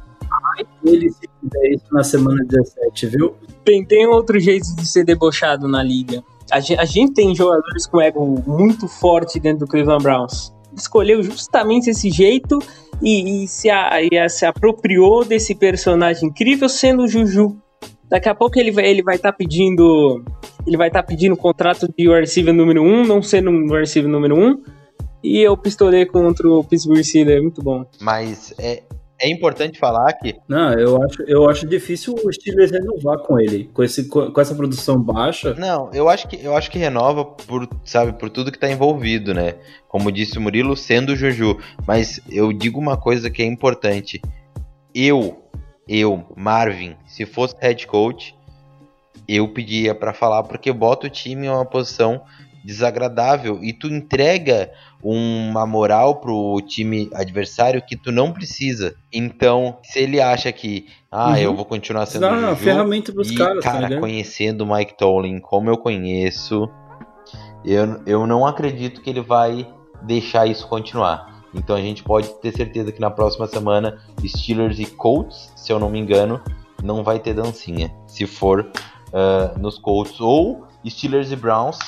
ele 0.84 1.10
se 1.10 1.28
fizer 1.40 1.70
isso 1.70 1.86
na 1.92 2.02
semana 2.02 2.44
17, 2.44 3.06
viu? 3.06 3.34
Tem, 3.64 3.84
tem 3.84 4.06
outro 4.06 4.38
jeito 4.38 4.74
de 4.76 4.86
ser 4.86 5.04
debochado 5.04 5.68
na 5.68 5.82
liga. 5.82 6.22
A 6.50 6.60
gente, 6.60 6.80
a 6.80 6.84
gente 6.84 7.14
tem 7.14 7.34
jogadores 7.34 7.86
com 7.86 8.00
ego 8.00 8.42
muito 8.46 8.88
forte 8.88 9.38
dentro 9.38 9.60
do 9.60 9.66
Cleveland 9.66 10.02
Browns. 10.02 10.52
Escolheu 10.74 11.22
justamente 11.22 11.90
esse 11.90 12.10
jeito 12.10 12.58
e, 13.02 13.44
e 13.44 13.48
se, 13.48 13.70
a, 13.70 14.02
e 14.02 14.18
a, 14.18 14.28
se 14.28 14.44
apropriou 14.44 15.24
desse 15.24 15.54
personagem 15.54 16.28
incrível 16.28 16.68
sendo 16.68 17.04
o 17.04 17.08
Juju. 17.08 17.56
Daqui 18.08 18.28
a 18.28 18.34
pouco 18.34 18.58
ele 18.58 18.72
vai 18.72 18.86
ele 18.88 19.02
vai 19.02 19.14
estar 19.16 19.30
tá 19.30 19.38
pedindo 19.38 20.24
ele 20.66 20.76
vai 20.76 20.88
estar 20.88 21.02
tá 21.02 21.06
pedindo 21.06 21.36
contrato 21.36 21.88
de 21.96 22.08
receiver 22.08 22.52
número 22.52 22.82
1, 22.82 22.86
um, 22.86 23.04
não 23.06 23.22
sendo 23.22 23.50
um 23.50 23.68
receiver 23.68 24.10
número 24.10 24.36
1. 24.36 24.44
Um, 24.44 24.62
e 25.22 25.40
eu 25.40 25.56
pistolei 25.56 26.06
contra 26.06 26.48
o 26.48 26.64
Pittsburgh 26.64 27.02
Steelers, 27.02 27.42
muito 27.42 27.62
bom. 27.62 27.84
Mas 28.00 28.54
é, 28.58 28.82
é 29.20 29.28
importante 29.28 29.78
falar 29.78 30.12
que. 30.14 30.36
Não, 30.48 30.72
eu 30.72 31.02
acho, 31.02 31.22
eu 31.22 31.48
acho 31.48 31.66
difícil 31.66 32.14
o 32.14 32.32
Steelers 32.32 32.70
renovar 32.70 33.18
com 33.18 33.38
ele, 33.38 33.70
com, 33.72 33.82
esse, 33.82 34.08
com 34.08 34.40
essa 34.40 34.54
produção 34.54 35.00
baixa. 35.00 35.54
Não, 35.54 35.90
eu 35.92 36.08
acho 36.08 36.26
que 36.26 36.42
eu 36.42 36.56
acho 36.56 36.70
que 36.70 36.78
renova 36.78 37.24
por, 37.24 37.68
sabe, 37.84 38.12
por 38.14 38.30
tudo 38.30 38.50
que 38.50 38.58
tá 38.58 38.70
envolvido, 38.70 39.34
né? 39.34 39.56
Como 39.88 40.10
disse 40.10 40.38
o 40.38 40.40
Murilo, 40.40 40.76
sendo 40.76 41.12
o 41.12 41.16
Juju. 41.16 41.58
Mas 41.86 42.20
eu 42.30 42.52
digo 42.52 42.80
uma 42.80 42.96
coisa 42.96 43.30
que 43.30 43.42
é 43.42 43.46
importante. 43.46 44.20
Eu, 44.94 45.44
eu, 45.86 46.24
Marvin, 46.36 46.96
se 47.06 47.26
fosse 47.26 47.54
head 47.60 47.86
coach, 47.86 48.34
eu 49.28 49.46
pedia 49.48 49.94
para 49.94 50.12
falar 50.12 50.42
porque 50.44 50.72
bota 50.72 51.06
o 51.06 51.10
time 51.10 51.46
em 51.46 51.50
uma 51.50 51.64
posição 51.64 52.22
desagradável 52.64 53.58
e 53.62 53.72
tu 53.72 53.86
entrega 53.88 54.70
uma 55.02 55.66
moral 55.66 56.16
pro 56.16 56.60
time 56.66 57.08
adversário 57.14 57.82
que 57.82 57.96
tu 57.96 58.12
não 58.12 58.32
precisa. 58.32 58.94
Então, 59.12 59.78
se 59.82 59.98
ele 59.98 60.20
acha 60.20 60.52
que, 60.52 60.86
ah, 61.10 61.30
uhum. 61.30 61.36
eu 61.36 61.56
vou 61.56 61.64
continuar 61.64 62.06
sendo 62.06 62.22
Dá 62.22 62.36
Juju, 62.36 62.56
ferramenta 62.56 63.12
pros 63.12 63.30
e, 63.30 63.34
caras, 63.34 63.64
cara, 63.64 63.88
tá 63.88 64.00
conhecendo 64.00 64.62
o 64.62 64.74
Mike 64.74 64.96
Tomlin 64.96 65.40
como 65.40 65.70
eu 65.70 65.76
conheço, 65.76 66.68
eu, 67.64 68.00
eu 68.06 68.26
não 68.26 68.46
acredito 68.46 69.00
que 69.00 69.10
ele 69.10 69.20
vai 69.20 69.66
deixar 70.02 70.46
isso 70.46 70.66
continuar. 70.68 71.44
Então 71.54 71.74
a 71.74 71.80
gente 71.80 72.02
pode 72.02 72.28
ter 72.40 72.52
certeza 72.52 72.92
que 72.92 73.00
na 73.00 73.10
próxima 73.10 73.46
semana 73.46 73.98
Steelers 74.24 74.78
e 74.78 74.86
Colts, 74.86 75.52
se 75.56 75.72
eu 75.72 75.78
não 75.78 75.90
me 75.90 75.98
engano, 75.98 76.40
não 76.82 77.02
vai 77.02 77.18
ter 77.18 77.34
dancinha. 77.34 77.92
Se 78.06 78.26
for 78.26 78.60
uh, 78.60 79.58
nos 79.58 79.78
Colts 79.78 80.20
ou 80.20 80.64
Steelers 80.88 81.30
e 81.32 81.36
Browns, 81.36 81.78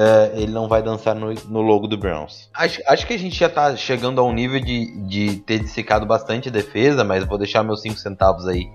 uh, 0.00 0.34
ele 0.34 0.50
não 0.50 0.66
vai 0.66 0.82
dançar 0.82 1.14
no, 1.14 1.32
no, 1.48 1.60
logo 1.60 1.86
do 1.86 1.98
Browns. 1.98 2.48
Acho, 2.54 2.80
acho 2.86 3.06
que 3.06 3.12
a 3.12 3.18
gente 3.18 3.38
já 3.38 3.48
tá 3.48 3.76
chegando 3.76 4.20
a 4.20 4.24
um 4.24 4.32
nível 4.32 4.58
de, 4.58 4.96
de 5.06 5.36
ter 5.40 5.58
dissecado 5.58 6.06
bastante 6.06 6.48
a 6.48 6.52
defesa, 6.52 7.04
mas 7.04 7.24
vou 7.24 7.36
deixar 7.36 7.62
meus 7.62 7.82
5 7.82 7.96
centavos 7.96 8.48
aí 8.48 8.66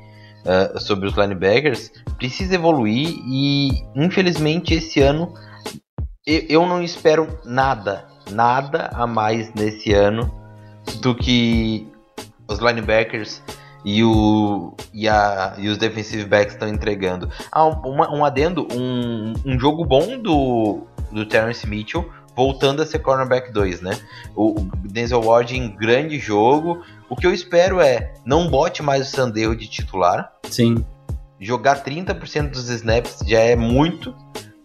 uh, 0.46 0.80
sobre 0.80 1.08
os 1.08 1.18
linebackers. 1.18 1.92
Precisa 2.18 2.54
evoluir 2.54 3.10
e, 3.28 3.84
infelizmente, 3.96 4.76
esse 4.76 5.02
ano 5.02 5.34
eu, 6.26 6.46
eu 6.48 6.66
não 6.68 6.84
espero 6.84 7.40
nada, 7.44 8.06
nada 8.32 8.90
a 8.94 9.08
mais 9.08 9.52
nesse 9.56 9.94
ano 9.94 10.32
do 11.02 11.16
que 11.16 11.88
os 12.48 12.60
linebackers 12.60 13.42
e, 13.84 14.04
o, 14.04 14.76
e, 14.94 15.08
a, 15.08 15.56
e 15.58 15.68
os 15.68 15.78
defensive 15.78 16.26
backs 16.26 16.54
estão 16.54 16.68
entregando. 16.68 17.30
Ah, 17.52 17.66
um, 17.66 18.18
um 18.18 18.26
adendo, 18.26 18.68
um, 18.72 19.34
um 19.46 19.60
jogo 19.60 19.86
bom 19.86 20.18
do, 20.18 20.88
do 21.11 21.26
Terence 21.26 21.68
Mitchell 21.68 22.10
voltando 22.36 22.82
a 22.82 22.86
ser 22.86 22.99
cornerback 22.99 23.52
2, 23.52 23.82
né? 23.82 23.98
O, 24.36 24.60
o 24.60 24.72
Denzel 24.84 25.22
Ward 25.22 25.56
em 25.56 25.69
grande 25.76 26.19
jogo. 26.19 26.84
O 27.10 27.15
que 27.15 27.26
eu 27.26 27.34
espero 27.34 27.80
é, 27.80 28.14
não 28.26 28.49
bote 28.49 28.84
mais 28.84 29.07
o 29.07 29.15
Sandero 29.15 29.56
de 29.56 29.68
titular. 29.68 30.32
Sim. 30.44 30.84
Jogar 31.40 31.84
30% 31.84 32.52
dos 32.52 32.69
snaps 32.69 33.19
já 33.26 33.40
é 33.40 33.56
muito 33.56 34.14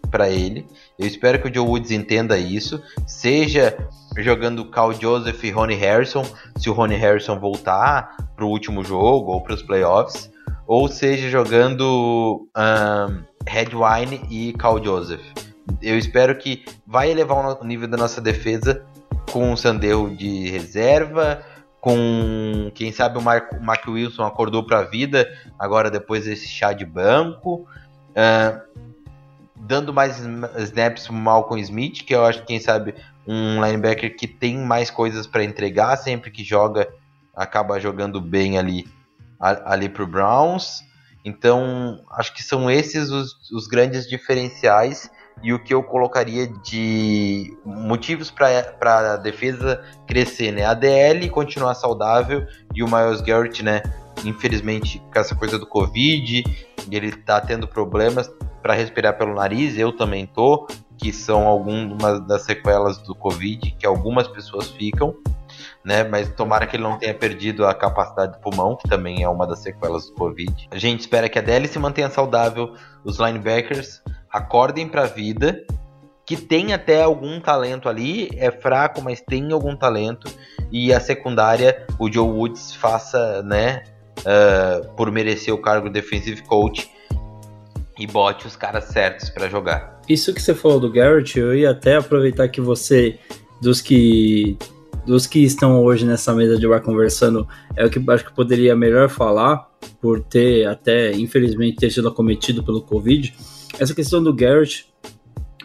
para 0.09 0.29
ele. 0.29 0.67
Eu 0.99 1.07
espero 1.07 1.41
que 1.41 1.47
o 1.47 1.53
Joe 1.53 1.65
Woods 1.65 1.91
entenda 1.91 2.37
isso. 2.37 2.81
Seja 3.07 3.77
jogando 4.17 4.69
Cal 4.69 4.91
Joseph 4.93 5.41
e 5.43 5.51
Ronnie 5.51 5.77
Harrison, 5.77 6.25
se 6.57 6.69
o 6.69 6.73
Ronnie 6.73 6.97
Harrison 6.97 7.39
voltar 7.39 8.17
para 8.35 8.45
o 8.45 8.49
último 8.49 8.83
jogo 8.83 9.31
ou 9.31 9.41
para 9.41 9.53
os 9.53 9.63
playoffs, 9.63 10.29
ou 10.67 10.89
seja 10.89 11.29
jogando 11.29 12.47
um, 12.57 13.23
Redwine 13.47 14.21
e 14.29 14.53
Cal 14.53 14.83
Joseph. 14.83 15.21
Eu 15.81 15.97
espero 15.97 16.37
que 16.37 16.65
vai 16.85 17.11
elevar 17.11 17.59
o 17.59 17.63
nível 17.63 17.87
da 17.87 17.97
nossa 17.97 18.19
defesa 18.19 18.85
com 19.31 19.53
o 19.53 19.57
Sandero 19.57 20.09
de 20.09 20.49
reserva, 20.49 21.43
com 21.79 22.71
quem 22.75 22.91
sabe 22.91 23.17
o 23.17 23.21
Mark, 23.21 23.59
Mark 23.61 23.87
Wilson 23.87 24.23
acordou 24.23 24.63
para 24.63 24.79
a 24.79 24.83
vida 24.83 25.27
agora 25.57 25.89
depois 25.89 26.25
desse 26.25 26.47
chá 26.47 26.73
de 26.73 26.85
banco. 26.85 27.67
Uh, 28.11 28.61
dando 29.55 29.93
mais 29.93 30.19
snaps 30.57 31.07
pro 31.07 31.13
Malcolm 31.13 31.61
Smith, 31.61 32.03
que 32.03 32.13
eu 32.13 32.25
acho 32.25 32.41
que 32.41 32.47
quem 32.47 32.59
sabe 32.59 32.93
um 33.27 33.63
linebacker 33.63 34.15
que 34.15 34.27
tem 34.27 34.57
mais 34.57 34.89
coisas 34.89 35.25
para 35.25 35.43
entregar, 35.43 35.95
sempre 35.97 36.31
que 36.31 36.43
joga 36.43 36.87
acaba 37.35 37.79
jogando 37.79 38.19
bem 38.19 38.57
ali 38.57 38.87
ali 39.39 39.89
pro 39.89 40.05
Browns. 40.05 40.83
Então, 41.25 42.03
acho 42.11 42.33
que 42.33 42.43
são 42.43 42.69
esses 42.69 43.09
os, 43.09 43.49
os 43.51 43.67
grandes 43.67 44.07
diferenciais 44.07 45.09
e 45.43 45.53
o 45.53 45.59
que 45.59 45.73
eu 45.73 45.81
colocaria 45.81 46.47
de 46.47 47.57
motivos 47.65 48.29
para 48.31 49.13
a 49.13 49.17
defesa 49.17 49.83
crescer, 50.07 50.51
né? 50.51 50.65
A 50.65 50.73
DL 50.73 51.29
continuar 51.29 51.73
saudável 51.75 52.45
e 52.73 52.83
o 52.83 52.87
Miles 52.87 53.21
Garrett, 53.21 53.63
né? 53.63 53.81
Infelizmente, 54.23 55.01
com 55.11 55.19
essa 55.19 55.35
coisa 55.35 55.57
do 55.57 55.65
Covid, 55.65 56.43
ele 56.91 57.11
tá 57.11 57.41
tendo 57.41 57.67
problemas, 57.67 58.31
para 58.61 58.75
respirar 58.75 59.17
pelo 59.17 59.33
nariz, 59.33 59.77
eu 59.77 59.91
também 59.91 60.27
tô, 60.27 60.67
que 60.97 61.11
são 61.11 61.47
algumas 61.47 62.19
das 62.27 62.43
sequelas 62.43 62.99
do 62.99 63.15
Covid 63.15 63.71
que 63.71 63.85
algumas 63.85 64.27
pessoas 64.27 64.69
ficam, 64.69 65.15
né? 65.83 66.03
Mas 66.03 66.29
tomara 66.29 66.65
que 66.65 66.75
ele 66.75 66.83
não 66.83 66.97
tenha 66.97 67.13
perdido 67.13 67.65
a 67.65 67.73
capacidade 67.73 68.33
do 68.33 68.39
pulmão, 68.39 68.75
que 68.75 68.87
também 68.87 69.23
é 69.23 69.29
uma 69.29 69.47
das 69.47 69.59
sequelas 69.59 70.07
do 70.07 70.13
Covid. 70.13 70.69
A 70.71 70.77
gente 70.77 71.01
espera 71.01 71.29
que 71.29 71.39
a 71.39 71.41
DL 71.41 71.67
se 71.67 71.79
mantenha 71.79 72.09
saudável, 72.09 72.73
os 73.03 73.19
linebackers 73.19 74.01
acordem 74.31 74.87
para 74.87 75.03
a 75.03 75.07
vida, 75.07 75.65
que 76.25 76.37
tem 76.37 76.73
até 76.73 77.01
algum 77.01 77.39
talento 77.39 77.89
ali, 77.89 78.29
é 78.37 78.51
fraco, 78.51 79.01
mas 79.01 79.21
tem 79.21 79.51
algum 79.51 79.75
talento, 79.75 80.31
e 80.71 80.93
a 80.93 80.99
secundária, 80.99 81.85
o 81.99 82.11
Joe 82.11 82.27
Woods 82.27 82.73
faça, 82.75 83.41
né? 83.43 83.83
Uh, 84.19 84.93
por 84.93 85.11
merecer 85.11 85.53
o 85.53 85.57
cargo 85.57 85.87
de 85.87 85.93
defensive 85.93 86.43
coach, 86.43 86.89
e 87.97 88.07
bote 88.07 88.47
os 88.47 88.55
caras 88.55 88.85
certos 88.85 89.29
para 89.29 89.47
jogar. 89.49 89.99
Isso 90.07 90.33
que 90.33 90.41
você 90.41 90.55
falou 90.55 90.79
do 90.79 90.91
Garrett, 90.91 91.37
eu 91.37 91.55
ia 91.55 91.71
até 91.71 91.97
aproveitar 91.97 92.47
que 92.49 92.59
você, 92.59 93.19
dos 93.61 93.81
que 93.81 94.57
dos 95.05 95.25
que 95.27 95.39
estão 95.39 95.83
hoje 95.83 96.05
nessa 96.05 96.33
mesa 96.33 96.57
de 96.57 96.67
bar 96.67 96.81
conversando, 96.81 97.47
é 97.75 97.85
o 97.85 97.89
que 97.89 97.99
acho 98.11 98.25
que 98.25 98.33
poderia 98.33 98.75
melhor 98.75 99.09
falar, 99.09 99.69
por 99.99 100.21
ter 100.21 100.67
até, 100.67 101.11
infelizmente, 101.13 101.77
ter 101.77 101.91
sido 101.91 102.07
acometido 102.07 102.63
pelo 102.63 102.81
Covid. 102.81 103.33
Essa 103.79 103.93
questão 103.93 104.21
do 104.21 104.33
Garrett 104.33 104.91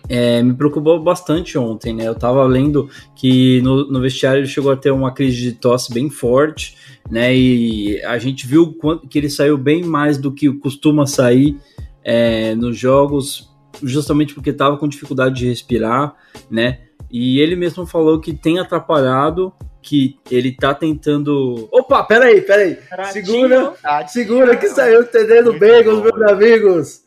é, 0.09 0.43
me 0.43 0.55
preocupou 0.55 1.03
bastante 1.03 1.59
ontem, 1.59 1.95
né? 1.95 2.07
Eu 2.07 2.15
tava 2.15 2.45
lendo 2.45 2.89
que 3.15 3.61
no, 3.63 3.91
no, 3.91 4.01
vestiário 4.01 4.41
ele 4.41 4.49
chegou 4.49 4.71
a 4.71 4.77
ter 4.77 4.91
uma 4.91 5.13
crise 5.13 5.37
de 5.37 5.53
tosse 5.53 5.93
bem 5.93 6.09
forte, 6.09 6.77
né? 7.11 7.35
E 7.37 8.03
a 8.05 8.19
gente 8.19 8.47
viu 8.47 8.77
que 9.09 9.19
ele 9.19 9.31
saiu 9.31 9.59
bem 9.59 9.83
mais 9.83 10.19
do 10.19 10.33
que 10.33 10.53
costuma 10.53 11.07
sair 11.07 11.57
é, 12.05 12.55
nos 12.55 12.79
jogos, 12.79 13.51
justamente 13.83 14.33
porque 14.33 14.51
estava 14.51 14.77
com 14.77 14.89
dificuldade 14.89 15.37
de 15.37 15.49
respirar, 15.49 16.15
né? 16.51 16.86
E 17.11 17.41
ele 17.41 17.57
mesmo 17.57 17.87
falou 17.87 18.21
que 18.21 18.35
tem 18.35 18.59
atrapalhado, 18.59 19.53
que 19.81 20.19
ele 20.31 20.53
tá 20.53 20.75
tentando. 20.75 21.69
Opa, 21.71 22.03
peraí, 22.05 22.41
peraí. 22.41 22.79
Segura, 23.13 23.75
segura 24.09 24.57
que 24.57 24.69
saiu 24.69 25.01
o 25.01 25.05
TD 25.05 25.43
do 25.43 25.53
Bagels, 25.53 26.03
meus 26.03 26.23
amigos. 26.23 27.05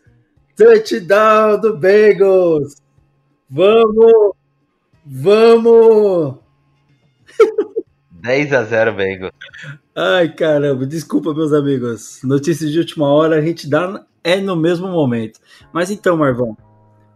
Touchdown 0.56 1.60
do 1.60 1.78
Bagels. 1.78 2.76
Vamos, 3.50 4.34
vamos. 5.06 6.36
10 8.22 8.54
a 8.54 8.64
0 8.64 8.94
Bagels. 8.94 9.32
Ai, 9.96 10.34
caramba, 10.34 10.86
desculpa, 10.86 11.34
meus 11.34 11.52
amigos. 11.52 12.22
Notícias 12.24 12.72
de 12.72 12.80
última 12.80 13.08
hora 13.08 13.38
a 13.38 13.42
gente 13.42 13.70
dá 13.70 14.06
é 14.24 14.40
no 14.40 14.56
mesmo 14.56 14.88
momento. 14.88 15.40
Mas 15.74 15.92
então, 15.92 16.18
Marvão, 16.18 16.58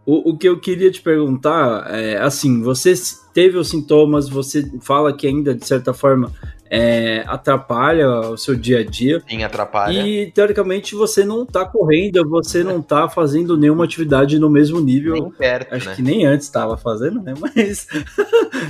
o, 0.05 0.31
o 0.31 0.37
que 0.37 0.47
eu 0.47 0.59
queria 0.59 0.91
te 0.91 1.01
perguntar 1.01 1.89
é 1.89 2.17
assim: 2.17 2.61
você 2.61 2.93
teve 3.33 3.57
os 3.57 3.69
sintomas, 3.69 4.29
você 4.29 4.69
fala 4.81 5.15
que 5.15 5.27
ainda 5.27 5.55
de 5.55 5.65
certa 5.65 5.93
forma 5.93 6.31
é, 6.69 7.23
atrapalha 7.27 8.09
o 8.31 8.37
seu 8.37 8.55
dia 8.55 8.79
a 8.79 8.83
dia. 8.83 9.21
Sim, 9.29 9.43
atrapalha. 9.43 10.05
E 10.05 10.31
teoricamente 10.31 10.95
você 10.95 11.23
não 11.23 11.45
tá 11.45 11.65
correndo, 11.65 12.27
você 12.27 12.63
não 12.63 12.81
tá 12.81 13.07
fazendo 13.07 13.55
nenhuma 13.55 13.85
atividade 13.85 14.39
no 14.39 14.49
mesmo 14.49 14.79
nível. 14.79 15.13
Nem 15.13 15.29
perto, 15.29 15.75
Acho 15.75 15.89
né? 15.89 15.95
que 15.95 16.01
nem 16.01 16.25
antes 16.25 16.47
estava 16.47 16.75
fazendo, 16.75 17.21
né? 17.21 17.33
Mas 17.39 17.87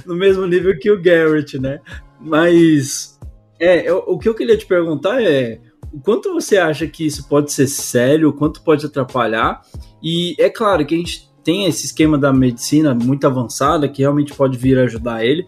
no 0.05 0.15
mesmo 0.15 0.45
nível 0.45 0.77
que 0.77 0.91
o 0.91 1.01
Garrett, 1.01 1.57
né? 1.57 1.79
Mas 2.19 3.17
é, 3.57 3.89
eu, 3.89 4.03
o 4.05 4.19
que 4.19 4.27
eu 4.27 4.35
queria 4.35 4.57
te 4.57 4.65
perguntar 4.65 5.23
é 5.23 5.59
o 5.93 5.99
quanto 6.01 6.33
você 6.33 6.57
acha 6.57 6.85
que 6.87 7.05
isso 7.05 7.27
pode 7.29 7.53
ser 7.53 7.67
sério, 7.67 8.29
o 8.29 8.33
quanto 8.33 8.61
pode 8.61 8.85
atrapalhar? 8.85 9.61
E 10.03 10.35
é 10.37 10.49
claro 10.49 10.85
que 10.85 10.93
a 10.93 10.97
gente 10.97 11.31
tem 11.43 11.65
esse 11.65 11.85
esquema 11.85 12.17
da 12.17 12.33
medicina 12.33 12.93
muito 12.93 13.25
avançada 13.25 13.87
que 13.87 14.01
realmente 14.01 14.33
pode 14.33 14.57
vir 14.57 14.77
ajudar 14.79 15.25
ele, 15.25 15.47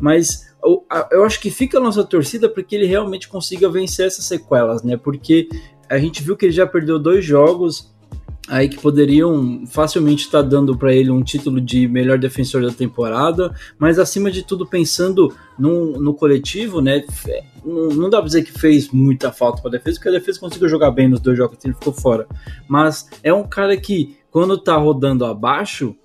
mas 0.00 0.46
eu 1.12 1.24
acho 1.24 1.40
que 1.40 1.50
fica 1.50 1.78
a 1.78 1.80
nossa 1.80 2.02
torcida 2.04 2.48
para 2.48 2.62
que 2.62 2.74
ele 2.74 2.86
realmente 2.86 3.28
consiga 3.28 3.68
vencer 3.68 4.06
essas 4.06 4.24
sequelas, 4.24 4.82
né? 4.82 4.96
Porque 4.96 5.48
a 5.88 5.98
gente 5.98 6.22
viu 6.22 6.36
que 6.36 6.46
ele 6.46 6.52
já 6.52 6.66
perdeu 6.66 6.98
dois 6.98 7.24
jogos 7.24 7.94
aí 8.48 8.68
que 8.68 8.78
poderiam 8.78 9.64
facilmente 9.66 10.24
estar 10.24 10.42
dando 10.42 10.76
para 10.76 10.94
ele 10.94 11.10
um 11.10 11.22
título 11.22 11.60
de 11.60 11.88
melhor 11.88 12.18
defensor 12.18 12.62
da 12.62 12.70
temporada, 12.70 13.54
mas 13.78 13.98
acima 13.98 14.30
de 14.30 14.42
tudo 14.42 14.66
pensando 14.66 15.34
no, 15.58 16.00
no 16.00 16.14
coletivo, 16.14 16.80
né? 16.80 17.04
Não, 17.64 17.88
não 17.88 18.10
dá 18.10 18.18
para 18.18 18.26
dizer 18.26 18.44
que 18.44 18.52
fez 18.52 18.90
muita 18.90 19.32
falta 19.32 19.60
para 19.60 19.70
a 19.70 19.72
defesa, 19.72 19.96
porque 19.96 20.08
a 20.08 20.12
defesa 20.12 20.40
conseguiu 20.40 20.68
jogar 20.68 20.90
bem 20.90 21.08
nos 21.08 21.20
dois 21.20 21.36
jogos 21.36 21.58
que 21.58 21.66
ele 21.66 21.74
ficou 21.74 21.92
fora. 21.92 22.26
Mas 22.68 23.08
é 23.22 23.32
um 23.32 23.44
cara 23.44 23.76
que 23.76 24.16
quando 24.30 24.58
tá 24.58 24.76
rodando 24.76 25.24
abaixo, 25.24 25.96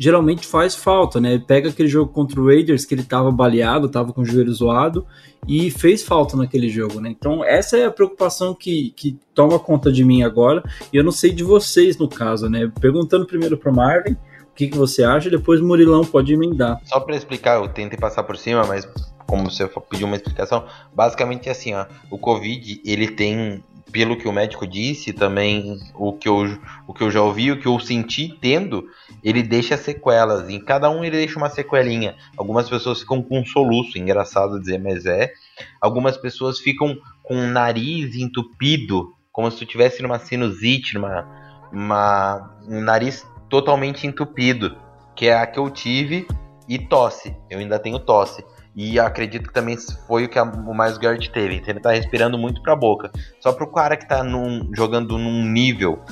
geralmente 0.00 0.46
faz 0.46 0.74
falta, 0.74 1.20
né? 1.20 1.38
Pega 1.46 1.68
aquele 1.68 1.88
jogo 1.88 2.10
contra 2.10 2.40
o 2.40 2.46
Raiders 2.46 2.86
que 2.86 2.94
ele 2.94 3.02
tava 3.02 3.30
baleado, 3.30 3.86
tava 3.86 4.14
com 4.14 4.22
o 4.22 4.24
joelho 4.24 4.50
zoado 4.50 5.06
e 5.46 5.70
fez 5.70 6.02
falta 6.02 6.38
naquele 6.38 6.70
jogo, 6.70 7.02
né? 7.02 7.10
Então 7.10 7.44
essa 7.44 7.76
é 7.76 7.84
a 7.84 7.90
preocupação 7.90 8.54
que, 8.54 8.94
que 8.96 9.18
toma 9.34 9.58
conta 9.58 9.92
de 9.92 10.02
mim 10.02 10.22
agora 10.22 10.64
e 10.90 10.96
eu 10.96 11.04
não 11.04 11.12
sei 11.12 11.32
de 11.32 11.44
vocês 11.44 11.98
no 11.98 12.08
caso, 12.08 12.48
né? 12.48 12.72
Perguntando 12.80 13.26
primeiro 13.26 13.58
pro 13.58 13.74
Marvin 13.74 14.12
o 14.12 14.54
que, 14.54 14.68
que 14.68 14.76
você 14.76 15.04
acha, 15.04 15.28
depois 15.28 15.60
Murilão 15.60 16.02
pode 16.02 16.32
emendar. 16.32 16.80
Só 16.86 16.98
para 16.98 17.14
explicar, 17.14 17.60
eu 17.60 17.68
tentei 17.68 17.98
passar 17.98 18.22
por 18.22 18.38
cima, 18.38 18.64
mas 18.66 18.88
como 19.26 19.50
você 19.50 19.68
pediu 19.88 20.06
uma 20.06 20.16
explicação, 20.16 20.64
basicamente 20.94 21.48
é 21.48 21.52
assim, 21.52 21.74
ó, 21.74 21.84
o 22.10 22.18
Covid 22.18 22.80
ele 22.84 23.08
tem 23.08 23.62
pelo 23.92 24.16
que 24.16 24.28
o 24.28 24.32
médico 24.32 24.66
disse, 24.66 25.12
também 25.12 25.78
o 25.94 26.12
que 26.12 26.28
eu, 26.28 26.58
o 26.86 26.94
que 26.94 27.02
eu 27.02 27.10
já 27.10 27.22
ouvi, 27.22 27.52
o 27.52 27.60
que 27.60 27.66
eu 27.66 27.78
senti 27.78 28.36
tendo, 28.40 28.88
ele 29.22 29.42
deixa 29.42 29.76
sequelas. 29.76 30.48
Em 30.48 30.60
cada 30.60 30.90
um 30.90 31.04
ele 31.04 31.16
deixa 31.16 31.38
uma 31.38 31.50
sequelinha. 31.50 32.16
Algumas 32.36 32.68
pessoas 32.68 33.00
ficam 33.00 33.22
com 33.22 33.40
um 33.40 33.44
soluço, 33.44 33.98
engraçado 33.98 34.60
dizer, 34.60 34.78
mas 34.78 35.06
é. 35.06 35.32
Algumas 35.80 36.16
pessoas 36.16 36.58
ficam 36.58 36.96
com 37.22 37.36
o 37.36 37.46
nariz 37.46 38.16
entupido, 38.16 39.14
como 39.32 39.50
se 39.50 39.58
tu 39.58 39.66
tivesse 39.66 40.02
numa 40.02 40.18
sinusite, 40.18 40.94
numa 40.94 41.26
uma, 41.72 42.50
um 42.68 42.80
nariz 42.80 43.26
totalmente 43.48 44.06
entupido, 44.06 44.76
que 45.14 45.26
é 45.26 45.34
a 45.34 45.46
que 45.46 45.58
eu 45.58 45.70
tive, 45.70 46.26
e 46.68 46.78
tosse. 46.78 47.36
Eu 47.48 47.58
ainda 47.58 47.78
tenho 47.78 47.98
tosse. 47.98 48.44
E 48.82 48.98
acredito 48.98 49.48
que 49.48 49.52
também 49.52 49.76
foi 50.06 50.24
o 50.24 50.28
que 50.30 50.38
a, 50.38 50.42
o 50.42 50.72
mais 50.72 50.96
Garrett 50.96 51.30
teve. 51.30 51.56
Então 51.56 51.70
ele 51.70 51.80
tá 51.80 51.90
respirando 51.90 52.38
muito 52.38 52.62
pra 52.62 52.74
boca. 52.74 53.12
Só 53.38 53.52
pro 53.52 53.70
cara 53.70 53.94
que 53.94 54.08
tá 54.08 54.24
num, 54.24 54.70
jogando 54.74 55.18
num 55.18 55.44
nível 55.44 56.02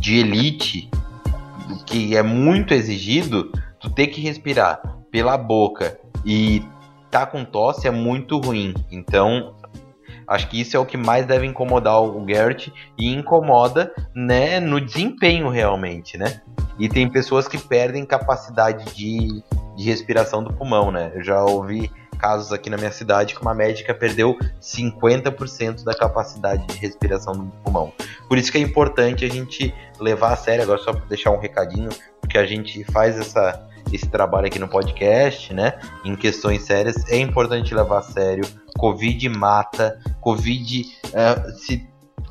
de 0.00 0.18
elite, 0.18 0.90
que 1.86 2.16
é 2.16 2.22
muito 2.22 2.74
exigido, 2.74 3.52
tu 3.78 3.88
ter 3.88 4.08
que 4.08 4.20
respirar 4.20 4.82
pela 5.12 5.38
boca 5.38 5.96
e 6.26 6.64
tá 7.08 7.24
com 7.24 7.44
tosse 7.44 7.86
é 7.86 7.90
muito 7.92 8.36
ruim. 8.36 8.74
Então, 8.90 9.54
acho 10.32 10.48
que 10.48 10.60
isso 10.60 10.76
é 10.76 10.80
o 10.80 10.86
que 10.86 10.96
mais 10.96 11.26
deve 11.26 11.46
incomodar 11.46 12.02
o 12.02 12.24
Garrett 12.24 12.72
e 12.98 13.12
incomoda, 13.12 13.92
né, 14.14 14.58
no 14.60 14.80
desempenho 14.80 15.48
realmente, 15.48 16.16
né? 16.16 16.40
E 16.78 16.88
tem 16.88 17.08
pessoas 17.08 17.46
que 17.46 17.58
perdem 17.58 18.04
capacidade 18.04 18.84
de, 18.94 19.42
de 19.76 19.84
respiração 19.84 20.42
do 20.42 20.52
pulmão, 20.52 20.90
né? 20.90 21.12
Eu 21.14 21.22
já 21.22 21.44
ouvi 21.44 21.90
casos 22.18 22.52
aqui 22.52 22.70
na 22.70 22.76
minha 22.76 22.92
cidade 22.92 23.34
que 23.34 23.42
uma 23.42 23.52
médica 23.52 23.92
perdeu 23.92 24.38
50% 24.60 25.82
da 25.82 25.92
capacidade 25.92 26.64
de 26.66 26.78
respiração 26.78 27.34
do 27.34 27.44
pulmão. 27.64 27.92
Por 28.28 28.38
isso 28.38 28.50
que 28.50 28.58
é 28.58 28.60
importante 28.60 29.24
a 29.24 29.28
gente 29.28 29.74
levar 29.98 30.32
a 30.32 30.36
sério, 30.36 30.62
agora 30.62 30.78
só 30.78 30.92
para 30.92 31.04
deixar 31.06 31.30
um 31.32 31.38
recadinho, 31.40 31.88
porque 32.20 32.38
a 32.38 32.46
gente 32.46 32.84
faz 32.84 33.18
essa, 33.18 33.68
esse 33.92 34.08
trabalho 34.08 34.46
aqui 34.46 34.58
no 34.58 34.68
podcast, 34.68 35.52
né? 35.54 35.78
Em 36.04 36.14
questões 36.14 36.62
sérias, 36.62 37.08
é 37.08 37.18
importante 37.18 37.74
levar 37.74 37.98
a 37.98 38.02
sério. 38.02 38.44
Covid 38.78 39.28
mata, 39.28 39.98
Covid 40.20 40.82
uh, 41.08 41.50
se 41.58 41.86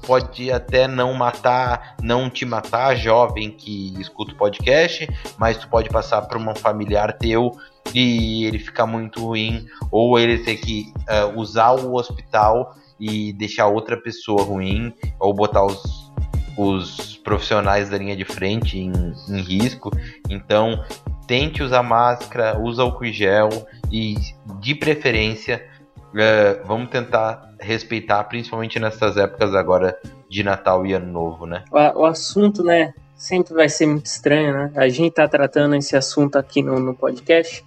pode 0.06 0.52
até 0.52 0.88
não 0.88 1.14
matar, 1.14 1.96
não 2.02 2.30
te 2.30 2.46
matar, 2.46 2.96
jovem 2.96 3.52
que 3.52 3.94
escuta 4.00 4.34
o 4.34 4.38
podcast, 4.38 5.08
mas 5.38 5.58
tu 5.58 5.68
pode 5.68 5.90
passar 5.90 6.24
para 6.24 6.38
um 6.38 6.56
familiar 6.56 7.14
teu 7.14 7.52
e 7.94 8.46
ele 8.46 8.60
ficar 8.60 8.86
muito 8.86 9.26
ruim, 9.26 9.66
ou 9.92 10.18
ele 10.20 10.40
ter 10.40 10.58
que 10.58 10.92
uh, 11.02 11.40
usar 11.40 11.72
o 11.72 11.96
hospital 11.96 12.76
e 13.00 13.34
deixar 13.34 13.68
outra 13.68 13.98
pessoa 13.98 14.44
ruim, 14.44 14.94
ou 15.20 15.34
botar 15.34 15.66
os, 15.66 16.12
os 16.58 17.18
profissionais 17.24 17.90
da 17.90 17.98
linha 17.98 18.16
de 18.16 18.26
frente 18.26 18.78
em, 18.78 18.92
em 19.28 19.42
risco. 19.42 19.92
Então, 20.30 20.84
tente 21.32 21.64
usar 21.64 21.82
máscara, 21.82 22.60
usa 22.60 22.82
álcool 22.82 23.06
gel 23.06 23.48
e, 23.90 24.16
de 24.60 24.76
preferência, 24.76 25.66
uh, 26.10 26.68
vamos 26.68 26.90
tentar 26.90 27.54
respeitar, 27.58 28.22
principalmente 28.26 28.78
nessas 28.78 29.16
épocas 29.16 29.56
agora 29.56 29.98
de 30.30 30.44
Natal 30.44 30.86
e 30.86 30.92
Ano 30.92 31.10
Novo, 31.10 31.46
né? 31.46 31.64
O, 31.72 32.02
o 32.02 32.06
assunto, 32.06 32.66
né, 32.66 32.94
sempre 33.16 33.54
vai 33.54 33.70
ser 33.70 33.86
muito 33.86 34.08
estranho, 34.08 34.52
né? 34.52 34.74
A 34.76 34.90
gente 34.90 35.14
tá 35.14 35.26
tratando 35.26 35.74
esse 35.78 35.96
assunto 35.96 36.36
aqui 36.36 36.62
no, 36.62 36.78
no 36.82 36.94
podcast, 36.94 37.64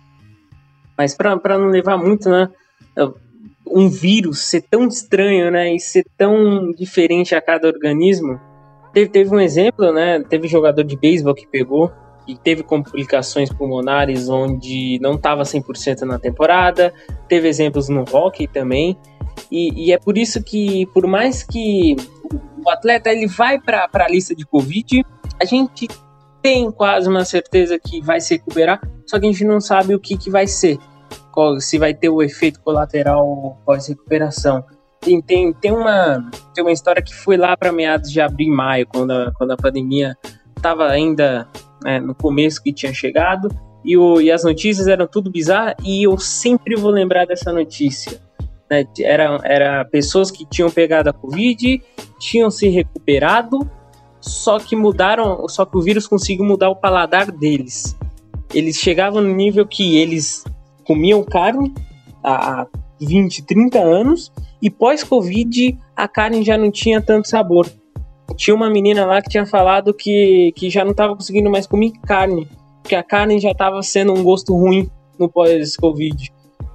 mas 0.94 1.14
para 1.14 1.56
não 1.56 1.68
levar 1.68 1.96
muito, 1.96 2.28
né? 2.28 2.50
Um 3.66 3.88
vírus 3.88 4.40
ser 4.40 4.60
tão 4.60 4.86
estranho, 4.86 5.50
né? 5.50 5.74
E 5.74 5.80
ser 5.80 6.04
tão 6.18 6.70
diferente 6.72 7.34
a 7.34 7.40
cada 7.40 7.66
organismo. 7.66 8.38
Teve, 8.92 9.08
teve 9.08 9.34
um 9.34 9.40
exemplo, 9.40 9.90
né? 9.90 10.22
Teve 10.28 10.48
jogador 10.48 10.84
de 10.84 10.98
beisebol 10.98 11.34
que 11.34 11.46
pegou 11.46 11.90
e 12.26 12.36
teve 12.36 12.62
complicações 12.62 13.52
pulmonares 13.52 14.28
onde 14.28 14.98
não 15.00 15.14
estava 15.14 15.42
100% 15.42 16.02
na 16.02 16.18
temporada. 16.18 16.92
Teve 17.28 17.48
exemplos 17.48 17.88
no 17.88 18.04
hockey 18.10 18.46
também. 18.46 18.98
E, 19.50 19.88
e, 19.88 19.92
é 19.92 19.98
por 19.98 20.16
isso 20.16 20.42
que, 20.42 20.86
por 20.86 21.06
mais 21.06 21.42
que 21.42 21.96
o 22.64 22.70
atleta 22.70 23.10
ele 23.10 23.26
vai 23.26 23.60
para 23.60 23.88
a 23.92 24.08
lista 24.08 24.34
de 24.34 24.44
Covid, 24.46 25.04
a 25.40 25.44
gente 25.44 25.88
tem 26.42 26.70
quase 26.70 27.08
uma 27.08 27.24
certeza 27.24 27.78
que 27.78 28.00
vai 28.00 28.20
se 28.20 28.34
recuperar, 28.34 28.80
só 29.06 29.18
que 29.18 29.26
a 29.26 29.32
gente 29.32 29.44
não 29.44 29.60
sabe 29.60 29.94
o 29.94 30.00
que, 30.00 30.16
que 30.16 30.30
vai 30.30 30.46
ser, 30.46 30.78
qual, 31.32 31.58
se 31.58 31.78
vai 31.78 31.94
ter 31.94 32.08
o 32.08 32.22
efeito 32.22 32.60
colateral 32.60 33.58
pós-recuperação. 33.64 34.64
Tem, 35.00 35.20
tem, 35.20 35.52
tem, 35.52 35.72
uma, 35.72 36.30
tem 36.54 36.62
uma 36.62 36.72
história 36.72 37.02
que 37.02 37.14
foi 37.14 37.36
lá 37.36 37.56
para 37.56 37.72
meados 37.72 38.10
de 38.10 38.20
abril 38.20 38.48
e 38.48 38.56
maio, 38.56 38.86
quando 38.86 39.10
a, 39.10 39.32
quando 39.34 39.50
a 39.52 39.56
pandemia 39.56 40.16
estava 40.56 40.88
ainda 40.88 41.48
né, 41.84 42.00
no 42.00 42.14
começo 42.14 42.62
que 42.62 42.72
tinha 42.72 42.92
chegado, 42.92 43.48
e, 43.84 43.96
o, 43.96 44.20
e 44.20 44.32
as 44.32 44.42
notícias 44.42 44.88
eram 44.88 45.06
tudo 45.06 45.30
bizarras, 45.30 45.74
e 45.84 46.04
eu 46.04 46.18
sempre 46.18 46.74
vou 46.74 46.90
lembrar 46.90 47.26
dessa 47.26 47.52
notícia 47.52 48.18
né? 48.74 48.86
Era, 49.00 49.40
era 49.44 49.84
pessoas 49.84 50.30
que 50.30 50.44
tinham 50.44 50.70
pegado 50.70 51.10
a 51.10 51.12
Covid, 51.12 51.82
tinham 52.18 52.50
se 52.50 52.68
recuperado, 52.68 53.58
só 54.20 54.58
que 54.58 54.74
mudaram, 54.74 55.46
só 55.48 55.64
que 55.64 55.76
o 55.76 55.82
vírus 55.82 56.06
conseguiu 56.06 56.44
mudar 56.44 56.70
o 56.70 56.76
paladar 56.76 57.30
deles. 57.30 57.96
Eles 58.52 58.76
chegavam 58.76 59.20
no 59.22 59.34
nível 59.34 59.66
que 59.66 59.96
eles 59.98 60.44
comiam 60.84 61.22
carne 61.22 61.72
há 62.22 62.66
20, 63.00 63.42
30 63.42 63.78
anos 63.78 64.32
e 64.62 64.70
pós-Covid 64.70 65.78
a 65.94 66.08
carne 66.08 66.42
já 66.42 66.56
não 66.56 66.70
tinha 66.70 67.00
tanto 67.00 67.28
sabor. 67.28 67.68
Tinha 68.36 68.54
uma 68.54 68.70
menina 68.70 69.04
lá 69.04 69.22
que 69.22 69.28
tinha 69.28 69.46
falado 69.46 69.92
que, 69.94 70.52
que 70.56 70.70
já 70.70 70.84
não 70.84 70.92
estava 70.92 71.14
conseguindo 71.14 71.50
mais 71.50 71.66
comer 71.66 71.92
carne, 72.06 72.48
porque 72.82 72.94
a 72.94 73.02
carne 73.02 73.38
já 73.38 73.50
estava 73.50 73.82
sendo 73.82 74.12
um 74.12 74.22
gosto 74.22 74.54
ruim 74.54 74.90
no 75.18 75.28
pós-Covid. 75.28 76.32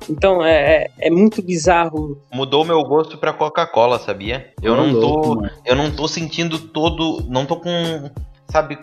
Então 0.09 0.43
é, 0.43 0.83
é, 0.83 0.91
é, 0.99 1.09
muito 1.09 1.41
bizarro. 1.41 2.21
Mudou 2.31 2.63
meu 2.63 2.81
gosto 2.83 3.17
pra 3.17 3.33
Coca-Cola, 3.33 3.99
sabia? 3.99 4.53
Eu 4.61 4.75
não, 4.75 4.87
não 4.87 4.99
tô. 4.99 5.07
Louco, 5.07 5.49
eu 5.65 5.75
não 5.75 5.91
tô 5.91 6.07
sentindo 6.07 6.59
todo. 6.59 7.23
Não 7.27 7.45
tô 7.45 7.57
com. 7.57 8.09
Sabe. 8.49 8.77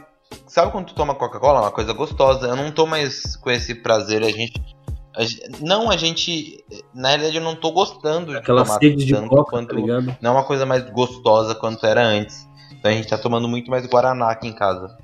Sabe 0.47 0.73
quando 0.73 0.87
tu 0.87 0.95
toma 0.95 1.15
Coca-Cola? 1.15 1.63
Uma 1.63 1.71
coisa 1.71 1.93
gostosa. 1.93 2.47
Eu 2.47 2.57
não 2.57 2.71
tô 2.71 2.87
mais 2.87 3.37
com 3.37 3.51
esse 3.51 3.75
prazer. 3.75 4.23
A 4.23 4.31
gente. 4.31 4.61
A, 5.17 5.23
não, 5.61 5.91
a 5.91 5.97
gente. 5.97 6.65
Na 6.95 7.09
realidade, 7.09 7.37
eu 7.37 7.43
não 7.43 7.57
tô 7.57 7.73
gostando 7.73 8.33
de 8.33 8.39
Aquela 8.39 8.65
tomar 8.65 8.79
sede 8.79 9.05
de 9.05 9.15
coca, 9.15 9.51
quanto. 9.51 9.75
tá 9.75 9.81
ligado? 9.81 10.17
Não 10.21 10.31
é 10.31 10.35
uma 10.35 10.45
coisa 10.45 10.67
mais 10.67 10.89
gostosa 10.91 11.55
quanto 11.55 11.87
era 11.87 12.05
antes. 12.05 12.47
Então 12.87 12.95
a 12.95 12.95
gente 13.03 13.09
tá 13.09 13.19
tomando 13.19 13.49
muito 13.49 13.69
mais 13.69 13.85
Guaraná 13.85 14.31
aqui 14.31 14.47
em 14.47 14.53
casa. 14.53 14.97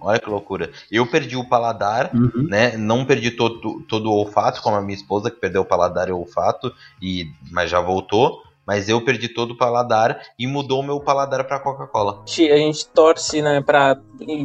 Olha 0.00 0.20
que 0.20 0.30
loucura. 0.30 0.70
Eu 0.88 1.04
perdi 1.04 1.36
o 1.36 1.48
paladar, 1.48 2.14
Uhum. 2.14 2.46
né? 2.48 2.76
Não 2.76 3.04
perdi 3.04 3.32
todo, 3.32 3.82
todo 3.88 4.08
o 4.08 4.14
olfato, 4.14 4.62
como 4.62 4.76
a 4.76 4.80
minha 4.80 4.94
esposa, 4.94 5.28
que 5.28 5.40
perdeu 5.40 5.62
o 5.62 5.64
paladar 5.64 6.08
e 6.08 6.12
o 6.12 6.18
olfato, 6.18 6.72
e, 7.02 7.26
mas 7.50 7.68
já 7.68 7.80
voltou. 7.80 8.42
Mas 8.64 8.88
eu 8.88 9.00
perdi 9.04 9.28
todo 9.28 9.52
o 9.52 9.56
paladar 9.56 10.20
e 10.38 10.46
mudou 10.46 10.80
o 10.80 10.82
meu 10.84 11.00
paladar 11.00 11.42
pra 11.44 11.58
Coca-Cola. 11.58 12.22
A 12.24 12.56
gente 12.56 12.86
torce, 12.86 13.42
né, 13.42 13.60
pra. 13.62 13.98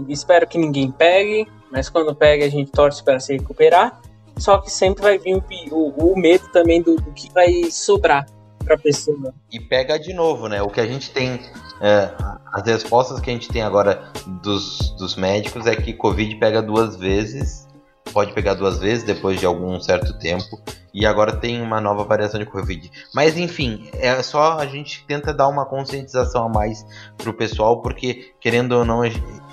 Espero 0.08 0.48
que 0.48 0.58
ninguém 0.58 0.90
pegue, 0.90 1.46
mas 1.72 1.90
quando 1.90 2.16
pega 2.16 2.46
a 2.46 2.50
gente 2.50 2.72
torce 2.72 3.04
para 3.04 3.20
se 3.20 3.34
recuperar. 3.34 4.02
Só 4.38 4.58
que 4.58 4.72
sempre 4.72 5.04
vai 5.04 5.20
vir 5.20 5.36
o, 5.36 5.76
o, 5.76 6.14
o 6.14 6.20
medo 6.20 6.48
também 6.52 6.82
do, 6.82 6.96
do, 6.96 7.12
que 7.12 7.32
vai 7.34 7.66
sobrar 7.70 8.26
pra 8.64 8.78
pessoa. 8.78 9.34
E 9.52 9.60
pega 9.60 10.00
de 10.00 10.14
novo, 10.14 10.48
né? 10.48 10.62
O 10.62 10.70
que 10.70 10.80
a 10.80 10.86
gente 10.86 11.12
tem. 11.12 11.40
É, 11.82 12.12
as 12.52 12.66
respostas 12.66 13.20
que 13.20 13.30
a 13.30 13.34
gente 13.34 13.50
tem 13.50 13.62
agora 13.62 14.12
dos, 14.42 14.96
dos 14.98 15.16
médicos 15.16 15.66
é 15.66 15.76
que 15.76 15.94
Covid 15.94 16.36
pega 16.36 16.62
duas 16.62 16.96
vezes. 16.96 17.68
Pode 18.12 18.34
pegar 18.34 18.54
duas 18.54 18.80
vezes 18.80 19.04
depois 19.04 19.40
de 19.40 19.46
algum 19.46 19.80
certo 19.80 20.18
tempo. 20.20 20.62
E 20.94 21.06
agora 21.06 21.36
tem 21.36 21.62
uma 21.62 21.82
nova 21.82 22.04
variação 22.04 22.40
de 22.40 22.46
Covid. 22.46 22.92
Mas 23.14 23.38
enfim, 23.38 23.90
é 23.94 24.22
só 24.22 24.60
a 24.60 24.66
gente 24.68 25.04
tenta 25.08 25.34
dar 25.34 25.48
uma 25.48 25.66
conscientização 25.66 26.46
a 26.46 26.50
mais 26.50 26.86
pro 27.18 27.34
pessoal, 27.34 27.82
porque 27.82 28.34
querendo 28.40 28.74
ou 28.74 28.86
não, 28.86 29.02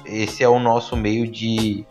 esse 0.04 0.44
é 0.44 0.48
o 0.48 0.58
nosso 0.58 0.94
meio 0.96 1.26
de, 1.26 1.86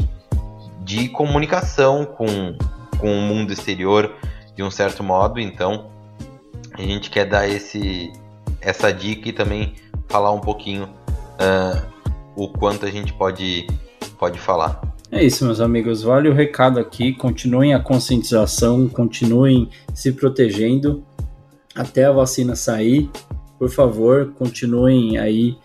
de 0.81 1.09
comunicação 1.09 2.05
com, 2.05 2.55
com 2.99 3.11
o 3.11 3.21
mundo 3.21 3.51
exterior 3.51 4.13
de 4.55 4.61
um 4.61 4.69
certo 4.69 5.03
modo. 5.03 5.39
Então 5.39 5.89
a 6.79 6.85
gente 6.85 7.09
quer 7.09 7.25
dar 7.25 7.47
esse, 7.47 8.11
essa 8.61 8.91
dica 8.91 9.27
e 9.27 9.33
também 9.33 9.73
falar 10.07 10.31
um 10.31 10.39
pouquinho 10.39 10.85
uh, 10.85 11.85
o 12.35 12.47
quanto 12.47 12.85
a 12.85 12.89
gente 12.89 13.11
pode, 13.13 13.67
pode 14.17 14.39
falar. 14.39 14.81
É 15.11 15.23
isso, 15.23 15.43
meus 15.43 15.59
amigos. 15.59 16.03
Vale 16.03 16.29
o 16.29 16.33
recado 16.33 16.79
aqui. 16.79 17.13
Continuem 17.13 17.73
a 17.73 17.79
conscientização, 17.79 18.87
continuem 18.87 19.69
se 19.93 20.13
protegendo 20.13 21.03
até 21.75 22.05
a 22.05 22.11
vacina 22.11 22.55
sair. 22.55 23.09
Por 23.57 23.69
favor, 23.69 24.33
continuem 24.37 25.17
aí 25.17 25.57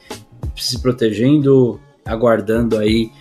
se 0.56 0.80
protegendo, 0.80 1.80
aguardando 2.04 2.76
aí 2.76 3.12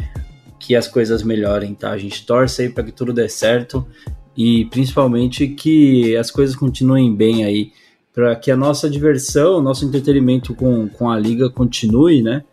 que 0.57 0.75
as 0.75 0.87
coisas 0.87 1.21
melhorem, 1.21 1.75
tá? 1.75 1.91
A 1.91 1.97
gente 1.97 2.25
torce 2.25 2.63
aí 2.63 2.69
para 2.69 2.85
que 2.85 2.91
tudo 2.91 3.13
dê 3.13 3.29
certo 3.29 3.85
e 4.35 4.65
principalmente 4.65 5.47
que 5.47 6.15
as 6.15 6.31
coisas 6.31 6.55
continuem 6.55 7.15
bem 7.15 7.43
aí 7.43 7.71
para 8.14 8.35
que 8.35 8.52
a 8.52 8.56
nossa 8.56 8.90
diversão, 8.90 9.61
nosso 9.61 9.85
entretenimento 9.85 10.53
com, 10.53 10.88
com 10.88 11.10
a 11.10 11.19
liga 11.19 11.49
continue, 11.49 12.22
né? 12.22 12.44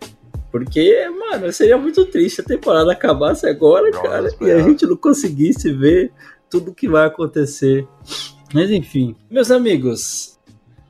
Porque, 0.50 1.08
mano, 1.10 1.52
seria 1.52 1.76
muito 1.76 2.04
triste 2.06 2.40
a 2.40 2.44
temporada 2.44 2.90
acabasse 2.90 3.46
agora, 3.46 3.90
cara, 3.92 4.28
e 4.40 4.50
a 4.50 4.60
gente 4.62 4.84
não 4.86 4.96
conseguisse 4.96 5.72
ver 5.72 6.10
tudo 6.48 6.74
que 6.74 6.88
vai 6.88 7.06
acontecer. 7.06 7.86
Mas 8.52 8.70
enfim, 8.70 9.14
meus 9.30 9.50
amigos, 9.50 10.38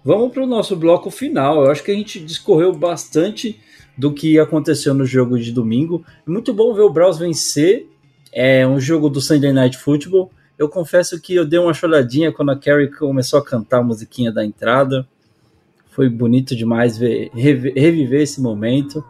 vamos 0.02 0.32
para 0.32 0.44
o 0.44 0.46
nosso 0.46 0.74
bloco 0.76 1.10
final. 1.10 1.64
Eu 1.64 1.70
acho 1.70 1.82
que 1.82 1.90
a 1.90 1.94
gente 1.94 2.20
discorreu 2.20 2.72
bastante 2.72 3.60
do 3.98 4.14
que 4.14 4.38
aconteceu 4.38 4.94
no 4.94 5.04
jogo 5.04 5.38
de 5.38 5.52
domingo. 5.52 6.02
É 6.26 6.30
muito 6.30 6.54
bom 6.54 6.72
ver 6.72 6.82
o 6.82 6.90
Browns 6.90 7.18
vencer. 7.18 7.86
É 8.32 8.66
um 8.66 8.80
jogo 8.80 9.10
do 9.10 9.20
Sunday 9.20 9.52
Night 9.52 9.76
Football. 9.76 10.30
Eu 10.60 10.68
confesso 10.68 11.18
que 11.18 11.34
eu 11.34 11.46
dei 11.46 11.58
uma 11.58 11.72
choradinha 11.72 12.30
quando 12.30 12.50
a 12.50 12.54
Carrie 12.54 12.90
começou 12.90 13.38
a 13.38 13.42
cantar 13.42 13.78
a 13.78 13.82
musiquinha 13.82 14.30
da 14.30 14.44
entrada. 14.44 15.08
Foi 15.88 16.06
bonito 16.06 16.54
demais 16.54 16.98
ver, 16.98 17.30
reviver 17.34 18.20
esse 18.20 18.42
momento. 18.42 19.02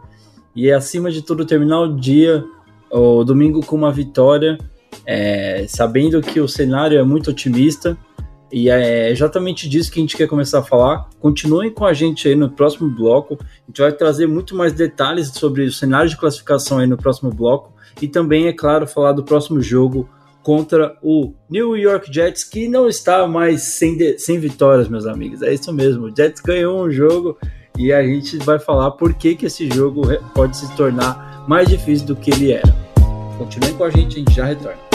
E 0.55 0.71
acima 0.71 1.11
de 1.11 1.21
tudo, 1.21 1.45
terminar 1.45 1.81
o 1.81 1.93
dia, 1.93 2.41
o 2.89 3.25
domingo, 3.25 3.65
com 3.65 3.75
uma 3.75 3.91
vitória, 3.91 4.57
é, 5.05 5.65
sabendo 5.67 6.21
que 6.21 6.39
o 6.39 6.47
cenário 6.47 6.97
é 6.97 7.03
muito 7.03 7.31
otimista. 7.31 7.97
E 8.49 8.69
é 8.69 9.09
exatamente 9.09 9.67
disso 9.67 9.91
que 9.91 9.99
a 9.99 10.03
gente 10.03 10.15
quer 10.15 10.27
começar 10.29 10.59
a 10.59 10.63
falar. 10.63 11.09
Continuem 11.19 11.69
com 11.69 11.83
a 11.83 11.91
gente 11.91 12.29
aí 12.29 12.35
no 12.35 12.49
próximo 12.49 12.89
bloco. 12.89 13.37
A 13.41 13.67
gente 13.67 13.81
vai 13.81 13.91
trazer 13.91 14.25
muito 14.25 14.55
mais 14.55 14.71
detalhes 14.71 15.27
sobre 15.27 15.65
o 15.65 15.71
cenário 15.73 16.09
de 16.09 16.15
classificação 16.15 16.77
aí 16.77 16.87
no 16.87 16.95
próximo 16.95 17.29
bloco. 17.29 17.73
E 18.01 18.07
também, 18.07 18.47
é 18.47 18.53
claro, 18.53 18.87
falar 18.87 19.11
do 19.11 19.21
próximo 19.21 19.59
jogo 19.61 20.07
contra 20.43 20.97
o 21.01 21.33
New 21.49 21.77
York 21.77 22.11
Jets, 22.11 22.43
que 22.43 22.67
não 22.67 22.87
está 22.87 23.27
mais 23.27 23.61
sem, 23.61 23.97
de, 23.97 24.17
sem 24.17 24.39
vitórias, 24.39 24.87
meus 24.87 25.05
amigos. 25.05 25.41
É 25.41 25.53
isso 25.53 25.71
mesmo. 25.71 26.05
O 26.05 26.15
Jets 26.15 26.41
ganhou 26.41 26.83
um 26.83 26.91
jogo 26.91 27.37
e 27.77 27.93
a 27.93 28.03
gente 28.03 28.37
vai 28.37 28.59
falar 28.59 28.91
por 28.91 29.13
que, 29.13 29.35
que 29.35 29.45
esse 29.45 29.69
jogo 29.69 30.01
pode 30.33 30.57
se 30.57 30.75
tornar 30.75 31.45
mais 31.47 31.67
difícil 31.67 32.07
do 32.07 32.15
que 32.15 32.31
ele 32.31 32.51
era. 32.51 32.75
Continuem 33.37 33.73
com 33.73 33.83
a 33.83 33.89
gente, 33.89 34.15
a 34.15 34.19
gente 34.19 34.33
já 34.33 34.45
retorna. 34.45 34.90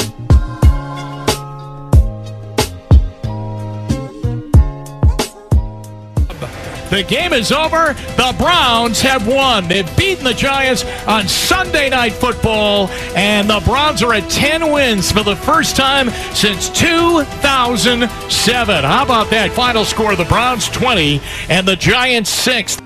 The 6.91 7.03
game 7.03 7.33
is 7.33 7.51
over. 7.51 7.95
The 8.17 8.35
Browns 8.39 9.01
have 9.01 9.27
won. 9.27 9.69
They've 9.69 9.97
beaten 9.97 10.25
the 10.25 10.35
Giants 10.35 10.85
on 11.07 11.27
Sunday 11.27 11.91
Night 11.91 12.13
Football, 12.13 12.89
and 13.17 13.51
the 13.51 13.61
Browns 13.65 14.03
are 14.03 14.15
at 14.15 14.31
10 14.31 14.73
wins 14.73 15.11
for 15.11 15.23
the 15.23 15.37
first 15.37 15.77
time 15.77 16.11
since 16.33 16.69
2007. 16.71 18.85
How 18.85 19.03
about 19.03 19.31
that? 19.31 19.51
Final 19.53 19.85
score 19.85 20.15
the 20.15 20.25
Browns 20.25 20.69
20 20.69 21.21
and 21.49 21.67
the 21.67 21.77
Giants 21.77 22.31
6. 22.31 22.86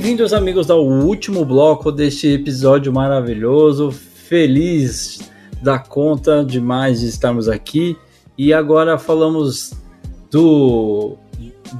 Bem-vindos, 0.00 0.32
amigos, 0.32 0.70
ao 0.70 0.86
último 0.86 1.44
bloco 1.44 1.90
deste 1.90 2.28
episódio 2.28 2.92
maravilhoso. 2.92 3.90
Feliz 3.90 5.28
da 5.60 5.76
conta 5.76 6.44
demais 6.44 7.00
de 7.00 7.08
estarmos 7.08 7.48
aqui. 7.48 7.96
E 8.38 8.52
agora 8.52 8.96
falamos 8.96 9.72
do 10.30 11.16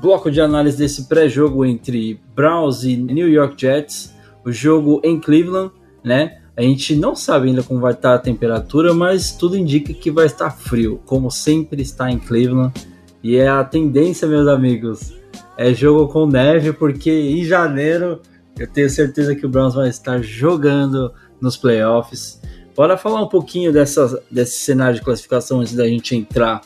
bloco 0.02 0.32
de 0.32 0.40
análise 0.40 0.76
desse 0.76 1.04
pré-jogo 1.04 1.64
entre 1.64 2.20
Browns 2.34 2.82
e 2.82 2.96
New 2.96 3.28
York 3.28 3.54
Jets, 3.56 4.12
o 4.44 4.50
jogo 4.50 5.00
em 5.04 5.20
Cleveland, 5.20 5.70
né? 6.02 6.38
A 6.56 6.62
gente 6.62 6.96
não 6.96 7.14
sabe 7.14 7.50
ainda 7.50 7.62
como 7.62 7.78
vai 7.78 7.92
estar 7.92 8.14
a 8.14 8.18
temperatura, 8.18 8.92
mas 8.92 9.30
tudo 9.30 9.56
indica 9.56 9.94
que 9.94 10.10
vai 10.10 10.26
estar 10.26 10.50
frio, 10.50 11.00
como 11.06 11.30
sempre 11.30 11.82
está 11.82 12.10
em 12.10 12.18
Cleveland. 12.18 12.74
E 13.22 13.36
é 13.36 13.46
a 13.46 13.62
tendência, 13.62 14.26
meus 14.26 14.48
amigos, 14.48 15.16
é 15.56 15.74
jogo 15.74 16.06
com 16.12 16.26
neve, 16.26 16.72
porque 16.72 17.10
em 17.10 17.44
janeiro 17.44 18.20
eu 18.58 18.66
tenho 18.66 18.88
certeza 18.88 19.34
que 19.34 19.46
o 19.46 19.48
Browns 19.48 19.74
vai 19.74 19.88
estar 19.88 20.22
jogando 20.22 21.12
nos 21.40 21.56
playoffs. 21.56 22.40
Bora 22.74 22.96
falar 22.96 23.22
um 23.22 23.28
pouquinho 23.28 23.72
dessa, 23.72 24.22
desse 24.30 24.58
cenário 24.58 24.96
de 24.96 25.02
classificação 25.04 25.60
antes 25.60 25.74
da 25.74 25.86
gente 25.86 26.14
entrar 26.14 26.62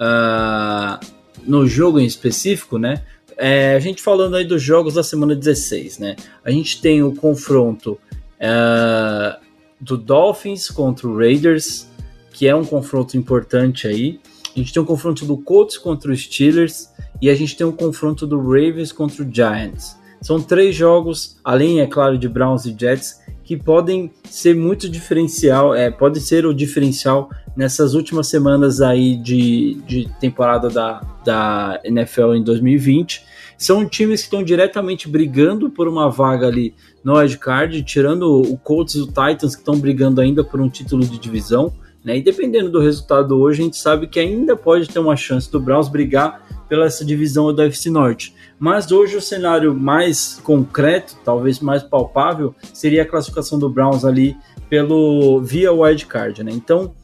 uh, 0.00 1.06
no 1.46 1.66
jogo 1.66 1.98
em 1.98 2.04
específico, 2.04 2.78
né? 2.78 3.02
É, 3.38 3.74
a 3.74 3.78
gente 3.80 4.02
falando 4.02 4.36
aí 4.36 4.44
dos 4.44 4.62
jogos 4.62 4.94
da 4.94 5.02
semana 5.02 5.34
16, 5.34 5.98
né? 5.98 6.16
A 6.44 6.50
gente 6.50 6.80
tem 6.80 7.02
o 7.02 7.14
confronto 7.14 7.98
uh, 8.40 9.38
do 9.80 9.96
Dolphins 9.96 10.70
contra 10.70 11.06
o 11.06 11.16
Raiders, 11.16 11.86
que 12.32 12.46
é 12.46 12.54
um 12.54 12.64
confronto 12.64 13.16
importante 13.16 13.86
aí. 13.86 14.20
A 14.54 14.58
gente 14.58 14.72
tem 14.72 14.82
o 14.82 14.86
confronto 14.86 15.26
do 15.26 15.36
Colts 15.36 15.76
contra 15.76 16.10
os 16.10 16.22
Steelers 16.22 16.88
e 17.20 17.30
a 17.30 17.34
gente 17.34 17.56
tem 17.56 17.66
um 17.66 17.72
confronto 17.72 18.26
do 18.26 18.38
Ravens 18.40 18.92
contra 18.92 19.22
o 19.22 19.32
Giants. 19.32 19.96
São 20.20 20.40
três 20.40 20.74
jogos, 20.74 21.38
além, 21.44 21.80
é 21.80 21.86
claro, 21.86 22.18
de 22.18 22.28
Browns 22.28 22.64
e 22.64 22.76
Jets, 22.78 23.20
que 23.44 23.56
podem 23.56 24.10
ser 24.24 24.56
muito 24.56 24.88
diferencial, 24.88 25.74
é, 25.74 25.90
pode 25.90 26.20
ser 26.20 26.44
o 26.44 26.52
diferencial 26.52 27.30
nessas 27.56 27.94
últimas 27.94 28.26
semanas 28.26 28.80
aí 28.80 29.16
de, 29.16 29.74
de 29.86 30.08
temporada 30.20 30.68
da, 30.68 31.00
da 31.24 31.80
NFL 31.84 32.34
em 32.34 32.42
2020. 32.42 33.24
São 33.56 33.88
times 33.88 34.20
que 34.20 34.26
estão 34.26 34.42
diretamente 34.42 35.08
brigando 35.08 35.70
por 35.70 35.86
uma 35.88 36.10
vaga 36.10 36.46
ali 36.46 36.74
no 37.04 37.14
card, 37.38 37.82
tirando 37.84 38.42
o 38.42 38.58
Colts 38.58 38.96
e 38.96 39.00
o 39.00 39.06
Titans 39.06 39.54
que 39.54 39.62
estão 39.62 39.78
brigando 39.78 40.20
ainda 40.20 40.42
por 40.42 40.60
um 40.60 40.68
título 40.68 41.06
de 41.06 41.18
divisão. 41.18 41.72
Né? 42.06 42.18
E 42.18 42.22
dependendo 42.22 42.70
do 42.70 42.78
resultado 42.78 43.36
hoje, 43.36 43.60
a 43.60 43.64
gente 43.64 43.76
sabe 43.76 44.06
que 44.06 44.20
ainda 44.20 44.56
pode 44.56 44.88
ter 44.88 45.00
uma 45.00 45.16
chance 45.16 45.50
do 45.50 45.58
Browns 45.58 45.88
brigar 45.88 46.46
pela 46.68 46.86
essa 46.86 47.04
divisão 47.04 47.52
da 47.52 47.64
FC 47.66 47.90
Norte. 47.90 48.32
Mas 48.60 48.92
hoje 48.92 49.16
o 49.16 49.20
cenário 49.20 49.74
mais 49.74 50.40
concreto, 50.44 51.16
talvez 51.24 51.58
mais 51.58 51.82
palpável, 51.82 52.54
seria 52.72 53.02
a 53.02 53.04
classificação 53.04 53.58
do 53.58 53.68
Browns 53.68 54.04
ali 54.04 54.36
pelo 54.70 55.42
via 55.42 55.72
wildcard, 55.72 56.44
né? 56.44 56.52
Então, 56.52 56.94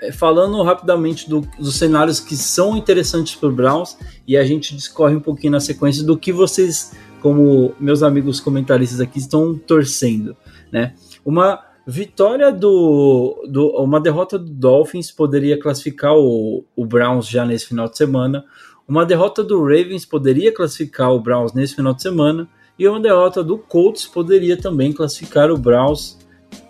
é, 0.00 0.10
falando 0.10 0.62
rapidamente 0.62 1.28
do, 1.28 1.46
dos 1.58 1.76
cenários 1.76 2.18
que 2.18 2.36
são 2.36 2.78
interessantes 2.78 3.34
para 3.34 3.50
o 3.50 3.52
Browns 3.52 3.98
e 4.26 4.38
a 4.38 4.44
gente 4.44 4.74
discorre 4.74 5.16
um 5.16 5.20
pouquinho 5.20 5.52
na 5.52 5.60
sequência 5.60 6.02
do 6.02 6.16
que 6.16 6.32
vocês, 6.32 6.92
como 7.20 7.74
meus 7.78 8.02
amigos 8.02 8.40
comentaristas 8.40 9.00
aqui, 9.00 9.18
estão 9.18 9.54
torcendo, 9.54 10.34
né? 10.72 10.94
Uma 11.24 11.67
Vitória 11.90 12.52
do, 12.52 13.46
do. 13.48 13.68
Uma 13.82 13.98
derrota 13.98 14.38
do 14.38 14.50
Dolphins 14.50 15.10
poderia 15.10 15.58
classificar 15.58 16.14
o, 16.14 16.62
o 16.76 16.84
Browns 16.84 17.26
já 17.26 17.46
nesse 17.46 17.68
final 17.68 17.88
de 17.88 17.96
semana. 17.96 18.44
Uma 18.86 19.06
derrota 19.06 19.42
do 19.42 19.58
Ravens 19.62 20.04
poderia 20.04 20.52
classificar 20.52 21.10
o 21.10 21.18
Browns 21.18 21.54
nesse 21.54 21.76
final 21.76 21.94
de 21.94 22.02
semana. 22.02 22.46
E 22.78 22.86
uma 22.86 23.00
derrota 23.00 23.42
do 23.42 23.56
Colts 23.56 24.06
poderia 24.06 24.54
também 24.54 24.92
classificar 24.92 25.50
o 25.50 25.56
Browns 25.56 26.18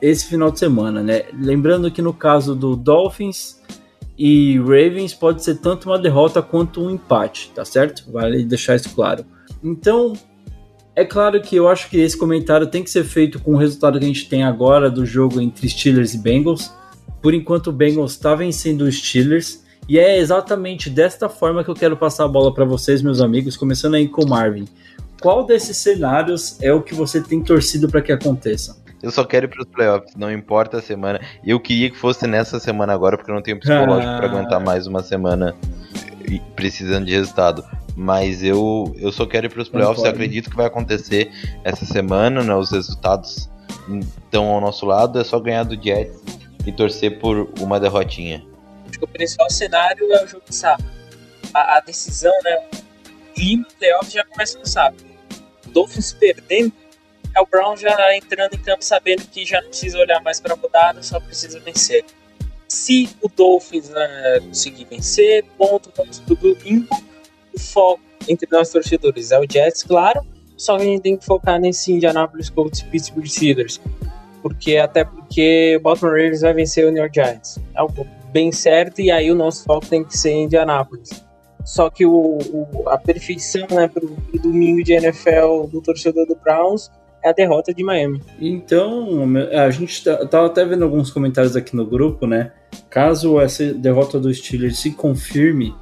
esse 0.01 0.25
final 0.25 0.53
de 0.53 0.61
semana, 0.61 1.03
né? 1.03 1.25
Lembrando 1.37 1.91
que 1.91 2.01
no 2.01 2.15
caso 2.15 2.55
do 2.55 2.77
Dolphins 2.77 3.61
e 4.17 4.57
Ravens 4.61 5.15
pode 5.15 5.43
ser 5.43 5.57
tanto 5.57 5.91
uma 5.91 5.99
derrota 5.99 6.41
quanto 6.41 6.81
um 6.81 6.91
empate, 6.93 7.51
tá 7.53 7.65
certo? 7.65 8.09
Vale 8.13 8.45
deixar 8.45 8.77
isso 8.77 8.95
claro. 8.95 9.25
Então, 9.65 10.13
é 10.99 11.05
claro 11.05 11.41
que 11.41 11.55
eu 11.55 11.69
acho 11.69 11.89
que 11.89 11.97
esse 11.97 12.17
comentário 12.17 12.67
tem 12.67 12.83
que 12.83 12.91
ser 12.91 13.05
feito 13.05 13.39
com 13.39 13.55
o 13.55 13.57
resultado 13.57 14.01
que 14.01 14.05
a 14.05 14.09
gente 14.09 14.29
tem 14.29 14.43
agora 14.43 14.91
do 14.91 15.07
jogo 15.07 15.41
entre 15.41 15.69
Steelers 15.69 16.13
e 16.13 16.19
Bengals. 16.19 16.73
Por 17.23 17.33
enquanto, 17.33 17.69
o 17.69 17.73
Bengals 17.73 18.13
está 18.13 18.35
vencendo 18.35 18.83
os 18.83 18.97
Steelers. 18.97 19.63
E 19.89 19.97
é 19.97 20.19
exatamente 20.19 20.91
desta 20.91 21.29
forma 21.29 21.63
que 21.63 21.71
eu 21.71 21.75
quero 21.75 21.97
passar 21.97 22.25
a 22.25 22.29
bola 22.29 22.53
para 22.53 22.65
vocês, 22.65 23.01
meus 23.01 23.21
amigos, 23.21 23.57
começando 23.57 23.95
aí 23.95 24.09
com 24.09 24.25
o 24.25 24.29
Marvin. 24.29 24.67
Qual 25.23 25.47
desses 25.47 25.77
cenários 25.77 26.61
é 26.61 26.73
o 26.73 26.83
que 26.83 26.97
você 26.97 27.21
tem 27.21 27.41
torcido 27.41 27.89
para 27.89 28.03
que 28.03 28.11
aconteça? 28.11 28.77
Eu 29.01 29.13
só 29.13 29.25
quero 29.25 29.47
ir 29.47 29.51
para 29.51 29.63
os 29.63 29.69
playoffs, 29.69 30.17
não 30.17 30.33
importa 30.33 30.79
a 30.79 30.83
semana. 30.83 31.21
Eu 31.47 31.61
queria 31.61 31.91
que 31.91 31.97
fosse 31.97 32.27
nessa 32.27 32.59
semana 32.59 32.93
agora, 32.93 33.17
porque 33.17 33.31
eu 33.31 33.37
não 33.37 33.43
tenho 33.43 33.61
psicológico 33.61 34.13
ah. 34.13 34.17
para 34.17 34.27
aguentar 34.27 34.61
mais 34.61 34.89
uma 34.89 35.01
semana 35.05 35.55
precisando 36.57 37.07
de 37.07 37.13
resultado. 37.13 37.65
Mas 37.99 38.45
eu, 38.45 38.95
eu 38.97 39.11
só 39.11 39.27
quero 39.27 39.47
ir 39.47 39.49
para 39.49 39.61
os 39.61 39.69
playoffs. 39.69 40.05
Eu 40.05 40.11
acredito 40.11 40.49
que 40.49 40.55
vai 40.55 40.67
acontecer 40.67 41.33
essa 41.65 41.85
semana, 41.85 42.45
né? 42.45 42.55
Os 42.55 42.71
resultados 42.71 43.51
estão 44.25 44.47
ao 44.47 44.61
nosso 44.61 44.87
lado. 44.87 45.19
É 45.19 45.25
só 45.25 45.41
ganhar 45.41 45.65
do 45.65 45.75
Jets 45.75 46.17
e 46.65 46.71
torcer 46.71 47.19
por 47.19 47.53
uma 47.59 47.81
derrotinha. 47.81 48.47
Acho 48.89 49.01
que 49.01 49.05
o 49.05 49.09
principal 49.09 49.51
cenário 49.51 50.13
é 50.13 50.25
o 50.25 50.29
jogo 50.29 50.45
de 50.49 50.55
sábado. 50.55 50.89
A, 51.53 51.79
a 51.79 51.81
decisão, 51.81 52.33
né? 52.45 52.69
O 52.71 53.35
clima 53.35 53.65
do 53.65 53.75
playoff 53.75 54.13
já 54.13 54.25
começa 54.25 54.57
no 54.61 54.67
sábado. 54.67 55.05
Dolphins 55.67 56.13
perdendo, 56.13 56.73
é 57.37 57.41
o 57.41 57.47
Brown 57.47 57.77
já 57.77 58.17
entrando 58.17 58.55
em 58.55 58.59
campo 58.59 58.85
sabendo 58.85 59.27
que 59.27 59.45
já 59.45 59.61
não 59.61 59.71
precisa 59.71 59.99
olhar 59.99 60.23
mais 60.23 60.39
para 60.39 60.55
a 60.55 60.57
rodada, 60.57 61.03
só 61.03 61.19
precisa 61.19 61.59
vencer. 61.59 62.05
Se 62.69 63.09
o 63.21 63.29
Dolphins 63.29 63.89
né, 63.89 64.41
conseguir 64.47 64.85
vencer, 64.85 65.45
ponto, 65.59 65.93
vamos 65.97 66.21
pro 66.21 66.37
domingo. 66.37 66.87
O 67.55 67.61
foco 67.61 68.01
entre 68.29 68.49
nós 68.51 68.71
torcedores 68.71 69.31
é 69.33 69.39
o 69.41 69.45
Jets, 69.51 69.83
claro, 69.83 70.21
só 70.57 70.77
que 70.77 70.83
a 70.83 70.87
gente 70.87 71.03
tem 71.03 71.17
que 71.17 71.25
focar 71.25 71.61
nesse 71.61 71.93
Indianapolis 71.93 72.51
Colts 72.51 72.81
e 72.81 72.85
Pittsburgh 72.87 73.27
Steelers. 73.27 73.81
Porque, 74.43 74.77
até 74.77 75.05
porque 75.05 75.77
o 75.79 75.81
Baltimore 75.81 76.13
Ravens 76.15 76.41
vai 76.43 76.55
vencer 76.55 76.87
o 76.87 76.91
New 76.91 77.03
York 77.03 77.15
Giants. 77.21 77.59
É 77.75 77.81
algo 77.81 78.07
bem 78.33 78.53
certo, 78.53 79.01
e 79.01 79.11
aí 79.11 79.31
o 79.31 79.35
nosso 79.35 79.65
foco 79.65 79.87
tem 79.87 80.05
que 80.05 80.17
ser 80.17 80.31
em 80.31 80.45
Indianapolis. 80.45 81.11
Só 81.65 81.91
que 81.91 82.07
o, 82.07 82.39
o- 82.39 82.89
a 82.89 82.97
perfeição 82.97 83.67
né, 83.71 83.89
pro, 83.89 84.09
pro 84.09 84.41
domingo 84.41 84.83
de 84.83 84.93
NFL 84.93 85.67
do 85.71 85.81
torcedor 85.83 86.25
do 86.27 86.35
Browns 86.37 86.91
é 87.23 87.29
a 87.31 87.33
derrota 87.33 87.75
de 87.75 87.83
Miami. 87.83 88.23
Então, 88.41 89.25
a 89.53 89.71
gente 89.71 90.05
tá- 90.05 90.25
tava 90.27 90.47
até 90.47 90.65
vendo 90.65 90.85
alguns 90.85 91.11
comentários 91.11 91.57
aqui 91.57 91.75
no 91.75 91.85
grupo, 91.85 92.27
né? 92.27 92.53
Caso 92.89 93.41
essa 93.41 93.73
derrota 93.75 94.19
do 94.21 94.33
Steelers 94.33 94.79
se 94.79 94.93
confirme, 94.93 95.75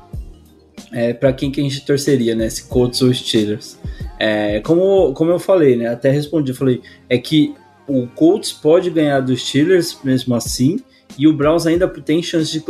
é, 0.97 1.13
para 1.13 1.31
quem 1.31 1.51
que 1.51 1.61
a 1.61 1.63
gente 1.63 1.85
torceria, 1.85 2.35
né? 2.35 2.49
Se 2.49 2.65
Colts 2.69 3.03
ou 3.03 3.13
Steelers. 3.13 3.79
É, 4.19 4.61
como, 4.61 5.13
como 5.13 5.31
eu 5.31 5.39
falei, 5.39 5.77
né? 5.77 5.89
Até 5.89 6.11
respondi, 6.11 6.53
eu 6.53 6.57
falei, 6.57 6.81
é 7.07 7.19
que 7.19 7.55
o 7.87 8.07
Colts 8.07 8.51
pode 8.51 8.89
ganhar 8.89 9.21
dos 9.21 9.47
Steelers 9.47 9.99
mesmo 10.03 10.35
assim, 10.35 10.81
e 11.19 11.29
o 11.29 11.35
Browns 11.35 11.67
ainda 11.67 11.87
tem 11.87 12.23
chance 12.23 12.51
de, 12.51 12.65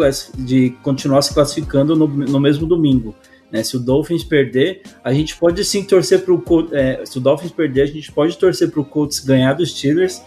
de 0.44 0.70
continuar 0.82 1.22
se 1.22 1.32
classificando 1.32 1.94
no, 1.94 2.08
no 2.08 2.40
mesmo 2.40 2.66
domingo. 2.66 3.14
Né? 3.52 3.62
Se 3.62 3.76
o 3.76 3.78
Dolphins 3.78 4.24
perder, 4.24 4.82
a 5.04 5.12
gente 5.12 5.36
pode 5.36 5.64
sim 5.64 5.84
torcer 5.84 6.24
para 6.24 6.34
o 6.34 6.42
Colts. 6.42 6.72
se 7.08 7.18
o 7.18 7.20
Dolphins 7.20 7.52
perder, 7.52 7.82
a 7.82 7.86
gente 7.86 8.10
pode 8.10 8.36
torcer 8.36 8.72
para 8.72 8.80
o 8.80 8.84
Colts 8.84 9.20
ganhar 9.20 9.52
dos 9.52 9.70
Steelers 9.70 10.20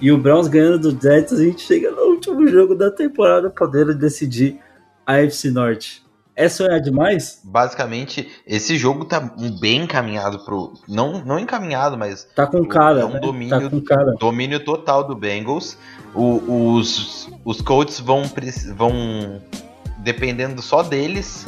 e 0.00 0.10
o 0.10 0.16
Browns 0.16 0.48
ganhando 0.48 0.90
do 0.90 1.02
Jets. 1.02 1.34
A 1.34 1.44
gente 1.44 1.60
chega 1.60 1.90
no 1.90 2.12
último 2.12 2.48
jogo 2.48 2.74
da 2.74 2.90
temporada 2.90 3.50
podendo 3.50 3.94
decidir 3.94 4.58
a 5.06 5.18
FC 5.18 5.50
Norte. 5.50 6.02
É 6.44 6.48
sonhar 6.48 6.80
demais? 6.80 7.40
Basicamente, 7.44 8.30
esse 8.46 8.76
jogo 8.76 9.04
tá 9.04 9.20
bem 9.60 9.82
encaminhado 9.82 10.40
pro. 10.44 10.72
Não, 10.88 11.24
não 11.24 11.38
encaminhado, 11.38 11.96
mas 11.96 12.26
Tá 12.34 12.46
com 12.46 12.64
cara, 12.66 13.00
é 13.00 13.04
um 13.04 13.10
né? 13.14 13.20
domínio, 13.20 13.60
Tá 13.60 13.70
com 13.70 13.80
cara. 13.80 14.14
domínio 14.18 14.60
total 14.64 15.04
do 15.04 15.14
Bengals. 15.14 15.76
O- 16.14 16.74
os, 16.76 17.28
os 17.44 17.60
Colts 17.60 18.00
vão, 18.00 18.22
vão 18.76 19.40
dependendo 19.98 20.60
só 20.62 20.82
deles 20.82 21.46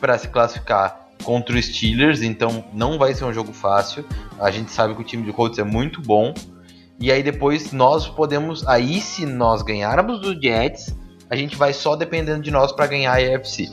para 0.00 0.16
se 0.18 0.28
classificar 0.28 1.00
contra 1.24 1.56
os 1.56 1.66
Steelers, 1.66 2.22
então 2.22 2.64
não 2.72 2.98
vai 2.98 3.14
ser 3.14 3.24
um 3.24 3.32
jogo 3.32 3.52
fácil. 3.52 4.04
A 4.40 4.50
gente 4.50 4.70
sabe 4.72 4.94
que 4.94 5.00
o 5.00 5.04
time 5.04 5.24
do 5.24 5.32
Colts 5.32 5.58
é 5.58 5.64
muito 5.64 6.00
bom. 6.00 6.34
E 6.98 7.10
aí 7.10 7.22
depois 7.22 7.72
nós 7.72 8.08
podemos, 8.08 8.66
aí 8.66 9.00
se 9.00 9.26
nós 9.26 9.62
ganharmos 9.62 10.20
do 10.20 10.40
Jets, 10.40 10.94
a 11.28 11.34
gente 11.36 11.56
vai 11.56 11.72
só 11.72 11.96
dependendo 11.96 12.42
de 12.42 12.50
nós 12.50 12.72
para 12.72 12.86
ganhar 12.86 13.12
a 13.12 13.16
AFC. 13.16 13.70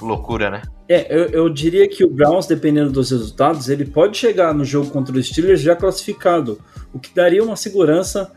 Loucura, 0.00 0.50
né? 0.50 0.62
É, 0.88 1.14
eu, 1.14 1.24
eu 1.26 1.48
diria 1.48 1.88
que 1.88 2.04
o 2.04 2.10
Browns, 2.10 2.46
dependendo 2.46 2.90
dos 2.90 3.10
resultados, 3.10 3.68
ele 3.68 3.84
pode 3.84 4.16
chegar 4.16 4.54
no 4.54 4.64
jogo 4.64 4.90
contra 4.90 5.16
os 5.16 5.26
Steelers 5.26 5.60
já 5.60 5.76
classificado, 5.76 6.58
o 6.92 6.98
que 6.98 7.14
daria 7.14 7.42
uma 7.42 7.56
segurança 7.56 8.32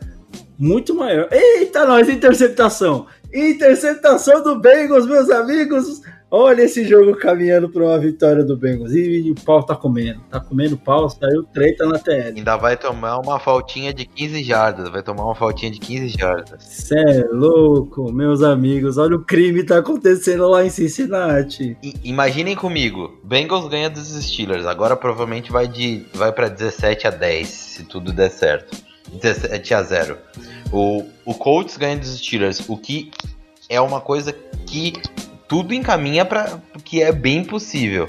muito 0.58 0.94
maior. 0.94 1.28
Eita, 1.30 1.86
nós, 1.86 2.08
interceptação! 2.08 3.06
Interceptação 3.32 4.42
do 4.42 4.60
Bengals, 4.60 5.06
meus 5.06 5.30
amigos! 5.30 6.02
Olha 6.34 6.62
esse 6.62 6.88
jogo 6.88 7.14
caminhando 7.14 7.68
para 7.68 7.84
uma 7.84 7.98
vitória 7.98 8.42
do 8.42 8.56
Bengals. 8.56 8.92
E, 8.94 9.30
o 9.30 9.34
pau 9.44 9.62
tá 9.62 9.76
comendo, 9.76 10.18
tá 10.30 10.40
comendo 10.40 10.78
pau, 10.78 11.10
saiu 11.10 11.42
treta 11.42 11.84
na 11.84 11.98
TL. 11.98 12.38
Ainda 12.38 12.56
vai 12.56 12.74
tomar 12.74 13.18
uma 13.18 13.38
faltinha 13.38 13.92
de 13.92 14.06
15 14.06 14.42
jardas, 14.42 14.88
vai 14.88 15.02
tomar 15.02 15.24
uma 15.26 15.34
faltinha 15.34 15.70
de 15.70 15.78
15 15.78 16.08
jardas. 16.08 16.64
Cê 16.64 16.94
é 16.98 17.24
louco, 17.30 18.10
meus 18.10 18.42
amigos. 18.42 18.96
Olha 18.96 19.16
o 19.16 19.22
crime 19.22 19.62
tá 19.62 19.76
acontecendo 19.76 20.48
lá 20.48 20.64
em 20.64 20.70
Cincinnati. 20.70 21.76
I- 21.82 21.94
imaginem 22.02 22.56
comigo, 22.56 23.20
Bengals 23.22 23.68
ganha 23.68 23.90
dos 23.90 24.08
Steelers, 24.08 24.64
agora 24.64 24.96
provavelmente 24.96 25.52
vai 25.52 25.68
de 25.68 26.06
vai 26.14 26.32
para 26.32 26.48
17 26.48 27.08
a 27.08 27.10
10, 27.10 27.46
se 27.46 27.84
tudo 27.84 28.10
der 28.10 28.30
certo. 28.30 28.74
17 29.20 29.74
a 29.74 29.82
0. 29.82 30.16
O, 30.72 31.04
o 31.26 31.34
Colts 31.34 31.76
ganha 31.76 31.98
dos 31.98 32.16
Steelers, 32.16 32.66
o 32.70 32.78
que 32.78 33.10
é 33.68 33.78
uma 33.78 34.00
coisa 34.00 34.32
que 34.66 34.94
tudo 35.52 35.74
encaminha 35.74 36.24
para 36.24 36.62
que 36.82 37.02
é 37.02 37.12
bem 37.12 37.44
possível. 37.44 38.06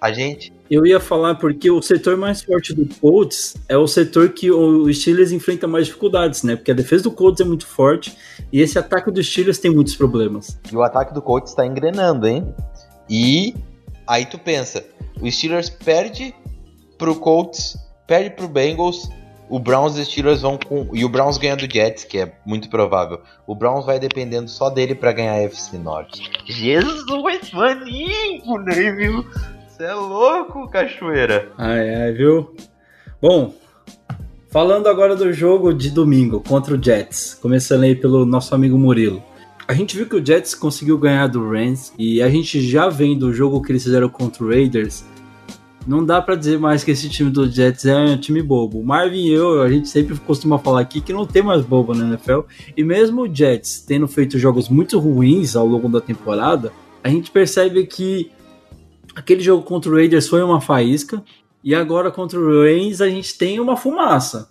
A 0.00 0.10
gente 0.12 0.50
Eu 0.70 0.86
ia 0.86 0.98
falar 0.98 1.34
porque 1.34 1.70
o 1.70 1.82
setor 1.82 2.16
mais 2.16 2.42
forte 2.42 2.72
do 2.72 2.88
Colts 2.94 3.54
é 3.68 3.76
o 3.76 3.86
setor 3.86 4.30
que 4.30 4.50
o 4.50 4.90
Steelers 4.90 5.30
enfrenta 5.30 5.66
mais 5.66 5.86
dificuldades, 5.88 6.42
né? 6.42 6.56
Porque 6.56 6.70
a 6.70 6.74
defesa 6.74 7.02
do 7.02 7.10
Colts 7.10 7.38
é 7.42 7.44
muito 7.44 7.66
forte 7.66 8.16
e 8.50 8.62
esse 8.62 8.78
ataque 8.78 9.10
dos 9.10 9.30
Steelers 9.30 9.58
tem 9.58 9.70
muitos 9.70 9.94
problemas. 9.94 10.58
E 10.72 10.74
o 10.74 10.82
ataque 10.82 11.12
do 11.12 11.20
Colts 11.20 11.50
está 11.50 11.66
engrenando, 11.66 12.26
hein? 12.26 12.54
E 13.10 13.54
aí 14.06 14.24
tu 14.24 14.38
pensa, 14.38 14.82
o 15.20 15.30
Steelers 15.30 15.68
perde 15.68 16.34
pro 16.96 17.14
Colts, 17.16 17.76
perde 18.06 18.30
pro 18.30 18.48
Bengals, 18.48 19.06
o 19.50 19.58
Browns 19.58 19.98
e 19.98 20.00
os 20.00 20.06
Steelers 20.06 20.42
vão 20.42 20.56
com 20.56 20.88
e 20.94 21.04
o 21.04 21.08
Browns 21.08 21.36
ganha 21.36 21.56
do 21.56 21.70
Jets, 21.70 22.04
que 22.04 22.18
é 22.18 22.32
muito 22.46 22.70
provável. 22.70 23.20
O 23.46 23.54
Browns 23.54 23.84
vai 23.84 23.98
dependendo 23.98 24.48
só 24.48 24.70
dele 24.70 24.94
para 24.94 25.12
ganhar 25.12 25.32
a 25.32 25.42
FC 25.42 25.76
Norte. 25.76 26.30
Jesus, 26.46 27.04
maninho, 27.52 28.58
né, 28.64 28.92
viu? 28.92 29.26
Você 29.66 29.84
é 29.84 29.94
louco, 29.94 30.68
cachoeira. 30.68 31.50
Ai, 31.58 31.94
ai, 31.96 32.12
viu? 32.12 32.54
Bom, 33.20 33.52
falando 34.50 34.88
agora 34.88 35.16
do 35.16 35.32
jogo 35.32 35.72
de 35.74 35.90
domingo 35.90 36.40
contra 36.40 36.74
o 36.74 36.82
Jets, 36.82 37.34
começando 37.34 37.82
aí 37.82 37.96
pelo 37.96 38.24
nosso 38.24 38.54
amigo 38.54 38.78
Murilo. 38.78 39.22
A 39.66 39.74
gente 39.74 39.96
viu 39.96 40.06
que 40.06 40.16
o 40.16 40.24
Jets 40.24 40.54
conseguiu 40.54 40.98
ganhar 40.98 41.26
do 41.28 41.48
Rams 41.48 41.92
e 41.98 42.22
a 42.22 42.28
gente 42.28 42.60
já 42.60 42.88
vem 42.88 43.18
do 43.18 43.32
jogo 43.32 43.62
que 43.62 43.72
eles 43.72 43.82
fizeram 43.82 44.08
contra 44.08 44.44
o 44.44 44.48
Raiders. 44.48 45.04
Não 45.90 46.04
dá 46.04 46.22
pra 46.22 46.36
dizer 46.36 46.56
mais 46.56 46.84
que 46.84 46.92
esse 46.92 47.08
time 47.08 47.32
do 47.32 47.50
Jets 47.50 47.84
é 47.84 47.96
um 47.96 48.16
time 48.16 48.40
bobo. 48.40 48.78
O 48.78 48.86
Marvin 48.86 49.26
e 49.26 49.32
eu, 49.32 49.60
a 49.60 49.68
gente 49.68 49.88
sempre 49.88 50.16
costuma 50.20 50.56
falar 50.56 50.82
aqui 50.82 51.00
que 51.00 51.12
não 51.12 51.26
tem 51.26 51.42
mais 51.42 51.62
bobo 51.62 51.92
na 51.92 52.06
NFL. 52.06 52.42
E 52.76 52.84
mesmo 52.84 53.22
o 53.22 53.34
Jets 53.34 53.80
tendo 53.80 54.06
feito 54.06 54.38
jogos 54.38 54.68
muito 54.68 55.00
ruins 55.00 55.56
ao 55.56 55.66
longo 55.66 55.88
da 55.88 56.00
temporada, 56.00 56.72
a 57.02 57.08
gente 57.08 57.32
percebe 57.32 57.88
que 57.88 58.30
aquele 59.16 59.40
jogo 59.40 59.64
contra 59.64 59.90
o 59.90 59.96
Raiders 59.96 60.28
foi 60.28 60.40
uma 60.44 60.60
faísca. 60.60 61.24
E 61.64 61.74
agora 61.74 62.12
contra 62.12 62.38
o 62.38 62.62
Rams 62.62 63.00
a 63.00 63.10
gente 63.10 63.36
tem 63.36 63.58
uma 63.58 63.76
fumaça. 63.76 64.48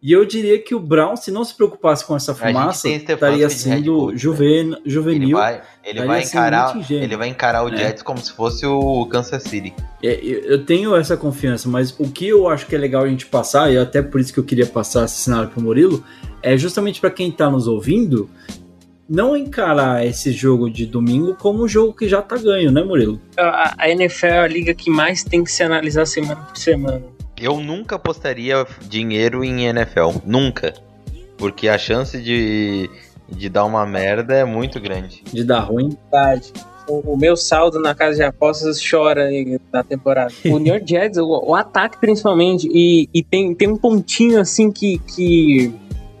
E 0.00 0.12
eu 0.12 0.24
diria 0.24 0.56
que 0.62 0.76
o 0.76 0.78
Brown, 0.80 1.16
se 1.16 1.32
não 1.32 1.44
se 1.44 1.52
preocupasse 1.52 2.04
com 2.04 2.14
essa 2.14 2.32
fumaça, 2.32 2.88
estaria 2.88 3.50
sendo 3.50 3.94
coach, 3.94 4.12
né? 4.12 4.18
juven, 4.18 4.66
Ele 4.66 4.80
juvenil. 4.86 5.36
vai, 5.36 5.60
ele 5.84 6.04
vai 6.04 6.22
encarar, 6.22 6.76
ele 6.88 7.16
vai 7.16 7.28
encarar 7.28 7.64
o 7.64 7.74
É. 7.74 7.76
Jets 7.76 8.02
como 8.02 8.20
se 8.20 8.32
fosse 8.32 8.64
o 8.64 9.04
Kansas 9.06 9.42
City. 9.42 9.74
É, 10.00 10.20
eu 10.22 10.64
tenho 10.64 10.94
essa 10.94 11.16
confiança, 11.16 11.68
mas 11.68 11.90
o 11.98 12.08
que 12.08 12.28
eu 12.28 12.48
acho 12.48 12.66
que 12.66 12.76
é 12.76 12.78
legal 12.78 13.02
a 13.02 13.08
gente 13.08 13.26
passar, 13.26 13.72
e 13.72 13.76
até 13.76 14.00
por 14.00 14.20
isso 14.20 14.32
que 14.32 14.38
eu 14.38 14.44
queria 14.44 14.66
passar 14.66 15.04
esse 15.04 15.16
cenário 15.16 15.48
pro 15.48 15.60
Murilo, 15.60 16.04
é 16.42 16.56
justamente 16.56 17.00
para 17.00 17.10
quem 17.10 17.32
tá 17.32 17.50
nos 17.50 17.66
ouvindo, 17.66 18.30
não 19.08 19.36
encarar 19.36 20.06
esse 20.06 20.30
jogo 20.30 20.70
de 20.70 20.86
domingo 20.86 21.34
como 21.34 21.64
um 21.64 21.68
jogo 21.68 21.92
que 21.92 22.08
já 22.08 22.22
tá 22.22 22.36
ganho, 22.36 22.70
né, 22.70 22.84
Murilo? 22.84 23.20
A, 23.36 23.74
a 23.76 23.90
NFL 23.90 24.26
é 24.26 24.38
a 24.38 24.46
liga 24.46 24.74
que 24.74 24.90
mais 24.90 25.24
tem 25.24 25.42
que 25.42 25.50
se 25.50 25.64
analisar 25.64 26.06
semana 26.06 26.36
por 26.42 26.56
semana. 26.56 27.02
Eu 27.40 27.60
nunca 27.60 27.96
apostaria 27.96 28.66
dinheiro 28.88 29.44
em 29.44 29.66
NFL. 29.66 30.20
Nunca. 30.24 30.74
Porque 31.36 31.68
a 31.68 31.78
chance 31.78 32.20
de, 32.20 32.90
de 33.28 33.48
dar 33.48 33.64
uma 33.64 33.86
merda 33.86 34.34
é 34.34 34.44
muito 34.44 34.80
grande. 34.80 35.22
De 35.32 35.44
dar 35.44 35.60
ruim. 35.60 35.96
Verdade. 36.10 36.52
O, 36.88 37.12
o 37.14 37.16
meu 37.16 37.36
saldo 37.36 37.78
na 37.80 37.94
casa 37.94 38.16
de 38.16 38.22
apostas 38.22 38.80
chora 38.82 39.28
na 39.72 39.84
temporada. 39.84 40.32
O 40.46 40.58
New 40.58 40.74
York 40.74 40.88
Jets, 40.88 41.18
o, 41.18 41.26
o 41.26 41.54
ataque 41.54 41.98
principalmente, 41.98 42.68
e, 42.72 43.08
e 43.12 43.22
tem, 43.22 43.54
tem 43.54 43.68
um 43.68 43.76
pontinho 43.76 44.40
assim 44.40 44.72
que, 44.72 44.98
que, 44.98 45.72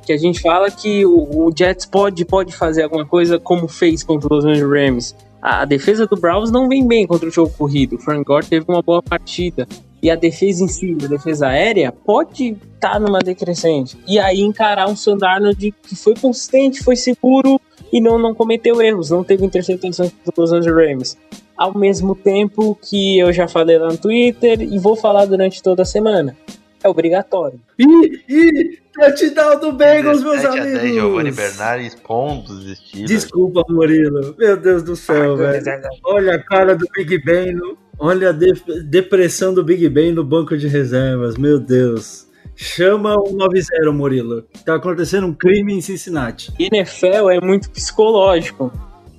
que 0.04 0.12
a 0.12 0.16
gente 0.16 0.40
fala 0.40 0.70
que 0.70 1.04
o, 1.04 1.46
o 1.46 1.52
Jets 1.56 1.86
pode, 1.86 2.24
pode 2.24 2.54
fazer 2.54 2.82
alguma 2.82 3.06
coisa 3.06 3.38
como 3.38 3.66
fez 3.66 4.04
contra 4.04 4.32
os 4.32 4.44
Angeles 4.44 4.70
Rams. 4.70 5.16
A, 5.40 5.62
a 5.62 5.64
defesa 5.64 6.06
do 6.06 6.16
Browns 6.16 6.50
não 6.50 6.68
vem 6.68 6.86
bem 6.86 7.06
contra 7.06 7.28
o 7.28 7.32
jogo 7.32 7.52
corrido. 7.56 7.96
O 7.96 7.98
Frank 7.98 8.24
Gore 8.24 8.46
teve 8.46 8.66
uma 8.68 8.82
boa 8.82 9.02
partida. 9.02 9.66
E 10.02 10.10
a 10.10 10.14
defesa 10.14 10.62
em 10.64 10.68
si, 10.68 10.96
a 11.02 11.06
defesa 11.08 11.48
aérea, 11.48 11.90
pode 11.90 12.56
estar 12.74 13.00
numa 13.00 13.18
decrescente. 13.18 13.98
E 14.06 14.18
aí 14.18 14.40
encarar 14.40 14.88
um 14.88 14.94
Sandarnold 14.96 15.74
que 15.82 15.96
foi 15.96 16.14
consistente, 16.14 16.84
foi 16.84 16.94
seguro 16.96 17.60
e 17.92 18.00
não, 18.00 18.18
não 18.18 18.34
cometeu 18.34 18.80
erros, 18.80 19.10
não 19.10 19.24
teve 19.24 19.44
interceptações 19.44 20.12
contra 20.24 20.44
os 20.44 20.52
Angeles 20.52 20.76
Rams. 20.90 21.18
Ao 21.56 21.76
mesmo 21.76 22.14
tempo 22.14 22.78
que 22.80 23.18
eu 23.18 23.32
já 23.32 23.48
falei 23.48 23.76
lá 23.78 23.88
no 23.88 23.98
Twitter 23.98 24.60
e 24.62 24.78
vou 24.78 24.94
falar 24.94 25.24
durante 25.24 25.60
toda 25.62 25.82
a 25.82 25.86
semana. 25.86 26.36
É 26.84 26.88
obrigatório. 26.88 27.58
Ih, 27.76 28.22
ih, 28.28 28.78
touchdown 28.94 29.58
do 29.58 29.72
Bengals, 29.72 30.22
meus 30.22 30.36
17 30.42 30.60
a 30.60 30.62
10, 30.62 30.78
amigos! 30.78 30.94
Giovanni 30.94 31.30
Bernardes, 31.32 31.94
pontos, 31.96 32.78
Steelers. 32.78 33.10
Desculpa, 33.10 33.64
Murilo. 33.68 34.36
Meu 34.38 34.56
Deus 34.56 34.84
do 34.84 34.94
céu, 34.94 35.36
velho. 35.36 35.60
Olha 36.04 36.36
a 36.36 36.38
cara 36.38 36.76
do 36.76 36.86
Big 36.94 37.18
Ben. 37.24 37.52
no- 37.52 37.76
Olha 37.98 38.30
a 38.30 38.32
de- 38.32 38.82
depressão 38.84 39.52
do 39.52 39.64
Big 39.64 39.88
Ben 39.88 40.12
no 40.12 40.24
banco 40.24 40.56
de 40.56 40.68
reservas. 40.68 41.36
Meu 41.36 41.58
Deus. 41.58 42.26
Chama 42.54 43.14
o 43.14 43.32
90 43.32 43.92
Murilo. 43.92 44.42
Tá 44.64 44.74
acontecendo 44.74 45.26
um 45.26 45.32
crime 45.34 45.72
em 45.74 45.80
Cincinnati. 45.80 46.52
NFL 46.58 47.30
é 47.30 47.40
muito 47.40 47.70
psicológico. 47.70 48.72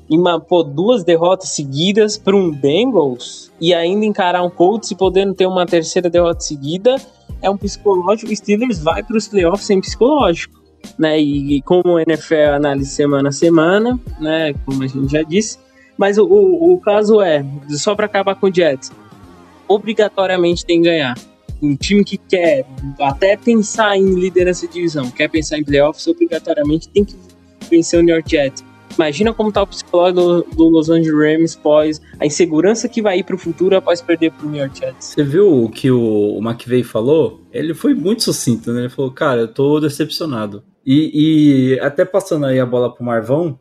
E 0.09 0.17
uma, 0.17 0.39
pô, 0.39 0.63
duas 0.63 1.03
derrotas 1.03 1.49
seguidas 1.49 2.17
para 2.17 2.35
um 2.35 2.51
Bengals 2.51 3.51
e 3.61 3.73
ainda 3.73 4.05
encarar 4.05 4.43
um 4.43 4.49
Colts 4.49 4.89
e 4.91 4.95
podendo 4.95 5.33
ter 5.35 5.45
uma 5.45 5.65
terceira 5.65 6.09
derrota 6.09 6.41
seguida 6.41 6.95
é 7.41 7.49
um 7.49 7.55
psicológico. 7.55 8.35
Steelers 8.35 8.79
vai 8.79 9.03
para 9.03 9.15
os 9.15 9.27
playoffs 9.27 9.67
sem 9.67 9.79
psicológico, 9.79 10.59
né? 10.97 11.21
E, 11.21 11.57
e 11.57 11.61
como 11.61 11.93
o 11.93 11.99
NFL 11.99 12.55
análise 12.55 12.89
semana 12.89 13.29
a 13.29 13.31
semana, 13.31 13.99
né? 14.19 14.53
Como 14.65 14.83
a 14.83 14.87
gente 14.87 15.11
já 15.11 15.21
disse. 15.21 15.59
Mas 15.99 16.17
o, 16.17 16.23
o, 16.23 16.75
o 16.75 16.79
caso 16.79 17.21
é, 17.21 17.45
só 17.71 17.93
para 17.93 18.05
acabar 18.05 18.33
com 18.35 18.47
o 18.47 18.53
Jets, 18.55 18.89
obrigatoriamente 19.67 20.65
tem 20.65 20.81
que 20.81 20.87
ganhar. 20.87 21.19
Um 21.61 21.75
time 21.75 22.05
que 22.05 22.17
quer 22.17 22.65
até 23.01 23.35
pensar 23.35 23.97
em 23.97 24.13
liderança 24.13 24.65
de 24.65 24.75
divisão, 24.75 25.11
quer 25.11 25.27
pensar 25.27 25.57
em 25.57 25.63
playoffs, 25.63 26.07
obrigatoriamente 26.07 26.87
tem 26.87 27.03
que 27.03 27.13
vencer 27.69 27.99
o 27.99 28.01
New 28.01 28.15
York 28.15 28.31
Jets. 28.31 28.63
Imagina 28.95 29.33
como 29.33 29.51
tá 29.51 29.61
o 29.61 29.67
psicológico 29.67 30.21
do, 30.21 30.41
do 30.55 30.69
Los 30.69 30.89
Angeles 30.89 31.13
Rams 31.13 31.55
pós 31.57 32.01
a 32.17 32.25
insegurança 32.25 32.87
que 32.87 33.01
vai 33.01 33.19
ir 33.19 33.23
pro 33.23 33.37
futuro 33.37 33.75
após 33.75 34.01
perder 34.01 34.31
pro 34.31 34.49
New 34.49 34.61
York 34.61 34.79
Jets. 34.79 35.07
Você 35.07 35.23
viu 35.23 35.65
o 35.65 35.69
que 35.69 35.91
o, 35.91 36.37
o 36.37 36.39
McVeigh 36.39 36.83
falou? 36.83 37.41
Ele 37.51 37.73
foi 37.73 37.93
muito 37.93 38.23
sucinto, 38.23 38.71
né? 38.71 38.81
Ele 38.81 38.89
falou, 38.89 39.11
cara, 39.11 39.41
eu 39.41 39.53
tô 39.53 39.81
decepcionado. 39.81 40.63
E, 40.85 41.73
e 41.75 41.79
até 41.81 42.05
passando 42.05 42.45
aí 42.45 42.57
a 42.57 42.65
bola 42.65 42.93
pro 42.93 43.03
Marvão, 43.03 43.59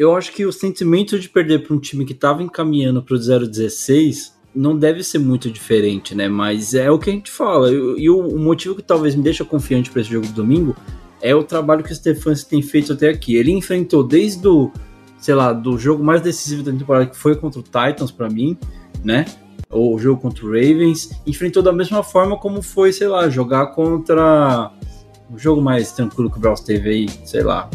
eu 0.00 0.16
acho 0.16 0.32
que 0.32 0.46
o 0.46 0.52
sentimento 0.52 1.18
de 1.18 1.28
perder 1.28 1.62
para 1.62 1.76
um 1.76 1.78
time 1.78 2.06
que 2.06 2.14
tava 2.14 2.42
encaminhando 2.42 3.02
pro 3.02 3.18
0-16 3.18 4.32
não 4.54 4.74
deve 4.74 5.04
ser 5.04 5.18
muito 5.18 5.50
diferente, 5.50 6.14
né? 6.14 6.26
Mas 6.26 6.72
é 6.72 6.90
o 6.90 6.98
que 6.98 7.10
a 7.10 7.12
gente 7.12 7.30
fala. 7.30 7.70
E 7.70 8.08
o, 8.08 8.18
o 8.18 8.38
motivo 8.38 8.74
que 8.74 8.82
talvez 8.82 9.14
me 9.14 9.22
deixa 9.22 9.44
confiante 9.44 9.90
para 9.90 10.00
esse 10.00 10.10
jogo 10.10 10.26
de 10.26 10.32
domingo 10.32 10.74
é 11.20 11.34
o 11.34 11.44
trabalho 11.44 11.84
que 11.84 11.92
o 11.92 11.94
Stefanski 11.94 12.48
tem 12.48 12.62
feito 12.62 12.94
até 12.94 13.10
aqui. 13.10 13.36
Ele 13.36 13.50
enfrentou 13.50 14.02
desde 14.02 14.48
o, 14.48 14.72
sei 15.18 15.34
lá, 15.34 15.52
do 15.52 15.76
jogo 15.76 16.02
mais 16.02 16.22
decisivo 16.22 16.62
da 16.62 16.72
temporada, 16.72 17.04
que 17.04 17.16
foi 17.16 17.36
contra 17.36 17.60
o 17.60 17.62
Titans 17.62 18.10
para 18.10 18.30
mim, 18.30 18.56
né? 19.04 19.26
O 19.68 19.98
jogo 19.98 20.22
contra 20.22 20.46
o 20.46 20.48
Ravens, 20.48 21.10
enfrentou 21.26 21.62
da 21.62 21.74
mesma 21.74 22.02
forma 22.02 22.38
como 22.38 22.62
foi, 22.62 22.90
sei 22.90 23.06
lá, 23.06 23.28
jogar 23.28 23.66
contra 23.74 24.72
o 25.30 25.38
jogo 25.38 25.60
mais 25.60 25.92
tranquilo 25.92 26.30
que 26.30 26.38
o 26.38 26.40
Browns 26.40 26.62
teve 26.62 26.88
aí, 26.88 27.06
sei 27.26 27.42
lá. 27.42 27.68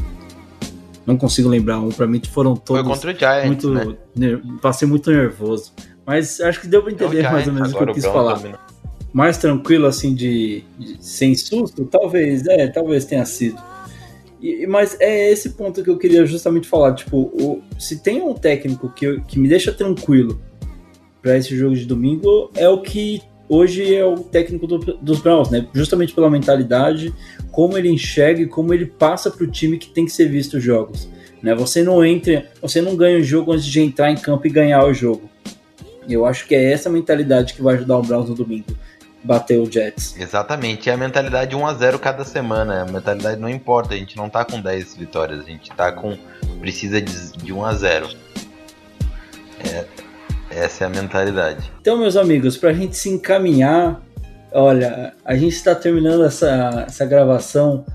Não 1.06 1.18
consigo 1.18 1.48
lembrar 1.50 1.80
um, 1.80 1.90
pra 1.90 2.08
mim 2.08 2.22
foram 2.32 2.56
todos. 2.56 2.82
Foi 2.84 2.92
contra 2.94 3.12
o 3.12 3.16
Giants, 3.18 3.46
muito, 3.46 3.70
né? 3.72 3.96
ner- 4.16 4.42
Passei 4.62 4.88
muito 4.88 5.12
nervoso. 5.12 5.72
Mas 6.06 6.40
acho 6.42 6.62
que 6.62 6.68
deu 6.68 6.82
pra 6.84 6.92
entender 6.92 7.24
É 7.24 7.30
o 7.30 7.32
mais 7.32 7.48
ou 7.48 7.54
menos 7.54 7.74
o 7.74 7.78
que 7.78 7.84
eu 7.84 7.94
quis 7.94 8.06
falar 8.06 8.36
dominou. 8.36 8.60
mais 9.14 9.38
tranquilo, 9.38 9.86
assim, 9.86 10.14
de, 10.16 10.64
de- 10.80 10.98
sem 11.04 11.36
susto, 11.36 11.86
talvez, 11.86 12.46
é, 12.48 12.68
talvez 12.68 13.06
tenha 13.06 13.26
sido. 13.26 13.62
E- 14.42 14.66
mas 14.68 14.98
é 15.00 15.32
esse 15.32 15.52
ponto 15.52 15.84
que 15.84 15.90
eu 15.90 15.98
queria 15.98 16.26
justamente 16.26 16.68
falar, 16.68 16.94
tipo, 16.94 17.18
o- 17.18 17.62
se 17.80 18.00
tem 18.00 18.22
um 18.22 18.34
técnico 18.34 18.90
que, 18.90 19.20
que 19.22 19.40
me 19.40 19.48
deixa 19.48 19.72
tranquilo 19.72 20.40
para 21.22 21.38
esse 21.38 21.56
jogo 21.56 21.76
de 21.76 21.86
domingo, 21.86 22.52
é 22.56 22.68
o 22.70 22.82
que 22.82 23.22
hoje 23.50 23.94
é 23.96 24.04
o 24.06 24.16
técnico 24.20 24.68
do- 24.68 24.78
dos 24.98 25.20
Browns, 25.20 25.50
né? 25.50 25.68
Justamente 25.74 26.14
pela 26.14 26.30
mentalidade, 26.30 27.14
como 27.52 27.78
ele 27.78 27.90
enxerga 27.90 28.42
e 28.42 28.48
como 28.48 28.74
ele 28.74 28.86
passa 28.86 29.30
para 29.32 29.44
o 29.44 29.48
time 29.48 29.78
que 29.78 29.90
tem 29.90 30.06
que 30.06 30.12
ser 30.12 30.28
visto 30.30 30.58
os 30.58 30.64
jogos. 30.64 31.08
Né? 31.42 31.54
Você 31.56 31.84
não 31.84 32.04
entra, 32.04 32.48
você 32.62 32.82
não 32.82 32.96
ganha 32.96 33.18
o 33.20 33.24
jogo 33.24 33.52
antes 33.54 33.66
de 33.66 33.80
entrar 33.82 34.12
em 34.12 34.16
campo 34.16 34.48
e 34.48 34.50
ganhar 34.50 34.84
o 34.86 34.94
jogo. 34.94 35.30
Eu 36.10 36.26
acho 36.26 36.48
que 36.48 36.54
é 36.56 36.72
essa 36.72 36.90
mentalidade 36.90 37.54
que 37.54 37.62
vai 37.62 37.76
ajudar 37.76 37.98
o 37.98 38.02
Browns 38.02 38.30
no 38.30 38.36
domingo. 38.36 38.66
Bater 39.24 39.60
o 39.60 39.72
Jets. 39.72 40.16
Exatamente, 40.20 40.88
é 40.88 40.94
a 40.94 40.98
mentalidade 40.98 41.56
1x0 41.56 41.98
cada 41.98 42.24
semana. 42.24 42.84
A 42.84 42.86
mentalidade 42.86 43.42
não 43.42 43.50
importa, 43.50 43.96
a 43.96 43.98
gente 43.98 44.16
não 44.16 44.30
tá 44.30 44.46
com 44.46 44.62
10 44.62 44.96
vitórias, 44.98 45.40
a 45.40 45.44
gente 45.44 45.72
tá 45.72 45.92
com. 45.92 46.16
precisa 46.60 47.02
de, 47.02 47.32
de 47.32 47.52
1x0. 47.52 48.16
É, 49.68 49.86
essa 50.56 50.86
é 50.86 50.88
a 50.88 50.90
mentalidade. 50.90 51.72
Então, 51.82 51.98
meus 51.98 52.16
amigos, 52.16 52.56
para 52.58 52.70
a 52.70 52.74
gente 52.74 52.96
se 52.96 53.10
encaminhar, 53.10 54.02
olha, 54.52 55.14
a 55.24 55.36
gente 55.36 55.54
está 55.54 55.76
terminando 55.76 56.24
essa, 56.24 56.86
essa 56.88 57.06
gravação 57.06 57.86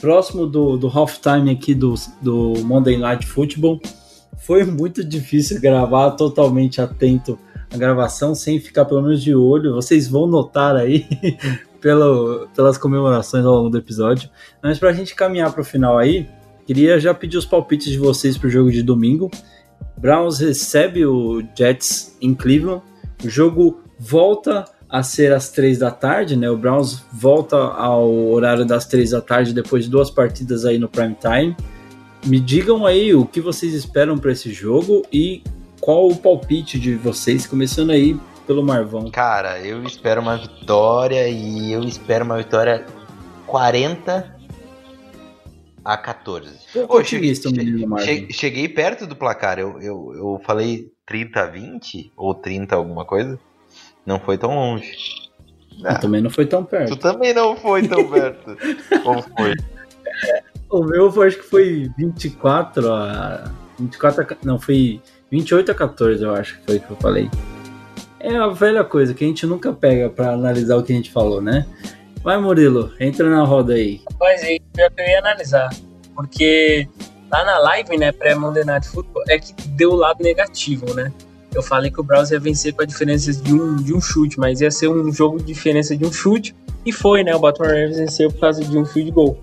próximo 0.00 0.46
do, 0.46 0.76
do 0.76 0.88
halftime 0.88 1.50
aqui 1.50 1.74
do, 1.74 1.94
do 2.20 2.54
Monday 2.64 2.96
Night 2.96 3.26
Football. 3.26 3.80
Foi 4.38 4.64
muito 4.64 5.04
difícil 5.04 5.60
gravar 5.60 6.12
totalmente 6.12 6.80
atento 6.80 7.38
à 7.72 7.76
gravação, 7.76 8.34
sem 8.34 8.58
ficar 8.58 8.84
pelo 8.84 9.02
menos 9.02 9.22
de 9.22 9.34
olho. 9.34 9.74
Vocês 9.74 10.08
vão 10.08 10.26
notar 10.26 10.76
aí 10.76 11.06
pelo, 11.80 12.48
pelas 12.54 12.78
comemorações 12.78 13.44
ao 13.44 13.54
longo 13.54 13.70
do 13.70 13.78
episódio. 13.78 14.28
Mas 14.62 14.78
para 14.78 14.90
a 14.90 14.92
gente 14.92 15.14
caminhar 15.14 15.52
para 15.52 15.60
o 15.60 15.64
final 15.64 15.98
aí, 15.98 16.28
queria 16.66 16.98
já 16.98 17.14
pedir 17.14 17.36
os 17.36 17.46
palpites 17.46 17.90
de 17.90 17.98
vocês 17.98 18.36
para 18.36 18.48
o 18.48 18.50
jogo 18.50 18.70
de 18.70 18.82
domingo. 18.82 19.30
Browns 19.96 20.38
recebe 20.38 21.06
o 21.06 21.42
Jets 21.56 22.16
em 22.20 22.34
Cleveland. 22.34 22.82
O 23.24 23.28
jogo 23.28 23.80
volta 23.98 24.64
a 24.88 25.02
ser 25.02 25.32
às 25.32 25.50
três 25.50 25.78
da 25.78 25.90
tarde, 25.90 26.36
né? 26.36 26.48
O 26.50 26.56
Browns 26.56 27.02
volta 27.12 27.56
ao 27.56 28.10
horário 28.30 28.64
das 28.64 28.86
três 28.86 29.10
da 29.10 29.20
tarde 29.20 29.52
depois 29.52 29.84
de 29.84 29.90
duas 29.90 30.10
partidas 30.10 30.64
aí 30.64 30.78
no 30.78 30.88
prime 30.88 31.16
time. 31.20 31.56
Me 32.26 32.38
digam 32.38 32.86
aí 32.86 33.14
o 33.14 33.26
que 33.26 33.40
vocês 33.40 33.74
esperam 33.74 34.16
para 34.18 34.32
esse 34.32 34.52
jogo 34.52 35.02
e 35.12 35.42
qual 35.80 36.08
o 36.08 36.16
palpite 36.16 36.78
de 36.78 36.94
vocês, 36.94 37.46
começando 37.46 37.90
aí 37.90 38.18
pelo 38.46 38.62
Marvão. 38.62 39.10
Cara, 39.10 39.60
eu 39.60 39.82
espero 39.84 40.20
uma 40.20 40.36
vitória 40.36 41.28
e 41.28 41.72
eu 41.72 41.82
espero 41.82 42.24
uma 42.24 42.38
vitória 42.38 42.86
40 43.46 44.33
a 45.84 45.96
14. 45.96 46.56
Pouco 46.72 46.96
Ô, 46.98 47.04
cheguei, 47.04 47.30
otimista, 47.32 47.50
menino 47.50 47.86
Marvão. 47.88 48.06
che- 48.06 48.32
cheguei 48.32 48.68
perto 48.68 49.06
do 49.06 49.14
placar. 49.16 49.58
Eu, 49.58 49.80
eu, 49.80 50.12
eu 50.14 50.40
falei 50.44 50.90
30 51.06 51.40
a 51.40 51.46
20 51.46 52.12
ou 52.16 52.34
30 52.34 52.74
alguma 52.74 53.04
coisa. 53.04 53.38
Não 54.06 54.18
foi 54.20 54.38
tão 54.38 54.54
longe. 54.54 54.92
Ah, 55.84 55.96
Também 55.98 56.20
não 56.22 56.30
foi 56.30 56.46
tão 56.46 56.62
tu 56.64 56.68
perto. 56.70 56.96
também 56.96 57.34
não 57.34 57.56
foi 57.56 57.86
tão 57.86 58.06
perto. 58.08 58.56
ou 59.04 59.22
foi? 59.22 59.54
O 60.70 60.84
meu 60.84 61.10
foi, 61.10 61.26
acho 61.28 61.38
que 61.38 61.44
foi 61.44 61.90
24 61.98 62.92
a. 62.92 63.50
24 63.78 64.22
a, 64.22 64.36
Não, 64.44 64.58
foi 64.58 65.00
28 65.30 65.72
a 65.72 65.74
14, 65.74 66.22
eu 66.22 66.34
acho 66.34 66.58
que 66.58 66.64
foi 66.66 66.78
que 66.78 66.90
eu 66.90 66.96
falei. 66.96 67.28
É 68.20 68.36
a 68.36 68.46
velha 68.48 68.84
coisa 68.84 69.12
que 69.12 69.24
a 69.24 69.26
gente 69.26 69.44
nunca 69.46 69.72
pega 69.72 70.08
pra 70.08 70.30
analisar 70.32 70.76
o 70.76 70.82
que 70.82 70.92
a 70.92 70.96
gente 70.96 71.10
falou, 71.10 71.42
né? 71.42 71.66
Vai, 72.24 72.38
Murilo, 72.38 72.90
entra 72.98 73.28
na 73.28 73.44
roda 73.44 73.74
aí. 73.74 74.00
Rapaz, 74.10 74.42
eu 74.42 74.58
ia 75.06 75.18
analisar. 75.18 75.68
Porque 76.16 76.88
lá 77.30 77.44
na 77.44 77.58
live, 77.58 77.98
né, 77.98 78.12
pré-Monday 78.12 78.64
Night 78.64 78.88
Football, 78.88 79.24
é 79.28 79.38
que 79.38 79.52
deu 79.68 79.90
o 79.90 79.96
lado 79.96 80.22
negativo, 80.22 80.94
né? 80.94 81.12
Eu 81.54 81.62
falei 81.62 81.90
que 81.90 82.00
o 82.00 82.02
Browns 82.02 82.30
ia 82.30 82.40
vencer 82.40 82.72
com 82.72 82.80
a 82.80 82.86
diferença 82.86 83.30
de 83.30 83.52
um, 83.52 83.76
de 83.76 83.92
um 83.92 84.00
chute, 84.00 84.40
mas 84.40 84.62
ia 84.62 84.70
ser 84.70 84.88
um 84.88 85.12
jogo 85.12 85.36
de 85.36 85.44
diferença 85.44 85.94
de 85.94 86.06
um 86.06 86.10
chute. 86.10 86.56
E 86.86 86.90
foi, 86.90 87.22
né? 87.22 87.36
O 87.36 87.38
Baltimore 87.38 87.70
Ravens 87.70 87.98
venceu 87.98 88.30
por 88.30 88.40
causa 88.40 88.64
de 88.64 88.78
um 88.78 88.86
field 88.86 89.10
goal. 89.10 89.38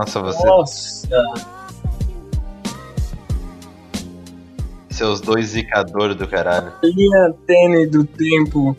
Nossa, 0.00 0.20
você. 0.22 0.46
Nossa, 0.46 1.08
Seus 4.88 5.20
dois 5.20 5.48
zicadores 5.48 6.16
do 6.16 6.26
caralho. 6.26 6.72
linha 6.82 7.34
tênue 7.46 7.86
do 7.86 8.04
tempo. 8.04 8.74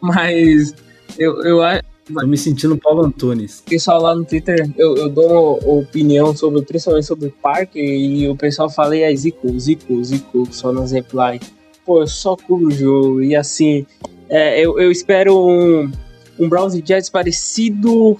Mas 0.00 0.72
eu, 1.18 1.42
eu 1.42 1.60
acho. 1.60 1.82
Tô 2.14 2.26
me 2.26 2.38
sentindo 2.38 2.76
Paulo 2.76 3.04
Antunes. 3.04 3.60
O 3.60 3.70
pessoal 3.70 4.00
lá 4.00 4.14
no 4.14 4.24
Twitter, 4.24 4.68
eu, 4.76 4.96
eu 4.96 5.08
dou 5.08 5.58
opinião 5.78 6.34
sobre, 6.36 6.62
principalmente 6.62 7.06
sobre 7.06 7.28
o 7.28 7.32
parque, 7.32 7.80
e 7.80 8.28
o 8.28 8.36
pessoal 8.36 8.70
fala, 8.70 8.96
e 8.96 9.04
aí, 9.04 9.16
Zico, 9.16 9.58
Zico, 9.58 10.04
Zico, 10.04 10.48
só 10.52 10.72
no 10.72 10.84
reply. 10.84 11.40
Pô, 11.84 12.00
eu 12.02 12.06
só 12.06 12.36
cubro 12.36 12.68
o 12.68 12.70
jogo. 12.70 13.22
E 13.22 13.34
assim, 13.34 13.86
é, 14.28 14.60
eu, 14.60 14.78
eu 14.78 14.90
espero 14.90 15.36
um, 15.36 15.90
um 16.38 16.48
Browns 16.48 16.74
e 16.74 16.82
Jets 16.84 17.10
parecido 17.10 18.16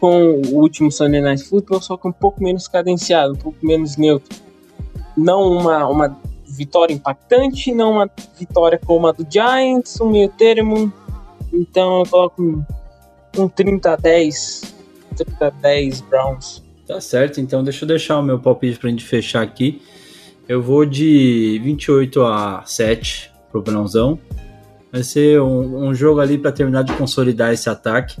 com 0.00 0.40
o 0.40 0.56
último 0.56 0.90
Sunday 0.90 1.20
Night 1.20 1.44
Football, 1.44 1.80
só 1.80 1.96
que 1.96 2.08
um 2.08 2.12
pouco 2.12 2.42
menos 2.42 2.68
cadenciado, 2.68 3.32
um 3.34 3.36
pouco 3.36 3.58
menos 3.64 3.96
neutro. 3.96 4.36
Não 5.16 5.52
uma, 5.52 5.86
uma 5.88 6.20
vitória 6.46 6.94
impactante, 6.94 7.72
não 7.72 7.92
uma 7.92 8.10
vitória 8.38 8.80
como 8.84 9.06
a 9.06 9.12
do 9.12 9.26
Giants, 9.28 10.00
um 10.00 10.10
meio 10.10 10.28
termo. 10.28 10.92
Então 11.52 12.00
eu 12.00 12.06
coloco 12.06 12.42
um, 12.42 12.64
um 13.36 13.48
30 13.48 13.92
a 13.92 13.96
10. 13.96 14.74
30 15.16 15.46
a 15.46 15.50
10 15.50 16.00
Browns. 16.02 16.62
Tá 16.86 17.00
certo, 17.00 17.40
então 17.40 17.62
deixa 17.62 17.84
eu 17.84 17.88
deixar 17.88 18.18
o 18.18 18.22
meu 18.22 18.38
palpite 18.38 18.78
pra 18.78 18.88
gente 18.88 19.04
fechar 19.04 19.42
aqui. 19.42 19.82
Eu 20.48 20.62
vou 20.62 20.86
de 20.86 21.60
28 21.62 22.22
a 22.22 22.62
7 22.64 23.30
pro 23.50 23.60
Brownsão. 23.60 24.18
Vai 24.90 25.02
ser 25.02 25.40
um, 25.42 25.88
um 25.88 25.94
jogo 25.94 26.20
ali 26.20 26.38
pra 26.38 26.50
terminar 26.50 26.82
de 26.82 26.94
consolidar 26.94 27.52
esse 27.52 27.68
ataque. 27.68 28.16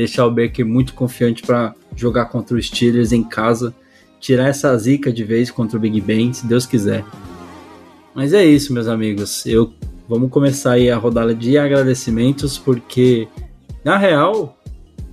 Deixar 0.00 0.24
o 0.24 0.30
Baker 0.30 0.64
muito 0.64 0.94
confiante 0.94 1.42
para 1.42 1.74
jogar 1.94 2.24
contra 2.26 2.56
os 2.56 2.68
Steelers 2.68 3.12
em 3.12 3.22
casa, 3.22 3.74
tirar 4.18 4.48
essa 4.48 4.74
zica 4.78 5.12
de 5.12 5.22
vez 5.22 5.50
contra 5.50 5.76
o 5.76 5.80
Big 5.80 6.00
Ben, 6.00 6.32
se 6.32 6.46
Deus 6.46 6.64
quiser. 6.64 7.04
Mas 8.14 8.32
é 8.32 8.42
isso, 8.42 8.72
meus 8.72 8.88
amigos. 8.88 9.44
Eu 9.44 9.74
vamos 10.08 10.30
começar 10.30 10.72
aí 10.72 10.90
a 10.90 10.96
rodada 10.96 11.34
de 11.34 11.58
agradecimentos 11.58 12.56
porque 12.56 13.28
na 13.84 13.98
real, 13.98 14.58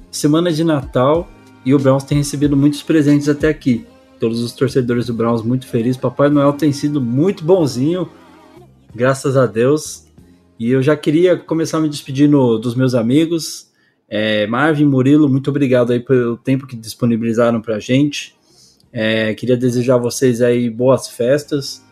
semana 0.10 0.54
de 0.54 0.64
Natal 0.64 1.30
e 1.66 1.74
o 1.74 1.80
Browns 1.80 2.06
tem 2.06 2.20
recebido 2.20 2.56
muitos 2.56 2.82
presentes 2.82 3.28
até 3.28 3.50
aqui. 3.50 3.86
Todos 4.22 4.42
os 4.42 4.54
torcedores 4.54 5.08
do 5.08 5.14
Browns 5.14 5.44
muito 5.44 5.68
felizes. 5.68 5.98
Papai 5.98 6.30
Noel 6.30 6.54
tem 6.54 6.72
sido 6.72 7.02
muito 7.02 7.44
bonzinho, 7.44 8.10
graças 8.96 9.36
a 9.36 9.46
Deus. 9.46 10.06
E 10.58 10.72
eu 10.72 10.82
já 10.82 10.96
queria 10.96 11.36
começar 11.36 11.82
me 11.82 11.90
despedindo 11.90 12.58
dos 12.58 12.74
meus 12.74 12.96
amigos. 12.96 13.67
É, 14.10 14.48
Marvin, 14.48 14.86
Murilo, 14.86 15.28
muito 15.28 15.50
obrigado 15.50 15.92
aí 15.92 16.00
pelo 16.00 16.38
tempo 16.38 16.66
que 16.66 16.76
disponibilizaram 16.76 17.62
pra 17.62 17.80
gente. 17.80 18.36
É, 18.92 19.34
queria 19.34 19.58
desejar 19.58 19.96
a 19.96 20.00
vocês 20.00 20.42
aí 20.42 20.70
boas 20.70 21.08
festas. 21.08 21.86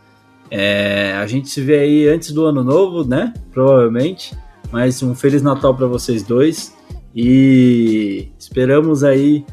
É, 0.50 1.14
a 1.14 1.28
gente 1.28 1.50
se 1.50 1.62
vê 1.62 1.80
aí 1.80 2.08
antes 2.08 2.32
do 2.32 2.46
ano 2.46 2.64
novo, 2.64 3.08
né? 3.08 3.34
Provavelmente. 3.52 4.36
Mas 4.72 5.02
um 5.04 5.14
Feliz 5.14 5.42
Natal 5.42 5.76
para 5.76 5.88
vocês 5.88 6.24
dois. 6.24 6.76
E 7.14 8.30
esperamos 8.38 9.04
aí 9.04 9.46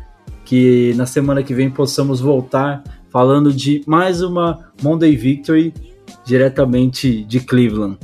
que 0.44 0.92
na 0.96 1.06
semana 1.06 1.42
que 1.42 1.54
vem 1.54 1.70
possamos 1.70 2.20
voltar 2.20 2.82
falando 3.10 3.52
de 3.52 3.82
mais 3.86 4.22
uma 4.22 4.72
Monday 4.82 5.14
Victory 5.16 5.72
diretamente 6.24 7.24
de 7.24 7.40
Cleveland. 7.40 7.98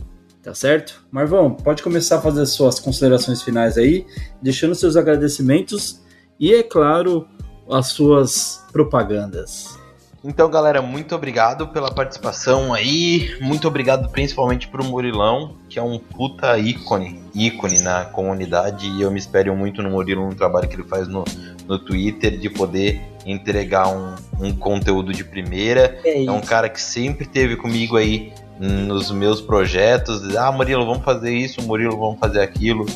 Tá 0.48 0.54
certo? 0.54 1.04
Marvão, 1.12 1.50
pode 1.52 1.82
começar 1.82 2.16
a 2.16 2.20
fazer 2.22 2.46
suas 2.46 2.80
considerações 2.80 3.42
finais 3.42 3.76
aí, 3.76 4.06
deixando 4.40 4.74
seus 4.74 4.96
agradecimentos 4.96 6.00
e, 6.40 6.54
é 6.54 6.62
claro, 6.62 7.28
as 7.70 7.88
suas 7.88 8.64
propagandas. 8.72 9.78
Então, 10.24 10.48
galera, 10.48 10.80
muito 10.80 11.14
obrigado 11.14 11.68
pela 11.68 11.92
participação 11.92 12.72
aí. 12.72 13.36
Muito 13.42 13.68
obrigado 13.68 14.08
principalmente 14.08 14.68
pro 14.68 14.82
Murilão, 14.82 15.54
que 15.68 15.78
é 15.78 15.82
um 15.82 15.98
puta 15.98 16.58
ícone, 16.58 17.22
ícone 17.34 17.82
na 17.82 18.06
comunidade. 18.06 18.88
E 18.88 19.02
eu 19.02 19.10
me 19.10 19.18
espero 19.18 19.54
muito 19.54 19.82
no 19.82 19.90
Murilo, 19.90 20.26
no 20.26 20.34
trabalho 20.34 20.66
que 20.66 20.76
ele 20.76 20.88
faz 20.88 21.06
no, 21.06 21.24
no 21.66 21.78
Twitter, 21.78 22.38
de 22.38 22.48
poder 22.48 23.02
entregar 23.26 23.88
um, 23.88 24.14
um 24.40 24.56
conteúdo 24.56 25.12
de 25.12 25.24
primeira. 25.24 26.00
É, 26.02 26.24
É 26.24 26.32
um 26.32 26.40
cara 26.40 26.70
que 26.70 26.80
sempre 26.80 27.26
esteve 27.26 27.54
comigo 27.54 27.98
aí 27.98 28.32
nos 28.58 29.10
meus 29.10 29.40
projetos. 29.40 30.36
Ah, 30.36 30.50
Murilo, 30.50 30.84
vamos 30.84 31.04
fazer 31.04 31.32
isso, 31.32 31.62
Murilo, 31.62 31.96
vamos 31.96 32.18
fazer 32.18 32.40
aquilo. 32.40 32.86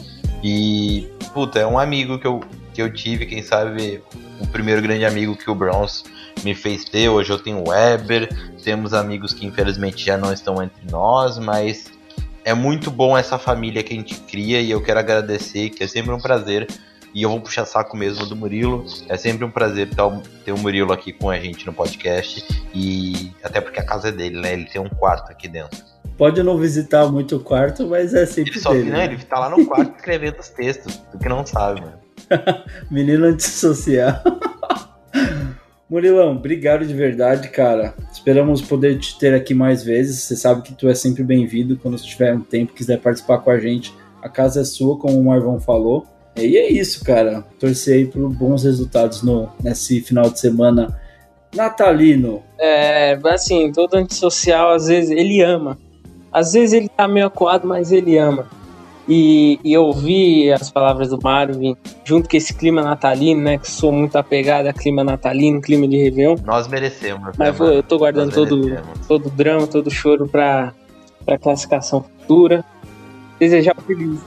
E, 0.43 1.09
puta, 1.33 1.61
é 1.61 1.67
um 1.67 1.79
amigo 1.79 2.19
que 2.19 2.27
eu, 2.27 2.41
que 2.75 2.83
eu 2.83 2.93
tive, 2.93 3.27
quem 3.27 3.43
sabe, 3.43 4.03
o 4.41 4.47
primeiro 4.49 4.83
grande 4.83 5.05
amigo 5.05 5.37
que 5.37 5.51
o 5.51 5.55
Browns 5.55 6.05
me 6.43 6.55
fez 6.55 6.85
ter. 6.85 7.09
Hoje 7.09 7.31
eu 7.31 7.39
tenho 7.39 7.59
o 7.59 7.69
Weber, 7.71 8.29
temos 8.63 8.93
amigos 8.93 9.33
que 9.33 9.47
infelizmente 9.47 10.05
já 10.05 10.17
não 10.17 10.33
estão 10.33 10.63
entre 10.63 10.91
nós, 10.91 11.39
mas 11.39 11.93
é 12.45 12.53
muito 12.53 12.91
bom 12.91 13.17
essa 13.17 13.39
família 13.39 13.83
que 13.83 13.95
a 13.95 13.97
gente 13.97 14.15
cria 14.23 14.61
e 14.61 14.71
eu 14.71 14.83
quero 14.83 14.99
agradecer, 14.99 15.71
que 15.71 15.85
é 15.85 15.87
sempre 15.87 16.13
um 16.13 16.19
prazer. 16.19 16.67
E 17.15 17.23
eu 17.23 17.31
vou 17.31 17.41
puxar 17.41 17.67
saco 17.67 17.97
mesmo 17.97 18.25
do 18.27 18.35
Murilo. 18.35 18.85
É 19.09 19.17
sempre 19.17 19.45
um 19.45 19.51
prazer 19.51 19.89
ter 19.91 20.01
o- 20.53 20.59
Murilo 20.59 20.93
aqui 20.93 21.13
com 21.13 21.29
a 21.29 21.39
gente 21.39 21.67
no 21.67 21.73
podcast. 21.73 22.43
E 22.75 23.31
até 23.43 23.61
porque 23.61 23.79
a 23.81 23.85
casa 23.85 24.09
é 24.09 24.13
dele, 24.13 24.41
né? 24.41 24.55
Ele 24.55 24.65
tem 24.65 24.81
um 24.81 24.89
quarto 24.89 25.31
aqui 25.31 25.47
dentro. 25.49 25.79
Pode 26.17 26.43
não 26.43 26.57
visitar 26.57 27.07
muito 27.11 27.37
o 27.37 27.41
quarto, 27.41 27.87
mas 27.87 28.15
é 28.15 28.25
sempre 28.27 28.53
Ele 28.53 28.61
só 28.61 28.73
dele. 28.73 28.91
né, 28.91 28.99
né? 28.99 29.05
ele 29.15 29.17
tá 29.25 29.39
lá 29.39 29.51
no 29.51 29.67
quarto 29.67 29.97
escrevendo 29.97 30.39
os 30.41 30.49
textos, 30.49 30.97
tu 31.11 31.19
que 31.19 31.29
não 31.29 31.45
sabe, 31.45 31.81
mano. 31.81 31.99
Menino 32.91 33.27
antissocial. 33.27 34.15
Murilão, 35.89 36.33
obrigado 36.37 36.87
de 36.87 36.95
verdade, 36.95 37.49
cara. 37.49 37.95
Esperamos 38.11 38.63
poder 38.63 38.99
te 38.99 39.19
ter 39.19 39.35
aqui 39.35 39.53
mais 39.53 39.83
vezes. 39.83 40.23
Você 40.23 40.37
sabe 40.37 40.63
que 40.63 40.73
tu 40.75 40.89
é 40.89 40.95
sempre 40.95 41.23
bem-vindo 41.23 41.77
quando 41.77 41.99
tiver 41.99 42.35
um 42.35 42.41
tempo, 42.41 42.73
quiser 42.73 42.99
participar 42.99 43.39
com 43.39 43.51
a 43.51 43.59
gente. 43.59 43.95
A 44.23 44.29
casa 44.29 44.63
é 44.63 44.65
sua, 44.65 44.99
como 44.99 45.19
o 45.21 45.25
Marvão 45.25 45.61
falou. 45.61 46.07
E 46.37 46.57
é 46.57 46.71
isso, 46.71 47.05
cara. 47.05 47.45
Torcer 47.59 47.95
aí 47.95 48.07
por 48.07 48.29
bons 48.31 48.65
resultados 48.65 49.23
no, 49.23 49.49
nesse 49.63 50.01
final 50.01 50.31
de 50.31 50.41
semana 50.41 50.99
natalino. 51.55 52.43
É, 52.59 53.19
assim, 53.25 53.71
todo 53.73 53.95
antissocial, 53.95 54.73
às 54.73 54.87
vezes, 54.87 55.11
ele 55.11 55.43
ama. 55.43 55.79
Às 56.33 56.53
vezes 56.55 56.73
ele 56.73 56.89
tá 56.89 57.07
meio 57.07 57.27
acuado, 57.27 57.69
mas 57.69 57.93
ele 57.93 58.17
ama. 58.17 58.47
E, 59.09 59.59
e 59.65 59.73
eu 59.73 59.83
ouvi 59.85 60.51
as 60.53 60.71
palavras 60.71 61.11
do 61.11 61.19
Marvin, 61.21 61.77
junto 62.05 62.29
com 62.29 62.37
esse 62.37 62.55
clima 62.55 62.83
natalino, 62.83 63.43
né? 63.43 63.59
Que 63.59 63.69
sou 63.69 63.93
muito 63.93 64.17
apegado 64.17 64.67
a 64.69 64.73
clima 64.73 65.03
natalino, 65.03 65.61
clima 65.61 65.87
de 65.89 65.97
Réveillon. 65.97 66.37
Nós 66.45 66.69
merecemos. 66.69 67.35
Mas 67.37 67.59
né, 67.59 67.77
eu 67.77 67.83
tô 67.83 67.99
guardando 67.99 68.33
todo, 68.33 68.81
todo 69.09 69.27
o 69.27 69.31
drama, 69.31 69.67
todo 69.67 69.89
o 69.89 69.91
choro 69.91 70.27
pra, 70.29 70.73
pra 71.25 71.37
classificação 71.37 72.03
futura. 72.03 72.65
Desejar 73.39 73.75
um 73.77 73.83
feliz. 73.83 74.21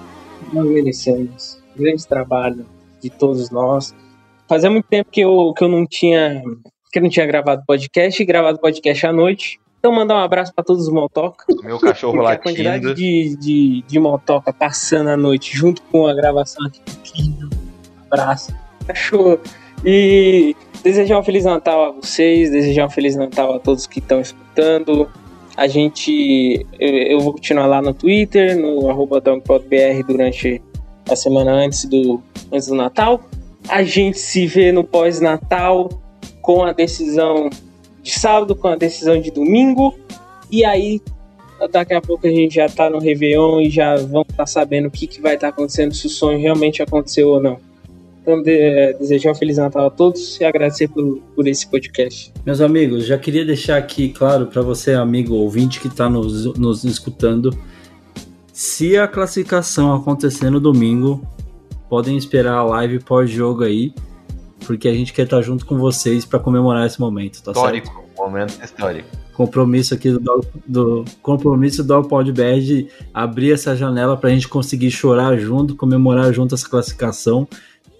Nós 0.54 0.66
merecemos. 0.68 1.65
Grande 1.76 2.08
trabalho 2.08 2.66
de 3.02 3.10
todos 3.10 3.50
nós. 3.50 3.94
Fazia 4.48 4.70
muito 4.70 4.86
tempo 4.88 5.10
que 5.12 5.22
eu, 5.22 5.54
que 5.56 5.64
eu 5.64 5.70
não 5.70 5.86
tinha 5.86 6.42
que 6.92 7.00
eu 7.00 7.04
não 7.04 7.10
tinha 7.10 7.26
gravado 7.26 7.64
podcast 7.68 8.24
gravado 8.24 8.60
podcast 8.60 9.06
à 9.06 9.12
noite. 9.12 9.60
Então 9.80 9.92
mandar 9.92 10.16
um 10.16 10.20
abraço 10.20 10.54
pra 10.54 10.64
todos 10.64 10.88
os 10.88 10.94
motoca. 10.94 11.46
Meu 11.64 11.80
cachorro 11.80 12.14
Porque 12.18 12.32
a 12.32 12.38
quantidade 12.38 12.86
latindo. 12.86 12.96
de, 12.96 13.38
de, 13.38 13.82
de 13.84 14.00
motoca 14.00 14.52
passando 14.52 15.10
à 15.10 15.18
noite 15.18 15.56
junto 15.56 15.82
com 15.84 16.08
a 16.08 16.14
gravação 16.14 16.66
aqui 16.66 16.82
incrível. 16.90 17.50
Abraço. 18.10 18.56
Cachorro. 18.88 19.40
E 19.84 20.56
desejar 20.84 21.20
um 21.20 21.24
Feliz 21.24 21.46
Natal 21.46 21.86
a 21.86 21.92
vocês, 21.92 22.50
desejar 22.52 22.86
um 22.86 22.90
Feliz 22.90 23.16
Natal 23.16 23.56
a 23.56 23.60
todos 23.60 23.86
que 23.86 24.00
estão 24.00 24.22
escutando. 24.22 25.08
A 25.56 25.68
gente. 25.68 26.66
Eu, 26.80 26.90
eu 26.90 27.20
vou 27.20 27.34
continuar 27.34 27.68
lá 27.68 27.82
no 27.82 27.94
Twitter, 27.94 28.58
no 28.58 28.90
arroba 28.90 29.22
durante 29.22 30.62
a 31.10 31.16
semana 31.16 31.52
antes 31.52 31.86
do, 31.86 32.22
antes 32.52 32.68
do 32.68 32.76
Natal. 32.76 33.22
A 33.68 33.84
gente 33.84 34.20
se 34.20 34.46
vê 34.46 34.72
no 34.72 34.84
pós-Natal 34.84 35.90
com 36.42 36.64
a 36.64 36.72
decisão 36.72 37.50
de 38.02 38.12
sábado, 38.12 38.56
com 38.56 38.68
a 38.68 38.76
decisão 38.76 39.20
de 39.20 39.32
domingo. 39.32 39.96
E 40.52 40.64
aí, 40.64 41.02
daqui 41.72 41.94
a 41.94 42.02
pouco 42.02 42.28
a 42.28 42.30
gente 42.30 42.56
já 42.56 42.70
tá 42.70 42.90
no 42.90 43.00
Réveillon 43.00 43.62
e 43.62 43.70
já 43.70 43.96
vamos 43.96 44.30
estar 44.30 44.46
sabendo 44.46 44.88
o 44.88 44.92
que, 44.92 45.08
que 45.08 45.22
vai 45.22 45.36
estar 45.36 45.48
acontecendo, 45.48 45.94
se 45.94 46.06
o 46.06 46.10
sonho 46.10 46.40
realmente 46.40 46.82
aconteceu 46.82 47.30
ou 47.30 47.42
não. 47.42 47.58
Então, 48.22 48.42
de, 48.42 48.94
desejar 48.94 49.32
um 49.32 49.36
Feliz 49.36 49.58
Natal 49.58 49.86
a 49.86 49.90
todos 49.90 50.40
e 50.40 50.44
agradecer 50.44 50.88
por, 50.88 51.22
por 51.36 51.48
esse 51.48 51.68
podcast. 51.68 52.34
Meus 52.44 52.60
amigos, 52.60 53.06
já 53.06 53.18
queria 53.18 53.46
deixar 53.46 53.78
aqui 53.78 54.10
claro 54.10 54.48
para 54.48 54.64
você, 54.64 54.94
amigo 54.94 55.36
ouvinte 55.36 55.80
que 55.80 55.88
está 55.88 56.10
nos, 56.10 56.58
nos 56.58 56.84
escutando, 56.84 57.56
se 58.56 58.98
a 58.98 59.06
classificação 59.06 59.94
acontecer 59.94 60.50
no 60.50 60.62
domingo, 60.62 61.28
podem 61.90 62.16
esperar 62.16 62.54
a 62.54 62.64
live 62.64 63.00
pós-jogo 63.00 63.66
aí, 63.66 63.94
porque 64.66 64.88
a 64.88 64.94
gente 64.94 65.12
quer 65.12 65.24
estar 65.24 65.42
junto 65.42 65.66
com 65.66 65.78
vocês 65.78 66.24
para 66.24 66.40
comemorar 66.40 66.88
esse 66.88 66.98
momento, 66.98 67.44
tá 67.44 67.54
certo? 67.54 67.58
Histórico, 67.58 68.06
momento 68.18 68.58
histórico. 68.64 69.10
Compromisso 69.34 69.94
aqui 69.94 70.10
do, 70.10 70.46
do 70.66 71.06
compromisso 71.22 71.84
do 71.84 72.02
PodBR 72.04 72.62
de 72.62 72.88
abrir 73.14 73.52
essa 73.52 73.76
janela 73.76 74.16
para 74.16 74.30
a 74.30 74.34
gente 74.34 74.48
conseguir 74.48 74.90
chorar 74.90 75.38
junto, 75.38 75.76
comemorar 75.76 76.32
junto 76.32 76.56
essa 76.56 76.70
classificação 76.70 77.46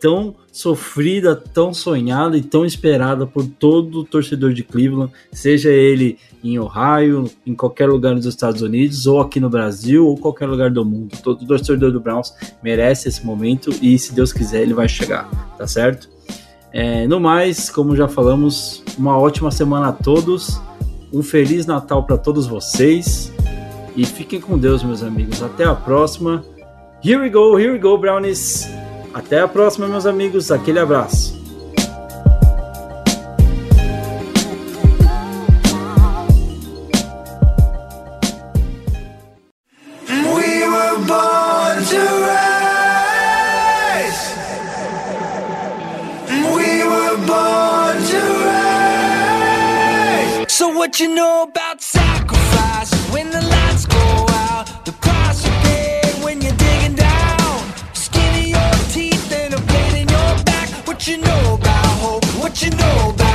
tão 0.06 0.36
sofrida, 0.52 1.36
tão 1.36 1.74
sonhada 1.74 2.38
e 2.38 2.42
tão 2.44 2.64
esperada 2.64 3.26
por 3.26 3.44
todo 3.44 4.04
torcedor 4.04 4.54
de 4.54 4.64
Cleveland, 4.64 5.12
seja 5.32 5.72
ele 5.72 6.20
em 6.44 6.60
Ohio, 6.60 7.28
em 7.44 7.56
qualquer 7.56 7.90
lugar 7.90 8.14
dos 8.14 8.28
Estados 8.28 8.62
Unidos, 8.62 9.08
ou 9.08 9.20
aqui 9.20 9.40
no 9.40 9.50
Brasil, 9.50 10.06
ou 10.06 10.16
qualquer 10.16 10.46
lugar 10.46 10.70
do 10.70 10.86
mundo. 10.86 11.18
Todo 11.24 11.44
torcedor 11.48 11.92
do 11.92 12.00
Browns 12.00 12.36
merece 12.62 13.10
esse 13.10 13.26
momento 13.26 13.72
e, 13.82 13.98
se 13.98 14.14
Deus 14.14 14.32
quiser, 14.32 14.62
ele 14.62 14.76
vai 14.76 14.88
chegar, 14.88 15.28
tá 15.58 15.66
certo? 15.66 16.08
É, 16.72 17.08
no 17.08 17.20
mais, 17.20 17.68
como 17.68 17.96
já 17.96 18.08
falamos, 18.08 18.84
uma 18.96 19.18
ótima 19.18 19.50
semana 19.50 19.88
a 19.88 19.92
todos, 19.92 20.62
um 21.12 21.24
feliz 21.24 21.66
Natal 21.66 22.04
para 22.04 22.16
todos 22.16 22.46
vocês 22.46 23.34
e 23.98 24.06
fiquem 24.06 24.40
com 24.40 24.56
Deus, 24.56 24.84
meus 24.84 25.02
amigos. 25.02 25.42
Até 25.42 25.64
a 25.64 25.74
próxima. 25.74 26.46
Here 27.04 27.20
we 27.20 27.28
go, 27.32 27.58
here 27.58 27.72
we 27.72 27.80
go, 27.80 27.98
Brownies. 27.98 28.85
Até 29.16 29.40
a 29.40 29.48
próxima, 29.48 29.88
meus 29.88 30.06
amigos. 30.06 30.52
Aquele 30.52 30.78
abraço. 30.78 31.46
What 50.86 51.00
you 51.00 51.14
know 51.14 51.44
about 51.44 51.82
sacrifice 51.82 52.94
when 53.12 53.30
the 53.30 53.42
lights 53.42 53.86
go 53.88 53.98
out? 53.98 54.35
What 61.06 61.12
you 61.12 61.22
know 61.22 61.54
about 61.54 61.86
hope? 62.02 62.26
What 62.42 62.62
you 62.64 62.72
know 62.72 63.12
about 63.14 63.35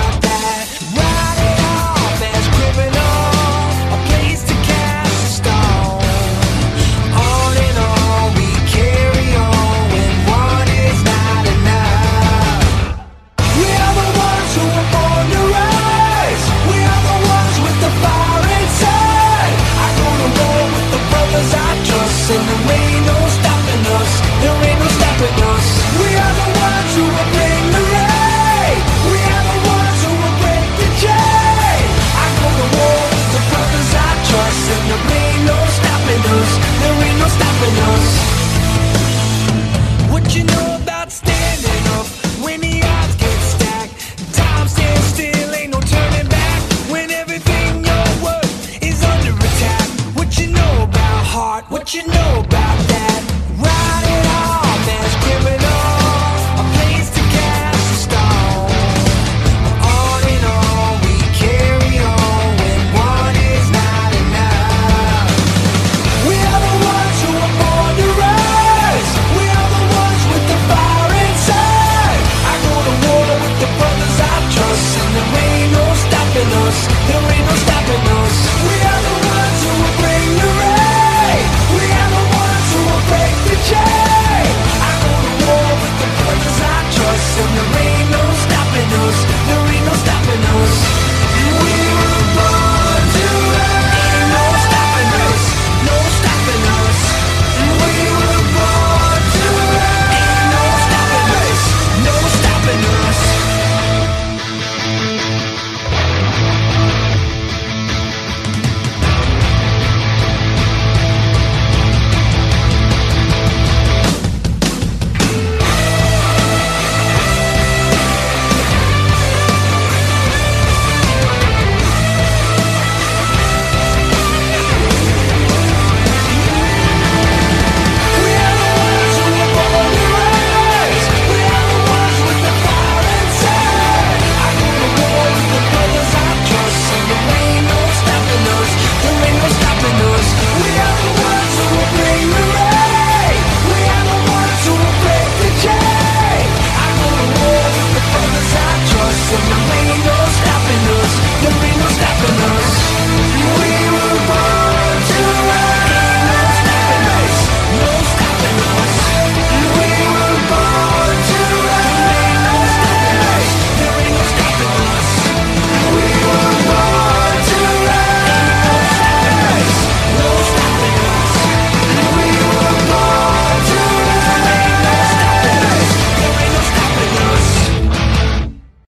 you 40.37 40.45
know 40.45 40.70